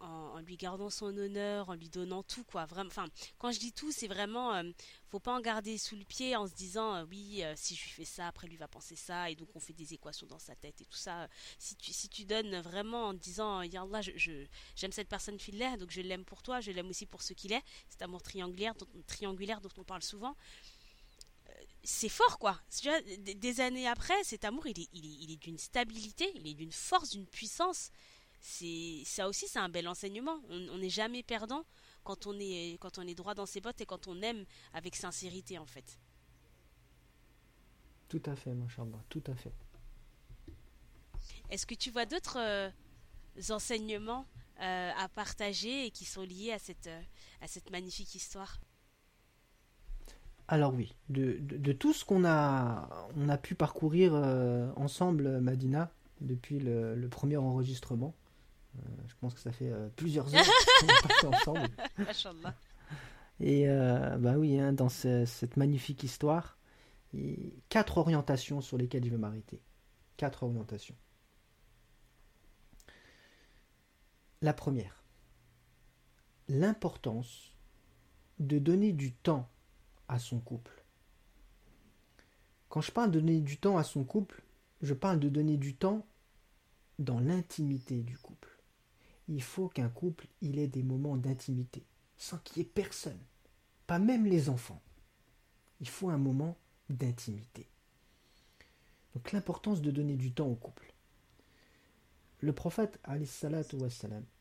en, 0.00 0.40
lui 0.40 0.56
gardant 0.56 0.90
son 0.90 1.16
honneur, 1.16 1.68
en 1.68 1.74
lui 1.74 1.88
donnant 1.88 2.22
tout, 2.22 2.44
quoi. 2.44 2.66
Vraiment, 2.66 2.88
enfin, 2.88 3.06
quand 3.38 3.52
je 3.52 3.58
dis 3.58 3.72
tout, 3.72 3.92
c'est 3.92 4.06
vraiment, 4.06 4.54
euh, 4.54 4.62
faut 5.10 5.20
pas 5.20 5.34
en 5.34 5.40
garder 5.40 5.78
sous 5.78 5.96
le 5.96 6.04
pied 6.04 6.36
en 6.36 6.46
se 6.46 6.54
disant, 6.54 6.94
euh, 6.94 7.04
oui, 7.08 7.42
euh, 7.42 7.54
si 7.56 7.74
je 7.74 7.84
lui 7.84 7.90
fais 7.90 8.04
ça, 8.04 8.28
après 8.28 8.46
lui 8.46 8.56
va 8.56 8.68
penser 8.68 8.96
ça, 8.96 9.30
et 9.30 9.36
donc 9.36 9.48
on 9.54 9.60
fait 9.60 9.72
des 9.72 9.94
équations 9.94 10.26
dans 10.26 10.38
sa 10.38 10.54
tête 10.56 10.80
et 10.80 10.84
tout 10.84 10.96
ça. 10.96 11.28
Si 11.58 11.76
tu, 11.76 11.92
si 11.92 12.08
tu 12.08 12.24
donnes 12.24 12.60
vraiment 12.60 13.06
en 13.06 13.14
disant, 13.14 13.62
Yallah, 13.62 14.02
je, 14.02 14.12
je, 14.16 14.46
j'aime 14.76 14.92
cette 14.92 15.08
personne 15.08 15.38
filaire, 15.38 15.78
donc 15.78 15.90
je 15.90 16.00
l'aime 16.00 16.24
pour 16.24 16.42
toi, 16.42 16.60
je 16.60 16.70
l'aime 16.70 16.88
aussi 16.88 17.06
pour 17.06 17.22
ce 17.22 17.32
qu'il 17.32 17.52
est, 17.52 17.62
cet 17.88 18.02
amour 18.02 18.22
triangulaire, 18.22 18.74
dont, 18.74 18.88
triangulaire 19.06 19.60
dont 19.60 19.72
on 19.78 19.84
parle 19.84 20.02
souvent 20.02 20.36
c'est 21.86 22.08
fort 22.08 22.38
quoi. 22.38 22.58
Des 23.18 23.60
années 23.60 23.86
après, 23.86 24.24
cet 24.24 24.46
amour, 24.46 24.66
il 24.66 24.78
il 24.94 25.04
est, 25.04 25.16
il 25.20 25.30
est 25.30 25.36
d'une 25.36 25.58
stabilité, 25.58 26.32
il 26.34 26.46
est 26.48 26.54
d'une 26.54 26.72
force, 26.72 27.10
d'une 27.10 27.26
puissance 27.26 27.90
c'est 28.46 29.02
ça 29.06 29.26
aussi 29.26 29.48
c'est 29.48 29.58
un 29.58 29.70
bel 29.70 29.88
enseignement. 29.88 30.38
On 30.50 30.76
n'est 30.76 30.90
jamais 30.90 31.22
perdant 31.22 31.64
quand 32.04 32.26
on 32.26 32.38
est 32.38 32.76
quand 32.78 32.98
on 32.98 33.02
est 33.02 33.14
droit 33.14 33.34
dans 33.34 33.46
ses 33.46 33.62
bottes 33.62 33.80
et 33.80 33.86
quand 33.86 34.06
on 34.06 34.20
aime 34.20 34.44
avec 34.74 34.96
sincérité 34.96 35.58
en 35.58 35.64
fait. 35.64 35.98
Tout 38.10 38.22
à 38.26 38.36
fait, 38.36 38.52
mon 38.52 38.68
cher 38.68 38.84
tout 39.08 39.22
à 39.26 39.34
fait. 39.34 39.52
Est-ce 41.48 41.64
que 41.64 41.74
tu 41.74 41.90
vois 41.90 42.04
d'autres 42.04 42.38
euh, 42.38 42.70
enseignements 43.48 44.26
euh, 44.60 44.90
à 44.94 45.08
partager 45.08 45.86
et 45.86 45.90
qui 45.90 46.04
sont 46.04 46.22
liés 46.22 46.52
à 46.52 46.58
cette, 46.58 46.86
euh, 46.86 47.00
à 47.40 47.48
cette 47.48 47.70
magnifique 47.70 48.14
histoire? 48.14 48.60
Alors 50.48 50.74
oui, 50.74 50.94
de, 51.08 51.38
de, 51.40 51.72
tout 51.72 51.94
ce 51.94 52.04
qu'on 52.04 52.26
a, 52.26 53.08
on 53.16 53.30
a 53.30 53.38
pu 53.38 53.54
parcourir 53.54 54.12
ensemble, 54.76 55.40
Madina, 55.40 55.90
depuis 56.20 56.58
le 56.60 57.08
premier 57.08 57.38
enregistrement, 57.38 58.14
je 59.06 59.14
pense 59.20 59.34
que 59.34 59.40
ça 59.40 59.52
fait 59.52 59.70
euh, 59.70 59.88
plusieurs 59.96 60.26
heures 60.34 60.44
qu'on 60.80 60.88
est 60.88 61.34
ensemble. 61.34 61.68
Et 63.40 63.68
euh, 63.68 64.16
bah 64.18 64.36
oui, 64.36 64.58
hein, 64.58 64.72
dans 64.72 64.88
cette 64.88 65.56
magnifique 65.56 66.04
histoire, 66.04 66.58
quatre 67.68 67.98
orientations 67.98 68.60
sur 68.60 68.78
lesquelles 68.78 69.04
je 69.04 69.10
vais 69.10 69.18
m'arrêter. 69.18 69.60
Quatre 70.16 70.44
orientations. 70.44 70.96
La 74.40 74.52
première, 74.52 75.02
l'importance 76.48 77.54
de 78.38 78.58
donner 78.58 78.92
du 78.92 79.12
temps 79.12 79.48
à 80.08 80.18
son 80.18 80.38
couple. 80.38 80.84
Quand 82.68 82.80
je 82.80 82.92
parle 82.92 83.10
de 83.10 83.20
donner 83.20 83.40
du 83.40 83.58
temps 83.58 83.78
à 83.78 83.84
son 83.84 84.04
couple, 84.04 84.42
je 84.82 84.92
parle 84.92 85.18
de 85.18 85.28
donner 85.28 85.56
du 85.56 85.74
temps 85.74 86.06
dans 86.98 87.20
l'intimité 87.20 88.02
du 88.02 88.18
couple 88.18 88.53
il 89.28 89.42
faut 89.42 89.68
qu'un 89.68 89.88
couple 89.88 90.26
il 90.40 90.58
ait 90.58 90.68
des 90.68 90.82
moments 90.82 91.16
d'intimité, 91.16 91.84
sans 92.16 92.38
qu'il 92.38 92.58
y 92.58 92.60
ait 92.60 92.68
personne, 92.68 93.20
pas 93.86 93.98
même 93.98 94.26
les 94.26 94.48
enfants. 94.48 94.82
Il 95.80 95.88
faut 95.88 96.08
un 96.08 96.18
moment 96.18 96.56
d'intimité. 96.88 97.68
Donc 99.14 99.32
l'importance 99.32 99.80
de 99.80 99.90
donner 99.90 100.16
du 100.16 100.32
temps 100.32 100.48
au 100.48 100.54
couple. 100.54 100.92
Le 102.40 102.52
prophète, 102.52 103.00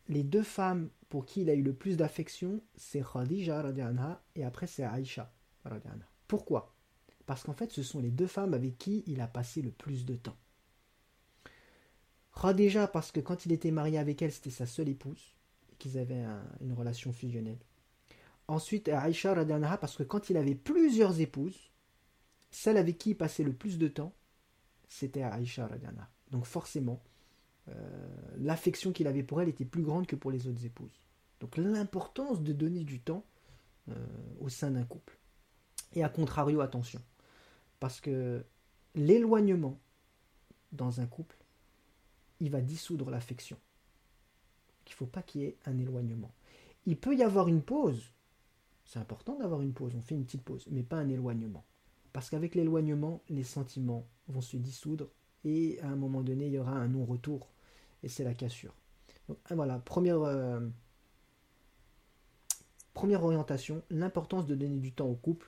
les 0.09 0.23
deux 0.23 0.43
femmes 0.43 0.89
pour 1.09 1.25
qui 1.25 1.41
il 1.41 1.49
a 1.49 1.53
eu 1.53 1.61
le 1.61 1.73
plus 1.73 1.95
d'affection, 1.95 2.59
c'est 2.75 3.03
Khadija 3.03 3.63
et 4.35 4.43
après 4.43 4.67
c'est 4.67 4.83
Aïcha. 4.83 5.31
Pourquoi? 6.27 6.75
Parce 7.25 7.43
qu'en 7.43 7.53
fait, 7.53 7.71
ce 7.71 7.83
sont 7.83 8.01
les 8.01 8.11
deux 8.11 8.27
femmes 8.27 8.53
avec 8.53 8.77
qui 8.77 9.03
il 9.07 9.21
a 9.21 9.27
passé 9.27 9.61
le 9.61 9.71
plus 9.71 10.05
de 10.05 10.15
temps. 10.15 10.35
Khadija 12.39 12.87
parce 12.87 13.11
que 13.11 13.19
quand 13.19 13.45
il 13.45 13.51
était 13.51 13.71
marié 13.71 13.97
avec 13.97 14.21
elle, 14.21 14.31
c'était 14.31 14.49
sa 14.49 14.65
seule 14.65 14.89
épouse, 14.89 15.33
et 15.71 15.75
qu'ils 15.75 15.97
avaient 15.97 16.25
une 16.61 16.73
relation 16.73 17.11
fusionnelle. 17.13 17.59
Ensuite, 18.47 18.89
Aïcha 18.89 19.33
Radhanaha 19.33 19.77
parce 19.77 19.95
que 19.95 20.03
quand 20.03 20.29
il 20.29 20.37
avait 20.37 20.55
plusieurs 20.55 21.19
épouses, 21.19 21.71
celle 22.51 22.77
avec 22.77 22.97
qui 22.97 23.11
il 23.11 23.15
passait 23.15 23.43
le 23.43 23.53
plus 23.53 23.77
de 23.77 23.87
temps, 23.87 24.13
c'était 24.87 25.23
Aïcha 25.23 25.67
Radhanaha. 25.67 26.09
Donc 26.31 26.45
forcément, 26.45 27.01
euh, 27.69 28.33
l'affection 28.37 28.91
qu'il 28.91 29.07
avait 29.07 29.23
pour 29.23 29.41
elle 29.41 29.49
était 29.49 29.65
plus 29.65 29.83
grande 29.83 30.07
que 30.07 30.15
pour 30.15 30.31
les 30.31 30.47
autres 30.47 30.65
épouses. 30.65 31.01
Donc 31.39 31.57
l'importance 31.57 32.41
de 32.41 32.53
donner 32.53 32.83
du 32.83 32.99
temps 32.99 33.25
euh, 33.89 33.93
au 34.39 34.49
sein 34.49 34.71
d'un 34.71 34.83
couple. 34.83 35.17
Et 35.93 36.03
à 36.03 36.09
contrario, 36.09 36.61
attention, 36.61 37.01
parce 37.79 38.01
que 38.01 38.43
l'éloignement 38.95 39.79
dans 40.71 40.99
un 40.99 41.05
couple 41.05 41.37
il 42.43 42.51
va 42.51 42.59
dissoudre 42.59 43.09
l'affection. 43.09 43.57
Il 44.85 44.89
ne 44.89 44.95
faut 44.95 45.05
pas 45.05 45.21
qu'il 45.21 45.41
y 45.41 45.45
ait 45.45 45.57
un 45.65 45.77
éloignement. 45.77 46.33
il 46.85 46.97
peut 46.97 47.15
y 47.15 47.23
avoir 47.23 47.47
une 47.47 47.61
pause. 47.61 48.11
C'est 48.83 48.99
important 48.99 49.37
d'avoir 49.39 49.61
une 49.61 49.71
pause, 49.71 49.93
on 49.95 50.01
fait 50.01 50.13
une 50.13 50.25
petite 50.25 50.43
pause, 50.43 50.67
mais 50.69 50.83
pas 50.83 50.97
un 50.97 51.07
éloignement. 51.07 51.63
Parce 52.11 52.29
qu'avec 52.29 52.53
l'éloignement, 52.53 53.23
les 53.29 53.45
sentiments 53.45 54.05
vont 54.27 54.41
se 54.41 54.57
dissoudre 54.57 55.07
et 55.45 55.79
à 55.79 55.87
un 55.87 55.95
moment 55.95 56.21
donné, 56.21 56.47
il 56.47 56.53
y 56.53 56.59
aura 56.59 56.73
un 56.73 56.89
non-retour 56.89 57.49
et 58.03 58.09
c'est 58.09 58.25
la 58.25 58.33
cassure. 58.33 58.75
Donc 59.29 59.37
ah, 59.45 59.55
voilà, 59.55 59.79
première, 59.79 60.21
euh, 60.21 60.59
première 62.93 63.23
orientation, 63.23 63.81
l'importance 63.89 64.45
de 64.47 64.55
donner 64.55 64.79
du 64.79 64.91
temps 64.91 65.07
au 65.07 65.15
couple. 65.15 65.47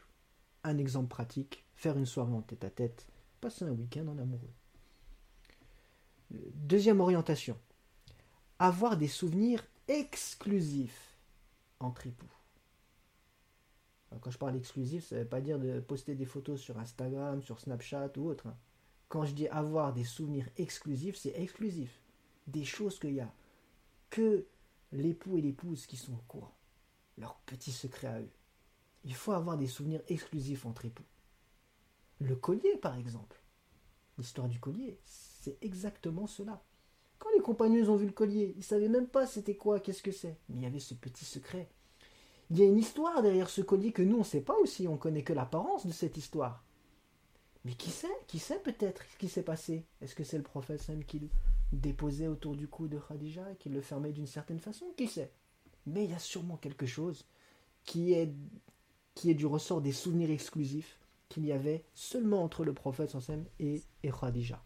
Un 0.64 0.78
exemple 0.78 1.10
pratique, 1.10 1.66
faire 1.76 1.98
une 1.98 2.06
soirée 2.06 2.32
en 2.32 2.42
tête 2.42 2.64
à 2.64 2.70
tête, 2.70 3.06
passer 3.42 3.66
un 3.66 3.72
week-end 3.72 4.08
en 4.08 4.18
amoureux. 4.18 4.54
Deuxième 6.32 7.00
orientation, 7.00 7.58
avoir 8.60 8.98
des 8.98 9.08
souvenirs 9.08 9.64
exclusifs 9.88 11.18
entre 11.80 12.08
époux. 12.08 12.26
Quand 14.22 14.32
je 14.32 14.38
parle 14.38 14.56
exclusif, 14.56 15.08
ça 15.08 15.16
ne 15.16 15.22
veut 15.22 15.28
pas 15.28 15.42
dire 15.42 15.60
de 15.60 15.80
poster 15.80 16.16
des 16.16 16.26
photos 16.26 16.60
sur 16.60 16.78
Instagram, 16.80 17.42
sur 17.42 17.60
Snapchat 17.60 18.12
ou 18.18 18.30
autre. 18.30 18.48
Hein. 18.48 18.58
Quand 19.10 19.26
je 19.26 19.34
dis 19.34 19.48
avoir 19.50 19.94
des 19.94 20.04
souvenirs 20.04 20.48
exclusifs, 20.58 21.18
c'est 21.18 21.38
exclusif. 21.40 22.02
Des 22.48 22.64
choses 22.64 23.00
qu'il 23.00 23.14
y 23.14 23.20
a 23.20 23.32
que 24.10 24.46
l'époux 24.92 25.38
et 25.38 25.42
l'épouse 25.42 25.86
qui 25.86 25.98
sont 25.98 26.14
au 26.14 26.24
courant. 26.28 26.56
Leur 27.18 27.36
petit 27.46 27.72
secret 27.72 28.08
à 28.08 28.22
eux. 28.22 28.32
Il 29.04 29.14
faut 29.14 29.34
avoir 29.34 29.58
des 29.58 29.68
souvenirs 29.68 30.02
exclusifs 30.08 30.66
entre 30.66 30.86
époux. 30.86 31.06
Le 32.20 32.36
collier, 32.36 32.78
par 32.78 32.98
exemple. 32.98 33.42
L'histoire 34.18 34.48
du 34.48 34.60
collier, 34.60 35.00
c'est 35.46 35.58
exactement 35.62 36.26
cela. 36.26 36.64
Quand 37.20 37.30
les 37.36 37.42
compagnons 37.42 37.88
ont 37.90 37.96
vu 37.96 38.08
le 38.08 38.12
collier, 38.12 38.54
ils 38.56 38.60
ne 38.60 38.64
savaient 38.64 38.90
même 38.90 39.08
pas 39.08 39.28
c'était 39.28 39.56
quoi, 39.56 39.80
qu'est-ce 39.80 40.02
que 40.02 40.12
c'est. 40.12 40.38
Mais 40.50 40.58
il 40.58 40.64
y 40.64 40.66
avait 40.66 40.80
ce 40.80 40.96
petit 40.96 41.24
secret. 41.24 41.70
Il 42.50 42.58
y 42.58 42.64
a 42.64 42.66
une 42.66 42.80
histoire 42.80 43.22
derrière 43.22 43.50
ce 43.50 43.62
collier 43.62 43.92
que 43.92 44.02
nous, 44.02 44.16
on 44.16 44.20
ne 44.20 44.24
sait 44.24 44.42
pas 44.42 44.58
aussi, 44.58 44.88
on 44.88 44.98
connaît 44.98 45.24
que 45.24 45.34
l'apparence 45.34 45.86
de 45.86 45.92
cette 45.92 46.18
histoire. 46.18 46.64
Mais 47.64 47.74
qui 47.74 47.92
sait 47.92 48.08
Qui 48.28 48.40
sait 48.40 48.60
peut-être 48.60 49.04
ce 49.12 49.18
qui 49.18 49.30
s'est 49.30 49.44
passé? 49.44 49.86
Est-ce 50.02 50.16
que 50.16 50.24
c'est 50.24 50.38
le 50.38 50.44
prophète 50.44 50.82
Sam 50.82 51.04
qui 51.04 51.20
le 51.20 51.30
déposait 51.72 52.28
autour 52.28 52.56
du 52.56 52.68
cou 52.68 52.88
de 52.88 52.98
Khadija 52.98 53.52
et 53.52 53.56
qui 53.56 53.70
le 53.70 53.82
fermait 53.82 54.14
d'une 54.14 54.28
certaine 54.28 54.60
façon? 54.60 54.86
Qui 54.98 55.08
sait? 55.08 55.32
Mais 55.86 56.06
il 56.06 56.12
y 56.12 56.16
a 56.16 56.20
sûrement 56.20 56.58
quelque 56.58 56.88
chose 56.88 57.24
qui 57.84 58.14
est, 58.14 58.32
qui 59.14 59.30
est 59.30 59.36
du 59.36 59.46
ressort 59.46 59.82
des 59.82 59.92
souvenirs 59.92 60.32
exclusifs 60.32 61.00
qu'il 61.30 61.46
y 61.46 61.52
avait 61.52 61.84
seulement 61.94 62.44
entre 62.44 62.66
le 62.66 62.74
prophète 62.74 63.20
Sam 63.20 63.46
et, 63.60 63.84
et 64.02 64.12
Khadija. 64.12 64.64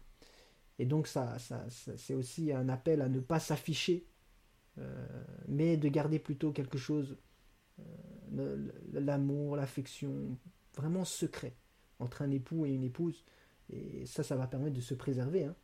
Et 0.80 0.86
donc 0.86 1.06
ça, 1.08 1.38
ça, 1.38 1.62
c'est 1.68 2.14
aussi 2.14 2.52
un 2.52 2.70
appel 2.70 3.02
à 3.02 3.08
ne 3.10 3.20
pas 3.20 3.38
s'afficher, 3.38 4.06
euh, 4.78 5.24
mais 5.46 5.76
de 5.76 5.90
garder 5.90 6.18
plutôt 6.18 6.52
quelque 6.52 6.78
chose, 6.78 7.18
euh, 8.30 8.72
l'amour, 8.94 9.56
l'affection, 9.56 10.38
vraiment 10.74 11.04
secret 11.04 11.54
entre 11.98 12.22
un 12.22 12.30
époux 12.30 12.64
et 12.64 12.70
une 12.70 12.82
épouse. 12.82 13.26
Et 13.68 14.06
ça, 14.06 14.22
ça 14.22 14.36
va 14.36 14.46
permettre 14.46 14.74
de 14.74 14.80
se 14.80 14.94
préserver 14.94 15.44
hein, 15.44 15.54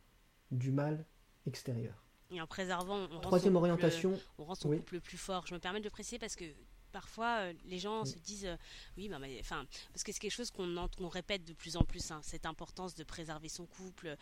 du 0.51 0.71
mal 0.71 1.03
extérieur. 1.47 2.05
Et 2.29 2.39
en 2.39 2.45
préservant, 2.45 3.07
on 3.11 3.19
Troisième 3.19 3.55
rend 3.55 3.63
orientation. 3.63 4.11
Couple, 4.11 4.23
on 4.37 4.43
rend 4.43 4.53
son 4.53 4.69
couple 4.69 4.93
le 4.93 4.99
plus 4.99 5.17
fort. 5.17 5.47
Je 5.47 5.55
me 5.55 5.59
permets 5.59 5.79
de 5.79 5.85
le 5.85 5.89
préciser 5.89 6.19
parce 6.19 6.35
que 6.35 6.45
parfois 6.97 7.41
euh, 7.41 7.53
les 7.65 7.77
gens 7.77 8.05
se 8.05 8.17
disent 8.17 8.47
euh, 8.47 8.57
oui 8.97 9.07
bah, 9.07 9.19
enfin 9.39 9.67
parce 9.93 10.03
que 10.03 10.11
c'est 10.11 10.17
quelque 10.17 10.31
chose 10.31 10.49
qu'on 10.49 11.09
répète 11.09 11.45
de 11.45 11.53
plus 11.53 11.77
en 11.77 11.83
plus 11.83 12.09
hein, 12.09 12.21
cette 12.23 12.47
importance 12.47 12.95
de 12.95 13.03
préserver 13.03 13.49
son 13.49 13.67
couple 13.67 14.17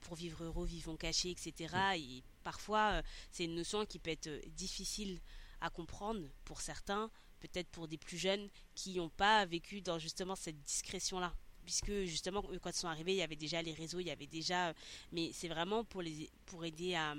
pour 0.00 0.16
vivre 0.16 0.42
heureux 0.42 0.66
vivons 0.66 0.96
cachés 0.96 1.30
etc 1.30 1.72
et 1.94 2.24
parfois 2.42 2.94
euh, 2.94 3.02
c'est 3.30 3.44
une 3.44 3.54
notion 3.54 3.86
qui 3.86 4.00
peut 4.00 4.10
être 4.10 4.28
difficile 4.56 5.20
à 5.60 5.70
comprendre 5.70 6.20
pour 6.44 6.60
certains 6.60 7.12
peut-être 7.38 7.68
pour 7.68 7.86
des 7.86 7.96
plus 7.96 8.18
jeunes 8.18 8.48
qui 8.74 8.96
n'ont 8.96 9.08
pas 9.08 9.46
vécu 9.46 9.80
dans 9.80 10.00
justement 10.00 10.34
cette 10.34 10.60
discrétion 10.64 11.20
là 11.20 11.32
puisque 11.64 11.92
justement 12.06 12.42
quand 12.42 12.70
ils 12.70 12.76
sont 12.76 12.88
arrivés 12.88 13.12
il 13.12 13.18
y 13.18 13.22
avait 13.22 13.36
déjà 13.36 13.62
les 13.62 13.72
réseaux 13.72 14.00
il 14.00 14.08
y 14.08 14.10
avait 14.10 14.26
déjà 14.26 14.74
mais 15.12 15.30
c'est 15.32 15.48
vraiment 15.48 15.84
pour 15.84 16.02
les 16.02 16.28
pour 16.46 16.64
aider 16.64 16.96
à, 16.96 17.14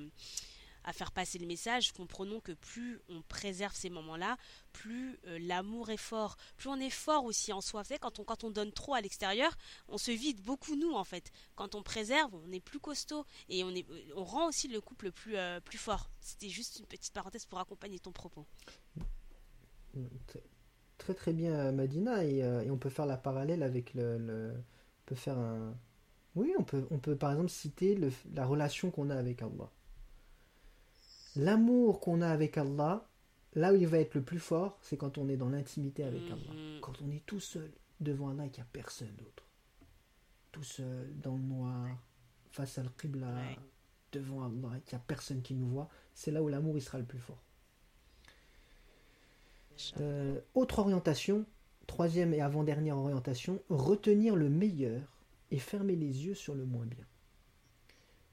à 0.88 0.94
faire 0.94 1.12
passer 1.12 1.38
le 1.38 1.46
message 1.46 1.92
comprenons 1.92 2.40
que 2.40 2.54
plus 2.54 3.00
on 3.10 3.22
préserve 3.22 3.76
ces 3.76 3.90
moments 3.90 4.16
là 4.16 4.38
plus 4.72 5.20
euh, 5.28 5.38
l'amour 5.42 5.90
est 5.90 5.98
fort. 5.98 6.38
Plus 6.56 6.70
on 6.70 6.80
est 6.80 6.90
fort 6.90 7.26
aussi 7.26 7.52
en 7.52 7.62
soi. 7.62 7.84
Vous 7.84 7.96
quand 8.00 8.20
on 8.20 8.24
quand 8.24 8.44
on 8.44 8.52
donne 8.52 8.72
trop 8.72 8.94
à 8.94 9.02
l'extérieur 9.02 9.56
on 9.90 9.98
se 9.98 10.12
vide 10.12 10.42
beaucoup 10.42 10.76
nous 10.76 10.94
en 10.94 11.04
fait. 11.04 11.32
Quand 11.56 11.76
on 11.76 11.84
préserve 11.84 12.34
on 12.36 12.52
est 12.52 12.62
plus 12.62 12.80
costaud 12.80 13.26
et 13.50 13.64
on 13.66 13.72
est 13.72 13.86
on 14.16 14.24
rend 14.24 14.48
aussi 14.48 14.70
le 14.70 14.80
couple 14.80 15.12
plus 15.12 15.36
euh, 15.36 15.60
plus 15.60 15.78
fort. 15.78 16.10
C'était 16.22 16.50
juste 16.50 16.80
une 16.80 16.86
petite 16.86 17.14
parenthèse 17.14 17.46
pour 17.46 17.60
accompagner 17.60 18.00
ton 18.00 18.14
propos. 18.14 18.46
Très 20.98 21.14
très 21.14 21.34
bien 21.34 21.72
Madina. 21.74 22.24
Et, 22.24 22.44
euh, 22.44 22.72
on 22.72 22.78
peut 22.78 22.90
faire 22.90 23.06
la 23.06 23.18
parallèle 23.18 23.62
avec 23.62 23.94
le, 23.94 24.54
on 24.56 25.06
peut 25.06 25.16
faire 25.16 25.38
un 25.38 25.76
oui 26.36 26.54
on 26.58 26.64
peut 26.64 26.88
on 26.92 27.00
peut 27.00 27.18
par 27.18 27.32
exemple 27.32 27.50
citer 27.50 28.00
la 28.34 28.46
relation 28.46 28.90
qu'on 28.90 29.10
a 29.10 29.16
avec 29.16 29.42
Allah 29.42 29.70
l'amour 31.38 32.00
qu'on 32.00 32.22
a 32.22 32.30
avec 32.30 32.58
Allah 32.58 33.08
là 33.54 33.74
où 33.74 33.76
il 33.76 33.88
va 33.88 34.00
être 34.00 34.16
le 34.16 34.22
plus 34.22 34.40
fort 34.40 34.78
c'est 34.82 34.98
quand 34.98 35.18
on 35.18 35.30
est 35.30 35.38
dans 35.38 35.50
l'intimité 35.50 36.04
avec 36.04 36.24
-hmm. 36.24 36.34
Allah. 36.34 36.80
Quand 36.82 37.02
on 37.02 37.12
est 37.12 37.26
tout 37.26 37.40
seul 37.40 37.72
devant 38.00 38.30
Allah 38.30 38.46
et 38.46 38.50
qu'il 38.50 38.64
n'y 38.64 38.70
a 38.70 38.72
personne 38.74 39.16
d'autre. 39.18 39.44
Tout 40.52 40.64
seul 40.64 41.14
dans 41.22 41.36
le 41.36 41.44
noir 41.44 41.88
face 42.52 42.78
à 42.78 42.84
le 42.84 42.90
Qibla 43.00 43.34
devant 44.12 44.44
Allah 44.44 44.78
et 44.78 44.82
qu'il 44.82 44.98
n'y 44.98 45.02
a 45.04 45.06
personne 45.08 45.42
qui 45.42 45.54
nous 45.56 45.68
voit 45.68 45.90
c'est 46.14 46.32
là 46.32 46.42
où 46.42 46.48
l'amour 46.48 46.78
il 46.78 46.82
sera 46.82 46.98
le 46.98 47.06
plus 47.06 47.20
fort. 47.20 47.42
Euh, 50.00 50.40
autre 50.56 50.80
orientation, 50.80 51.46
troisième 51.86 52.34
et 52.34 52.42
avant-dernière 52.42 52.98
orientation, 52.98 53.62
retenir 53.70 54.36
le 54.36 54.50
meilleur 54.50 55.02
et 55.52 55.60
fermer 55.60 55.96
les 55.96 56.26
yeux 56.26 56.34
sur 56.34 56.56
le 56.56 56.66
moins 56.66 56.86
bien. 56.86 57.06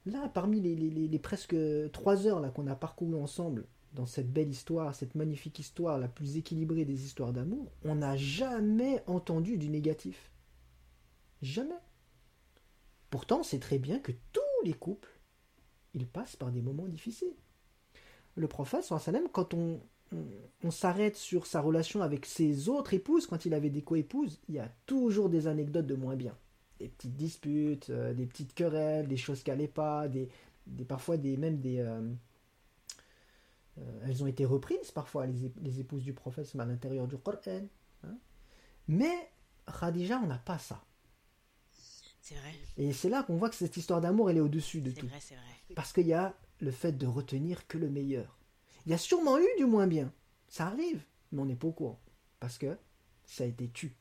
Là, 0.05 0.29
parmi 0.29 0.61
les, 0.61 1.19
presque 1.19 1.55
trois 1.91 2.27
heures 2.27 2.53
qu'on 2.53 2.67
a 2.67 2.75
parcouru 2.75 3.15
ensemble 3.15 3.65
dans 3.93 4.05
cette 4.05 4.31
belle 4.31 4.49
histoire, 4.49 4.93
cette 4.93 5.15
magnifique 5.15 5.57
histoire, 5.57 5.97
la 5.97 6.07
plus 6.07 6.37
équilibrée 6.37 6.85
des 6.85 7.05
histoires 7.05 7.33
d'amour, 7.33 7.71
on 7.83 7.95
n'a 7.95 8.15
jamais 8.15 9.03
entendu 9.07 9.57
du 9.57 9.69
négatif. 9.69 10.31
Jamais. 11.41 11.79
Pourtant, 13.09 13.41
c'est 13.41 13.59
très 13.59 13.79
bien 13.79 13.99
que 13.99 14.11
tous 14.31 14.41
les 14.63 14.73
couples, 14.73 15.09
ils 15.93 16.07
passent 16.07 16.35
par 16.35 16.51
des 16.51 16.61
moments 16.61 16.87
difficiles. 16.87 17.33
Le 18.35 18.47
prophète, 18.47 18.83
sallam, 18.83 19.29
quand 19.31 19.53
on, 19.53 19.79
on, 20.63 20.71
s'arrête 20.71 21.15
sur 21.15 21.47
sa 21.47 21.61
relation 21.61 22.01
avec 22.01 22.25
ses 22.25 22.69
autres 22.69 22.93
épouses, 22.93 23.27
quand 23.27 23.45
il 23.45 23.53
avait 23.53 23.69
des 23.69 23.81
co-épouses, 23.81 24.39
il 24.49 24.55
y 24.55 24.59
a 24.59 24.69
toujours 24.85 25.29
des 25.29 25.47
anecdotes 25.47 25.87
de 25.87 25.95
moins 25.95 26.15
bien. 26.15 26.37
Des 26.79 26.89
petites 26.89 27.15
disputes, 27.15 27.89
euh, 27.89 28.13
des 28.13 28.25
petites 28.25 28.53
querelles, 28.53 29.07
des 29.07 29.17
choses 29.17 29.43
qui 29.43 29.49
n'allaient 29.49 29.67
pas, 29.67 30.07
des, 30.07 30.29
des, 30.67 30.85
parfois 30.85 31.17
des, 31.17 31.37
même 31.37 31.59
des... 31.59 31.79
Euh, 31.79 32.01
euh, 33.77 34.05
elles 34.05 34.23
ont 34.23 34.27
été 34.27 34.45
reprises 34.45 34.91
parfois, 34.91 35.25
les, 35.25 35.51
les 35.61 35.79
épouses 35.79 36.03
du 36.03 36.13
prophète, 36.13 36.51
à 36.57 36.65
l'intérieur 36.65 37.07
du 37.07 37.17
Coran. 37.17 37.39
Hein. 38.03 38.17
Mais 38.87 39.29
Khadija, 39.79 40.19
on 40.23 40.27
n'a 40.27 40.37
pas 40.37 40.57
ça. 40.57 40.83
C'est 42.21 42.35
vrai. 42.35 42.53
Et 42.77 42.91
c'est 42.91 43.09
là 43.09 43.23
qu'on 43.23 43.37
voit 43.37 43.49
que 43.49 43.55
cette 43.55 43.77
histoire 43.77 44.01
d'amour, 44.01 44.29
elle 44.29 44.37
est 44.37 44.41
au-dessus 44.41 44.81
de 44.81 44.91
tout. 44.91 45.07
Vrai, 45.07 45.19
vrai. 45.19 45.75
Parce 45.75 45.93
qu'il 45.93 46.07
y 46.07 46.13
a 46.13 46.33
le 46.59 46.71
fait 46.71 46.93
de 46.93 47.05
retenir 47.05 47.67
que 47.67 47.77
le 47.77 47.89
meilleur. 47.89 48.37
Il 48.85 48.91
y 48.91 48.95
a 48.95 48.97
sûrement 48.97 49.37
eu 49.37 49.47
du 49.57 49.65
moins 49.65 49.87
bien. 49.87 50.11
Ça 50.47 50.67
arrive, 50.67 51.03
mais 51.31 51.41
on 51.41 51.45
n'est 51.45 51.55
pas 51.55 51.67
au 51.67 51.71
courant. 51.71 51.99
Parce 52.39 52.57
que 52.57 52.77
ça 53.25 53.43
a 53.43 53.47
été 53.47 53.69
tu. 53.69 53.95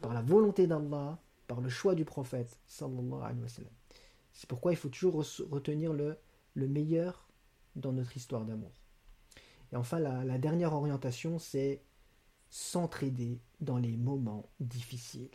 Par 0.00 0.14
la 0.14 0.22
volonté 0.22 0.66
d'Allah, 0.66 1.18
par 1.46 1.60
le 1.60 1.68
choix 1.68 1.94
du 1.94 2.04
prophète. 2.04 2.58
C'est 2.66 4.48
pourquoi 4.48 4.72
il 4.72 4.76
faut 4.76 4.88
toujours 4.88 5.24
retenir 5.50 5.92
le, 5.92 6.16
le 6.54 6.68
meilleur 6.68 7.28
dans 7.74 7.92
notre 7.92 8.16
histoire 8.16 8.44
d'amour. 8.44 8.72
Et 9.72 9.76
enfin, 9.76 9.98
la, 9.98 10.24
la 10.24 10.38
dernière 10.38 10.74
orientation, 10.74 11.38
c'est 11.38 11.82
s'entraider 12.50 13.40
dans 13.60 13.78
les 13.78 13.96
moments 13.96 14.48
difficiles. 14.60 15.30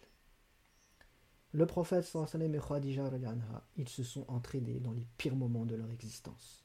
Le 1.54 1.66
prophète 1.66 2.10
et 2.40 2.60
Khadija, 2.60 3.12
ils 3.76 3.90
se 3.90 4.04
sont 4.04 4.26
entraidés 4.30 4.80
dans 4.80 4.94
les 4.94 5.06
pires 5.18 5.36
moments 5.36 5.66
de 5.66 5.76
leur 5.76 5.92
existence. 5.92 6.64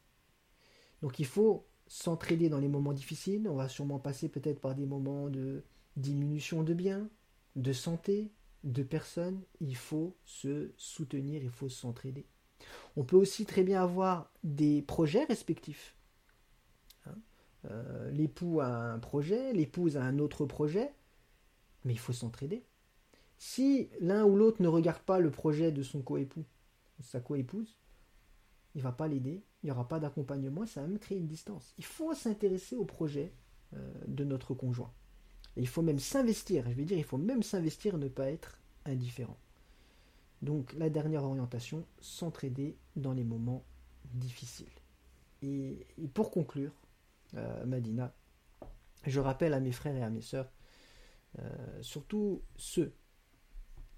Donc 1.02 1.18
il 1.18 1.27
faut 1.27 1.66
s'entraider 1.89 2.48
dans 2.48 2.60
les 2.60 2.68
moments 2.68 2.93
difficiles. 2.93 3.48
On 3.48 3.56
va 3.56 3.68
sûrement 3.68 3.98
passer 3.98 4.28
peut-être 4.28 4.60
par 4.60 4.77
des 4.77 4.86
moments 4.86 5.28
de 5.28 5.64
diminution 5.97 6.62
de 6.62 6.73
biens, 6.73 7.09
de 7.56 7.73
santé, 7.73 8.31
de 8.66 8.82
personnes. 8.82 9.40
Il 9.60 9.76
faut 9.76 10.14
se 10.24 10.70
soutenir, 10.76 11.43
il 11.43 11.51
faut 11.51 11.70
s'entraider. 11.70 12.26
On 12.97 13.05
peut 13.05 13.16
aussi 13.16 13.47
très 13.47 13.62
bien 13.62 13.82
avoir 13.82 14.30
des 14.44 14.82
projets 14.82 15.24
respectifs. 15.24 15.94
Hein 17.06 17.14
euh, 17.70 18.10
L'époux 18.10 18.60
a 18.60 18.66
un 18.66 18.98
projet, 18.98 19.52
l'épouse 19.52 19.97
a 19.97 20.02
un 20.02 20.18
autre 20.18 20.44
projet, 20.44 20.93
mais 21.84 21.94
il 21.94 21.98
faut 21.98 22.12
s'entraider. 22.12 22.64
Si 23.38 23.88
l'un 24.01 24.24
ou 24.24 24.36
l'autre 24.36 24.62
ne 24.62 24.68
regarde 24.68 25.02
pas 25.02 25.20
le 25.20 25.30
projet 25.30 25.70
de 25.70 25.82
son 25.82 26.02
coépoux, 26.02 26.44
sa 27.01 27.20
coépouse, 27.20 27.78
il 28.74 28.82
va 28.82 28.93
pas 28.93 29.09
l'aider, 29.09 29.43
il 29.62 29.66
n'y 29.66 29.70
aura 29.70 29.86
pas 29.86 30.01
d'accompagnement, 30.01 30.66
ça 30.66 30.80
va 30.82 30.88
même 30.88 30.98
créer 30.98 31.18
une 31.18 31.26
distance. 31.26 31.74
Il 31.78 31.84
faut 31.84 32.14
s'intéresser 32.14 32.76
au 32.76 32.84
projet 32.84 33.32
euh, 33.74 33.93
de 34.06 34.24
notre 34.24 34.55
conjoint. 34.55 34.93
Il 35.56 35.68
faut 35.68 35.82
même 35.82 35.98
s'investir, 35.98 36.64
je 36.68 36.74
vais 36.74 36.84
dire, 36.84 36.98
il 36.98 37.04
faut 37.04 37.16
même 37.16 37.42
s'investir 37.42 37.96
ne 37.96 38.08
pas 38.08 38.30
être 38.30 38.60
indifférent. 38.84 39.38
Donc 40.42 40.72
la 40.74 40.90
dernière 40.90 41.24
orientation, 41.24 41.86
s'entraider 42.00 42.76
dans 42.94 43.12
les 43.12 43.24
moments 43.24 43.64
difficiles. 44.12 44.66
Et, 45.42 45.86
pour 46.12 46.30
conclure, 46.30 46.72
euh, 47.34 47.64
Madina, 47.64 48.14
je 49.06 49.20
rappelle 49.20 49.54
à 49.54 49.60
mes 49.60 49.72
frères 49.72 49.96
et 49.96 50.02
à 50.02 50.10
mes 50.10 50.20
sœurs, 50.20 50.50
euh, 51.38 51.82
surtout 51.82 52.42
ceux 52.56 52.92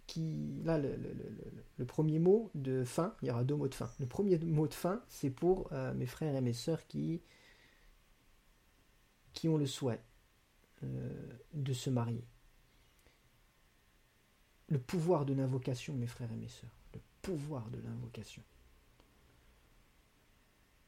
qui... 0.07 0.61
Là, 0.65 0.79
le, 0.79 1.85
premier 1.87 2.19
mot 2.19 2.51
de 2.55 2.85
fin, 2.85 3.15
il 3.23 3.29
y 3.29 3.31
aura 3.31 3.45
deux 3.45 3.57
mots 3.57 3.69
de 3.69 3.75
fin. 3.75 3.91
Le 3.99 4.07
premier 4.07 4.39
mot 4.39 4.69
de 4.69 4.75
fin, 4.75 5.03
c'est 5.09 5.31
pour 5.31 5.73
euh, 5.73 5.93
mes 5.95 6.07
frères 6.07 6.35
et 6.35 6.41
mes 6.41 6.53
sœurs 6.53 6.87
qui 6.87 7.21
ont 9.45 9.57
le 9.57 9.67
souhait 9.67 10.03
de 10.83 11.73
se 11.73 11.91
marier 11.91 12.25
le 14.69 14.79
pouvoir 14.79 15.25
de 15.25 15.33
l'invocation, 15.33 15.95
mes 15.95 16.07
frères 16.07 16.31
et 16.33 16.37
mes 16.37 16.49
sœurs, 16.49 16.77
le 16.95 17.01
pouvoir 17.23 17.71
de 17.71 17.79
l'invocation. 17.79 18.43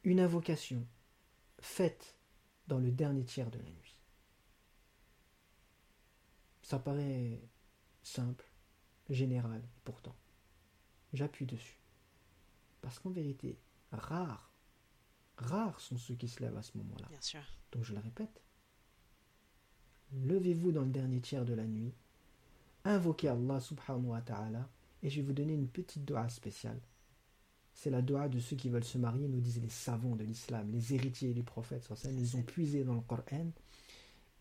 Une 0.05 0.21
invocation 0.21 0.87
faite 1.61 2.17
dans 2.67 2.79
le 2.79 2.91
dernier 2.91 3.25
tiers 3.25 3.51
de 3.51 3.59
la 3.59 3.71
nuit. 3.71 3.99
Ça 6.63 6.79
paraît 6.79 7.41
simple, 8.03 8.49
général, 9.09 9.63
pourtant, 9.85 10.15
j'appuie 11.13 11.47
dessus. 11.47 11.81
Parce 12.81 12.99
qu'en 12.99 13.11
vérité, 13.11 13.59
rares, 13.93 14.53
rares 15.37 15.81
sont 15.81 15.99
ceux 15.99 16.15
qui 16.15 16.29
se 16.29 16.41
lèvent 16.41 16.57
à 16.57 16.63
ce 16.63 16.77
moment-là. 16.79 17.09
Bien 17.09 17.21
sûr. 17.21 17.43
Donc 17.73 17.85
je 17.85 17.93
le 17.95 18.01
répète, 18.01 18.43
levez-vous 20.25 20.73
dans 20.73 20.83
le 20.83 20.91
dernier 20.91 21.21
tiers 21.21 21.45
de 21.45 21.55
la 21.55 21.67
nuit 21.67 21.93
invoquez 22.85 23.29
Allah 23.29 23.61
subhanahu 23.61 24.11
wa 24.11 24.21
ta'ala 24.21 24.69
et 25.03 25.11
je 25.11 25.17
vais 25.17 25.27
vous 25.27 25.33
donner 25.33 25.55
une 25.55 25.69
petite 25.69 26.05
dua 26.05 26.29
spéciale. 26.29 26.81
C'est 27.73 27.91
la 27.91 28.03
dua 28.03 28.29
de 28.29 28.39
ceux 28.39 28.57
qui 28.57 28.69
veulent 28.69 28.85
se 28.85 28.99
marier, 28.99 29.27
nous 29.29 29.41
disent 29.41 29.63
les 29.63 29.71
savants 29.71 30.17
de 30.17 30.25
l'islam, 30.25 30.71
les 30.71 30.95
héritiers 30.95 31.33
du 31.33 31.43
prophète, 31.43 31.89
ils 32.05 32.37
ont 32.37 32.43
puisé 32.43 32.85
dans 32.85 32.95
le 32.95 33.01
Coran. 33.01 33.51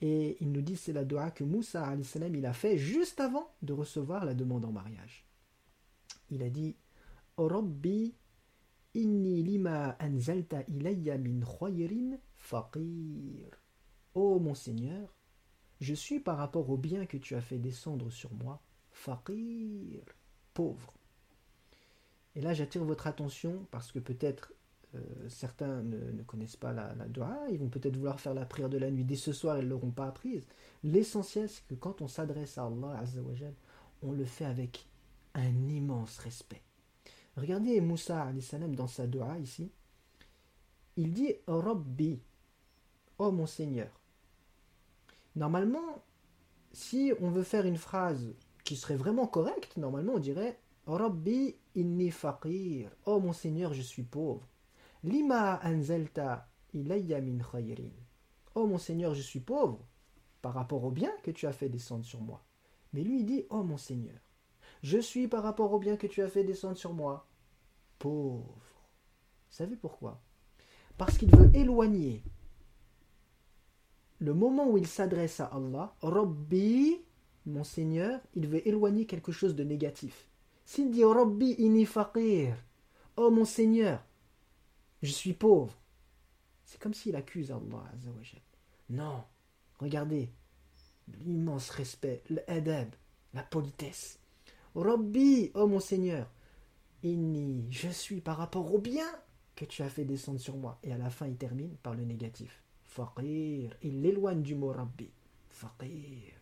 Et 0.01 0.37
ils 0.41 0.51
nous 0.51 0.61
disent 0.61 0.81
c'est 0.81 0.93
la 0.93 1.05
dua 1.05 1.31
que 1.31 1.43
Moussa 1.43 1.95
salam 2.03 2.35
il 2.35 2.45
a 2.45 2.53
fait 2.53 2.77
juste 2.77 3.19
avant 3.19 3.51
de 3.61 3.73
recevoir 3.73 4.25
la 4.25 4.33
demande 4.33 4.65
en 4.65 4.71
mariage. 4.71 5.25
Il 6.29 6.43
a 6.43 6.49
dit 6.49 6.75
Rabbi 7.37 8.13
khayrin 8.93 9.77
faqir. 12.37 13.49
Ô 14.15 14.39
mon 14.39 14.55
Seigneur, 14.55 15.13
je 15.79 15.93
suis 15.93 16.19
par 16.19 16.37
rapport 16.37 16.69
au 16.69 16.77
bien 16.77 17.05
que 17.05 17.17
tu 17.17 17.35
as 17.35 17.41
fait 17.41 17.57
descendre 17.57 18.09
sur 18.09 18.33
moi, 18.33 18.61
faqir, 18.91 20.03
pauvre. 20.53 20.93
Et 22.35 22.41
là, 22.41 22.53
j'attire 22.53 22.83
votre 22.83 23.07
attention 23.07 23.65
parce 23.71 23.91
que 23.91 23.99
peut-être 23.99 24.53
euh, 24.95 25.29
certains 25.29 25.81
ne, 25.83 26.23
connaissent 26.23 26.55
pas 26.55 26.73
la, 26.73 26.93
la 26.95 27.07
dua, 27.07 27.37
ils 27.51 27.59
vont 27.59 27.69
peut-être 27.69 27.95
vouloir 27.95 28.19
faire 28.19 28.33
la 28.33 28.45
prière 28.45 28.69
de 28.69 28.77
la 28.77 28.91
nuit 28.91 29.03
dès 29.03 29.15
ce 29.15 29.33
soir, 29.33 29.57
ils 29.57 29.65
ne 29.65 29.69
l'auront 29.69 29.91
pas 29.91 30.07
apprise. 30.07 30.47
L'essentiel, 30.83 31.47
c'est 31.49 31.65
que 31.67 31.75
quand 31.75 32.01
on 32.01 32.07
s'adresse 32.07 32.57
à 32.57 32.65
Allah, 32.65 33.03
on 34.01 34.11
le 34.11 34.25
fait 34.25 34.45
avec 34.45 34.87
un 35.33 35.69
immense 35.69 36.17
respect. 36.19 36.61
Regardez 37.37 37.79
Moussa 37.81 38.31
salam 38.41 38.75
dans 38.75 38.87
sa 38.87 39.07
dua 39.07 39.37
ici. 39.37 39.71
Il 40.97 41.13
dit 41.13 41.33
Rabbi, 41.47 42.19
oh 43.19 43.31
mon 43.31 43.45
Seigneur. 43.45 43.98
Normalement, 45.39 46.03
si 46.73 47.13
on 47.21 47.29
veut 47.29 47.43
faire 47.43 47.65
une 47.65 47.77
phrase 47.77 48.35
qui 48.65 48.75
serait 48.75 48.97
vraiment 48.97 49.25
correcte, 49.25 49.77
normalement 49.77 50.15
on 50.15 50.19
dirait 50.19 50.59
Rabbi 50.85 51.55
inni 51.75 52.11
faqir. 52.11 52.91
Oh 53.05 53.21
mon 53.21 53.31
Seigneur, 53.31 53.73
je 53.73 53.81
suis 53.81 54.03
pauvre. 54.03 54.45
Lima 55.01 55.57
anzalta 55.63 56.49
ilayya 56.73 57.21
min 57.21 57.41
khayrin. 57.41 57.93
Oh 58.53 58.67
mon 58.67 58.77
Seigneur, 58.77 59.15
je 59.15 59.21
suis 59.21 59.39
pauvre 59.39 59.79
par 60.41 60.53
rapport 60.53 60.83
au 60.83 60.91
bien 60.91 61.13
que 61.23 61.31
tu 61.31 61.47
as 61.47 61.53
fait 61.53 61.69
descendre 61.69 62.03
sur 62.03 62.19
moi. 62.19 62.43
Mais 62.91 63.01
lui 63.01 63.21
il 63.21 63.25
dit 63.25 63.45
Oh 63.49 63.63
mon 63.63 63.77
Seigneur, 63.77 64.19
je 64.83 64.97
suis 64.97 65.29
par 65.29 65.43
rapport 65.43 65.71
au 65.71 65.79
bien 65.79 65.95
que 65.95 66.07
tu 66.07 66.21
as 66.21 66.27
fait 66.27 66.43
descendre 66.43 66.75
sur 66.75 66.91
moi 66.91 67.25
pauvre. 67.97 68.43
Vous 68.43 69.55
savez 69.55 69.77
pourquoi? 69.77 70.21
Parce 70.97 71.17
qu'il 71.17 71.33
veut 71.33 71.49
éloigner 71.55 72.25
le 74.19 74.33
moment 74.33 74.69
où 74.69 74.77
il 74.77 74.87
s'adresse 74.87 75.39
à 75.39 75.45
Allah, 75.45 75.95
Rabbi, 76.01 76.97
mon 77.45 77.63
Seigneur, 77.63 78.19
il 78.35 78.47
veut 78.47 78.67
éloigner 78.67 79.05
quelque 79.05 79.31
chose 79.31 79.55
de 79.55 79.63
négatif. 79.63 80.27
S'il 80.65 80.91
dit 80.91 81.03
Rabbi 81.03 81.55
oh 83.15 83.31
mon 83.31 83.45
Seigneur, 83.45 84.03
je 85.01 85.11
suis 85.11 85.33
pauvre, 85.33 85.73
c'est 86.65 86.79
comme 86.79 86.93
s'il 86.93 87.15
accuse 87.15 87.51
Allah. 87.51 87.83
Non, 88.89 89.23
regardez, 89.79 90.29
l'immense 91.25 91.69
respect, 91.69 92.21
l'adab, 92.29 92.89
la 93.33 93.43
politesse. 93.43 94.19
Rabbi, 94.75 95.51
oh 95.55 95.65
mon 95.65 95.79
Seigneur, 95.79 96.29
inni, 97.03 97.65
je 97.71 97.89
suis 97.89 98.21
par 98.21 98.37
rapport 98.37 98.73
au 98.73 98.79
bien 98.79 99.07
que 99.55 99.65
tu 99.65 99.81
as 99.81 99.89
fait 99.89 100.05
descendre 100.05 100.39
sur 100.39 100.57
moi. 100.57 100.77
Et 100.83 100.91
à 100.91 100.97
la 100.97 101.09
fin, 101.09 101.27
il 101.27 101.37
termine 101.37 101.75
par 101.77 101.95
le 101.95 102.03
négatif. 102.03 102.63
Faqir. 102.99 103.75
Il 103.81 104.01
l'éloigne 104.01 104.41
du 104.41 104.55
mot 104.55 104.71
Rabbi. 104.71 105.09
Faqir. 105.49 106.33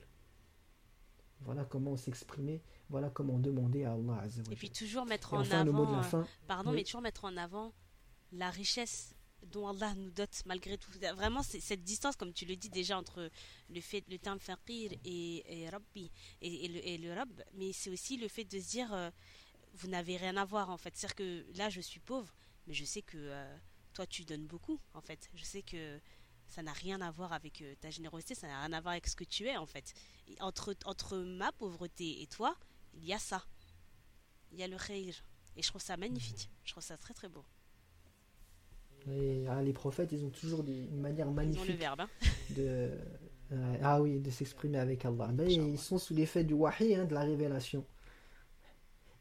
Voilà 1.42 1.66
comment 1.66 1.96
s'exprimer, 1.96 2.62
voilà 2.90 3.10
comment 3.10 3.38
demander 3.38 3.84
à 3.84 3.94
Allah 3.94 4.24
Et 4.50 4.56
puis 4.56 4.72
toujours 4.72 5.06
mettre 5.06 5.36
en 5.36 5.50
avant, 5.52 6.04
euh, 6.16 6.24
pardon, 6.48 6.72
mais 6.72 6.84
toujours 6.84 7.02
mettre 7.02 7.26
en 7.26 7.38
avant 7.38 7.74
la 8.32 8.50
richesse 8.50 9.16
dont 9.44 9.68
Allah 9.68 9.94
nous 9.96 10.10
dote 10.10 10.42
malgré 10.48 10.78
tout. 10.80 10.90
Vraiment, 11.16 11.44
c'est 11.44 11.60
cette 11.60 11.84
distance, 11.84 12.16
comme 12.16 12.34
tu 12.34 12.46
le 12.46 12.56
dis 12.56 12.70
déjà, 12.70 12.98
entre 12.98 13.30
le 13.70 13.82
fait, 13.82 14.04
le 14.10 14.18
terme 14.18 14.40
faqir 14.40 14.92
et, 15.06 15.70
Rabbi 15.72 16.12
et, 16.42 16.68
le, 16.68 16.88
et, 16.88 16.98
le, 16.98 17.14
Rabb, 17.14 17.44
mais 17.54 17.72
c'est 17.72 17.92
aussi 17.92 18.18
le 18.18 18.28
fait 18.28 18.44
de 18.44 18.60
se 18.60 18.70
dire, 18.70 18.92
euh, 18.92 19.12
vous 19.76 19.88
n'avez 19.88 20.18
rien 20.18 20.38
à 20.38 20.44
voir 20.44 20.72
en 20.72 20.78
fait. 20.78 20.96
C'est-à-dire 20.96 21.16
que 21.16 21.46
là, 21.56 21.70
je 21.70 21.82
suis 21.82 22.00
pauvre, 22.00 22.34
mais 22.66 22.74
je 22.74 22.84
sais 22.84 23.04
que 23.04 23.18
euh, 23.18 23.58
toi, 23.94 24.08
tu 24.08 24.26
donnes 24.26 24.48
beaucoup 24.48 24.80
en 24.96 25.02
fait. 25.02 25.30
Je 25.36 25.44
sais 25.44 25.62
que 25.62 26.00
ça 26.48 26.64
n'a 26.64 26.74
rien 26.74 27.02
à 27.02 27.12
voir 27.12 27.34
avec 27.34 27.62
euh, 27.62 27.76
ta 27.80 27.90
générosité, 27.90 28.36
ça 28.36 28.48
n'a 28.48 28.62
rien 28.62 28.74
à 28.74 28.82
voir 28.82 28.94
avec 28.94 29.08
ce 29.08 29.16
que 29.16 29.24
tu 29.24 29.46
es 29.48 29.58
en 29.58 29.66
fait. 29.66 29.94
entre, 30.40 30.76
entre 30.86 31.18
ma 31.18 31.52
pauvreté 31.52 32.22
et 32.22 32.28
toi, 32.28 32.56
il 32.94 33.06
y 33.06 33.14
a 33.14 33.20
ça. 33.20 33.44
Il 34.52 34.60
y 34.60 34.64
a 34.64 34.68
le 34.68 34.78
khayr. 34.78 35.14
Et 35.56 35.62
je 35.62 35.68
trouve 35.68 35.82
ça 35.82 35.98
magnifique. 35.98 36.50
Je 36.64 36.72
trouve 36.72 36.84
ça 36.84 36.98
très 36.98 37.14
très 37.14 37.30
beau. 37.30 37.44
Ah, 39.50 39.62
les 39.62 39.74
prophètes, 39.74 40.12
ils 40.12 40.26
ont 40.26 40.30
toujours 40.30 40.64
des, 40.64 40.74
une 40.74 41.00
manière 41.00 41.32
magnifique 41.32 41.64
ils 41.66 41.70
ont 41.70 41.74
le 41.74 41.80
verbe, 41.80 42.02
hein. 42.02 42.10
de, 42.56 42.92
euh, 43.54 43.78
ah 43.82 44.02
oui, 44.02 44.20
de 44.20 44.30
s'exprimer 44.30 44.80
avec 44.80 45.06
Allah. 45.06 45.30
Mais 45.34 45.54
ils 45.54 45.80
sont 45.80 45.98
sous 45.98 46.14
l'effet 46.14 46.44
du 46.44 46.54
wahi, 46.54 46.96
hein, 46.96 47.06
de 47.06 47.14
la 47.14 47.22
révélation. 47.22 47.86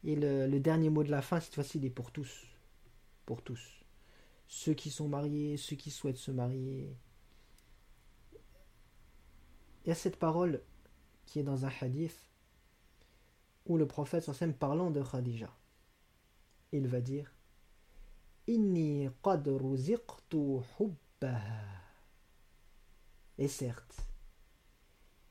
Et 0.02 0.16
le, 0.16 0.46
le, 0.46 0.60
dernier 0.60 0.90
mot 0.90 1.04
de 1.04 1.10
la 1.10 1.22
fin, 1.22 1.38
cette 1.38 1.54
fois-ci, 1.54 1.78
il 1.78 1.84
est 1.84 1.90
pour 1.90 2.10
tous. 2.10 2.46
Pour 3.26 3.42
tous. 3.42 3.60
Ceux 4.48 4.74
qui 4.74 4.90
sont 4.90 5.08
mariés, 5.08 5.56
ceux 5.56 5.76
qui 5.76 5.90
souhaitent 5.90 6.16
se 6.16 6.32
marier, 6.32 6.96
il 9.86 9.90
y 9.90 9.92
a 9.92 9.94
cette 9.94 10.16
parole 10.16 10.60
qui 11.26 11.38
est 11.38 11.44
dans 11.44 11.64
un 11.64 11.70
hadith 11.80 12.28
où 13.66 13.76
le 13.78 13.86
prophète 13.86 14.24
sallam 14.24 14.52
parlant 14.52 14.90
de 14.90 15.00
Khadija, 15.00 15.48
il 16.72 16.88
va 16.88 17.00
dire 17.00 17.32
Inni 18.48 19.08
qad 19.22 19.48
Et 23.38 23.48
certes, 23.48 23.96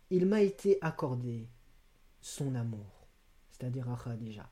il 0.09 0.25
m'a 0.25 0.41
été 0.41 0.77
accordé 0.81 1.49
son 2.21 2.55
amour, 2.55 3.07
c'est-à-dire 3.49 3.89
à 3.89 3.97
Khadija. 4.01 4.49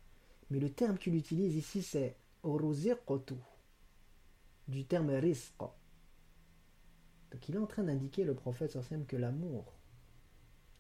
Mais 0.50 0.60
le 0.60 0.70
terme 0.70 0.98
qu'il 0.98 1.16
utilise 1.16 1.56
ici 1.56 1.82
c'est 1.82 2.18
du 4.68 4.86
terme 4.86 5.12
risq. 5.12 5.60
Donc 5.60 7.48
il 7.48 7.56
est 7.56 7.60
en 7.60 7.68
train 7.68 7.84
d'indiquer 7.84 8.26
le 8.26 8.36
prophète 8.36 8.72
sallam 8.72 9.06
que 9.06 9.16
l'amour 9.16 9.74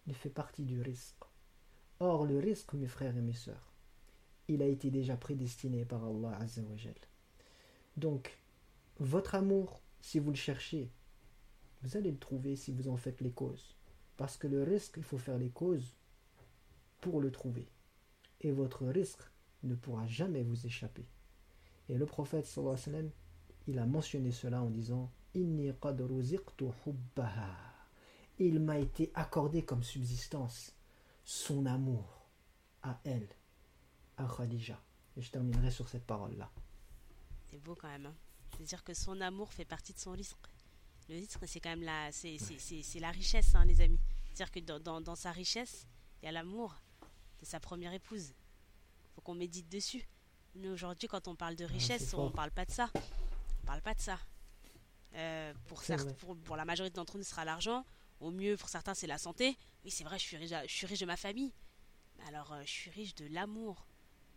il 0.08 0.14
fait 0.16 0.30
partie 0.30 0.64
du 0.66 0.82
risque. 0.82 1.24
Or, 2.00 2.26
le 2.26 2.40
risque, 2.40 2.74
mes 2.74 2.88
frères 2.88 3.16
et 3.16 3.22
mes 3.22 3.34
sœurs, 3.34 3.74
il 4.48 4.62
a 4.62 4.66
été 4.66 4.92
déjà 4.92 5.16
prédestiné 5.16 5.86
par 5.86 6.04
Allah 6.04 6.38
Azzawajal. 6.40 6.96
Donc, 7.96 8.38
votre 9.00 9.36
amour, 9.36 9.82
si 10.02 10.20
vous 10.20 10.32
le 10.32 10.36
cherchez, 10.36 10.92
vous 11.82 11.98
allez 11.98 12.12
le 12.12 12.18
trouver 12.18 12.56
si 12.56 12.72
vous 12.72 12.88
en 12.88 12.98
faites 12.98 13.22
les 13.22 13.32
causes. 13.32 13.76
Parce 14.18 14.38
que 14.38 14.48
le 14.48 14.64
risque, 14.64 14.96
il 14.98 15.04
faut 15.04 15.18
faire 15.18 15.38
les 15.38 15.50
causes 15.50 15.96
pour 17.02 17.22
le 17.22 17.32
trouver. 17.32 17.68
Et 18.42 18.52
votre 18.52 18.86
risque 18.86 19.24
ne 19.64 19.76
pourra 19.76 20.06
jamais 20.08 20.44
vous 20.44 20.66
échapper. 20.66 21.06
Et 21.90 21.98
le 21.98 22.06
prophète 22.06 22.46
sallallahu 22.46 22.78
alayhi 22.88 23.06
wa 23.06 23.12
il 23.68 23.80
a 23.80 23.86
mentionné 23.86 24.32
cela 24.32 24.62
en 24.62 24.70
disant 24.70 25.12
Inni 25.36 25.72
qad 25.82 26.00
hubbaha 26.02 27.73
il 28.40 28.60
m'a 28.60 28.80
été 28.80 29.12
accordé 29.14 29.64
comme 29.64 29.84
subsistance 29.84 30.74
son 31.24 31.66
amour 31.66 32.28
à 32.82 33.00
elle, 33.04 33.28
à 34.18 34.26
Khadija. 34.26 34.80
Et 35.16 35.22
je 35.22 35.32
terminerai 35.32 35.72
sur 35.72 35.88
cette 35.88 36.06
parole-là. 36.06 36.52
C'est 37.50 37.60
beau 37.60 37.76
quand 37.76 37.88
même. 37.88 38.08
Hein. 38.08 38.16
C'est-à-dire 38.52 38.84
que 38.84 38.94
son 38.94 39.22
amour 39.22 39.54
fait 39.54 39.66
partie 39.66 39.94
de 39.94 40.00
son 40.00 40.12
risque. 40.12 40.38
Le 41.10 41.16
risque, 41.16 41.40
c'est 41.46 41.60
quand 41.60 41.70
même 41.70 41.84
la, 41.84 42.12
c'est, 42.12 42.38
la 43.00 43.12
richesse, 43.12 43.54
hein, 43.56 43.66
les 43.66 43.82
amis. 43.82 44.00
C'est-à-dire 44.34 44.52
que 44.52 44.60
dans, 44.80 45.02
dans, 45.02 45.16
sa 45.16 45.32
richesse, 45.32 45.86
il 46.22 46.26
y 46.26 46.30
a 46.30 46.32
l'amour 46.32 46.76
de 47.40 47.46
sa 47.46 47.60
première 47.60 47.94
épouse. 47.94 48.34
faut 49.16 49.22
qu'on 49.22 49.36
médite 49.36 49.70
dessus. 49.70 50.08
Nous, 50.56 50.72
aujourd'hui, 50.72 51.08
quand 51.08 51.28
on 51.28 51.36
parle 51.36 51.56
de 51.56 51.66
richesse, 51.66 52.14
on 52.14 52.26
ne 52.26 52.32
parle 52.32 52.52
pas 52.52 52.66
de 52.66 52.72
ça. 52.72 52.90
On 52.96 53.66
parle 53.66 53.82
pas 53.82 53.94
de 53.94 54.00
ça. 54.02 54.18
Euh, 55.16 55.54
pour, 55.68 55.84
pour, 56.20 56.38
pour, 56.38 56.56
la 56.56 56.66
majorité 56.66 56.96
d'entre 56.96 57.18
nous, 57.18 57.24
ce 57.24 57.32
sera 57.32 57.46
l'argent. 57.46 57.86
Au 58.24 58.32
mieux, 58.32 58.56
pour 58.56 58.70
certains, 58.70 58.94
c'est 58.94 59.06
la 59.06 59.18
santé. 59.18 59.58
Oui, 59.84 59.92
c'est 59.92 60.06
vrai, 60.06 60.18
je 60.18 60.24
suis, 60.24 60.38
riche, 60.38 60.54
je 60.66 60.74
suis 60.74 60.88
riche 60.88 61.02
de 61.02 61.06
ma 61.06 61.18
famille. 61.18 61.52
Alors, 62.26 62.54
euh, 62.54 62.62
je 62.64 62.72
suis 62.72 62.90
riche 62.90 63.16
de 63.16 63.26
l'amour 63.26 63.86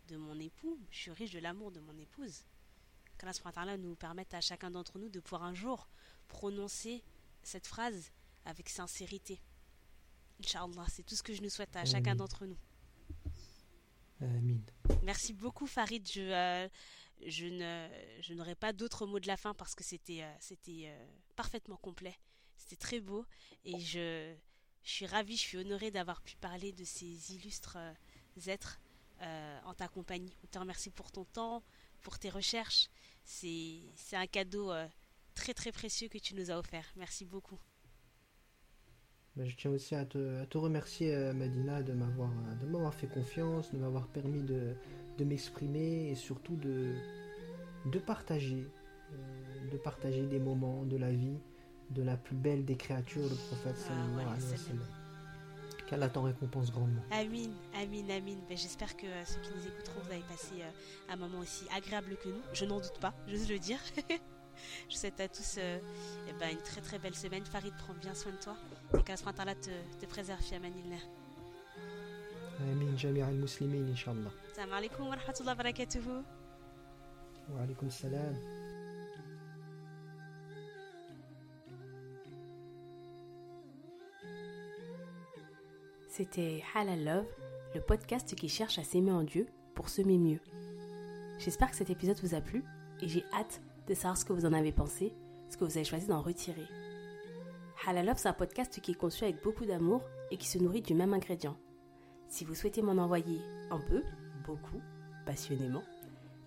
de 0.09 0.17
mon 0.17 0.37
époux. 0.41 0.77
Je 0.91 0.97
suis 0.97 1.11
riche 1.11 1.31
de 1.31 1.39
l'amour 1.39 1.71
de 1.71 1.79
mon 1.79 1.97
épouse. 1.97 2.43
Qu'Allah 3.17 3.77
nous 3.77 3.95
permette 3.95 4.33
à 4.33 4.41
chacun 4.41 4.71
d'entre 4.71 4.99
nous 4.99 5.07
de 5.07 5.21
pouvoir 5.21 5.43
un 5.43 5.53
jour 5.53 5.87
prononcer 6.27 7.01
cette 7.43 7.65
phrase 7.65 8.11
avec 8.43 8.67
sincérité. 8.67 9.39
Inch'Allah, 10.41 10.85
c'est 10.89 11.03
tout 11.03 11.15
ce 11.15 11.23
que 11.23 11.33
je 11.33 11.41
nous 11.41 11.49
souhaite 11.49 11.73
à 11.77 11.85
chacun 11.85 12.13
d'entre 12.13 12.45
nous. 12.45 12.57
Amin. 14.19 14.59
Merci 15.03 15.31
beaucoup 15.31 15.65
Farid. 15.65 16.05
Je, 16.11 16.21
euh, 16.21 16.67
je, 17.25 17.45
ne, 17.45 17.87
je 18.21 18.33
n'aurai 18.33 18.55
pas 18.55 18.73
d'autres 18.73 19.05
mots 19.05 19.21
de 19.21 19.27
la 19.27 19.37
fin 19.37 19.53
parce 19.53 19.75
que 19.75 19.85
c'était, 19.85 20.23
euh, 20.23 20.35
c'était 20.41 20.93
parfaitement 21.37 21.77
complet. 21.77 22.17
C'était 22.57 22.75
très 22.75 22.99
beau 22.99 23.25
et 23.63 23.79
je, 23.79 24.33
suis 24.83 25.05
ravie, 25.05 25.35
je 25.35 25.41
suis 25.41 25.57
honorée 25.57 25.91
d'avoir 25.91 26.21
pu 26.21 26.35
parler 26.37 26.71
de 26.71 26.83
ces 26.83 27.33
illustres 27.33 27.77
euh, 27.77 28.51
êtres 28.51 28.79
euh, 29.21 29.59
en 29.65 29.73
ta 29.73 29.87
compagnie. 29.87 30.35
On 30.43 30.47
te 30.47 30.59
remercie 30.59 30.89
pour 30.89 31.11
ton 31.11 31.25
temps, 31.25 31.63
pour 32.01 32.19
tes 32.19 32.29
recherches. 32.29 32.89
C'est, 33.23 33.81
un 34.13 34.27
cadeau 34.27 34.71
euh, 34.71 34.87
très 35.35 35.53
très 35.53 35.71
précieux 35.71 36.07
que 36.07 36.17
tu 36.17 36.35
nous 36.35 36.51
as 36.51 36.57
offert. 36.57 36.85
Merci 36.95 37.25
beaucoup. 37.25 37.59
Ben, 39.35 39.47
je 39.47 39.55
tiens 39.55 39.71
aussi 39.71 39.93
à 39.93 40.05
te, 40.05 40.41
à 40.41 40.59
remercier, 40.59 41.15
Madina, 41.33 41.83
de 41.83 41.93
m'avoir, 41.93 42.31
de 42.59 42.65
m'avoir 42.65 42.93
fait 42.93 43.07
confiance, 43.07 43.71
de 43.71 43.77
m'avoir 43.77 44.07
permis 44.07 44.41
de, 44.41 44.75
de 45.17 45.23
m'exprimer 45.23 46.09
et 46.09 46.15
surtout 46.15 46.55
de, 46.55 46.95
de 47.85 47.99
partager, 47.99 48.65
de 49.71 49.77
partager 49.77 50.25
des 50.25 50.39
moments 50.39 50.85
de 50.85 50.97
la 50.97 51.11
vie 51.11 51.37
de 51.91 52.03
la 52.03 52.17
plus 52.17 52.35
belle 52.35 52.65
des 52.65 52.75
créatures, 52.75 53.23
le 53.29 53.35
prophète 53.35 53.75
ah, 53.77 53.87
sallallahu 53.87 54.27
alayhi 54.27 54.51
wa 54.51 54.57
sallam. 54.57 54.85
Qu'Allah 55.87 56.09
t'en 56.09 56.23
récompense 56.23 56.69
grandement. 56.71 57.01
Amin, 57.11 57.49
amin, 57.73 58.09
amin. 58.09 58.35
Ben, 58.49 58.57
J'espère 58.57 58.97
que 58.97 59.05
euh, 59.05 59.25
ceux 59.25 59.39
qui 59.39 59.51
nous 59.55 59.67
écouteront, 59.67 60.01
vous 60.03 60.11
avez 60.11 60.23
passé 60.23 60.55
euh, 60.59 61.13
un 61.13 61.15
moment 61.15 61.39
aussi 61.39 61.65
agréable 61.73 62.17
que 62.21 62.27
nous. 62.27 62.41
Je 62.53 62.65
n'en 62.65 62.79
doute 62.79 62.99
pas, 62.99 63.13
j'ose 63.27 63.49
le 63.49 63.57
dire. 63.57 63.79
Je 64.89 64.97
souhaite 64.97 65.19
à 65.21 65.27
tous 65.29 65.55
euh, 65.59 65.79
eh 66.27 66.33
ben, 66.39 66.49
une 66.51 66.61
très 66.61 66.81
très 66.81 66.99
belle 66.99 67.15
semaine. 67.15 67.45
Farid, 67.45 67.73
prends 67.77 67.93
bien 67.93 68.13
soin 68.13 68.33
de 68.33 68.37
toi. 68.37 68.57
Et 68.99 69.03
qu'Allah 69.03 69.55
te, 69.55 69.69
te 69.99 70.05
préserve, 70.07 70.41
Fiamanillah. 70.41 70.97
Amin, 72.59 72.97
Jamia 72.97 73.27
al-Muslimin, 73.27 73.91
Inch'Allah. 73.91 74.31
Salam 74.55 74.73
alaikum 74.73 75.07
wa 75.07 75.15
rahmatullahi 75.15 75.55
wa 75.57 75.63
barakatuhu. 75.63 76.23
Wa 77.49 77.61
alaikum 77.61 77.89
salam. 77.89 78.35
C'était 86.17 86.63
Halal 86.73 87.03
Love, 87.03 87.27
le 87.75 87.79
podcast 87.79 88.33
qui 88.33 88.49
cherche 88.49 88.79
à 88.79 88.83
s'aimer 88.83 89.11
en 89.11 89.21
Dieu 89.21 89.45
pour 89.75 89.87
semer 89.87 90.17
mieux. 90.17 90.39
J'espère 91.37 91.69
que 91.69 91.77
cet 91.77 91.91
épisode 91.91 92.19
vous 92.23 92.33
a 92.33 92.41
plu 92.41 92.63
et 93.01 93.07
j'ai 93.07 93.23
hâte 93.35 93.61
de 93.85 93.93
savoir 93.93 94.17
ce 94.17 94.25
que 94.25 94.33
vous 94.33 94.47
en 94.47 94.53
avez 94.53 94.71
pensé, 94.71 95.13
ce 95.47 95.57
que 95.57 95.63
vous 95.63 95.77
avez 95.77 95.83
choisi 95.83 96.07
d'en 96.07 96.23
retirer. 96.23 96.65
Halal 97.85 98.07
Love, 98.07 98.17
c'est 98.17 98.29
un 98.29 98.33
podcast 98.33 98.81
qui 98.81 98.93
est 98.93 98.95
conçu 98.95 99.25
avec 99.25 99.43
beaucoup 99.43 99.65
d'amour 99.65 100.01
et 100.31 100.37
qui 100.37 100.47
se 100.47 100.57
nourrit 100.57 100.81
du 100.81 100.95
même 100.95 101.13
ingrédient. 101.13 101.55
Si 102.29 102.45
vous 102.45 102.55
souhaitez 102.55 102.81
m'en 102.81 102.99
envoyer 102.99 103.39
un 103.69 103.79
peu, 103.79 104.01
beaucoup, 104.43 104.81
passionnément, 105.23 105.83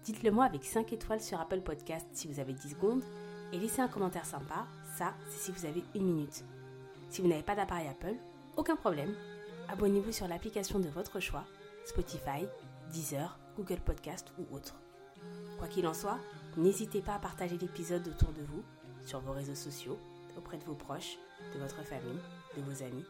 dites-le 0.02 0.32
moi 0.32 0.46
avec 0.46 0.64
5 0.64 0.92
étoiles 0.92 1.20
sur 1.20 1.40
Apple 1.40 1.60
Podcast 1.60 2.08
si 2.10 2.26
vous 2.26 2.40
avez 2.40 2.54
10 2.54 2.70
secondes 2.70 3.04
et 3.52 3.58
laissez 3.60 3.82
un 3.82 3.88
commentaire 3.88 4.26
sympa, 4.26 4.66
ça 4.96 5.14
c'est 5.28 5.38
si 5.38 5.52
vous 5.52 5.64
avez 5.64 5.84
une 5.94 6.06
minute. 6.06 6.44
Si 7.08 7.22
vous 7.22 7.28
n'avez 7.28 7.44
pas 7.44 7.54
d'appareil 7.54 7.86
Apple, 7.86 8.16
aucun 8.56 8.74
problème, 8.74 9.14
abonnez-vous 9.70 10.12
sur 10.12 10.26
l'application 10.26 10.80
de 10.80 10.88
votre 10.88 11.20
choix, 11.20 11.44
Spotify, 11.84 12.46
Deezer, 12.92 13.38
Google 13.56 13.80
Podcast 13.80 14.32
ou 14.38 14.54
autre. 14.54 14.74
Quoi 15.58 15.68
qu'il 15.68 15.86
en 15.86 15.94
soit, 15.94 16.18
n'hésitez 16.56 17.00
pas 17.00 17.14
à 17.14 17.18
partager 17.18 17.56
l'épisode 17.56 18.06
autour 18.08 18.32
de 18.32 18.42
vous, 18.42 18.64
sur 19.04 19.20
vos 19.20 19.32
réseaux 19.32 19.54
sociaux, 19.54 19.98
auprès 20.36 20.58
de 20.58 20.64
vos 20.64 20.74
proches, 20.74 21.18
de 21.54 21.60
votre 21.60 21.84
famille, 21.84 22.18
de 22.56 22.62
vos 22.62 22.82
amis. 22.82 23.04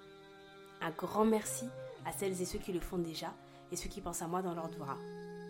Un 0.82 0.90
grand 0.90 1.24
merci 1.24 1.66
à 2.04 2.12
celles 2.12 2.40
et 2.40 2.44
ceux 2.44 2.58
qui 2.58 2.72
le 2.72 2.80
font 2.80 2.98
déjà 2.98 3.32
et 3.72 3.76
ceux 3.76 3.88
qui 3.88 4.00
pensent 4.00 4.22
à 4.22 4.28
moi 4.28 4.42
dans 4.42 4.54
leur 4.54 4.68
doura. 4.68 4.98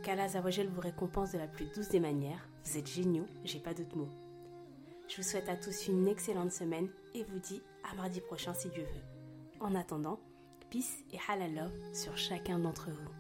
Qu'Allah 0.03 0.29
vous 0.29 0.81
récompense 0.81 1.33
de 1.33 1.39
la 1.39 1.47
plus 1.47 1.67
douce 1.75 1.89
des 1.89 2.01
manières. 2.01 2.49
Vous 2.65 2.79
êtes 2.79 2.89
géniaux, 2.89 3.27
j'ai 3.45 3.59
pas 3.59 3.75
d'autres 3.75 3.97
mots. 3.97 4.11
Je 5.09 5.17
vous 5.17 5.23
souhaite 5.23 5.49
à 5.49 5.57
tous 5.57 5.89
une 5.89 6.07
excellente 6.07 6.53
semaine 6.53 6.89
et 7.15 7.25
vous 7.25 7.39
dis 7.39 7.63
à 7.91 7.95
mardi 7.97 8.21
prochain 8.21 8.55
si 8.55 8.69
Dieu 8.69 8.85
veut. 8.85 9.61
En 9.61 9.75
attendant, 9.75 10.21
peace 10.71 11.05
et 11.13 11.19
halal 11.29 11.55
love 11.55 11.95
sur 11.95 12.17
chacun 12.17 12.59
d'entre 12.59 12.91
vous. 12.91 13.20